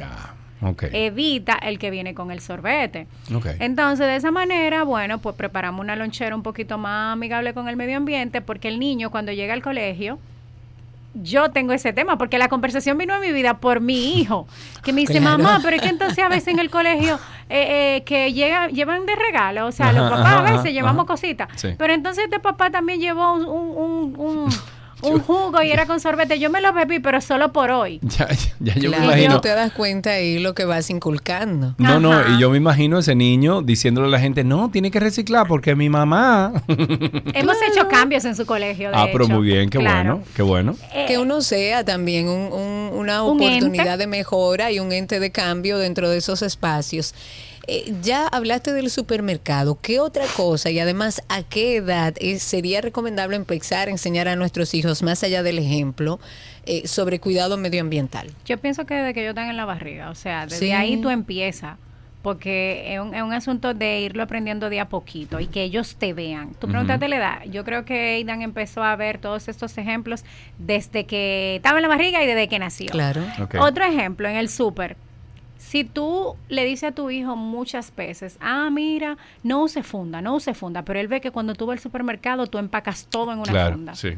Evita 0.94 1.54
el 1.54 1.80
que 1.80 1.90
viene 1.90 2.14
con 2.14 2.32
el 2.32 2.40
sorbete. 2.42 3.08
Entonces, 3.60 4.06
de 4.08 4.16
esa 4.16 4.32
manera, 4.32 4.84
bueno, 4.84 5.18
pues 5.20 5.36
preparamos 5.36 5.82
una 5.84 5.96
lonchera 5.96 6.36
un 6.36 6.44
poquito 6.44 6.78
más 6.78 7.14
amigable 7.14 7.54
con 7.54 7.68
el 7.68 7.76
medio 7.76 7.98
ambiente, 7.98 8.42
porque 8.42 8.68
el 8.68 8.80
niño 8.80 9.10
cuando 9.10 9.32
llega 9.32 9.54
al 9.54 9.62
colegio, 9.62 10.20
yo 11.14 11.52
tengo 11.52 11.74
ese 11.74 11.92
tema, 11.92 12.18
porque 12.18 12.38
la 12.38 12.48
conversación 12.48 12.98
vino 12.98 13.14
a 13.14 13.20
mi 13.20 13.34
vida 13.34 13.56
por 13.58 13.82
mi 13.82 14.20
hijo, 14.22 14.48
que 14.84 14.94
me 14.94 15.02
dice, 15.02 15.20
Claro. 15.20 15.40
mamá, 15.40 15.60
pero 15.62 15.76
es 15.76 15.82
que 15.82 15.90
entonces 15.90 16.20
a 16.24 16.30
veces 16.30 16.48
en 16.54 16.60
el 16.60 16.70
colegio 16.70 17.20
eh, 17.50 17.98
eh, 17.98 18.04
que 18.06 18.32
llega, 18.32 18.68
llevan 18.70 19.06
de 19.06 19.14
regalo, 19.18 19.66
o 19.68 19.72
sea, 19.74 19.92
los 19.92 20.04
Ajá, 20.10 20.16
papás 20.16 20.34
a 20.36 20.42
veces 20.44 20.60
ajá, 20.60 20.70
llevamos 20.70 21.06
cositas, 21.06 21.50
Sí. 21.56 21.70
pero 21.78 21.92
entonces 21.94 22.24
este 22.26 22.40
papá 22.40 22.70
también 22.70 23.02
llevó 23.02 23.34
un, 23.34 23.42
un, 23.46 23.76
un, 23.78 24.16
un- 24.20 24.50
un 25.04 25.20
jugo 25.22 25.62
y 25.64 25.72
era 25.72 25.86
con 25.88 26.00
sorbete, 26.00 26.40
yo 26.40 26.50
me 26.50 26.62
lo 26.62 26.74
bebí, 26.74 27.00
pero 27.00 27.22
solo 27.22 27.52
por 27.52 27.72
hoy. 27.72 28.00
Ya, 28.04 28.28
ya 28.60 28.76
yo 28.76 28.90
Claro, 28.90 29.02
me 29.06 29.08
imagino. 29.14 29.36
tú 29.36 29.42
te 29.42 29.50
das 29.50 29.72
cuenta 29.74 30.12
ahí 30.12 30.40
lo 30.40 30.54
que 30.54 30.66
vas 30.66 30.90
inculcando. 30.90 31.76
No, 31.78 32.00
no, 32.00 32.14
y 32.36 32.40
yo 32.40 32.50
me 32.50 32.58
imagino 32.58 33.00
ese 33.00 33.16
niño 33.16 33.62
diciéndole 33.62 34.08
a 34.08 34.10
la 34.12 34.20
gente, 34.20 34.44
no, 34.44 34.70
tiene 34.72 34.92
que 34.92 35.00
reciclar 35.00 35.48
porque 35.48 35.76
mi 35.76 35.90
mamá. 35.90 36.54
Hemos 37.34 37.58
hecho 37.70 37.88
cambios 37.88 38.26
en 38.26 38.36
su 38.36 38.46
colegio. 38.46 38.90
De 38.90 38.96
ah, 38.96 39.08
pero 39.12 39.26
hecho. 39.26 39.34
muy 39.34 39.46
bien, 39.48 39.70
qué 39.70 39.80
Claro. 39.80 40.18
bueno, 40.18 40.24
qué 40.36 40.42
bueno. 40.42 40.76
que 41.08 41.18
uno 41.18 41.42
sea 41.42 41.84
también 41.86 42.28
un- 42.28 42.52
un- 42.54 42.92
una 42.94 43.24
Un 43.24 43.38
oportunidad 43.42 43.98
de 43.98 44.08
mejora 44.08 44.72
y 44.72 44.80
un 44.80 44.92
ente 44.92 45.20
de 45.20 45.32
cambio 45.32 45.78
dentro 45.78 46.10
de 46.10 46.18
esos 46.18 46.42
espacios. 46.42 47.14
Eh, 47.68 47.94
ya 48.02 48.28
hablaste 48.28 48.74
del 48.74 48.90
supermercado, 48.90 49.78
¿qué 49.82 50.00
otra 50.00 50.26
cosa 50.36 50.72
y 50.72 50.80
además 50.80 51.22
a 51.30 51.44
qué 51.44 51.76
edad 51.76 52.14
eh, 52.20 52.40
sería 52.40 52.82
recomendable 52.82 53.36
empezar 53.36 53.88
a 53.88 53.92
enseñar 53.92 54.28
a 54.28 54.36
nuestros 54.36 54.74
hijos, 54.74 55.04
más 55.04 55.24
allá 55.24 55.44
del 55.44 55.60
ejemplo, 55.60 56.20
eh, 56.66 56.88
sobre 56.88 57.20
cuidado 57.20 57.58
medioambiental? 57.58 58.30
Yo 58.46 58.58
pienso 58.58 58.86
que 58.86 58.96
desde 58.96 59.14
que 59.14 59.24
yo 59.24 59.30
están 59.30 59.50
en 59.50 59.58
la 59.58 59.66
barriga, 59.66 60.10
o 60.10 60.16
sea, 60.16 60.46
desde 60.46 60.58
Sí. 60.68 60.72
ahí 60.72 60.98
tú 61.02 61.10
empiezas, 61.12 61.78
porque 62.24 62.94
es 62.94 63.00
un, 63.00 63.14
es 63.14 63.22
un 63.22 63.34
asunto 63.34 63.74
de 63.74 64.02
irlo 64.02 64.24
aprendiendo 64.24 64.70
de 64.70 64.80
a 64.80 64.90
poquito 64.90 65.40
y 65.40 65.48
que 65.48 65.64
ellos 65.64 65.96
te 65.98 66.14
vean. 66.14 66.54
Tú 66.60 66.68
preguntaste 66.68 67.08
la 67.08 67.16
edad, 67.18 67.44
yo 67.46 67.64
creo 67.64 67.86
que 67.86 68.16
Aidan 68.16 68.42
empezó 68.42 68.84
a 68.84 68.96
ver 68.96 69.18
todos 69.20 69.48
estos 69.48 69.78
ejemplos 69.78 70.24
desde 70.60 71.06
que 71.06 71.56
estaba 71.58 71.78
en 71.78 71.84
la 71.84 71.88
barriga 71.90 72.24
y 72.24 72.28
desde 72.28 72.48
que 72.48 72.60
nació. 72.60 72.88
Claro. 72.92 73.24
Otro 73.60 73.86
ejemplo, 73.86 74.28
en 74.28 74.36
el 74.36 74.50
súper. 74.50 74.98
Si 75.62 75.84
tú 75.84 76.36
le 76.50 76.66
dices 76.66 76.90
a 76.90 76.92
tu 76.92 77.12
hijo 77.12 77.36
muchas 77.36 77.96
veces, 77.96 78.38
ah, 78.42 78.70
mira, 78.72 79.18
no 79.44 79.62
use 79.62 79.84
funda, 79.84 80.20
no 80.22 80.36
use 80.36 80.54
funda, 80.56 80.82
pero 80.82 81.00
él 81.00 81.08
ve 81.08 81.22
que 81.22 81.30
cuando 81.32 81.54
tú 81.54 81.68
vas 81.68 81.76
al 81.78 81.80
supermercado 81.84 82.48
tú 82.48 82.58
empacas 82.58 83.06
todo 83.10 83.32
en 83.32 83.40
una 83.40 83.52
claro, 83.52 83.74
funda. 83.76 83.94
sí. 83.96 84.10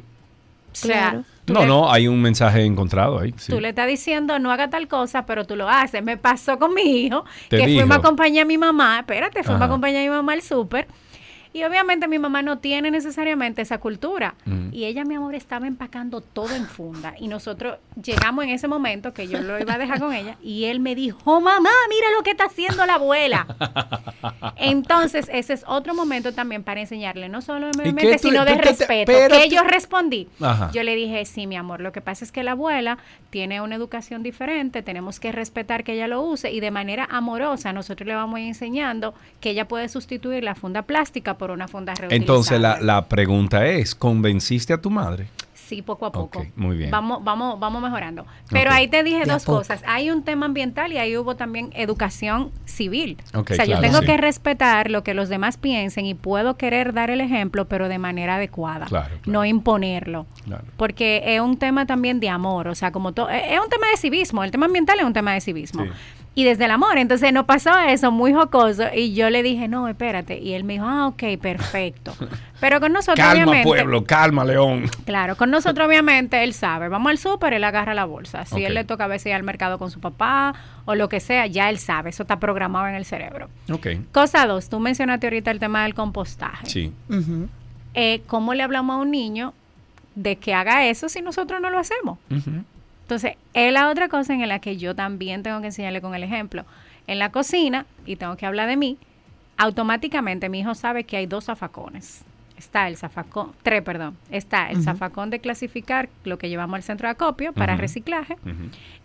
O 0.71 0.75
sea, 0.75 1.23
tú 1.45 1.53
No, 1.53 1.59
le- 1.59 1.67
no, 1.67 1.91
hay 1.91 2.07
un 2.07 2.19
mensaje 2.19 2.63
encontrado 2.65 3.19
ahí. 3.19 3.33
sí. 3.37 3.51
Tú 3.51 3.59
le 3.59 3.69
estás 3.69 3.87
diciendo 3.87 4.39
no 4.39 4.51
haga 4.51 4.69
tal 4.71 4.87
cosa, 4.87 5.25
pero 5.27 5.45
tú 5.45 5.55
lo 5.55 5.69
haces. 5.69 6.01
Me 6.03 6.17
pasó 6.17 6.57
con 6.57 6.73
mi 6.73 6.81
hijo, 6.81 7.25
Te 7.49 7.57
que 7.57 7.67
dijo. 7.67 7.81
fuimos 7.81 7.97
a 7.97 7.99
acompañar 7.99 8.43
a 8.43 8.47
mi 8.47 8.57
mamá, 8.57 8.99
espérate, 8.99 9.43
fuimos 9.43 9.61
a 9.61 9.65
acompañar 9.65 9.99
a 10.01 10.03
mi 10.05 10.09
mamá 10.09 10.33
al 10.33 10.41
súper. 10.41 10.87
Y 11.53 11.63
obviamente 11.63 12.07
mi 12.07 12.17
mamá 12.19 12.41
no 12.41 12.57
tiene 12.57 12.89
necesariamente 12.89 13.61
esa 13.61 13.77
cultura. 13.77 14.35
Y 14.71 14.85
ella, 14.85 15.05
mi 15.05 15.13
amor, 15.15 15.35
estaba 15.35 15.67
empacando 15.67 16.21
todo 16.21 16.53
en 16.55 16.65
funda. 16.65 17.13
Y 17.19 17.27
nosotros 17.27 17.77
llegamos 18.03 18.43
en 18.45 18.49
ese 18.49 18.67
momento 18.67 19.13
que 19.13 19.27
yo 19.27 19.39
lo 19.39 19.59
iba 19.59 19.75
a 19.75 19.77
dejar 19.77 19.99
con 19.99 20.13
ella. 20.13 20.35
Y 20.41 20.65
él 20.65 20.79
me 20.79 20.95
dijo, 20.95 21.19
"Oh, 21.25 21.39
mamá, 21.41 21.69
mira 21.89 22.07
lo 22.17 22.23
que 22.23 22.31
está 22.31 22.45
haciendo 22.45 22.85
la 22.87 22.95
abuela. 22.95 23.45
Entonces, 24.57 25.29
ese 25.31 25.53
es 25.53 25.63
otro 25.67 25.93
momento 25.93 26.33
también 26.33 26.63
para 26.63 26.79
enseñarle, 26.81 27.29
no 27.29 27.41
solo 27.41 27.67
de 27.67 27.77
medio 27.77 27.81
¿Y 27.81 27.83
qué 27.83 27.89
ambiente, 28.01 28.21
tú- 28.21 28.29
sino 28.29 28.45
de 28.45 28.51
tú- 28.53 28.57
te- 28.59 28.63
respeto. 28.69 29.11
pero 29.11 29.37
que 29.37 29.49
tú- 29.49 29.55
yo 29.55 29.63
respondí. 29.63 30.27
Ajá. 30.41 30.71
Yo 30.73 30.83
le 30.83 30.95
dije, 30.95 31.23
sí, 31.25 31.47
mi 31.47 31.55
amor, 31.55 31.81
lo 31.81 31.91
que 31.91 32.01
pasa 32.01 32.25
es 32.25 32.31
que 32.31 32.43
la 32.43 32.51
abuela 32.51 32.97
tiene 33.29 33.61
una 33.61 33.75
educación 33.75 34.23
diferente, 34.23 34.81
tenemos 34.81 35.19
que 35.19 35.31
respetar 35.31 35.83
que 35.83 35.93
ella 35.93 36.07
lo 36.07 36.21
use 36.21 36.51
y 36.51 36.59
de 36.59 36.71
manera 36.71 37.07
amorosa 37.09 37.73
nosotros 37.73 38.07
le 38.07 38.15
vamos 38.15 38.39
enseñando 38.39 39.13
que 39.39 39.51
ella 39.51 39.67
puede 39.67 39.89
sustituir 39.89 40.43
la 40.43 40.55
funda 40.55 40.83
plástica 40.83 41.37
por 41.37 41.42
una 41.51 41.67
funda 41.67 41.93
reutilizable. 41.93 42.15
Entonces 42.15 42.59
la, 42.59 42.79
la 42.81 43.07
pregunta 43.07 43.65
es, 43.65 43.95
¿convenciste 43.95 44.73
a 44.73 44.81
tu 44.81 44.89
madre? 44.89 45.27
Sí, 45.73 45.81
poco 45.81 46.05
a 46.05 46.11
poco. 46.11 46.39
Ok, 46.39 46.47
muy 46.55 46.75
bien. 46.75 46.91
Vamos, 46.91 47.23
vamos, 47.23 47.59
vamos 47.59 47.81
mejorando. 47.81 48.25
Pero 48.49 48.71
ahí 48.71 48.87
te 48.89 49.01
dije 49.01 49.19
De 49.19 49.31
dos 49.31 49.45
cosas. 49.45 49.81
Hay 49.87 50.11
un 50.11 50.23
tema 50.23 50.45
ambiental 50.45 50.91
y 50.91 50.97
ahí 50.97 51.15
hubo 51.17 51.35
también 51.35 51.71
educación 51.73 52.51
civil. 52.65 53.17
Ok, 53.33 53.51
o 53.51 53.55
sea, 53.55 53.65
yo 53.65 53.79
tengo 53.79 53.99
sí. 53.99 54.05
que 54.05 54.17
respetar 54.17 54.91
lo 54.91 55.03
que 55.03 55.13
los 55.13 55.29
demás 55.29 55.57
piensen 55.57 56.05
y 56.05 56.15
puedo 56.15 56.57
querer 56.57 56.93
dar 56.93 57.09
el 57.09 57.21
ejemplo, 57.21 57.65
pero 57.67 57.87
de 57.87 57.97
manera 57.97 58.35
adecuada. 58.35 58.85
Claro, 58.87 59.15
No 59.25 59.45
imponerlo. 59.45 60.25
Claro. 60.43 60.65
Porque 60.75 61.23
es 61.25 61.39
un 61.39 61.57
tema 61.57 61.85
también 61.85 62.19
de 62.19 62.29
amor. 62.29 62.67
O 62.67 62.75
sea, 62.75 62.91
como 62.91 63.13
todo. 63.13 63.29
Es 63.29 63.59
un 63.59 63.69
tema 63.69 63.87
de 63.87 63.97
civismo. 63.97 64.43
El 64.43 64.51
tema 64.51 64.65
ambiental 64.65 64.99
es 64.99 65.05
un 65.05 65.13
tema 65.13 65.33
de 65.33 65.41
civismo. 65.41 65.85
Y 66.35 66.45
desde 66.45 66.65
el 66.65 66.71
amor. 66.71 66.97
Entonces 66.97 67.31
nos 67.31 67.45
pasó 67.45 67.77
eso 67.79 68.11
muy 68.11 68.33
jocoso. 68.33 68.85
Y 68.93 69.13
yo 69.13 69.29
le 69.29 69.43
dije, 69.43 69.67
no, 69.67 69.87
espérate. 69.87 70.39
Y 70.39 70.53
él 70.53 70.63
me 70.63 70.73
dijo, 70.73 70.85
ah, 70.85 71.07
ok, 71.07 71.23
perfecto. 71.39 72.13
Pero 72.59 72.79
con 72.79 72.93
nosotros, 72.93 73.17
Calma, 73.17 73.43
obviamente. 73.43 73.67
pueblo, 73.67 74.03
calma, 74.05 74.43
León. 74.45 74.89
Claro, 75.05 75.35
con 75.35 75.51
nosotros 75.51 75.85
obviamente 75.85 76.43
él 76.43 76.53
sabe, 76.53 76.87
vamos 76.87 77.09
al 77.09 77.17
súper, 77.17 77.53
él 77.53 77.63
agarra 77.65 77.93
la 77.93 78.05
bolsa. 78.05 78.45
Si 78.45 78.63
él 78.63 78.73
le 78.73 78.85
toca 78.85 79.03
a 79.03 79.07
veces 79.07 79.27
ir 79.27 79.33
al 79.33 79.43
mercado 79.43 79.77
con 79.77 79.91
su 79.91 79.99
papá 79.99 80.55
o 80.85 80.95
lo 80.95 81.09
que 81.09 81.19
sea, 81.19 81.45
ya 81.45 81.69
él 81.69 81.77
sabe, 81.77 82.11
eso 82.11 82.23
está 82.23 82.39
programado 82.39 82.87
en 82.87 82.95
el 82.95 83.03
cerebro. 83.03 83.49
Ok. 83.69 83.87
Cosa 84.13 84.47
dos, 84.47 84.69
tú 84.69 84.79
mencionaste 84.79 85.27
ahorita 85.27 85.51
el 85.51 85.59
tema 85.59 85.83
del 85.83 85.93
compostaje. 85.93 86.65
Sí. 86.67 86.93
Eh, 87.95 88.21
¿Cómo 88.27 88.53
le 88.53 88.63
hablamos 88.63 88.95
a 88.95 88.97
un 88.99 89.11
niño 89.11 89.53
de 90.15 90.37
que 90.37 90.53
haga 90.53 90.85
eso 90.85 91.09
si 91.09 91.21
nosotros 91.21 91.59
no 91.59 91.69
lo 91.69 91.79
hacemos? 91.79 92.17
Entonces, 93.03 93.35
es 93.53 93.71
la 93.71 93.89
otra 93.89 94.09
cosa 94.09 94.33
en 94.33 94.47
la 94.47 94.59
que 94.59 94.77
yo 94.77 94.95
también 94.95 95.43
tengo 95.43 95.59
que 95.61 95.67
enseñarle 95.67 96.01
con 96.01 96.15
el 96.15 96.23
ejemplo. 96.23 96.65
En 97.05 97.19
la 97.19 97.31
cocina, 97.31 97.85
y 98.05 98.15
tengo 98.15 98.35
que 98.37 98.45
hablar 98.45 98.67
de 98.67 98.77
mí, 98.77 98.97
automáticamente 99.57 100.49
mi 100.49 100.61
hijo 100.61 100.73
sabe 100.73 101.03
que 101.03 101.17
hay 101.17 101.25
dos 101.25 101.45
zafacones. 101.45 102.23
Está 102.57 102.87
el 102.87 102.95
zafacón, 102.97 103.51
tres, 103.61 103.81
perdón. 103.81 104.15
Está 104.31 104.69
el 104.69 104.77
zafacón 104.83 105.29
de 105.29 105.39
clasificar, 105.39 106.07
lo 106.23 106.37
que 106.37 106.49
llevamos 106.49 106.75
al 106.77 106.83
centro 106.83 107.07
de 107.07 107.11
acopio 107.11 107.51
para 107.51 107.75
reciclaje. 107.75 108.37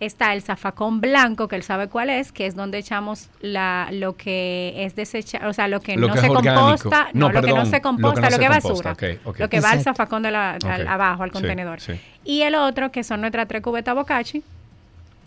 Está 0.01 0.33
el 0.35 0.43
zafacón 0.43 1.01
blanco, 1.01 1.49
que 1.49 1.57
él 1.57 1.63
sabe 1.63 1.89
cuál 1.89 2.11
es, 2.11 2.31
que 2.31 2.47
es 2.47 2.55
donde 2.55 2.79
echamos 2.79 3.31
la, 3.41 3.89
lo 3.91 4.17
que 4.17 4.75
es 4.85 4.95
desechado, 4.95 5.49
o 5.49 5.53
sea, 5.53 5.67
lo 5.67 5.81
que 5.81 5.97
Lo 5.97 6.09
no 6.09 6.15
que 6.15 6.21
se 6.21 6.29
composta, 6.29 7.09
no, 7.15 7.29
No, 7.29 7.33
lo 7.33 7.41
que 7.43 7.53
no 7.53 7.65
se 7.67 7.81
composta, 7.81 8.21
lo 8.31 8.39
que, 8.39 8.45
no 8.45 8.51
basura. 8.55 8.91
Lo 9.39 9.49
que 9.49 9.61
va 9.61 9.71
al 9.71 9.81
zafacón 9.83 10.23
de 10.23 10.31
la, 10.31 10.51
al- 10.53 10.87
abajo, 10.89 11.23
al 11.25 11.33
contenedor. 11.33 11.81
sí. 11.81 12.01
Y 12.25 12.43
el 12.43 12.55
otro, 12.55 12.93
que 12.93 13.03
son 13.03 13.21
nuestras 13.23 13.49
tres 13.49 13.63
cubetas 13.63 13.95
bocachi, 13.95 14.43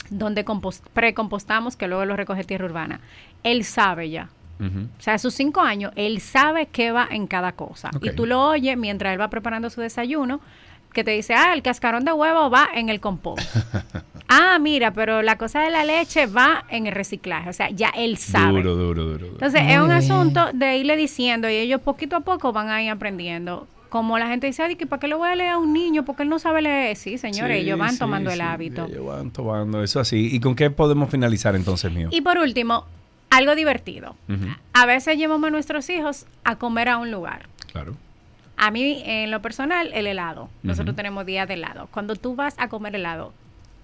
donde 0.09 0.45
compos- 0.45 0.81
precompostamos, 0.93 1.75
que 1.75 1.87
luego 1.87 2.05
lo 2.05 2.15
recoge 2.15 2.43
tierra 2.43 2.65
urbana. 2.65 2.99
Él 3.43 3.63
sabe 3.65 4.09
ya. 4.09 4.29
O 4.61 5.01
sea, 5.01 5.15
a 5.15 5.17
sus 5.17 5.33
cinco 5.33 5.61
años, 5.61 5.91
él 5.95 6.21
sabe 6.21 6.67
qué 6.67 6.91
va 6.91 7.07
en 7.09 7.27
cada 7.27 7.53
cosa. 7.53 7.89
Y 8.01 8.11
tú 8.11 8.25
lo 8.25 8.41
oyes 8.49 8.77
mientras 8.77 9.13
él 9.13 9.19
va 9.21 9.29
preparando 9.29 9.69
su 9.69 9.81
desayuno, 9.81 10.39
que 10.93 11.03
te 11.03 11.11
dice, 11.11 11.33
ah, 11.33 11.53
el 11.53 11.61
cascarón 11.61 12.03
de 12.05 12.11
huevo 12.11 12.49
va 12.49 12.67
en 12.75 12.89
el 12.89 12.99
compost. 12.99 13.39
ah, 14.27 14.57
mira, 14.59 14.91
pero 14.91 15.21
la 15.21 15.37
cosa 15.37 15.61
de 15.61 15.69
la 15.71 15.83
leche 15.85 16.25
va 16.27 16.65
en 16.69 16.85
el 16.85 16.93
reciclaje. 16.93 17.49
O 17.49 17.53
sea, 17.53 17.69
ya 17.69 17.89
él 17.95 18.17
sabe. 18.17 18.61
Duro, 18.61 18.75
duro, 18.75 19.03
duro. 19.03 19.17
duro. 19.19 19.31
Entonces, 19.33 19.61
es 19.67 19.79
un 19.79 19.91
asunto 19.91 20.49
de 20.53 20.77
irle 20.77 20.97
diciendo 20.97 21.49
y 21.49 21.53
ellos 21.55 21.79
poquito 21.81 22.17
a 22.17 22.19
poco 22.19 22.51
van 22.51 22.69
a 22.69 22.83
ir 22.83 22.89
aprendiendo. 22.91 23.67
Como 23.89 24.17
la 24.19 24.27
gente 24.27 24.47
dice, 24.47 24.63
"Ay, 24.63 24.75
que 24.77 24.85
¿para 24.85 24.99
qué 25.01 25.07
le 25.09 25.15
voy 25.15 25.27
a 25.27 25.35
leer 25.35 25.49
a 25.51 25.57
un 25.57 25.73
niño? 25.73 26.03
Porque 26.05 26.23
él 26.23 26.29
no 26.29 26.39
sabe 26.39 26.61
leer. 26.61 26.95
Sí, 26.95 27.17
señores, 27.17 27.57
Sí, 27.57 27.63
ellos 27.63 27.77
van 27.79 27.91
sí, 27.91 27.99
tomando 27.99 28.29
el 28.29 28.37
sí, 28.37 28.41
hábito. 28.41 28.85
ellos 28.85 29.05
van 29.05 29.31
tomando 29.31 29.83
eso 29.83 29.99
así. 29.99 30.29
¿Y 30.33 30.39
con 30.39 30.55
qué 30.55 30.69
podemos 30.71 31.09
finalizar 31.09 31.55
entonces, 31.55 31.91
mío? 31.91 32.07
Y 32.11 32.21
por 32.21 32.37
último, 32.37 32.85
algo 33.31 33.55
divertido. 33.55 34.15
A 34.73 34.85
veces 34.85 35.17
llevamos 35.17 35.47
a 35.47 35.51
nuestros 35.51 35.89
hijos 35.89 36.27
a 36.43 36.57
comer 36.57 36.89
a 36.89 36.97
un 36.97 37.09
lugar. 37.09 37.47
Claro. 37.71 37.95
A 38.57 38.69
mí, 38.69 39.01
en 39.05 39.31
lo 39.31 39.41
personal, 39.41 39.89
el 39.93 40.05
helado. 40.05 40.49
Nosotros 40.61 40.95
tenemos 40.95 41.25
días 41.25 41.47
de 41.47 41.55
helado. 41.55 41.87
Cuando 41.91 42.15
tú 42.15 42.35
vas 42.35 42.53
a 42.59 42.67
comer 42.67 42.95
helado, 42.95 43.33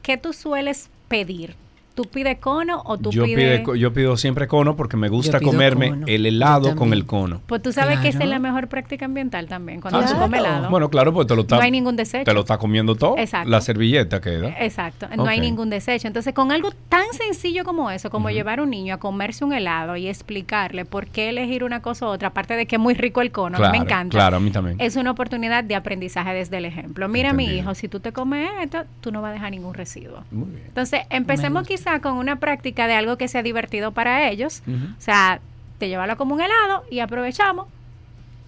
¿qué 0.04 0.18
tú 0.18 0.34
sueles 0.34 0.92
pedir? 1.08 1.56
¿Tú 1.98 2.04
pides 2.04 2.38
cono 2.38 2.84
o 2.86 2.96
tú 3.00 3.10
Yo, 3.10 3.24
pides...? 3.24 3.62
pide- 3.62 3.80
yo 3.80 3.92
pido 3.92 4.18
siempre 4.18 4.48
cono 4.48 4.76
porque 4.76 4.98
me 4.98 5.10
gusta 5.10 5.40
comerme 5.40 5.90
cono. 5.90 6.06
el 6.08 6.28
helado 6.28 6.76
con 6.76 6.94
el 6.94 7.08
cono. 7.08 7.42
Pues 7.48 7.60
tú 7.64 7.74
sabes 7.74 7.98
que 8.02 8.10
esa 8.10 8.20
es 8.20 8.26
Claro. 8.26 8.30
la 8.34 8.40
mejor 8.40 8.68
práctica 8.68 9.06
ambiental 9.06 9.48
también. 9.48 9.82
Cuando 9.82 9.98
Ah, 9.98 10.04
tú 10.04 10.10
sí. 10.10 10.14
comes 10.14 10.40
helado. 10.40 10.70
Bueno, 10.70 10.90
claro, 10.92 11.12
pues 11.12 11.26
te 11.26 11.36
lo 11.36 11.42
está, 11.42 11.56
No 11.56 11.64
hay 11.64 11.72
ningún 11.72 11.96
desecho. 11.96 12.24
Te 12.26 12.34
lo 12.36 12.42
está 12.42 12.60
comiendo 12.60 12.94
todo. 12.94 13.18
Exacto. 13.18 13.50
La 13.50 13.62
servilleta 13.62 14.22
queda. 14.22 14.50
Exacto, 14.60 15.08
no 15.16 15.26
hay 15.26 15.40
ningún 15.40 15.72
desecho. 15.72 16.06
Entonces, 16.08 16.36
con 16.36 16.52
algo 16.52 16.70
tan 16.88 17.06
sencillo 17.14 17.64
como 17.64 17.90
eso, 17.90 18.12
como 18.12 18.30
llevar 18.30 18.60
a 18.60 18.62
un 18.62 18.70
niño 18.70 18.94
a 18.94 18.98
comerse 19.00 19.44
un 19.44 19.54
helado 19.54 19.96
y 19.96 20.08
explicarle 20.08 20.86
por 20.86 21.08
qué 21.08 21.30
elegir 21.30 21.64
una 21.64 21.82
cosa 21.82 22.06
u 22.06 22.10
otra, 22.10 22.28
aparte 22.28 22.56
de 22.56 22.68
que 22.68 22.76
es 22.76 22.80
muy 22.80 22.94
rico 22.94 23.22
el 23.24 23.32
cono, 23.32 23.58
Claro, 23.58 23.72
me 23.72 23.80
encanta. 23.80 24.12
claro, 24.16 24.38
a 24.38 24.40
mí 24.40 24.52
también. 24.52 24.78
Es 24.80 24.98
una 24.98 25.10
oportunidad 25.10 25.64
de 25.64 25.74
aprendizaje 25.74 26.32
desde 26.36 26.58
el 26.58 26.66
ejemplo. 26.66 27.08
Mira, 27.08 27.34
mi 27.34 27.46
hijo, 27.46 27.74
si 27.74 27.88
tú 27.88 28.00
te 28.00 28.12
comes 28.12 28.48
esto, 28.62 28.84
tú 29.02 29.12
no 29.12 29.24
vas 29.24 29.32
a 29.32 29.34
dejar 29.34 29.50
ningún 29.50 29.74
residuo. 29.74 30.24
Muy 30.30 30.52
bien. 30.52 30.64
Entonces, 30.68 31.02
empecemos 31.10 31.66
quizá 31.88 32.02
con 32.02 32.14
una 32.14 32.40
práctica 32.40 32.88
de 32.88 32.94
algo 32.94 33.18
que 33.18 33.28
sea 33.28 33.44
divertido 33.44 33.92
para 33.92 34.30
ellos. 34.30 34.62
O 34.68 35.02
sea, 35.02 35.40
te 35.78 35.88
llevarlo 35.88 36.18
como 36.18 36.36
un 36.36 36.42
helado 36.42 36.84
y 36.90 37.00
aprovechamos 37.00 37.68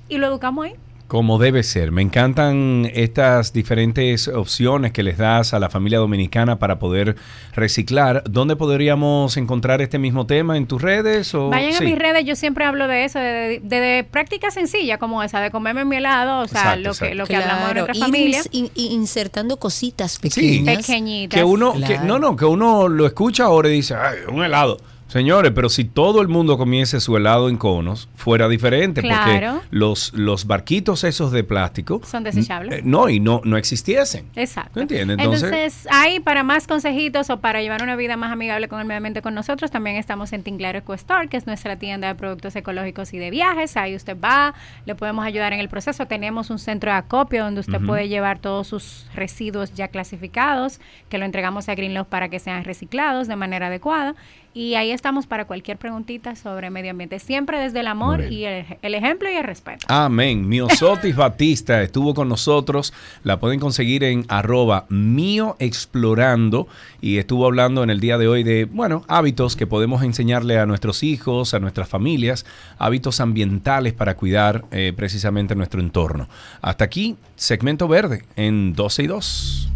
y 0.08 0.18
lo 0.18 0.28
educamos 0.28 0.66
ahí. 0.66 0.76
Como 1.10 1.40
debe 1.40 1.64
ser. 1.64 1.92
Me 1.92 2.04
encantan 2.04 2.88
estas 2.94 3.52
diferentes 3.52 4.28
opciones 4.28 4.92
que 4.92 5.02
les 5.02 5.18
das 5.18 5.56
a 5.56 5.60
la 5.60 5.68
familia 5.72 5.98
dominicana 5.98 6.60
para 6.60 6.78
poder 6.78 7.16
reciclar. 7.56 8.22
¿Dónde 8.30 8.56
podríamos 8.56 9.36
encontrar 9.36 9.82
este 9.82 9.98
mismo 9.98 10.28
tema? 10.28 10.56
¿En 10.56 10.68
tus 10.68 10.80
redes? 10.84 11.34
O... 11.34 11.50
Vayan 11.50 11.74
Sí. 11.74 11.84
a 11.84 11.88
mis 11.88 11.98
redes, 11.98 12.26
yo 12.26 12.36
siempre 12.36 12.64
hablo 12.64 12.88
de 12.88 13.06
eso, 13.06 13.18
de, 13.18 13.60
de- 13.60 13.80
de 13.80 14.04
práctica 14.04 14.52
sencilla 14.52 15.00
como 15.00 15.24
esa, 15.24 15.42
de 15.42 15.50
comerme 15.50 15.84
mi 15.84 15.96
helado, 15.96 16.42
o 16.44 16.48
sea, 16.48 16.62
Exacto, 16.62 16.78
lo 16.78 16.84
que, 16.84 16.90
exacto. 16.92 17.16
lo 17.16 17.26
que 17.26 17.36
hablamos 17.38 17.68
de 17.70 17.74
nuestra 17.74 17.96
familia. 17.96 18.42
in- 18.52 18.70
in- 18.76 18.92
insertando 18.92 19.58
cositas 19.58 20.12
Sí. 20.22 20.30
pequeñas. 20.30 20.78
Pequeñitas. 20.86 21.40
Que 21.40 21.44
uno, 21.44 21.74
que, 21.74 21.98
no, 22.00 22.20
no, 22.20 22.36
que 22.36 22.46
uno 22.46 22.88
lo 22.88 23.08
escucha 23.08 23.46
ahora 23.46 23.68
y 23.70 23.72
dice, 23.74 23.96
ay, 23.96 24.20
un 24.32 24.44
helado. 24.44 24.78
Señores, 25.10 25.52
pero 25.56 25.70
si 25.70 25.86
todo 25.86 26.22
el 26.22 26.28
mundo 26.28 26.56
comiese 26.58 27.00
su 27.00 27.18
helado 27.18 27.50
en 27.50 27.58
conos, 27.58 28.08
fuera 28.16 28.48
diferente, 28.48 29.02
Claro. 29.02 29.54
porque 29.56 29.68
los, 29.72 30.14
los 30.14 30.46
barquitos 30.46 31.04
esos 31.04 31.32
de 31.32 31.44
plástico 31.44 32.00
Son 32.06 32.24
desechables. 32.24 32.80
eh, 32.80 32.82
no, 32.86 33.10
y 33.10 33.20
no, 33.20 33.42
no 33.44 33.58
existiesen. 33.58 34.28
Exacto. 34.36 34.72
¿Me 34.76 34.84
entiendes? 34.84 35.18
Entonces, 35.18 35.44
Entonces- 35.52 35.88
ahí 35.92 36.20
para 36.20 36.44
más 36.44 36.68
consejitos 36.68 37.32
o 37.32 37.40
para 37.40 37.60
llevar 37.64 37.82
una 37.82 37.96
vida 37.96 38.18
más 38.18 38.32
amigable 38.32 38.68
con 38.68 38.80
el 38.80 38.86
medio 38.86 38.98
ambiente 38.98 39.24
con 39.24 39.34
nosotros, 39.34 39.72
también 39.72 39.96
estamos 39.96 40.32
en 40.32 40.44
Tinglar 40.44 40.76
Eco 40.76 40.94
Store, 40.94 41.28
que 41.28 41.38
es 41.38 41.48
nuestra 41.48 41.78
tienda 41.78 42.08
de 42.08 42.14
productos 42.16 42.56
ecológicos 42.56 43.12
y 43.14 43.18
de 43.18 43.32
viajes. 43.32 43.78
Ahí 43.78 43.96
usted 43.96 44.16
va, 44.16 44.54
le 44.86 44.94
podemos 44.94 45.26
ayudar 45.26 45.54
en 45.54 45.60
el 45.60 45.70
proceso. 45.70 46.06
Tenemos 46.06 46.52
un 46.52 46.60
centro 46.60 46.92
de 46.92 46.98
acopio 46.98 47.44
donde 47.46 47.62
usted 47.62 47.80
puede 47.84 48.10
llevar 48.10 48.38
todos 48.38 48.68
sus 48.68 49.08
residuos 49.16 49.74
ya 49.74 49.88
clasificados, 49.88 50.80
que 51.10 51.18
lo 51.18 51.26
entregamos 51.26 51.68
a 51.68 51.74
Greenlow 51.74 52.06
para 52.06 52.30
que 52.30 52.38
sean 52.38 52.64
reciclados 52.64 53.28
de 53.28 53.36
manera 53.36 53.68
adecuada. 53.68 54.14
Y 54.54 54.76
ahí 54.76 54.92
estamos 54.92 55.28
para 55.28 55.46
cualquier 55.46 55.78
preguntita 55.78 56.36
sobre 56.36 56.70
medio 56.70 56.92
ambiente, 56.92 57.20
siempre 57.20 57.60
desde 57.60 57.82
el 57.82 57.88
amor 57.88 58.32
y 58.32 58.46
el, 58.46 58.66
el 58.82 58.96
ejemplo 58.96 59.30
y 59.30 59.34
el 59.34 59.44
respeto. 59.44 59.86
Amén. 59.88 60.48
Miosotis 60.50 61.16
Batista 61.16 61.82
estuvo 61.82 62.14
con 62.14 62.30
nosotros. 62.30 62.94
La 63.24 63.40
pueden 63.40 63.60
conseguir 63.60 64.04
en 64.04 64.26
arroba 64.28 64.86
mío 64.90 65.56
explorando 65.60 66.68
y 67.00 67.18
estuvo 67.18 67.46
hablando 67.46 67.84
en 67.84 67.90
el 67.90 68.00
día 68.00 68.18
de 68.18 68.28
hoy 68.28 68.44
de, 68.44 68.66
bueno, 68.66 69.04
hábitos 69.08 69.56
que 69.56 69.68
podemos 69.68 70.04
enseñarle 70.04 70.58
a 70.58 70.66
nuestros 70.66 71.04
hijos, 71.04 71.54
a 71.54 71.60
nuestras 71.60 71.88
familias, 71.88 72.46
hábitos 72.78 73.20
ambientales 73.20 73.94
para 73.94 74.16
cuidar 74.16 74.66
eh, 74.72 74.94
precisamente 74.96 75.56
nuestro 75.56 75.80
entorno. 75.80 76.28
Hasta 76.62 76.86
aquí, 76.86 77.18
segmento 77.36 77.88
verde 77.88 78.26
en 78.36 78.74
12 78.74 79.04
y 79.04 79.08
2. 79.08 79.70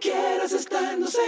Quieras 0.00 0.52
está 0.52 0.92
en 0.92 1.00
12 1.00 1.18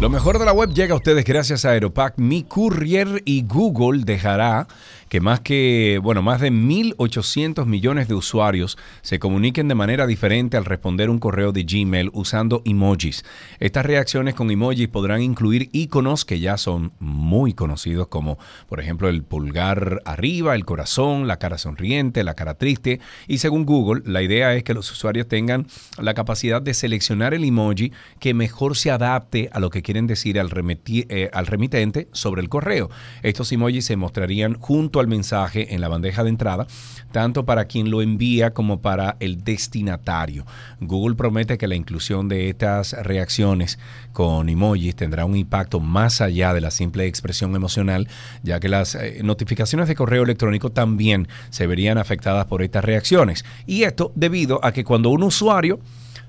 Lo 0.00 0.08
mejor 0.08 0.38
de 0.38 0.44
la 0.44 0.52
web 0.52 0.72
llega 0.72 0.94
a 0.94 0.96
ustedes 0.96 1.24
gracias 1.24 1.64
a 1.64 1.70
Aeropack, 1.70 2.18
Mi 2.18 2.44
Courier 2.44 3.20
y 3.24 3.44
Google 3.44 4.04
dejará 4.04 4.68
que 5.08 5.20
más 5.20 5.40
que, 5.40 6.00
bueno, 6.02 6.22
más 6.22 6.40
de 6.40 6.50
1.800 6.50 7.66
millones 7.66 8.08
de 8.08 8.14
usuarios 8.14 8.78
se 9.02 9.18
comuniquen 9.18 9.68
de 9.68 9.74
manera 9.74 10.06
diferente 10.06 10.56
al 10.56 10.64
responder 10.64 11.10
un 11.10 11.18
correo 11.18 11.52
de 11.52 11.64
Gmail 11.64 12.10
usando 12.12 12.62
emojis. 12.64 13.24
Estas 13.60 13.86
reacciones 13.86 14.34
con 14.34 14.50
emojis 14.50 14.88
podrán 14.88 15.22
incluir 15.22 15.68
iconos 15.72 16.24
que 16.24 16.40
ya 16.40 16.56
son 16.56 16.92
muy 16.98 17.54
conocidos 17.54 18.08
como, 18.08 18.38
por 18.68 18.80
ejemplo, 18.80 19.08
el 19.08 19.22
pulgar 19.22 20.02
arriba, 20.04 20.54
el 20.54 20.64
corazón, 20.64 21.26
la 21.26 21.38
cara 21.38 21.58
sonriente, 21.58 22.24
la 22.24 22.34
cara 22.34 22.54
triste. 22.54 23.00
Y 23.26 23.38
según 23.38 23.64
Google, 23.64 24.02
la 24.04 24.22
idea 24.22 24.54
es 24.54 24.64
que 24.64 24.74
los 24.74 24.90
usuarios 24.90 25.28
tengan 25.28 25.66
la 25.98 26.14
capacidad 26.14 26.60
de 26.60 26.74
seleccionar 26.74 27.34
el 27.34 27.44
emoji 27.44 27.92
que 28.20 28.34
mejor 28.34 28.76
se 28.76 28.90
adapte 28.90 29.48
a 29.52 29.60
lo 29.60 29.70
que 29.70 29.82
quieren 29.82 30.06
decir 30.06 30.38
al, 30.38 30.50
eh, 30.86 31.30
al 31.32 31.46
remitente 31.46 32.08
sobre 32.12 32.42
el 32.42 32.48
correo. 32.48 32.90
Estos 33.22 33.52
emojis 33.52 33.86
se 33.86 33.96
mostrarían 33.96 34.54
junto 34.54 34.97
al 35.00 35.08
mensaje 35.08 35.74
en 35.74 35.80
la 35.80 35.88
bandeja 35.88 36.22
de 36.22 36.30
entrada, 36.30 36.66
tanto 37.12 37.44
para 37.44 37.66
quien 37.66 37.90
lo 37.90 38.02
envía 38.02 38.52
como 38.52 38.80
para 38.80 39.16
el 39.20 39.44
destinatario. 39.44 40.44
Google 40.80 41.16
promete 41.16 41.58
que 41.58 41.68
la 41.68 41.74
inclusión 41.74 42.28
de 42.28 42.50
estas 42.50 42.92
reacciones 42.92 43.78
con 44.12 44.48
emojis 44.48 44.96
tendrá 44.96 45.24
un 45.24 45.36
impacto 45.36 45.80
más 45.80 46.20
allá 46.20 46.52
de 46.52 46.60
la 46.60 46.70
simple 46.70 47.06
expresión 47.06 47.54
emocional, 47.54 48.08
ya 48.42 48.60
que 48.60 48.68
las 48.68 48.94
eh, 48.94 49.20
notificaciones 49.22 49.88
de 49.88 49.94
correo 49.94 50.22
electrónico 50.22 50.70
también 50.70 51.28
se 51.50 51.66
verían 51.66 51.98
afectadas 51.98 52.46
por 52.46 52.62
estas 52.62 52.84
reacciones. 52.84 53.44
Y 53.66 53.82
esto 53.82 54.12
debido 54.14 54.64
a 54.64 54.72
que 54.72 54.84
cuando 54.84 55.10
un 55.10 55.22
usuario 55.22 55.80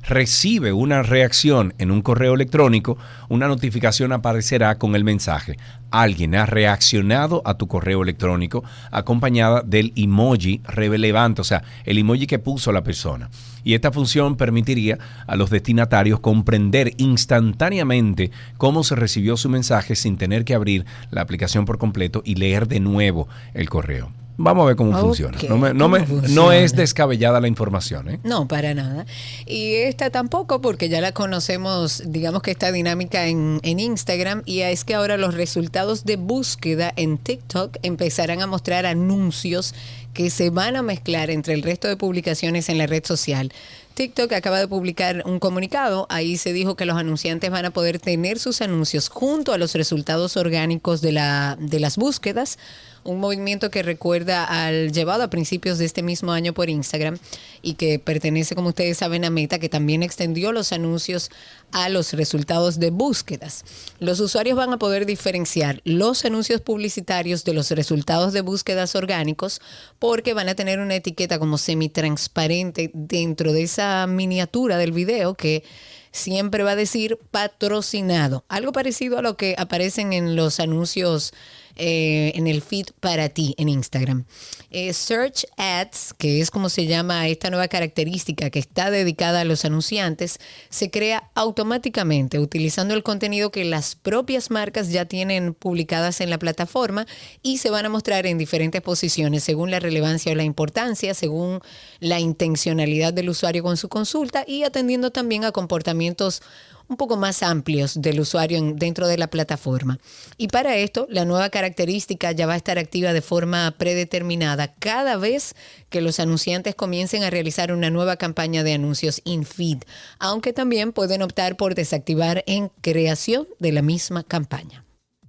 recibe 0.08 0.74
una 0.74 1.04
reacción 1.04 1.74
en 1.78 1.92
un 1.92 2.02
correo 2.02 2.34
electrónico, 2.34 2.98
una 3.30 3.48
notificación 3.48 4.12
aparecerá 4.12 4.78
con 4.78 4.96
el 4.96 5.04
mensaje. 5.04 5.58
Alguien 5.92 6.36
ha 6.36 6.46
reaccionado 6.46 7.42
a 7.46 7.56
tu 7.56 7.68
correo 7.68 8.04
electrónico 8.04 8.64
acompañada 8.92 9.62
del 9.62 9.94
emoji 9.96 10.62
relevante, 10.66 11.42
o 11.42 11.44
sea, 11.44 11.64
el 11.86 11.98
emoji 11.98 12.28
que 12.28 12.40
puso 12.40 12.72
la 12.72 12.84
persona. 12.84 13.30
Y 13.64 13.74
esta 13.74 13.92
función 13.92 14.36
permitiría 14.36 14.98
a 15.28 15.36
los 15.36 15.50
destinatarios 15.50 16.20
comprender 16.20 16.94
instantáneamente 16.98 18.32
cómo 18.58 18.84
se 18.84 18.96
recibió 18.96 19.38
su 19.38 19.50
mensaje 19.50 19.96
sin 19.96 20.18
tener 20.18 20.46
que 20.46 20.56
abrir 20.56 20.86
la 21.12 21.22
aplicación 21.22 21.66
por 21.66 21.78
completo 21.78 22.22
y 22.24 22.36
leer 22.36 22.68
de 22.68 22.80
nuevo 22.80 23.28
el 23.54 23.70
correo. 23.70 24.19
Vamos 24.42 24.64
a 24.64 24.68
ver 24.68 24.76
cómo 24.78 24.98
funciona. 24.98 25.38
No, 25.50 25.58
me- 25.58 25.74
no 25.74 25.90
me- 25.90 26.06
no 26.30 26.52
es 26.54 26.74
descabellada 26.74 27.42
la 27.42 27.50
información. 27.50 28.10
¿eh? 28.10 28.20
No, 28.24 28.48
para 28.48 28.74
nada. 28.74 29.06
Y 29.46 29.74
esta 29.76 30.10
tampoco, 30.12 30.62
porque 30.62 30.88
ya 30.88 31.02
la 31.02 31.12
conocemos, 31.12 32.04
digamos 32.06 32.42
que 32.42 32.52
esta 32.52 32.72
dinámica 32.72 33.28
en, 33.28 33.60
en 33.64 33.80
Instagram, 33.82 34.44
y 34.46 34.62
es 34.62 34.86
que 34.86 34.94
ahora 34.96 35.18
los 35.18 35.34
resultados 35.34 36.06
de 36.06 36.16
búsqueda 36.16 36.94
en 36.96 37.18
TikTok 37.18 37.78
empezarán 37.84 38.42
a 38.42 38.48
mostrar 38.48 38.86
anuncios 38.86 39.76
que 40.14 40.30
se 40.30 40.50
van 40.50 40.78
a 40.78 40.82
mezclar 40.82 41.30
entre 41.30 41.54
el 41.54 41.62
resto 41.62 41.88
de 41.90 41.98
publicaciones 41.98 42.70
en 42.70 42.78
la 42.78 42.88
red 42.88 43.04
social. 43.06 43.52
TikTok 43.94 44.32
acaba 44.32 44.60
de 44.60 44.68
publicar 44.70 45.24
un 45.26 45.40
comunicado, 45.40 46.08
ahí 46.10 46.38
se 46.38 46.54
dijo 46.54 46.76
que 46.76 46.86
los 46.86 46.96
anunciantes 46.98 47.52
van 47.52 47.66
a 47.66 47.72
poder 47.72 48.00
tener 48.00 48.40
sus 48.40 48.62
anuncios 48.62 49.10
junto 49.10 49.52
a 49.52 49.58
los 49.58 49.74
resultados 49.76 50.38
orgánicos 50.38 51.02
de, 51.02 51.12
la, 51.12 51.58
de 51.60 51.82
las 51.82 51.98
búsquedas, 51.98 52.58
un 53.04 53.20
movimiento 53.20 53.70
que 53.70 53.84
recuerda 53.84 54.44
al 54.44 54.92
llevado 54.92 55.24
a 55.24 55.30
principios 55.30 55.78
de 55.78 55.86
este 55.86 56.04
mismo 56.04 56.32
año 56.32 56.54
por 56.54 56.70
Instagram 56.70 57.18
y 57.62 57.74
que 57.74 58.00
pertenece, 58.00 58.56
como 58.56 58.70
ustedes 58.70 58.98
saben, 58.98 59.26
a 59.26 59.30
Meta, 59.30 59.60
que 59.60 59.70
también 59.70 60.04
extendió 60.04 60.52
los 60.52 60.72
anuncios 60.72 61.30
a 61.72 61.90
los 61.90 62.14
resultados 62.14 62.80
de 62.80 62.90
búsquedas. 62.90 63.64
Los 64.00 64.20
usuarios 64.20 64.58
van 64.58 64.74
a 64.74 64.80
poder 64.80 65.06
diferenciar 65.06 65.82
los 65.84 66.26
anuncios 66.26 66.62
publicitarios 66.62 67.44
de 67.44 67.54
los 67.54 67.72
resultados 67.72 68.34
de 68.34 68.42
búsquedas 68.42 68.96
orgánicos 68.96 69.62
porque 70.00 70.34
van 70.34 70.50
a 70.50 70.56
tener 70.56 70.80
una 70.80 70.96
etiqueta 70.96 71.40
como 71.40 71.58
semitransparente 71.58 72.92
dentro 72.94 73.54
de 73.54 73.64
esa 73.64 74.06
miniatura 74.08 74.78
del 74.78 74.92
video 74.92 75.34
que 75.36 75.64
siempre 76.12 76.64
va 76.64 76.72
a 76.72 76.76
decir 76.76 77.20
patrocinado. 77.32 78.44
Algo 78.48 78.72
parecido 78.72 79.18
a 79.18 79.22
lo 79.22 79.38
que 79.38 79.56
aparecen 79.58 80.14
en 80.14 80.36
los 80.36 80.60
anuncios 80.60 81.34
eh, 81.82 82.34
en 82.36 82.48
el 82.48 82.62
feed 82.62 82.88
para 83.00 83.30
ti 83.30 83.56
en 83.58 83.70
Instagram. 83.70 84.26
Eh, 84.70 84.92
Search 84.92 85.46
Ads, 85.56 86.14
que 86.18 86.42
es 86.42 86.52
como 86.52 86.68
se 86.68 86.88
llama 86.88 87.30
esta 87.30 87.50
nueva 87.50 87.70
característica 87.70 88.50
que 88.50 88.60
está 88.60 88.92
dedicada 88.92 89.40
a 89.40 89.46
los 89.46 89.64
anunciantes, 89.64 90.40
se 90.70 90.92
crea 90.92 91.32
automáticamente 91.36 92.38
utilizando 92.38 92.94
el 92.94 93.04
contenido 93.04 93.50
que 93.50 93.64
las 93.64 93.96
propias 93.96 94.52
marcas 94.52 94.90
ya 94.90 95.06
tienen 95.06 95.54
publicadas 95.54 96.20
en 96.20 96.30
la 96.30 96.38
plataforma 96.38 97.08
y 97.44 97.60
se 97.60 97.70
van 97.70 97.86
a 97.86 97.90
mostrar 97.90 98.26
en 98.26 98.38
diferentes 98.38 98.82
posiciones 98.82 99.46
según 99.46 99.72
la 99.72 99.80
relevancia 99.80 100.34
o 100.34 100.36
la 100.36 100.44
importancia, 100.44 101.14
según 101.14 101.62
la 102.02 102.20
intencionalidad 102.20 103.14
del 103.14 103.30
usuario 103.30 103.64
con 103.64 103.78
su 103.78 103.88
consulta 103.88 104.44
y 104.46 104.64
atendiendo 104.64 105.12
también 105.12 105.46
a 105.46 105.54
comportamientos 105.54 106.42
un 106.90 106.98
poco 106.98 107.16
más 107.18 107.44
amplios 107.44 108.02
del 108.02 108.20
usuario 108.20 108.58
en- 108.58 108.76
dentro 108.76 109.08
de 109.08 109.18
la 109.18 109.28
plataforma. 109.28 110.00
Y 110.38 110.48
para 110.48 110.76
esto, 110.76 111.06
la 111.10 111.24
nueva 111.24 111.50
característica 111.50 112.32
ya 112.34 112.48
va 112.48 112.54
a 112.54 112.58
estar 112.58 112.78
activa 112.80 113.14
de 113.14 113.22
forma 113.22 113.72
predeterminada 113.78 114.74
cada 114.80 115.16
vez 115.16 115.56
que 115.90 116.02
los 116.02 116.20
anunciantes 116.20 116.76
comiencen 116.76 117.24
a 117.24 117.30
realizar 117.30 117.72
una 117.72 117.90
nueva 117.90 118.18
campaña 118.18 118.64
de 118.64 118.74
anuncios 118.74 119.22
in-feed, 119.24 119.78
aunque 120.20 120.52
también 120.52 120.92
pueden 120.92 121.22
optar 121.22 121.56
por 121.56 121.76
desactivar 121.76 122.44
en 122.48 122.72
creación 122.82 123.48
de 123.60 123.72
la 123.72 123.82
misma 123.84 124.24
campaña. 124.24 124.84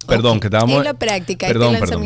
Perdón, 0.07 0.41
que 0.41 0.47
estábamos. 0.47 0.78
en 0.78 0.85
la 0.85 0.95
práctica, 0.95 1.47
Perdón, 1.47 1.74
este 1.74 1.87
perdón. 1.87 2.01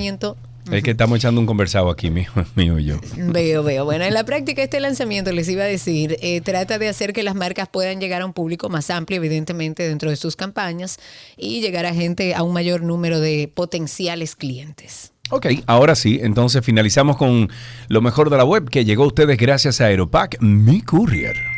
Es 0.71 0.83
que 0.83 0.93
estamos 0.93 1.19
echando 1.19 1.41
un 1.41 1.47
conversado 1.47 1.91
aquí, 1.91 2.11
mío, 2.11 2.31
mío 2.55 2.79
y 2.79 2.87
yo. 2.87 3.01
Veo, 3.17 3.63
veo. 3.63 3.85
Bueno, 3.85 4.05
en 4.05 4.15
la 4.15 4.25
práctica 4.25 4.63
este 4.63 4.81
lanzamiento, 4.81 5.33
les 5.33 5.49
iba 5.49 5.63
a 5.63 5.67
decir, 5.67 6.17
eh, 6.21 6.41
trata 6.41 6.79
de 6.79 6.89
hacer 6.89 7.13
que 7.13 7.23
las 7.23 7.35
marcas 7.35 7.69
puedan 7.69 8.01
llegar 8.01 8.23
a 8.23 8.27
un 8.27 8.33
público 8.33 8.69
más 8.69 8.91
amplio, 8.91 9.19
evidentemente, 9.19 9.87
dentro 9.87 10.11
de 10.11 10.17
sus 10.17 10.37
campañas 10.37 10.99
y 11.37 11.61
llegar 11.61 11.87
a 11.87 11.95
gente, 11.95 12.35
a 12.35 12.43
un 12.43 12.53
mayor 12.53 12.83
número 12.83 13.21
de 13.21 13.51
potenciales 13.53 14.37
clientes. 14.37 15.13
Ok, 15.31 15.47
ahora 15.67 15.95
sí, 15.95 16.21
entonces 16.23 16.65
finalizamos 16.65 17.17
con 17.17 17.51
lo 17.89 18.01
mejor 18.03 18.29
de 18.31 18.37
la 18.37 18.45
web 18.45 18.69
que 18.69 18.85
llegó 18.85 19.05
a 19.05 19.09
ustedes 19.09 19.39
gracias 19.39 19.81
a 19.81 19.87
Aeropack, 19.87 20.41
mi 20.41 20.83
courier. 20.83 21.54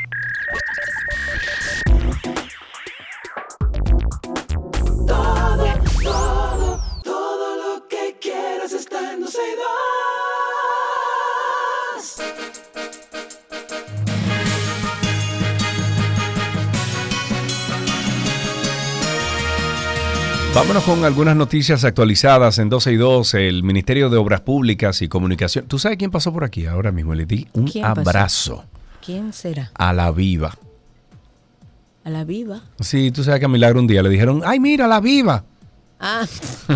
Vámonos 20.56 20.84
con 20.84 21.04
algunas 21.04 21.36
noticias 21.36 21.84
actualizadas 21.84 22.58
en 22.58 22.70
12 22.70 22.92
y 22.92 22.96
2. 22.96 23.34
El 23.34 23.62
Ministerio 23.62 24.08
de 24.08 24.16
Obras 24.16 24.40
Públicas 24.40 25.02
y 25.02 25.08
Comunicación. 25.08 25.66
¿Tú 25.66 25.78
sabes 25.78 25.98
quién 25.98 26.10
pasó 26.10 26.32
por 26.32 26.44
aquí 26.44 26.64
ahora 26.64 26.92
mismo? 26.92 27.14
Le 27.14 27.26
di 27.26 27.46
un 27.52 27.66
¿Quién 27.66 27.84
pasó? 27.84 28.00
abrazo 28.00 28.64
¿Quién 29.04 29.34
será? 29.34 29.70
a 29.74 29.92
la 29.92 30.10
viva. 30.12 30.56
¿A 32.04 32.08
la 32.08 32.24
viva? 32.24 32.62
Sí, 32.80 33.10
tú 33.10 33.22
sabes 33.22 33.38
que 33.40 33.44
a 33.44 33.48
Milagro 33.48 33.80
un 33.80 33.86
día 33.86 34.02
le 34.02 34.08
dijeron, 34.08 34.40
ay, 34.46 34.58
mira, 34.58 34.86
la 34.86 34.98
viva. 34.98 35.44
Ah, 36.00 36.24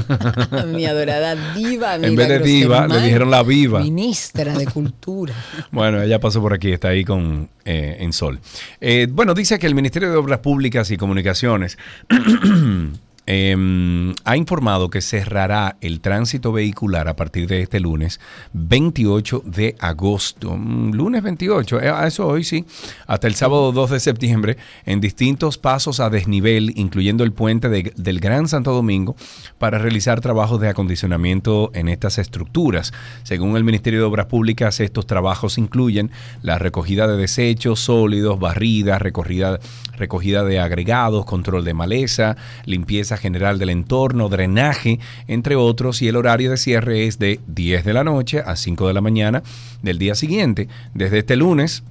mi 0.67 0.85
adorada 0.85 1.55
viva. 1.55 1.95
En 1.95 2.03
vez 2.03 2.29
de 2.29 2.39
Milagros 2.39 2.47
diva, 2.47 2.87
le 2.87 3.01
dijeron 3.01 3.31
la 3.31 3.43
viva. 3.43 3.81
Ministra 3.81 4.59
de 4.59 4.67
Cultura. 4.67 5.33
Bueno, 5.73 6.03
ella 6.03 6.21
pasó 6.21 6.43
por 6.43 6.53
aquí, 6.53 6.71
está 6.71 6.89
ahí 6.89 7.03
con 7.03 7.49
eh, 7.65 7.97
en 8.01 8.13
Sol. 8.13 8.41
Eh, 8.79 9.09
bueno, 9.11 9.33
dice 9.33 9.59
que 9.59 9.67
el 9.67 9.75
Ministerio 9.75 10.11
de 10.11 10.17
Obras 10.17 10.41
Públicas 10.41 10.91
y 10.91 10.99
Comunicaciones 10.99 11.79
em, 13.33 14.13
ha 14.25 14.37
informado 14.37 14.91
que 14.91 15.01
cerrará 15.01 15.77
el 15.81 16.01
tránsito 16.01 16.51
vehicular 16.51 17.07
a 17.07 17.15
partir 17.15 17.47
de 17.47 17.63
este 17.63 17.79
lunes 17.79 18.19
28 18.55 19.43
de 19.47 19.77
agosto. 19.79 20.57
Mm, 20.57 20.95
Lunes 20.95 21.23
28, 21.23 21.81
eh, 21.81 21.93
eso 22.07 22.27
hoy 22.27 22.43
sí, 22.43 22.65
hasta 23.07 23.29
el 23.29 23.37
sábado 23.37 23.71
2 23.71 23.91
de 23.91 24.01
septiembre, 24.01 24.57
en 24.85 25.01
distintos 25.01 25.59
pasos 25.59 26.01
a 26.01 26.11
desnivel, 26.11 26.73
incluyendo 26.77 27.23
el 27.23 27.33
puente 27.33 27.69
de- 27.69 27.93
del 27.97 28.19
Gran 28.19 28.49
Santo 28.49 28.73
Domingo, 28.73 29.15
para 29.59 29.79
realizar 29.79 30.21
trabajos 30.21 30.61
de 30.61 30.69
acondicionamiento 30.69 31.71
en 31.75 31.89
estas 31.89 32.19
estructuras. 32.19 32.93
Según 33.23 33.57
el 33.57 33.63
Ministerio 33.63 34.01
de 34.01 34.07
Obras 34.07 34.27
Públicas, 34.27 34.81
estos 34.81 35.07
trabajos 35.07 35.57
incluyen 35.57 36.11
la 36.43 36.59
recogida 36.59 37.07
de 37.07 37.17
desechos 37.17 37.79
sólidos, 37.79 38.41
barrida, 38.41 38.99
recorrida- 38.99 39.61
recogida 39.97 40.43
de 40.43 40.59
agregados, 40.59 41.25
control 41.27 41.65
de 41.65 41.75
maleza, 41.75 42.37
limpieza 42.65 43.19
general 43.21 43.59
del 43.59 43.71
entorno, 43.71 44.29
drenaje, 44.29 44.99
entre 45.29 45.55
otros, 45.57 46.03
y 46.03 46.09
el 46.09 46.17
horario 46.17 46.51
de 46.51 46.57
cierre 46.57 47.07
es 47.07 47.19
de 47.21 47.39
10 47.47 47.85
de 47.85 47.93
la 47.93 48.03
noche 48.03 48.41
a 48.45 48.57
5 48.57 48.89
de 48.89 48.95
la 48.95 49.01
mañana 49.01 49.43
del 49.83 49.99
día 49.99 50.15
siguiente, 50.17 50.69
desde 50.95 51.19
este 51.21 51.37
lunes 51.37 51.85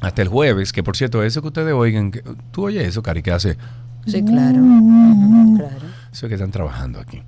hasta 0.00 0.22
el 0.22 0.28
jueves, 0.28 0.72
que 0.72 0.82
por 0.82 0.96
cierto, 0.96 1.22
eso 1.22 1.42
que 1.42 1.48
ustedes 1.48 1.72
oigan, 1.74 2.10
que- 2.10 2.22
tú 2.52 2.66
oyes 2.66 2.86
eso, 2.86 3.02
Cari, 3.02 3.22
que 3.22 3.32
hace... 3.32 3.56
Sí, 4.06 4.22
claro. 4.22 4.60
claro. 5.56 5.86
Eso 6.12 6.26
es 6.26 6.28
que 6.28 6.34
están 6.34 6.52
trabajando 6.52 7.00
aquí. 7.00 7.22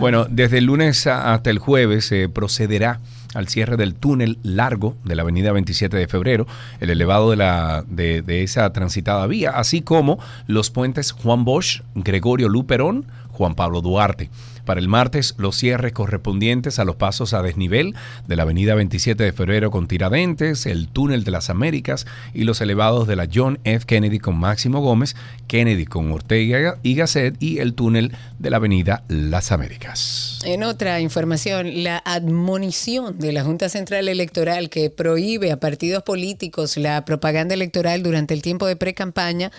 Bueno, 0.00 0.26
desde 0.28 0.58
el 0.58 0.64
lunes 0.64 1.06
hasta 1.06 1.48
el 1.50 1.58
jueves 1.58 2.06
se 2.06 2.28
procederá 2.28 3.00
al 3.34 3.48
cierre 3.48 3.76
del 3.76 3.94
túnel 3.94 4.38
largo 4.42 4.96
de 5.04 5.14
la 5.14 5.22
avenida 5.22 5.52
27 5.52 5.96
de 5.96 6.08
febrero, 6.08 6.46
el 6.80 6.90
elevado 6.90 7.30
de, 7.30 7.36
la, 7.36 7.84
de, 7.88 8.22
de 8.22 8.42
esa 8.42 8.72
transitada 8.72 9.26
vía, 9.26 9.50
así 9.50 9.82
como 9.82 10.18
los 10.46 10.70
puentes 10.70 11.12
Juan 11.12 11.44
Bosch, 11.44 11.82
Gregorio 11.94 12.48
Luperón, 12.48 13.06
Juan 13.38 13.54
Pablo 13.54 13.80
Duarte. 13.80 14.30
Para 14.64 14.80
el 14.80 14.88
martes, 14.88 15.34
los 15.38 15.56
cierres 15.56 15.92
correspondientes 15.92 16.78
a 16.78 16.84
los 16.84 16.96
pasos 16.96 17.32
a 17.32 17.40
desnivel 17.40 17.94
de 18.26 18.36
la 18.36 18.42
avenida 18.42 18.74
27 18.74 19.22
de 19.22 19.32
febrero 19.32 19.70
con 19.70 19.86
Tiradentes, 19.86 20.66
el 20.66 20.88
túnel 20.88 21.24
de 21.24 21.30
las 21.30 21.48
Américas 21.48 22.04
y 22.34 22.42
los 22.42 22.60
elevados 22.60 23.06
de 23.06 23.16
la 23.16 23.28
John 23.32 23.60
F. 23.64 23.86
Kennedy 23.86 24.18
con 24.18 24.36
Máximo 24.36 24.80
Gómez, 24.80 25.14
Kennedy 25.46 25.86
con 25.86 26.10
Ortega 26.12 26.78
y 26.82 26.96
Gasset 26.96 27.40
y 27.40 27.60
el 27.60 27.74
túnel 27.74 28.12
de 28.38 28.50
la 28.50 28.56
avenida 28.56 29.04
Las 29.08 29.52
Américas. 29.52 30.40
En 30.44 30.64
otra 30.64 31.00
información, 31.00 31.84
la 31.84 32.02
admonición 32.04 33.18
de 33.18 33.32
la 33.32 33.44
Junta 33.44 33.68
Central 33.68 34.08
Electoral 34.08 34.68
que 34.68 34.90
prohíbe 34.90 35.52
a 35.52 35.60
partidos 35.60 36.02
políticos 36.02 36.76
la 36.76 37.04
propaganda 37.04 37.54
electoral 37.54 38.02
durante 38.02 38.34
el 38.34 38.42
tiempo 38.42 38.66
de 38.66 38.76
pre-campaña 38.76 39.52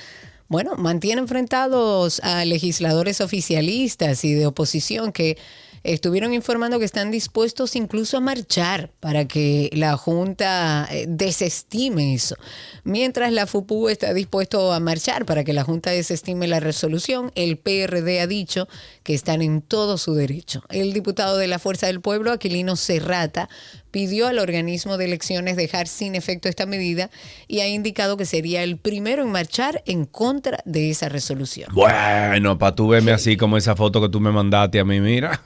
bueno, 0.50 0.76
mantiene 0.76 1.22
enfrentados 1.22 2.20
a 2.22 2.44
legisladores 2.44 3.22
oficialistas 3.22 4.26
y 4.26 4.34
de 4.34 4.48
oposición 4.48 5.12
que 5.12 5.38
estuvieron 5.84 6.34
informando 6.34 6.80
que 6.80 6.86
están 6.86 7.12
dispuestos 7.12 7.76
incluso 7.76 8.18
a 8.18 8.20
marchar 8.20 8.92
para 9.00 9.26
que 9.28 9.70
la 9.74 9.96
Junta 9.98 10.88
eh, 10.92 11.06
desestime 11.08 12.14
eso. 12.14 12.36
Mientras 12.84 13.32
la 13.32 13.48
FUPU 13.48 13.90
está 13.90 14.14
dispuesto 14.14 14.74
a 14.74 14.80
marchar 14.80 15.26
para 15.26 15.44
que 15.44 15.54
la 15.54 15.64
Junta 15.64 15.92
desestime 15.92 16.48
la 16.48 16.60
resolución, 16.60 17.32
el 17.36 17.58
PRD 17.58 18.20
ha 18.20 18.28
dicho 18.28 18.68
que 19.04 19.14
están 19.14 19.42
en 19.42 19.62
todo 19.62 19.98
su 19.98 20.14
derecho. 20.14 20.64
El 20.70 20.94
diputado 20.94 21.38
de 21.38 21.48
la 21.48 21.60
Fuerza 21.60 21.88
del 21.88 22.02
Pueblo, 22.02 22.32
Aquilino 22.32 22.76
Serrata, 22.76 23.50
pidió 23.92 24.28
al 24.28 24.40
organismo 24.40 24.98
de 24.98 25.06
elecciones 25.06 25.56
dejar 25.56 25.88
sin 25.88 26.16
efecto 26.16 26.50
esta 26.50 26.66
medida 26.66 27.10
y 27.48 27.60
ha 27.60 27.68
indicado 27.68 28.18
que 28.18 28.26
sería 28.26 28.64
el 28.64 28.78
primero 28.78 29.24
en 29.24 29.32
marchar 29.32 29.84
en 29.86 30.06
contra 30.06 30.60
de 30.66 30.90
esa 30.90 31.10
resolución. 31.10 31.70
Bueno, 31.74 32.58
para 32.58 32.76
tú 32.76 32.88
verme 32.88 33.12
así 33.12 33.38
como 33.38 33.58
esa 33.58 33.76
foto 33.76 34.02
que 34.02 34.10
tú 34.10 34.20
me 34.20 34.32
mandaste 34.32 34.80
a 34.80 34.86
mí, 34.86 35.00
mira. 35.00 35.42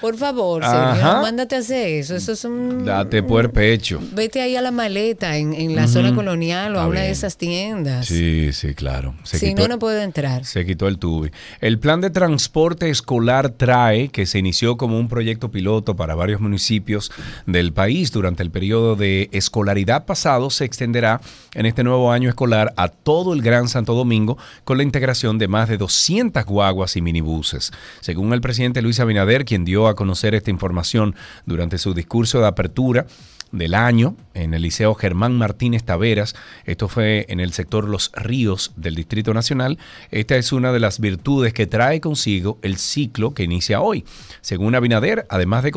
Por 0.00 0.16
favor, 0.16 0.62
mándate 0.62 1.56
a 1.56 1.58
hacer 1.58 1.88
eso. 1.88 2.16
Eso 2.16 2.32
es 2.32 2.44
un... 2.44 2.84
Date 2.84 3.22
por 3.22 3.52
pecho. 3.52 4.00
Vete 4.12 4.40
ahí 4.40 4.56
a 4.56 4.62
la 4.62 4.70
maleta 4.70 5.36
en, 5.36 5.74
la 5.74 5.88
zona 5.88 6.14
colonial 6.14 6.76
o 6.76 6.80
a 6.80 6.86
una 6.86 7.00
de 7.00 7.10
esas 7.10 7.36
tiendas. 7.36 8.06
Sí, 8.06 8.52
sí, 8.52 8.74
claro. 8.74 9.14
si 9.24 9.54
no, 9.54 9.68
no 9.68 9.78
puede 9.78 10.02
entrar. 10.02 10.44
Se 10.44 10.64
quitó 10.64 10.88
el 10.88 10.98
tubi. 10.98 11.30
El 11.60 11.78
plan 11.78 12.00
de 12.00 12.10
transporte 12.10 12.90
escolar 12.90 13.50
trae, 13.50 14.08
que 14.08 14.26
se 14.26 14.38
inició 14.38 14.76
como 14.76 14.98
un 14.98 15.08
proyecto 15.08 15.50
piloto 15.50 15.96
para 15.96 16.14
varios 16.14 16.40
municipios 16.40 17.10
del 17.46 17.72
país 17.74 18.12
durante 18.12 18.42
el 18.42 18.50
periodo 18.50 18.96
de 18.96 19.28
escolaridad 19.32 20.06
pasado 20.06 20.48
se 20.50 20.64
extenderá 20.64 21.20
en 21.54 21.66
este 21.66 21.84
nuevo 21.84 22.10
año 22.10 22.28
escolar 22.28 22.72
a 22.76 22.88
todo 22.88 23.34
el 23.34 23.42
Gran 23.42 23.68
Santo 23.68 23.94
Domingo 23.94 24.38
con 24.64 24.78
la 24.78 24.84
integración 24.84 25.38
de 25.38 25.48
más 25.48 25.68
de 25.68 25.76
200 25.76 26.44
guaguas 26.46 26.96
y 26.96 27.02
minibuses. 27.02 27.72
Según 28.00 28.32
el 28.32 28.40
presidente 28.40 28.80
Luis 28.80 29.00
Abinader, 29.00 29.44
quien 29.44 29.64
dio 29.64 29.88
a 29.88 29.94
conocer 29.94 30.34
esta 30.34 30.50
información 30.50 31.14
durante 31.44 31.76
su 31.76 31.92
discurso 31.92 32.40
de 32.40 32.46
apertura, 32.46 33.06
del 33.54 33.74
año 33.74 34.16
en 34.34 34.52
el 34.52 34.62
Liceo 34.62 34.94
Germán 34.94 35.38
Martínez 35.38 35.84
Taveras. 35.84 36.34
Esto 36.64 36.88
fue 36.88 37.24
en 37.28 37.38
el 37.38 37.52
sector 37.52 37.88
Los 37.88 38.10
Ríos 38.14 38.72
del 38.76 38.96
Distrito 38.96 39.32
Nacional. 39.32 39.78
Esta 40.10 40.36
es 40.36 40.52
una 40.52 40.72
de 40.72 40.80
las 40.80 40.98
virtudes 40.98 41.52
que 41.52 41.66
trae 41.66 42.00
consigo 42.00 42.58
el 42.62 42.76
ciclo 42.78 43.32
que 43.32 43.44
inicia 43.44 43.80
hoy. 43.80 44.04
Según 44.40 44.74
Abinader, 44.74 45.26
además 45.30 45.62
de 45.62 45.70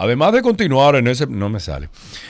Además 0.00 0.32
de 0.32 0.42
continuar 0.42 0.94
en 0.94 1.08
ese, 1.08 1.26
no 1.26 1.48
me 1.48 1.58
sale. 1.58 1.88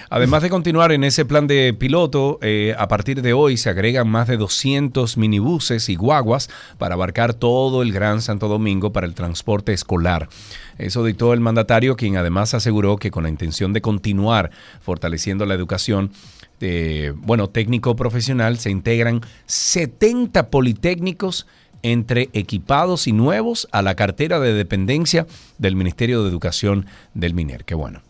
Además 0.09 0.41
de 0.43 0.49
continuar 0.49 0.91
en 0.91 1.05
ese 1.05 1.27
plan 1.27 1.47
de 1.47 1.75
piloto, 1.75 2.39
eh, 2.41 2.75
a 2.79 2.89
partir 2.89 3.21
de 3.21 3.35
hoy 3.35 3.59
se 3.59 3.69
agregan 3.69 4.09
más 4.09 4.27
de 4.27 4.39
200 4.39 5.19
minibuses 5.19 5.91
y 5.91 5.95
guaguas 5.95 6.49
para 6.79 6.95
abarcar 6.95 7.35
todo 7.35 7.83
el 7.83 7.93
Gran 7.93 8.23
Santo 8.23 8.49
Domingo 8.49 8.91
para 8.91 9.07
el 9.07 9.15
transporte 9.15 9.75
escolar. 9.75 10.31
Eso 10.79 11.05
dictó 11.05 11.35
el 11.35 11.41
mandatario, 11.41 11.95
quien 11.95 12.17
además 12.17 12.55
aseguró 12.55 12.97
que 12.97 13.11
con 13.11 13.25
la 13.25 13.29
intención 13.29 13.75
de 13.75 13.83
continuar 13.83 14.51
fortaleciendo 14.81 15.45
la 15.45 15.53
educación, 15.53 16.11
eh, 16.63 17.13
bueno, 17.17 17.51
técnico 17.51 17.97
profesional, 17.97 18.59
se 18.59 18.71
integran 18.71 19.21
70 19.45 20.49
politécnicos 20.49 21.47
entre 21.83 22.29
equipados 22.33 23.07
y 23.07 23.13
nuevos 23.13 23.69
a 23.73 23.83
la 23.83 23.95
cartera 23.95 24.41
de 24.41 24.53
dependencia 24.53 25.27
del 25.59 25.77
Ministerio 25.77 26.23
de 26.23 26.31
Educación 26.31 26.87
del 27.15 27.35
MINER. 27.35 27.65
Qué 27.65 27.75
bueno. 27.75 28.03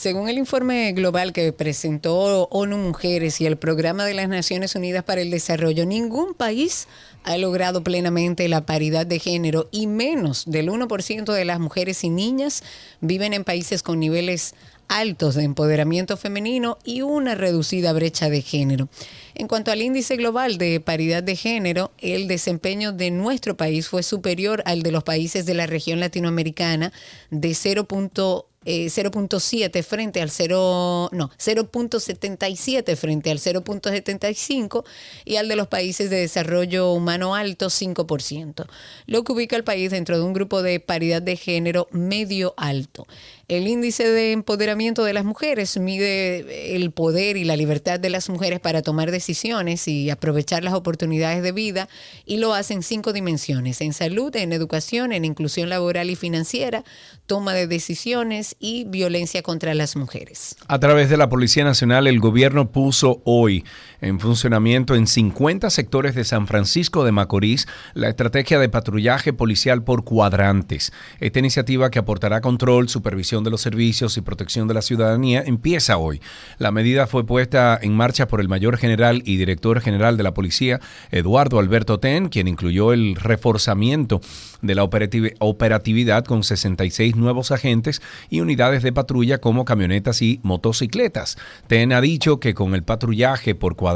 Según 0.00 0.30
el 0.30 0.38
informe 0.38 0.92
global 0.92 1.34
que 1.34 1.52
presentó 1.52 2.48
ONU 2.48 2.78
Mujeres 2.78 3.38
y 3.42 3.44
el 3.44 3.58
Programa 3.58 4.06
de 4.06 4.14
las 4.14 4.30
Naciones 4.30 4.74
Unidas 4.74 5.04
para 5.04 5.20
el 5.20 5.30
Desarrollo, 5.30 5.84
ningún 5.84 6.32
país 6.32 6.88
ha 7.22 7.36
logrado 7.36 7.84
plenamente 7.84 8.48
la 8.48 8.64
paridad 8.64 9.04
de 9.04 9.18
género 9.18 9.68
y 9.70 9.86
menos 9.86 10.44
del 10.46 10.70
1% 10.70 11.34
de 11.34 11.44
las 11.44 11.60
mujeres 11.60 12.02
y 12.02 12.08
niñas 12.08 12.62
viven 13.02 13.34
en 13.34 13.44
países 13.44 13.82
con 13.82 14.00
niveles 14.00 14.54
altos 14.90 15.36
de 15.36 15.44
empoderamiento 15.44 16.16
femenino 16.16 16.76
y 16.84 17.02
una 17.02 17.36
reducida 17.36 17.92
brecha 17.92 18.28
de 18.28 18.42
género. 18.42 18.88
En 19.34 19.46
cuanto 19.46 19.70
al 19.70 19.80
índice 19.80 20.16
global 20.16 20.58
de 20.58 20.80
paridad 20.80 21.22
de 21.22 21.36
género, 21.36 21.92
el 21.98 22.26
desempeño 22.26 22.92
de 22.92 23.12
nuestro 23.12 23.56
país 23.56 23.88
fue 23.88 24.02
superior 24.02 24.62
al 24.66 24.82
de 24.82 24.90
los 24.90 25.04
países 25.04 25.46
de 25.46 25.54
la 25.54 25.66
región 25.66 26.00
latinoamericana 26.00 26.92
de 27.30 27.50
0.1 27.50 28.44
0.7 28.64 29.70
eh, 29.74 29.82
frente 29.82 30.20
al 30.20 30.30
0, 30.30 31.08
no, 31.12 31.30
0.77 31.38 32.94
frente 32.96 33.30
al 33.30 33.38
0.75 33.38 34.84
y 35.24 35.36
al 35.36 35.48
de 35.48 35.56
los 35.56 35.68
países 35.68 36.10
de 36.10 36.20
desarrollo 36.20 36.92
humano 36.92 37.34
alto 37.34 37.66
5%, 37.66 38.66
lo 39.06 39.24
que 39.24 39.32
ubica 39.32 39.56
al 39.56 39.64
país 39.64 39.90
dentro 39.90 40.18
de 40.18 40.24
un 40.24 40.34
grupo 40.34 40.62
de 40.62 40.78
paridad 40.78 41.22
de 41.22 41.36
género 41.36 41.88
medio 41.90 42.52
alto. 42.58 43.06
El 43.50 43.66
índice 43.66 44.08
de 44.08 44.30
empoderamiento 44.30 45.02
de 45.02 45.12
las 45.12 45.24
mujeres 45.24 45.76
mide 45.76 46.76
el 46.76 46.92
poder 46.92 47.36
y 47.36 47.42
la 47.42 47.56
libertad 47.56 47.98
de 47.98 48.08
las 48.08 48.28
mujeres 48.28 48.60
para 48.60 48.80
tomar 48.80 49.10
decisiones 49.10 49.88
y 49.88 50.08
aprovechar 50.08 50.62
las 50.62 50.72
oportunidades 50.72 51.42
de 51.42 51.50
vida 51.50 51.88
y 52.24 52.36
lo 52.36 52.54
hace 52.54 52.74
en 52.74 52.84
cinco 52.84 53.12
dimensiones, 53.12 53.80
en 53.80 53.92
salud, 53.92 54.36
en 54.36 54.52
educación, 54.52 55.10
en 55.10 55.24
inclusión 55.24 55.68
laboral 55.68 56.10
y 56.10 56.14
financiera, 56.14 56.84
toma 57.26 57.52
de 57.52 57.66
decisiones 57.66 58.54
y 58.60 58.84
violencia 58.84 59.42
contra 59.42 59.74
las 59.74 59.96
mujeres. 59.96 60.54
A 60.68 60.78
través 60.78 61.10
de 61.10 61.16
la 61.16 61.28
Policía 61.28 61.64
Nacional, 61.64 62.06
el 62.06 62.20
gobierno 62.20 62.70
puso 62.70 63.20
hoy 63.24 63.64
en 64.00 64.20
funcionamiento 64.20 64.94
en 64.94 65.06
50 65.06 65.70
sectores 65.70 66.14
de 66.14 66.24
San 66.24 66.46
Francisco 66.46 67.04
de 67.04 67.12
Macorís 67.12 67.66
la 67.94 68.08
estrategia 68.08 68.58
de 68.58 68.68
patrullaje 68.68 69.32
policial 69.32 69.82
por 69.82 70.04
cuadrantes. 70.04 70.92
Esta 71.20 71.38
iniciativa 71.38 71.90
que 71.90 71.98
aportará 71.98 72.40
control, 72.40 72.88
supervisión, 72.88 73.44
de 73.44 73.50
los 73.50 73.60
Servicios 73.60 74.16
y 74.16 74.20
Protección 74.20 74.66
de 74.66 74.74
la 74.74 74.82
Ciudadanía 74.82 75.42
empieza 75.44 75.98
hoy. 75.98 76.20
La 76.58 76.72
medida 76.72 77.06
fue 77.06 77.24
puesta 77.24 77.78
en 77.80 77.94
marcha 77.94 78.26
por 78.26 78.40
el 78.40 78.48
mayor 78.48 78.76
general 78.76 79.22
y 79.24 79.36
director 79.36 79.80
general 79.80 80.16
de 80.16 80.22
la 80.22 80.34
policía, 80.34 80.80
Eduardo 81.10 81.58
Alberto 81.58 82.00
Ten, 82.00 82.28
quien 82.28 82.48
incluyó 82.48 82.92
el 82.92 83.14
reforzamiento 83.16 84.20
de 84.62 84.74
la 84.74 84.84
operatividad 84.84 86.24
con 86.24 86.42
66 86.42 87.16
nuevos 87.16 87.50
agentes 87.50 88.02
y 88.28 88.40
unidades 88.40 88.82
de 88.82 88.92
patrulla 88.92 89.38
como 89.38 89.64
camionetas 89.64 90.22
y 90.22 90.40
motocicletas. 90.42 91.38
Ten 91.66 91.92
ha 91.92 92.00
dicho 92.00 92.40
que 92.40 92.54
con 92.54 92.74
el 92.74 92.82
patrullaje 92.82 93.54
por 93.54 93.76
cuadrantes, 93.76 93.89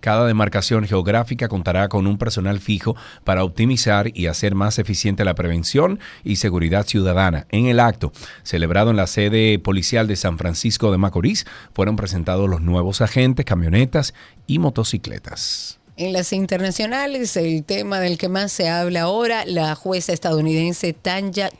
cada 0.00 0.26
demarcación 0.26 0.86
geográfica 0.86 1.48
contará 1.48 1.88
con 1.88 2.06
un 2.06 2.18
personal 2.18 2.60
fijo 2.60 2.96
para 3.24 3.44
optimizar 3.44 4.10
y 4.14 4.26
hacer 4.26 4.54
más 4.54 4.78
eficiente 4.78 5.24
la 5.24 5.34
prevención 5.34 6.00
y 6.24 6.36
seguridad 6.36 6.86
ciudadana. 6.86 7.46
En 7.50 7.66
el 7.66 7.80
acto, 7.80 8.12
celebrado 8.42 8.90
en 8.90 8.96
la 8.96 9.06
sede 9.06 9.58
policial 9.58 10.06
de 10.06 10.16
San 10.16 10.38
Francisco 10.38 10.90
de 10.90 10.98
Macorís, 10.98 11.46
fueron 11.72 11.96
presentados 11.96 12.48
los 12.48 12.60
nuevos 12.60 13.00
agentes, 13.00 13.44
camionetas 13.44 14.14
y 14.46 14.58
motocicletas. 14.58 15.78
En 15.96 16.12
las 16.12 16.32
internacionales, 16.32 17.36
el 17.36 17.62
tema 17.62 18.00
del 18.00 18.18
que 18.18 18.28
más 18.28 18.50
se 18.50 18.68
habla 18.68 19.02
ahora, 19.02 19.44
la 19.46 19.76
jueza 19.76 20.12
estadounidense 20.12 20.92
Tanya 20.92 21.50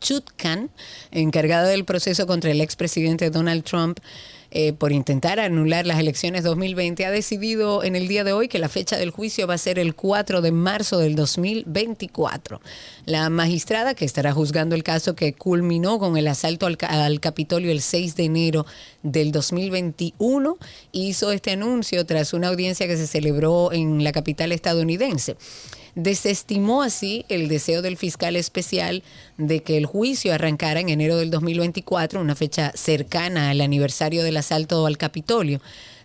Chutkan, 0.00 0.70
encargada 1.12 1.68
del 1.68 1.86
proceso 1.86 2.26
contra 2.26 2.50
el 2.50 2.60
expresidente 2.60 3.30
Donald 3.30 3.64
Trump, 3.64 4.00
eh, 4.56 4.72
por 4.72 4.92
intentar 4.92 5.40
anular 5.40 5.84
las 5.84 5.98
elecciones 5.98 6.44
2020, 6.44 7.04
ha 7.04 7.10
decidido 7.10 7.82
en 7.82 7.96
el 7.96 8.06
día 8.06 8.22
de 8.22 8.32
hoy 8.32 8.46
que 8.46 8.60
la 8.60 8.68
fecha 8.68 8.96
del 8.96 9.10
juicio 9.10 9.48
va 9.48 9.54
a 9.54 9.58
ser 9.58 9.80
el 9.80 9.96
4 9.96 10.42
de 10.42 10.52
marzo 10.52 10.98
del 10.98 11.16
2024. 11.16 12.60
La 13.04 13.28
magistrada 13.30 13.94
que 13.94 14.04
estará 14.04 14.32
juzgando 14.32 14.76
el 14.76 14.84
caso 14.84 15.16
que 15.16 15.32
culminó 15.32 15.98
con 15.98 16.16
el 16.16 16.28
asalto 16.28 16.66
al, 16.66 16.78
al 16.82 17.18
Capitolio 17.18 17.72
el 17.72 17.82
6 17.82 18.14
de 18.14 18.24
enero 18.26 18.64
del 19.02 19.32
2021 19.32 20.56
hizo 20.92 21.32
este 21.32 21.50
anuncio 21.50 22.06
tras 22.06 22.32
una 22.32 22.46
audiencia 22.46 22.86
que 22.86 22.96
se 22.96 23.08
celebró 23.08 23.72
en 23.72 24.04
la 24.04 24.12
capital 24.12 24.52
estadounidense 24.52 25.36
desestimó 25.94 26.82
así 26.82 27.24
el 27.28 27.48
deseo 27.48 27.82
del 27.82 27.96
fiscal 27.96 28.36
especial 28.36 29.02
de 29.38 29.62
que 29.62 29.76
el 29.76 29.86
juicio 29.86 30.34
arrancara 30.34 30.80
en 30.80 30.88
enero 30.88 31.16
del 31.16 31.30
2024, 31.30 32.20
una 32.20 32.34
fecha 32.34 32.72
cercana 32.74 33.50
al 33.50 33.60
aniversario 33.60 34.22
del 34.22 34.36
asalto 34.36 34.86
al 34.86 34.98
Capitolio. 34.98 35.60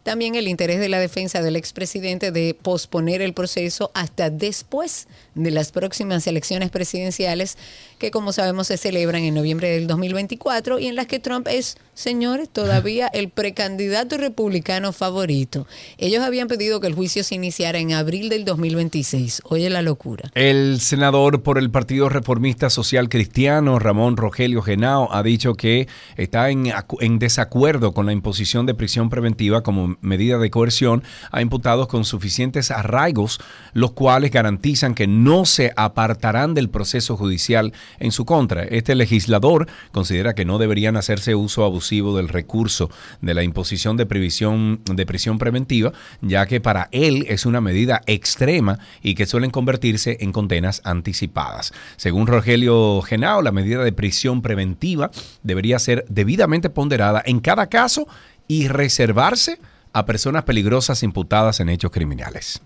También 0.10 0.34
el 0.34 0.48
interés 0.48 0.80
de 0.80 0.90
la 0.90 0.98
defensa 0.98 1.44
del 1.44 1.56
expresidente 1.56 2.32
de 2.32 2.56
posponer 2.60 3.22
el 3.22 3.36
proceso 3.36 3.92
hasta 3.94 4.32
después 4.32 5.08
de 5.36 5.52
las 5.52 5.72
próximas 5.72 6.26
elecciones 6.26 6.72
presidenciales 6.72 7.60
que 8.00 8.10
como 8.10 8.34
sabemos 8.34 8.66
se 8.66 8.78
celebran 8.78 9.22
en 9.22 9.36
noviembre 9.36 9.70
del 9.70 9.86
2024 9.86 10.80
y 10.80 10.88
en 10.88 10.96
las 10.96 11.06
que 11.06 11.20
Trump 11.20 11.48
es, 11.48 11.78
señores, 11.94 12.50
todavía 12.50 13.08
el 13.14 13.30
precandidato 13.30 14.18
republicano 14.18 14.94
favorito. 14.94 15.68
Ellos 16.00 16.24
habían 16.24 16.48
pedido 16.48 16.80
que 16.80 16.88
el 16.88 16.96
juicio 16.96 17.24
se 17.24 17.36
iniciara 17.36 17.78
en 17.78 17.92
abril 17.92 18.30
del 18.30 18.46
2026. 18.46 19.44
Oye 19.46 19.70
la 19.70 19.84
locura. 19.84 20.32
El 20.34 20.80
senador 20.80 21.44
por 21.44 21.60
el 21.60 21.70
Partido 21.70 22.10
Reformista 22.10 22.72
Social 22.72 23.10
Cristiano, 23.10 23.78
Ramón 23.78 24.18
Rogelio 24.18 24.64
Genao, 24.64 25.14
ha 25.14 25.22
dicho 25.22 25.54
que 25.54 25.88
está 26.16 26.50
en, 26.50 26.72
en 27.02 27.20
desacuerdo 27.20 27.94
con 27.94 28.08
la 28.08 28.14
imposición 28.14 28.66
de 28.66 28.74
prisión 28.74 29.10
preventiva 29.12 29.62
como 29.62 29.99
medida 30.02 30.38
de 30.38 30.50
coerción 30.50 31.04
a 31.32 31.42
imputados 31.42 31.88
con 31.88 32.06
suficientes 32.06 32.72
arraigos, 32.72 33.40
los 33.74 33.92
cuales 33.92 34.32
garantizan 34.32 34.96
que 34.96 35.08
no 35.08 35.46
se 35.46 35.72
apartarán 35.76 36.54
del 36.54 36.70
proceso 36.70 37.18
judicial 37.18 37.74
en 38.00 38.12
su 38.12 38.26
contra. 38.26 38.64
Este 38.64 38.96
legislador 38.96 39.68
considera 39.92 40.34
que 40.34 40.46
no 40.46 40.58
deberían 40.58 40.98
hacerse 40.98 41.36
uso 41.36 41.64
abusivo 41.64 42.16
del 42.16 42.30
recurso 42.30 42.90
de 43.22 43.34
la 43.34 43.44
imposición 43.44 43.98
de, 43.98 44.06
previsión, 44.06 44.82
de 44.86 45.06
prisión 45.06 45.38
preventiva, 45.38 45.92
ya 46.22 46.46
que 46.46 46.62
para 46.62 46.90
él 46.92 47.26
es 47.30 47.46
una 47.46 47.62
medida 47.62 48.02
extrema 48.06 48.80
y 49.02 49.16
que 49.16 49.26
suelen 49.26 49.52
convertirse 49.52 50.18
en 50.22 50.32
condenas 50.32 50.82
anticipadas. 50.84 51.74
Según 51.98 52.28
Rogelio 52.28 53.02
Genao, 53.02 53.42
la 53.42 53.52
medida 53.52 53.84
de 53.84 53.92
prisión 53.92 54.42
preventiva 54.42 55.12
debería 55.44 55.80
ser 55.80 56.06
debidamente 56.10 56.70
ponderada 56.70 57.22
en 57.26 57.40
cada 57.40 57.68
caso 57.68 58.08
y 58.48 58.68
reservarse 58.68 59.60
a 59.94 60.06
personas 60.06 60.44
peligrosas 60.44 61.04
imputadas 61.04 61.60
en 61.60 61.70
hechos 61.70 61.92
criminales. 61.92 62.62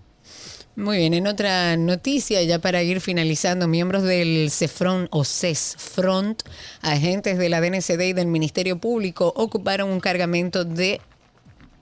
Muy 0.76 0.98
bien, 0.98 1.14
en 1.14 1.28
otra 1.28 1.76
noticia, 1.76 2.42
ya 2.42 2.58
para 2.58 2.82
ir 2.82 3.00
finalizando, 3.00 3.68
miembros 3.68 4.02
del 4.02 4.50
CEFRON 4.50 5.06
o 5.12 5.24
CESFRONT, 5.24 6.42
agentes 6.82 7.38
de 7.38 7.48
la 7.48 7.60
DNCD 7.60 8.00
y 8.08 8.12
del 8.12 8.26
Ministerio 8.26 8.78
Público, 8.78 9.32
ocuparon 9.36 9.90
un 9.90 10.00
cargamento 10.00 10.64
de 10.64 11.00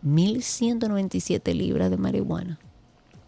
1.197 0.04 1.54
libras 1.54 1.90
de 1.90 1.96
marihuana. 1.96 2.58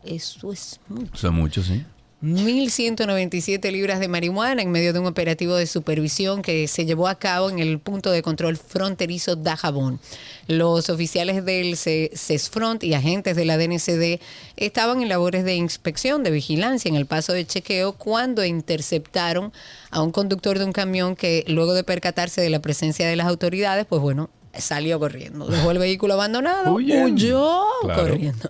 Eso 0.05 0.53
es 0.53 0.81
mucho. 0.87 1.11
Eso 1.15 1.29
es 1.29 1.33
mucho, 1.33 1.63
sí. 1.63 1.83
1.197 2.25 3.71
libras 3.71 4.01
de 4.01 4.09
marihuana 4.09 4.63
en 4.63 4.71
medio 4.71 4.95
de 4.95 4.99
un 4.99 5.05
operativo 5.05 5.57
de 5.57 5.67
supervisión 5.67 6.41
que 6.41 6.67
se 6.69 6.87
llevó 6.87 7.07
a 7.07 7.19
cabo 7.19 7.51
en 7.51 7.59
el 7.59 7.79
punto 7.79 8.11
de 8.11 8.23
control 8.23 8.57
fronterizo 8.57 9.37
Dajabón. 9.37 10.01
Los 10.47 10.89
oficiales 10.89 11.45
del 11.45 11.77
CESFRONT 11.77 12.83
y 12.83 12.95
agentes 12.95 13.37
de 13.37 13.45
la 13.45 13.59
DNCD 13.59 14.23
estaban 14.57 15.03
en 15.03 15.11
labores 15.11 15.45
de 15.45 15.55
inspección, 15.57 16.23
de 16.23 16.31
vigilancia 16.31 16.89
en 16.89 16.97
el 16.97 17.05
paso 17.05 17.35
de 17.35 17.45
chequeo 17.45 17.93
cuando 17.93 18.43
interceptaron 18.43 19.53
a 19.91 20.01
un 20.01 20.11
conductor 20.11 20.59
de 20.59 20.65
un 20.65 20.73
camión 20.73 21.17
que 21.17 21.45
luego 21.47 21.75
de 21.75 21.85
percatarse 21.85 22.41
de 22.41 22.49
la 22.49 22.61
presencia 22.61 23.07
de 23.07 23.17
las 23.17 23.27
autoridades, 23.27 23.85
pues 23.85 24.01
bueno, 24.01 24.31
salió 24.59 24.99
corriendo. 24.99 25.47
Dejó 25.47 25.71
el 25.71 25.79
vehículo 25.79 26.15
abandonado, 26.15 26.73
huyó 26.75 27.65
corriendo. 27.83 28.49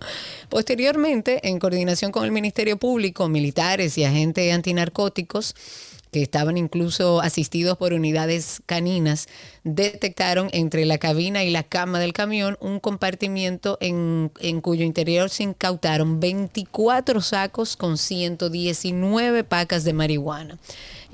Posteriormente, 0.48 1.48
en 1.48 1.58
coordinación 1.58 2.12
con 2.12 2.24
el 2.24 2.32
Ministerio 2.32 2.76
Público, 2.76 3.28
militares 3.28 3.98
y 3.98 4.04
agentes 4.04 4.52
antinarcóticos, 4.52 5.54
que 6.12 6.22
estaban 6.22 6.56
incluso 6.56 7.20
asistidos 7.20 7.76
por 7.76 7.92
unidades 7.92 8.62
caninas, 8.66 9.26
detectaron 9.64 10.50
entre 10.52 10.84
la 10.84 10.98
cabina 10.98 11.42
y 11.42 11.50
la 11.50 11.62
cama 11.62 11.98
del 11.98 12.12
camión 12.12 12.58
un 12.60 12.80
compartimiento 12.80 13.78
en, 13.80 14.30
en, 14.40 14.60
cuyo 14.60 14.84
interior 14.84 15.30
se 15.30 15.42
incautaron 15.42 16.20
24 16.20 17.22
sacos 17.22 17.76
con 17.76 17.96
119 17.96 19.42
pacas 19.44 19.84
de 19.84 19.94
marihuana. 19.94 20.58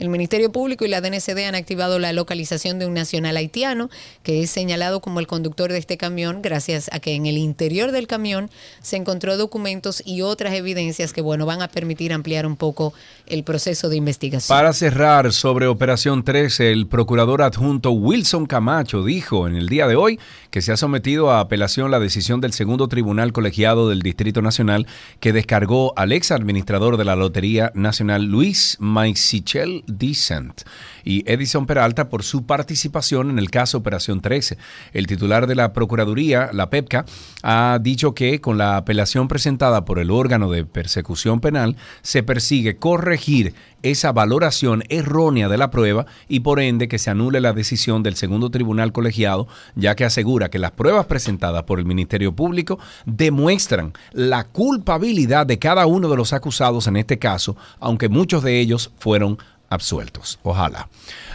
El 0.01 0.09
Ministerio 0.09 0.51
Público 0.51 0.87
y 0.87 0.89
la 0.89 1.03
DNCD 1.03 1.45
han 1.47 1.55
activado 1.55 1.99
la 1.99 2.15
localización 2.15 2.79
de 2.79 2.87
un 2.87 2.95
nacional 2.95 3.37
haitiano 3.37 3.91
que 4.23 4.43
es 4.43 4.51
señalado 4.51 5.01
como 5.01 5.21
el 5.21 5.27
conductor 5.27 5.71
de 5.71 5.79
este 5.79 5.99
camión 5.99 6.41
gracias 6.41 6.89
a 6.91 7.01
que 7.01 7.15
en 7.15 7.27
el 7.27 7.37
interior 7.37 7.93
del 7.93 8.07
camión 8.07 8.51
se 8.81 8.97
encontró 8.97 9.37
documentos 9.37 10.03
y 10.05 10.23
otras 10.23 10.55
evidencias 10.55 11.13
que 11.13 11.21
bueno 11.21 11.45
van 11.45 11.61
a 11.61 11.69
permitir 11.69 12.15
ampliar 12.15 12.47
un 12.47 12.57
poco 12.57 12.95
el 13.27 13.45
proceso 13.45 13.91
de 13.91 13.97
investigación. 13.97 14.57
Para 14.57 14.73
cerrar 14.73 15.35
sobre 15.35 15.67
Operación 15.67 16.25
13, 16.25 16.73
el 16.73 16.87
procurador 16.87 17.43
adjunto 17.43 17.91
Wilson 17.91 18.40
Camacho 18.47 19.05
dijo 19.05 19.47
en 19.47 19.57
el 19.57 19.69
día 19.69 19.87
de 19.87 19.97
hoy 19.97 20.19
que 20.51 20.63
se 20.63 20.73
ha 20.73 20.77
sometido 20.77 21.31
a 21.31 21.41
apelación 21.41 21.91
la 21.91 22.01
decisión 22.01 22.41
del 22.41 22.53
segundo 22.53 22.89
tribunal 22.89 23.33
colegiado 23.33 23.89
del 23.89 24.03
Distrito 24.03 24.43
Nacional 24.43 24.87
que 25.21 25.33
descargó 25.33 25.93
al 25.97 26.13
ex 26.13 26.31
administrador 26.31 26.97
de 26.97 27.05
la 27.05 27.17
Lotería 27.17 27.73
Nacional 27.75 28.25
Luis 28.25 28.77
Maisichel 28.81 29.85
Decent 29.87 30.63
y 31.05 31.31
Edison 31.31 31.67
Peralta 31.67 32.09
por 32.09 32.23
su 32.23 32.47
participación 32.47 33.31
en 33.31 33.39
el 33.39 33.51
caso 33.51 33.79
Operación 33.79 34.21
13. 34.21 34.59
El 34.93 35.07
titular 35.07 35.47
de 35.47 35.55
la 35.55 35.73
Procuraduría, 35.73 36.51
la 36.53 36.71
PEPCA, 36.71 37.05
ha 37.43 37.79
dicho 37.81 38.15
que 38.15 38.41
con 38.41 38.59
la 38.59 38.77
apelación 38.77 39.29
presentada 39.29 39.85
por 39.85 39.99
el 39.99 40.11
órgano 40.11 40.51
de 40.51 40.65
persecución 40.65 41.41
penal 41.41 41.77
se 42.03 42.23
persigue 42.23 42.77
corregir 42.77 43.55
esa 43.83 44.13
valoración 44.13 44.85
errónea 44.89 45.49
de 45.49 45.59
la 45.59 45.71
prueba 45.71 46.07
y 46.29 46.41
por 46.41 46.61
ende 46.61 46.89
que 46.89 46.99
se 46.99 47.11
anule 47.11 47.41
la 47.41 47.53
decisión 47.53 48.03
del 48.03 48.17
segundo 48.17 48.30
tribunal 48.51 48.93
colegiado, 48.93 49.49
ya 49.75 49.95
que 49.95 50.05
asegura 50.05 50.51
que 50.51 50.59
las 50.59 50.71
pruebas 50.73 51.07
presentadas 51.07 51.65
por 51.65 51.79
el 51.79 51.85
Ministerio 51.85 52.35
Público 52.35 52.79
demuestran 53.07 53.93
la 54.13 54.45
culpabilidad 54.45 55.47
de 55.47 55.59
cada 55.59 55.87
uno 55.87 56.09
de 56.09 56.17
los 56.17 56.33
acusados 56.33 56.87
en 56.87 56.97
este 56.97 57.19
caso, 57.19 57.57
aunque 57.79 58.09
muchos 58.09 58.43
de 58.43 58.61
ellos 58.61 58.93
fueron 58.99 59.39
absueltos. 59.69 60.39
Ojalá. 60.43 60.89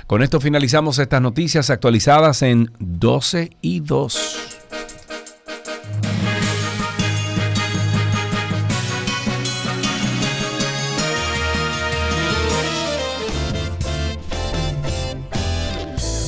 Con 0.07 0.21
esto 0.21 0.39
finalizamos 0.39 0.99
estas 0.99 1.21
noticias 1.21 1.69
actualizadas 1.69 2.41
en 2.41 2.71
12 2.79 3.51
y 3.61 3.79
2. 3.79 4.55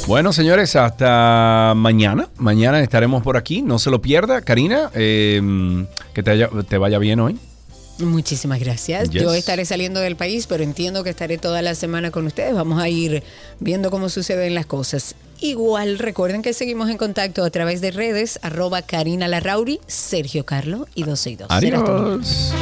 Bueno, 0.07 0.31
señores, 0.31 0.73
hasta 0.77 1.73
mañana. 1.75 2.29
Mañana 2.37 2.79
estaremos 2.79 3.23
por 3.23 3.35
aquí. 3.35 3.61
No 3.61 3.77
se 3.77 3.89
lo 3.89 4.01
pierda. 4.01 4.41
Karina, 4.41 4.89
eh, 4.93 5.85
que 6.13 6.23
te, 6.23 6.47
te 6.47 6.77
vaya 6.77 6.97
bien 6.97 7.19
hoy. 7.19 7.37
Muchísimas 7.99 8.61
gracias. 8.61 9.09
Yo 9.09 9.33
estaré 9.33 9.65
saliendo 9.65 9.99
del 9.99 10.15
país, 10.15 10.47
pero 10.47 10.63
entiendo 10.63 11.03
que 11.03 11.09
estaré 11.09 11.37
toda 11.37 11.61
la 11.61 11.75
semana 11.75 12.09
con 12.11 12.25
ustedes. 12.25 12.53
Vamos 12.53 12.81
a 12.81 12.87
ir 12.87 13.21
viendo 13.59 13.91
cómo 13.91 14.07
suceden 14.07 14.55
las 14.55 14.65
cosas. 14.65 15.15
Igual 15.41 15.99
recuerden 15.99 16.41
que 16.41 16.53
seguimos 16.53 16.89
en 16.89 16.97
contacto 16.97 17.43
a 17.43 17.49
través 17.49 17.81
de 17.81 17.91
redes, 17.91 18.39
arroba 18.43 18.83
Karina 18.83 19.27
Larrauri, 19.27 19.81
Sergio 19.87 20.45
Carlo 20.45 20.87
y 20.95 21.03
12 21.03 21.29
y 21.31 21.35
2. 21.35 21.47
Adiós. 21.51 22.53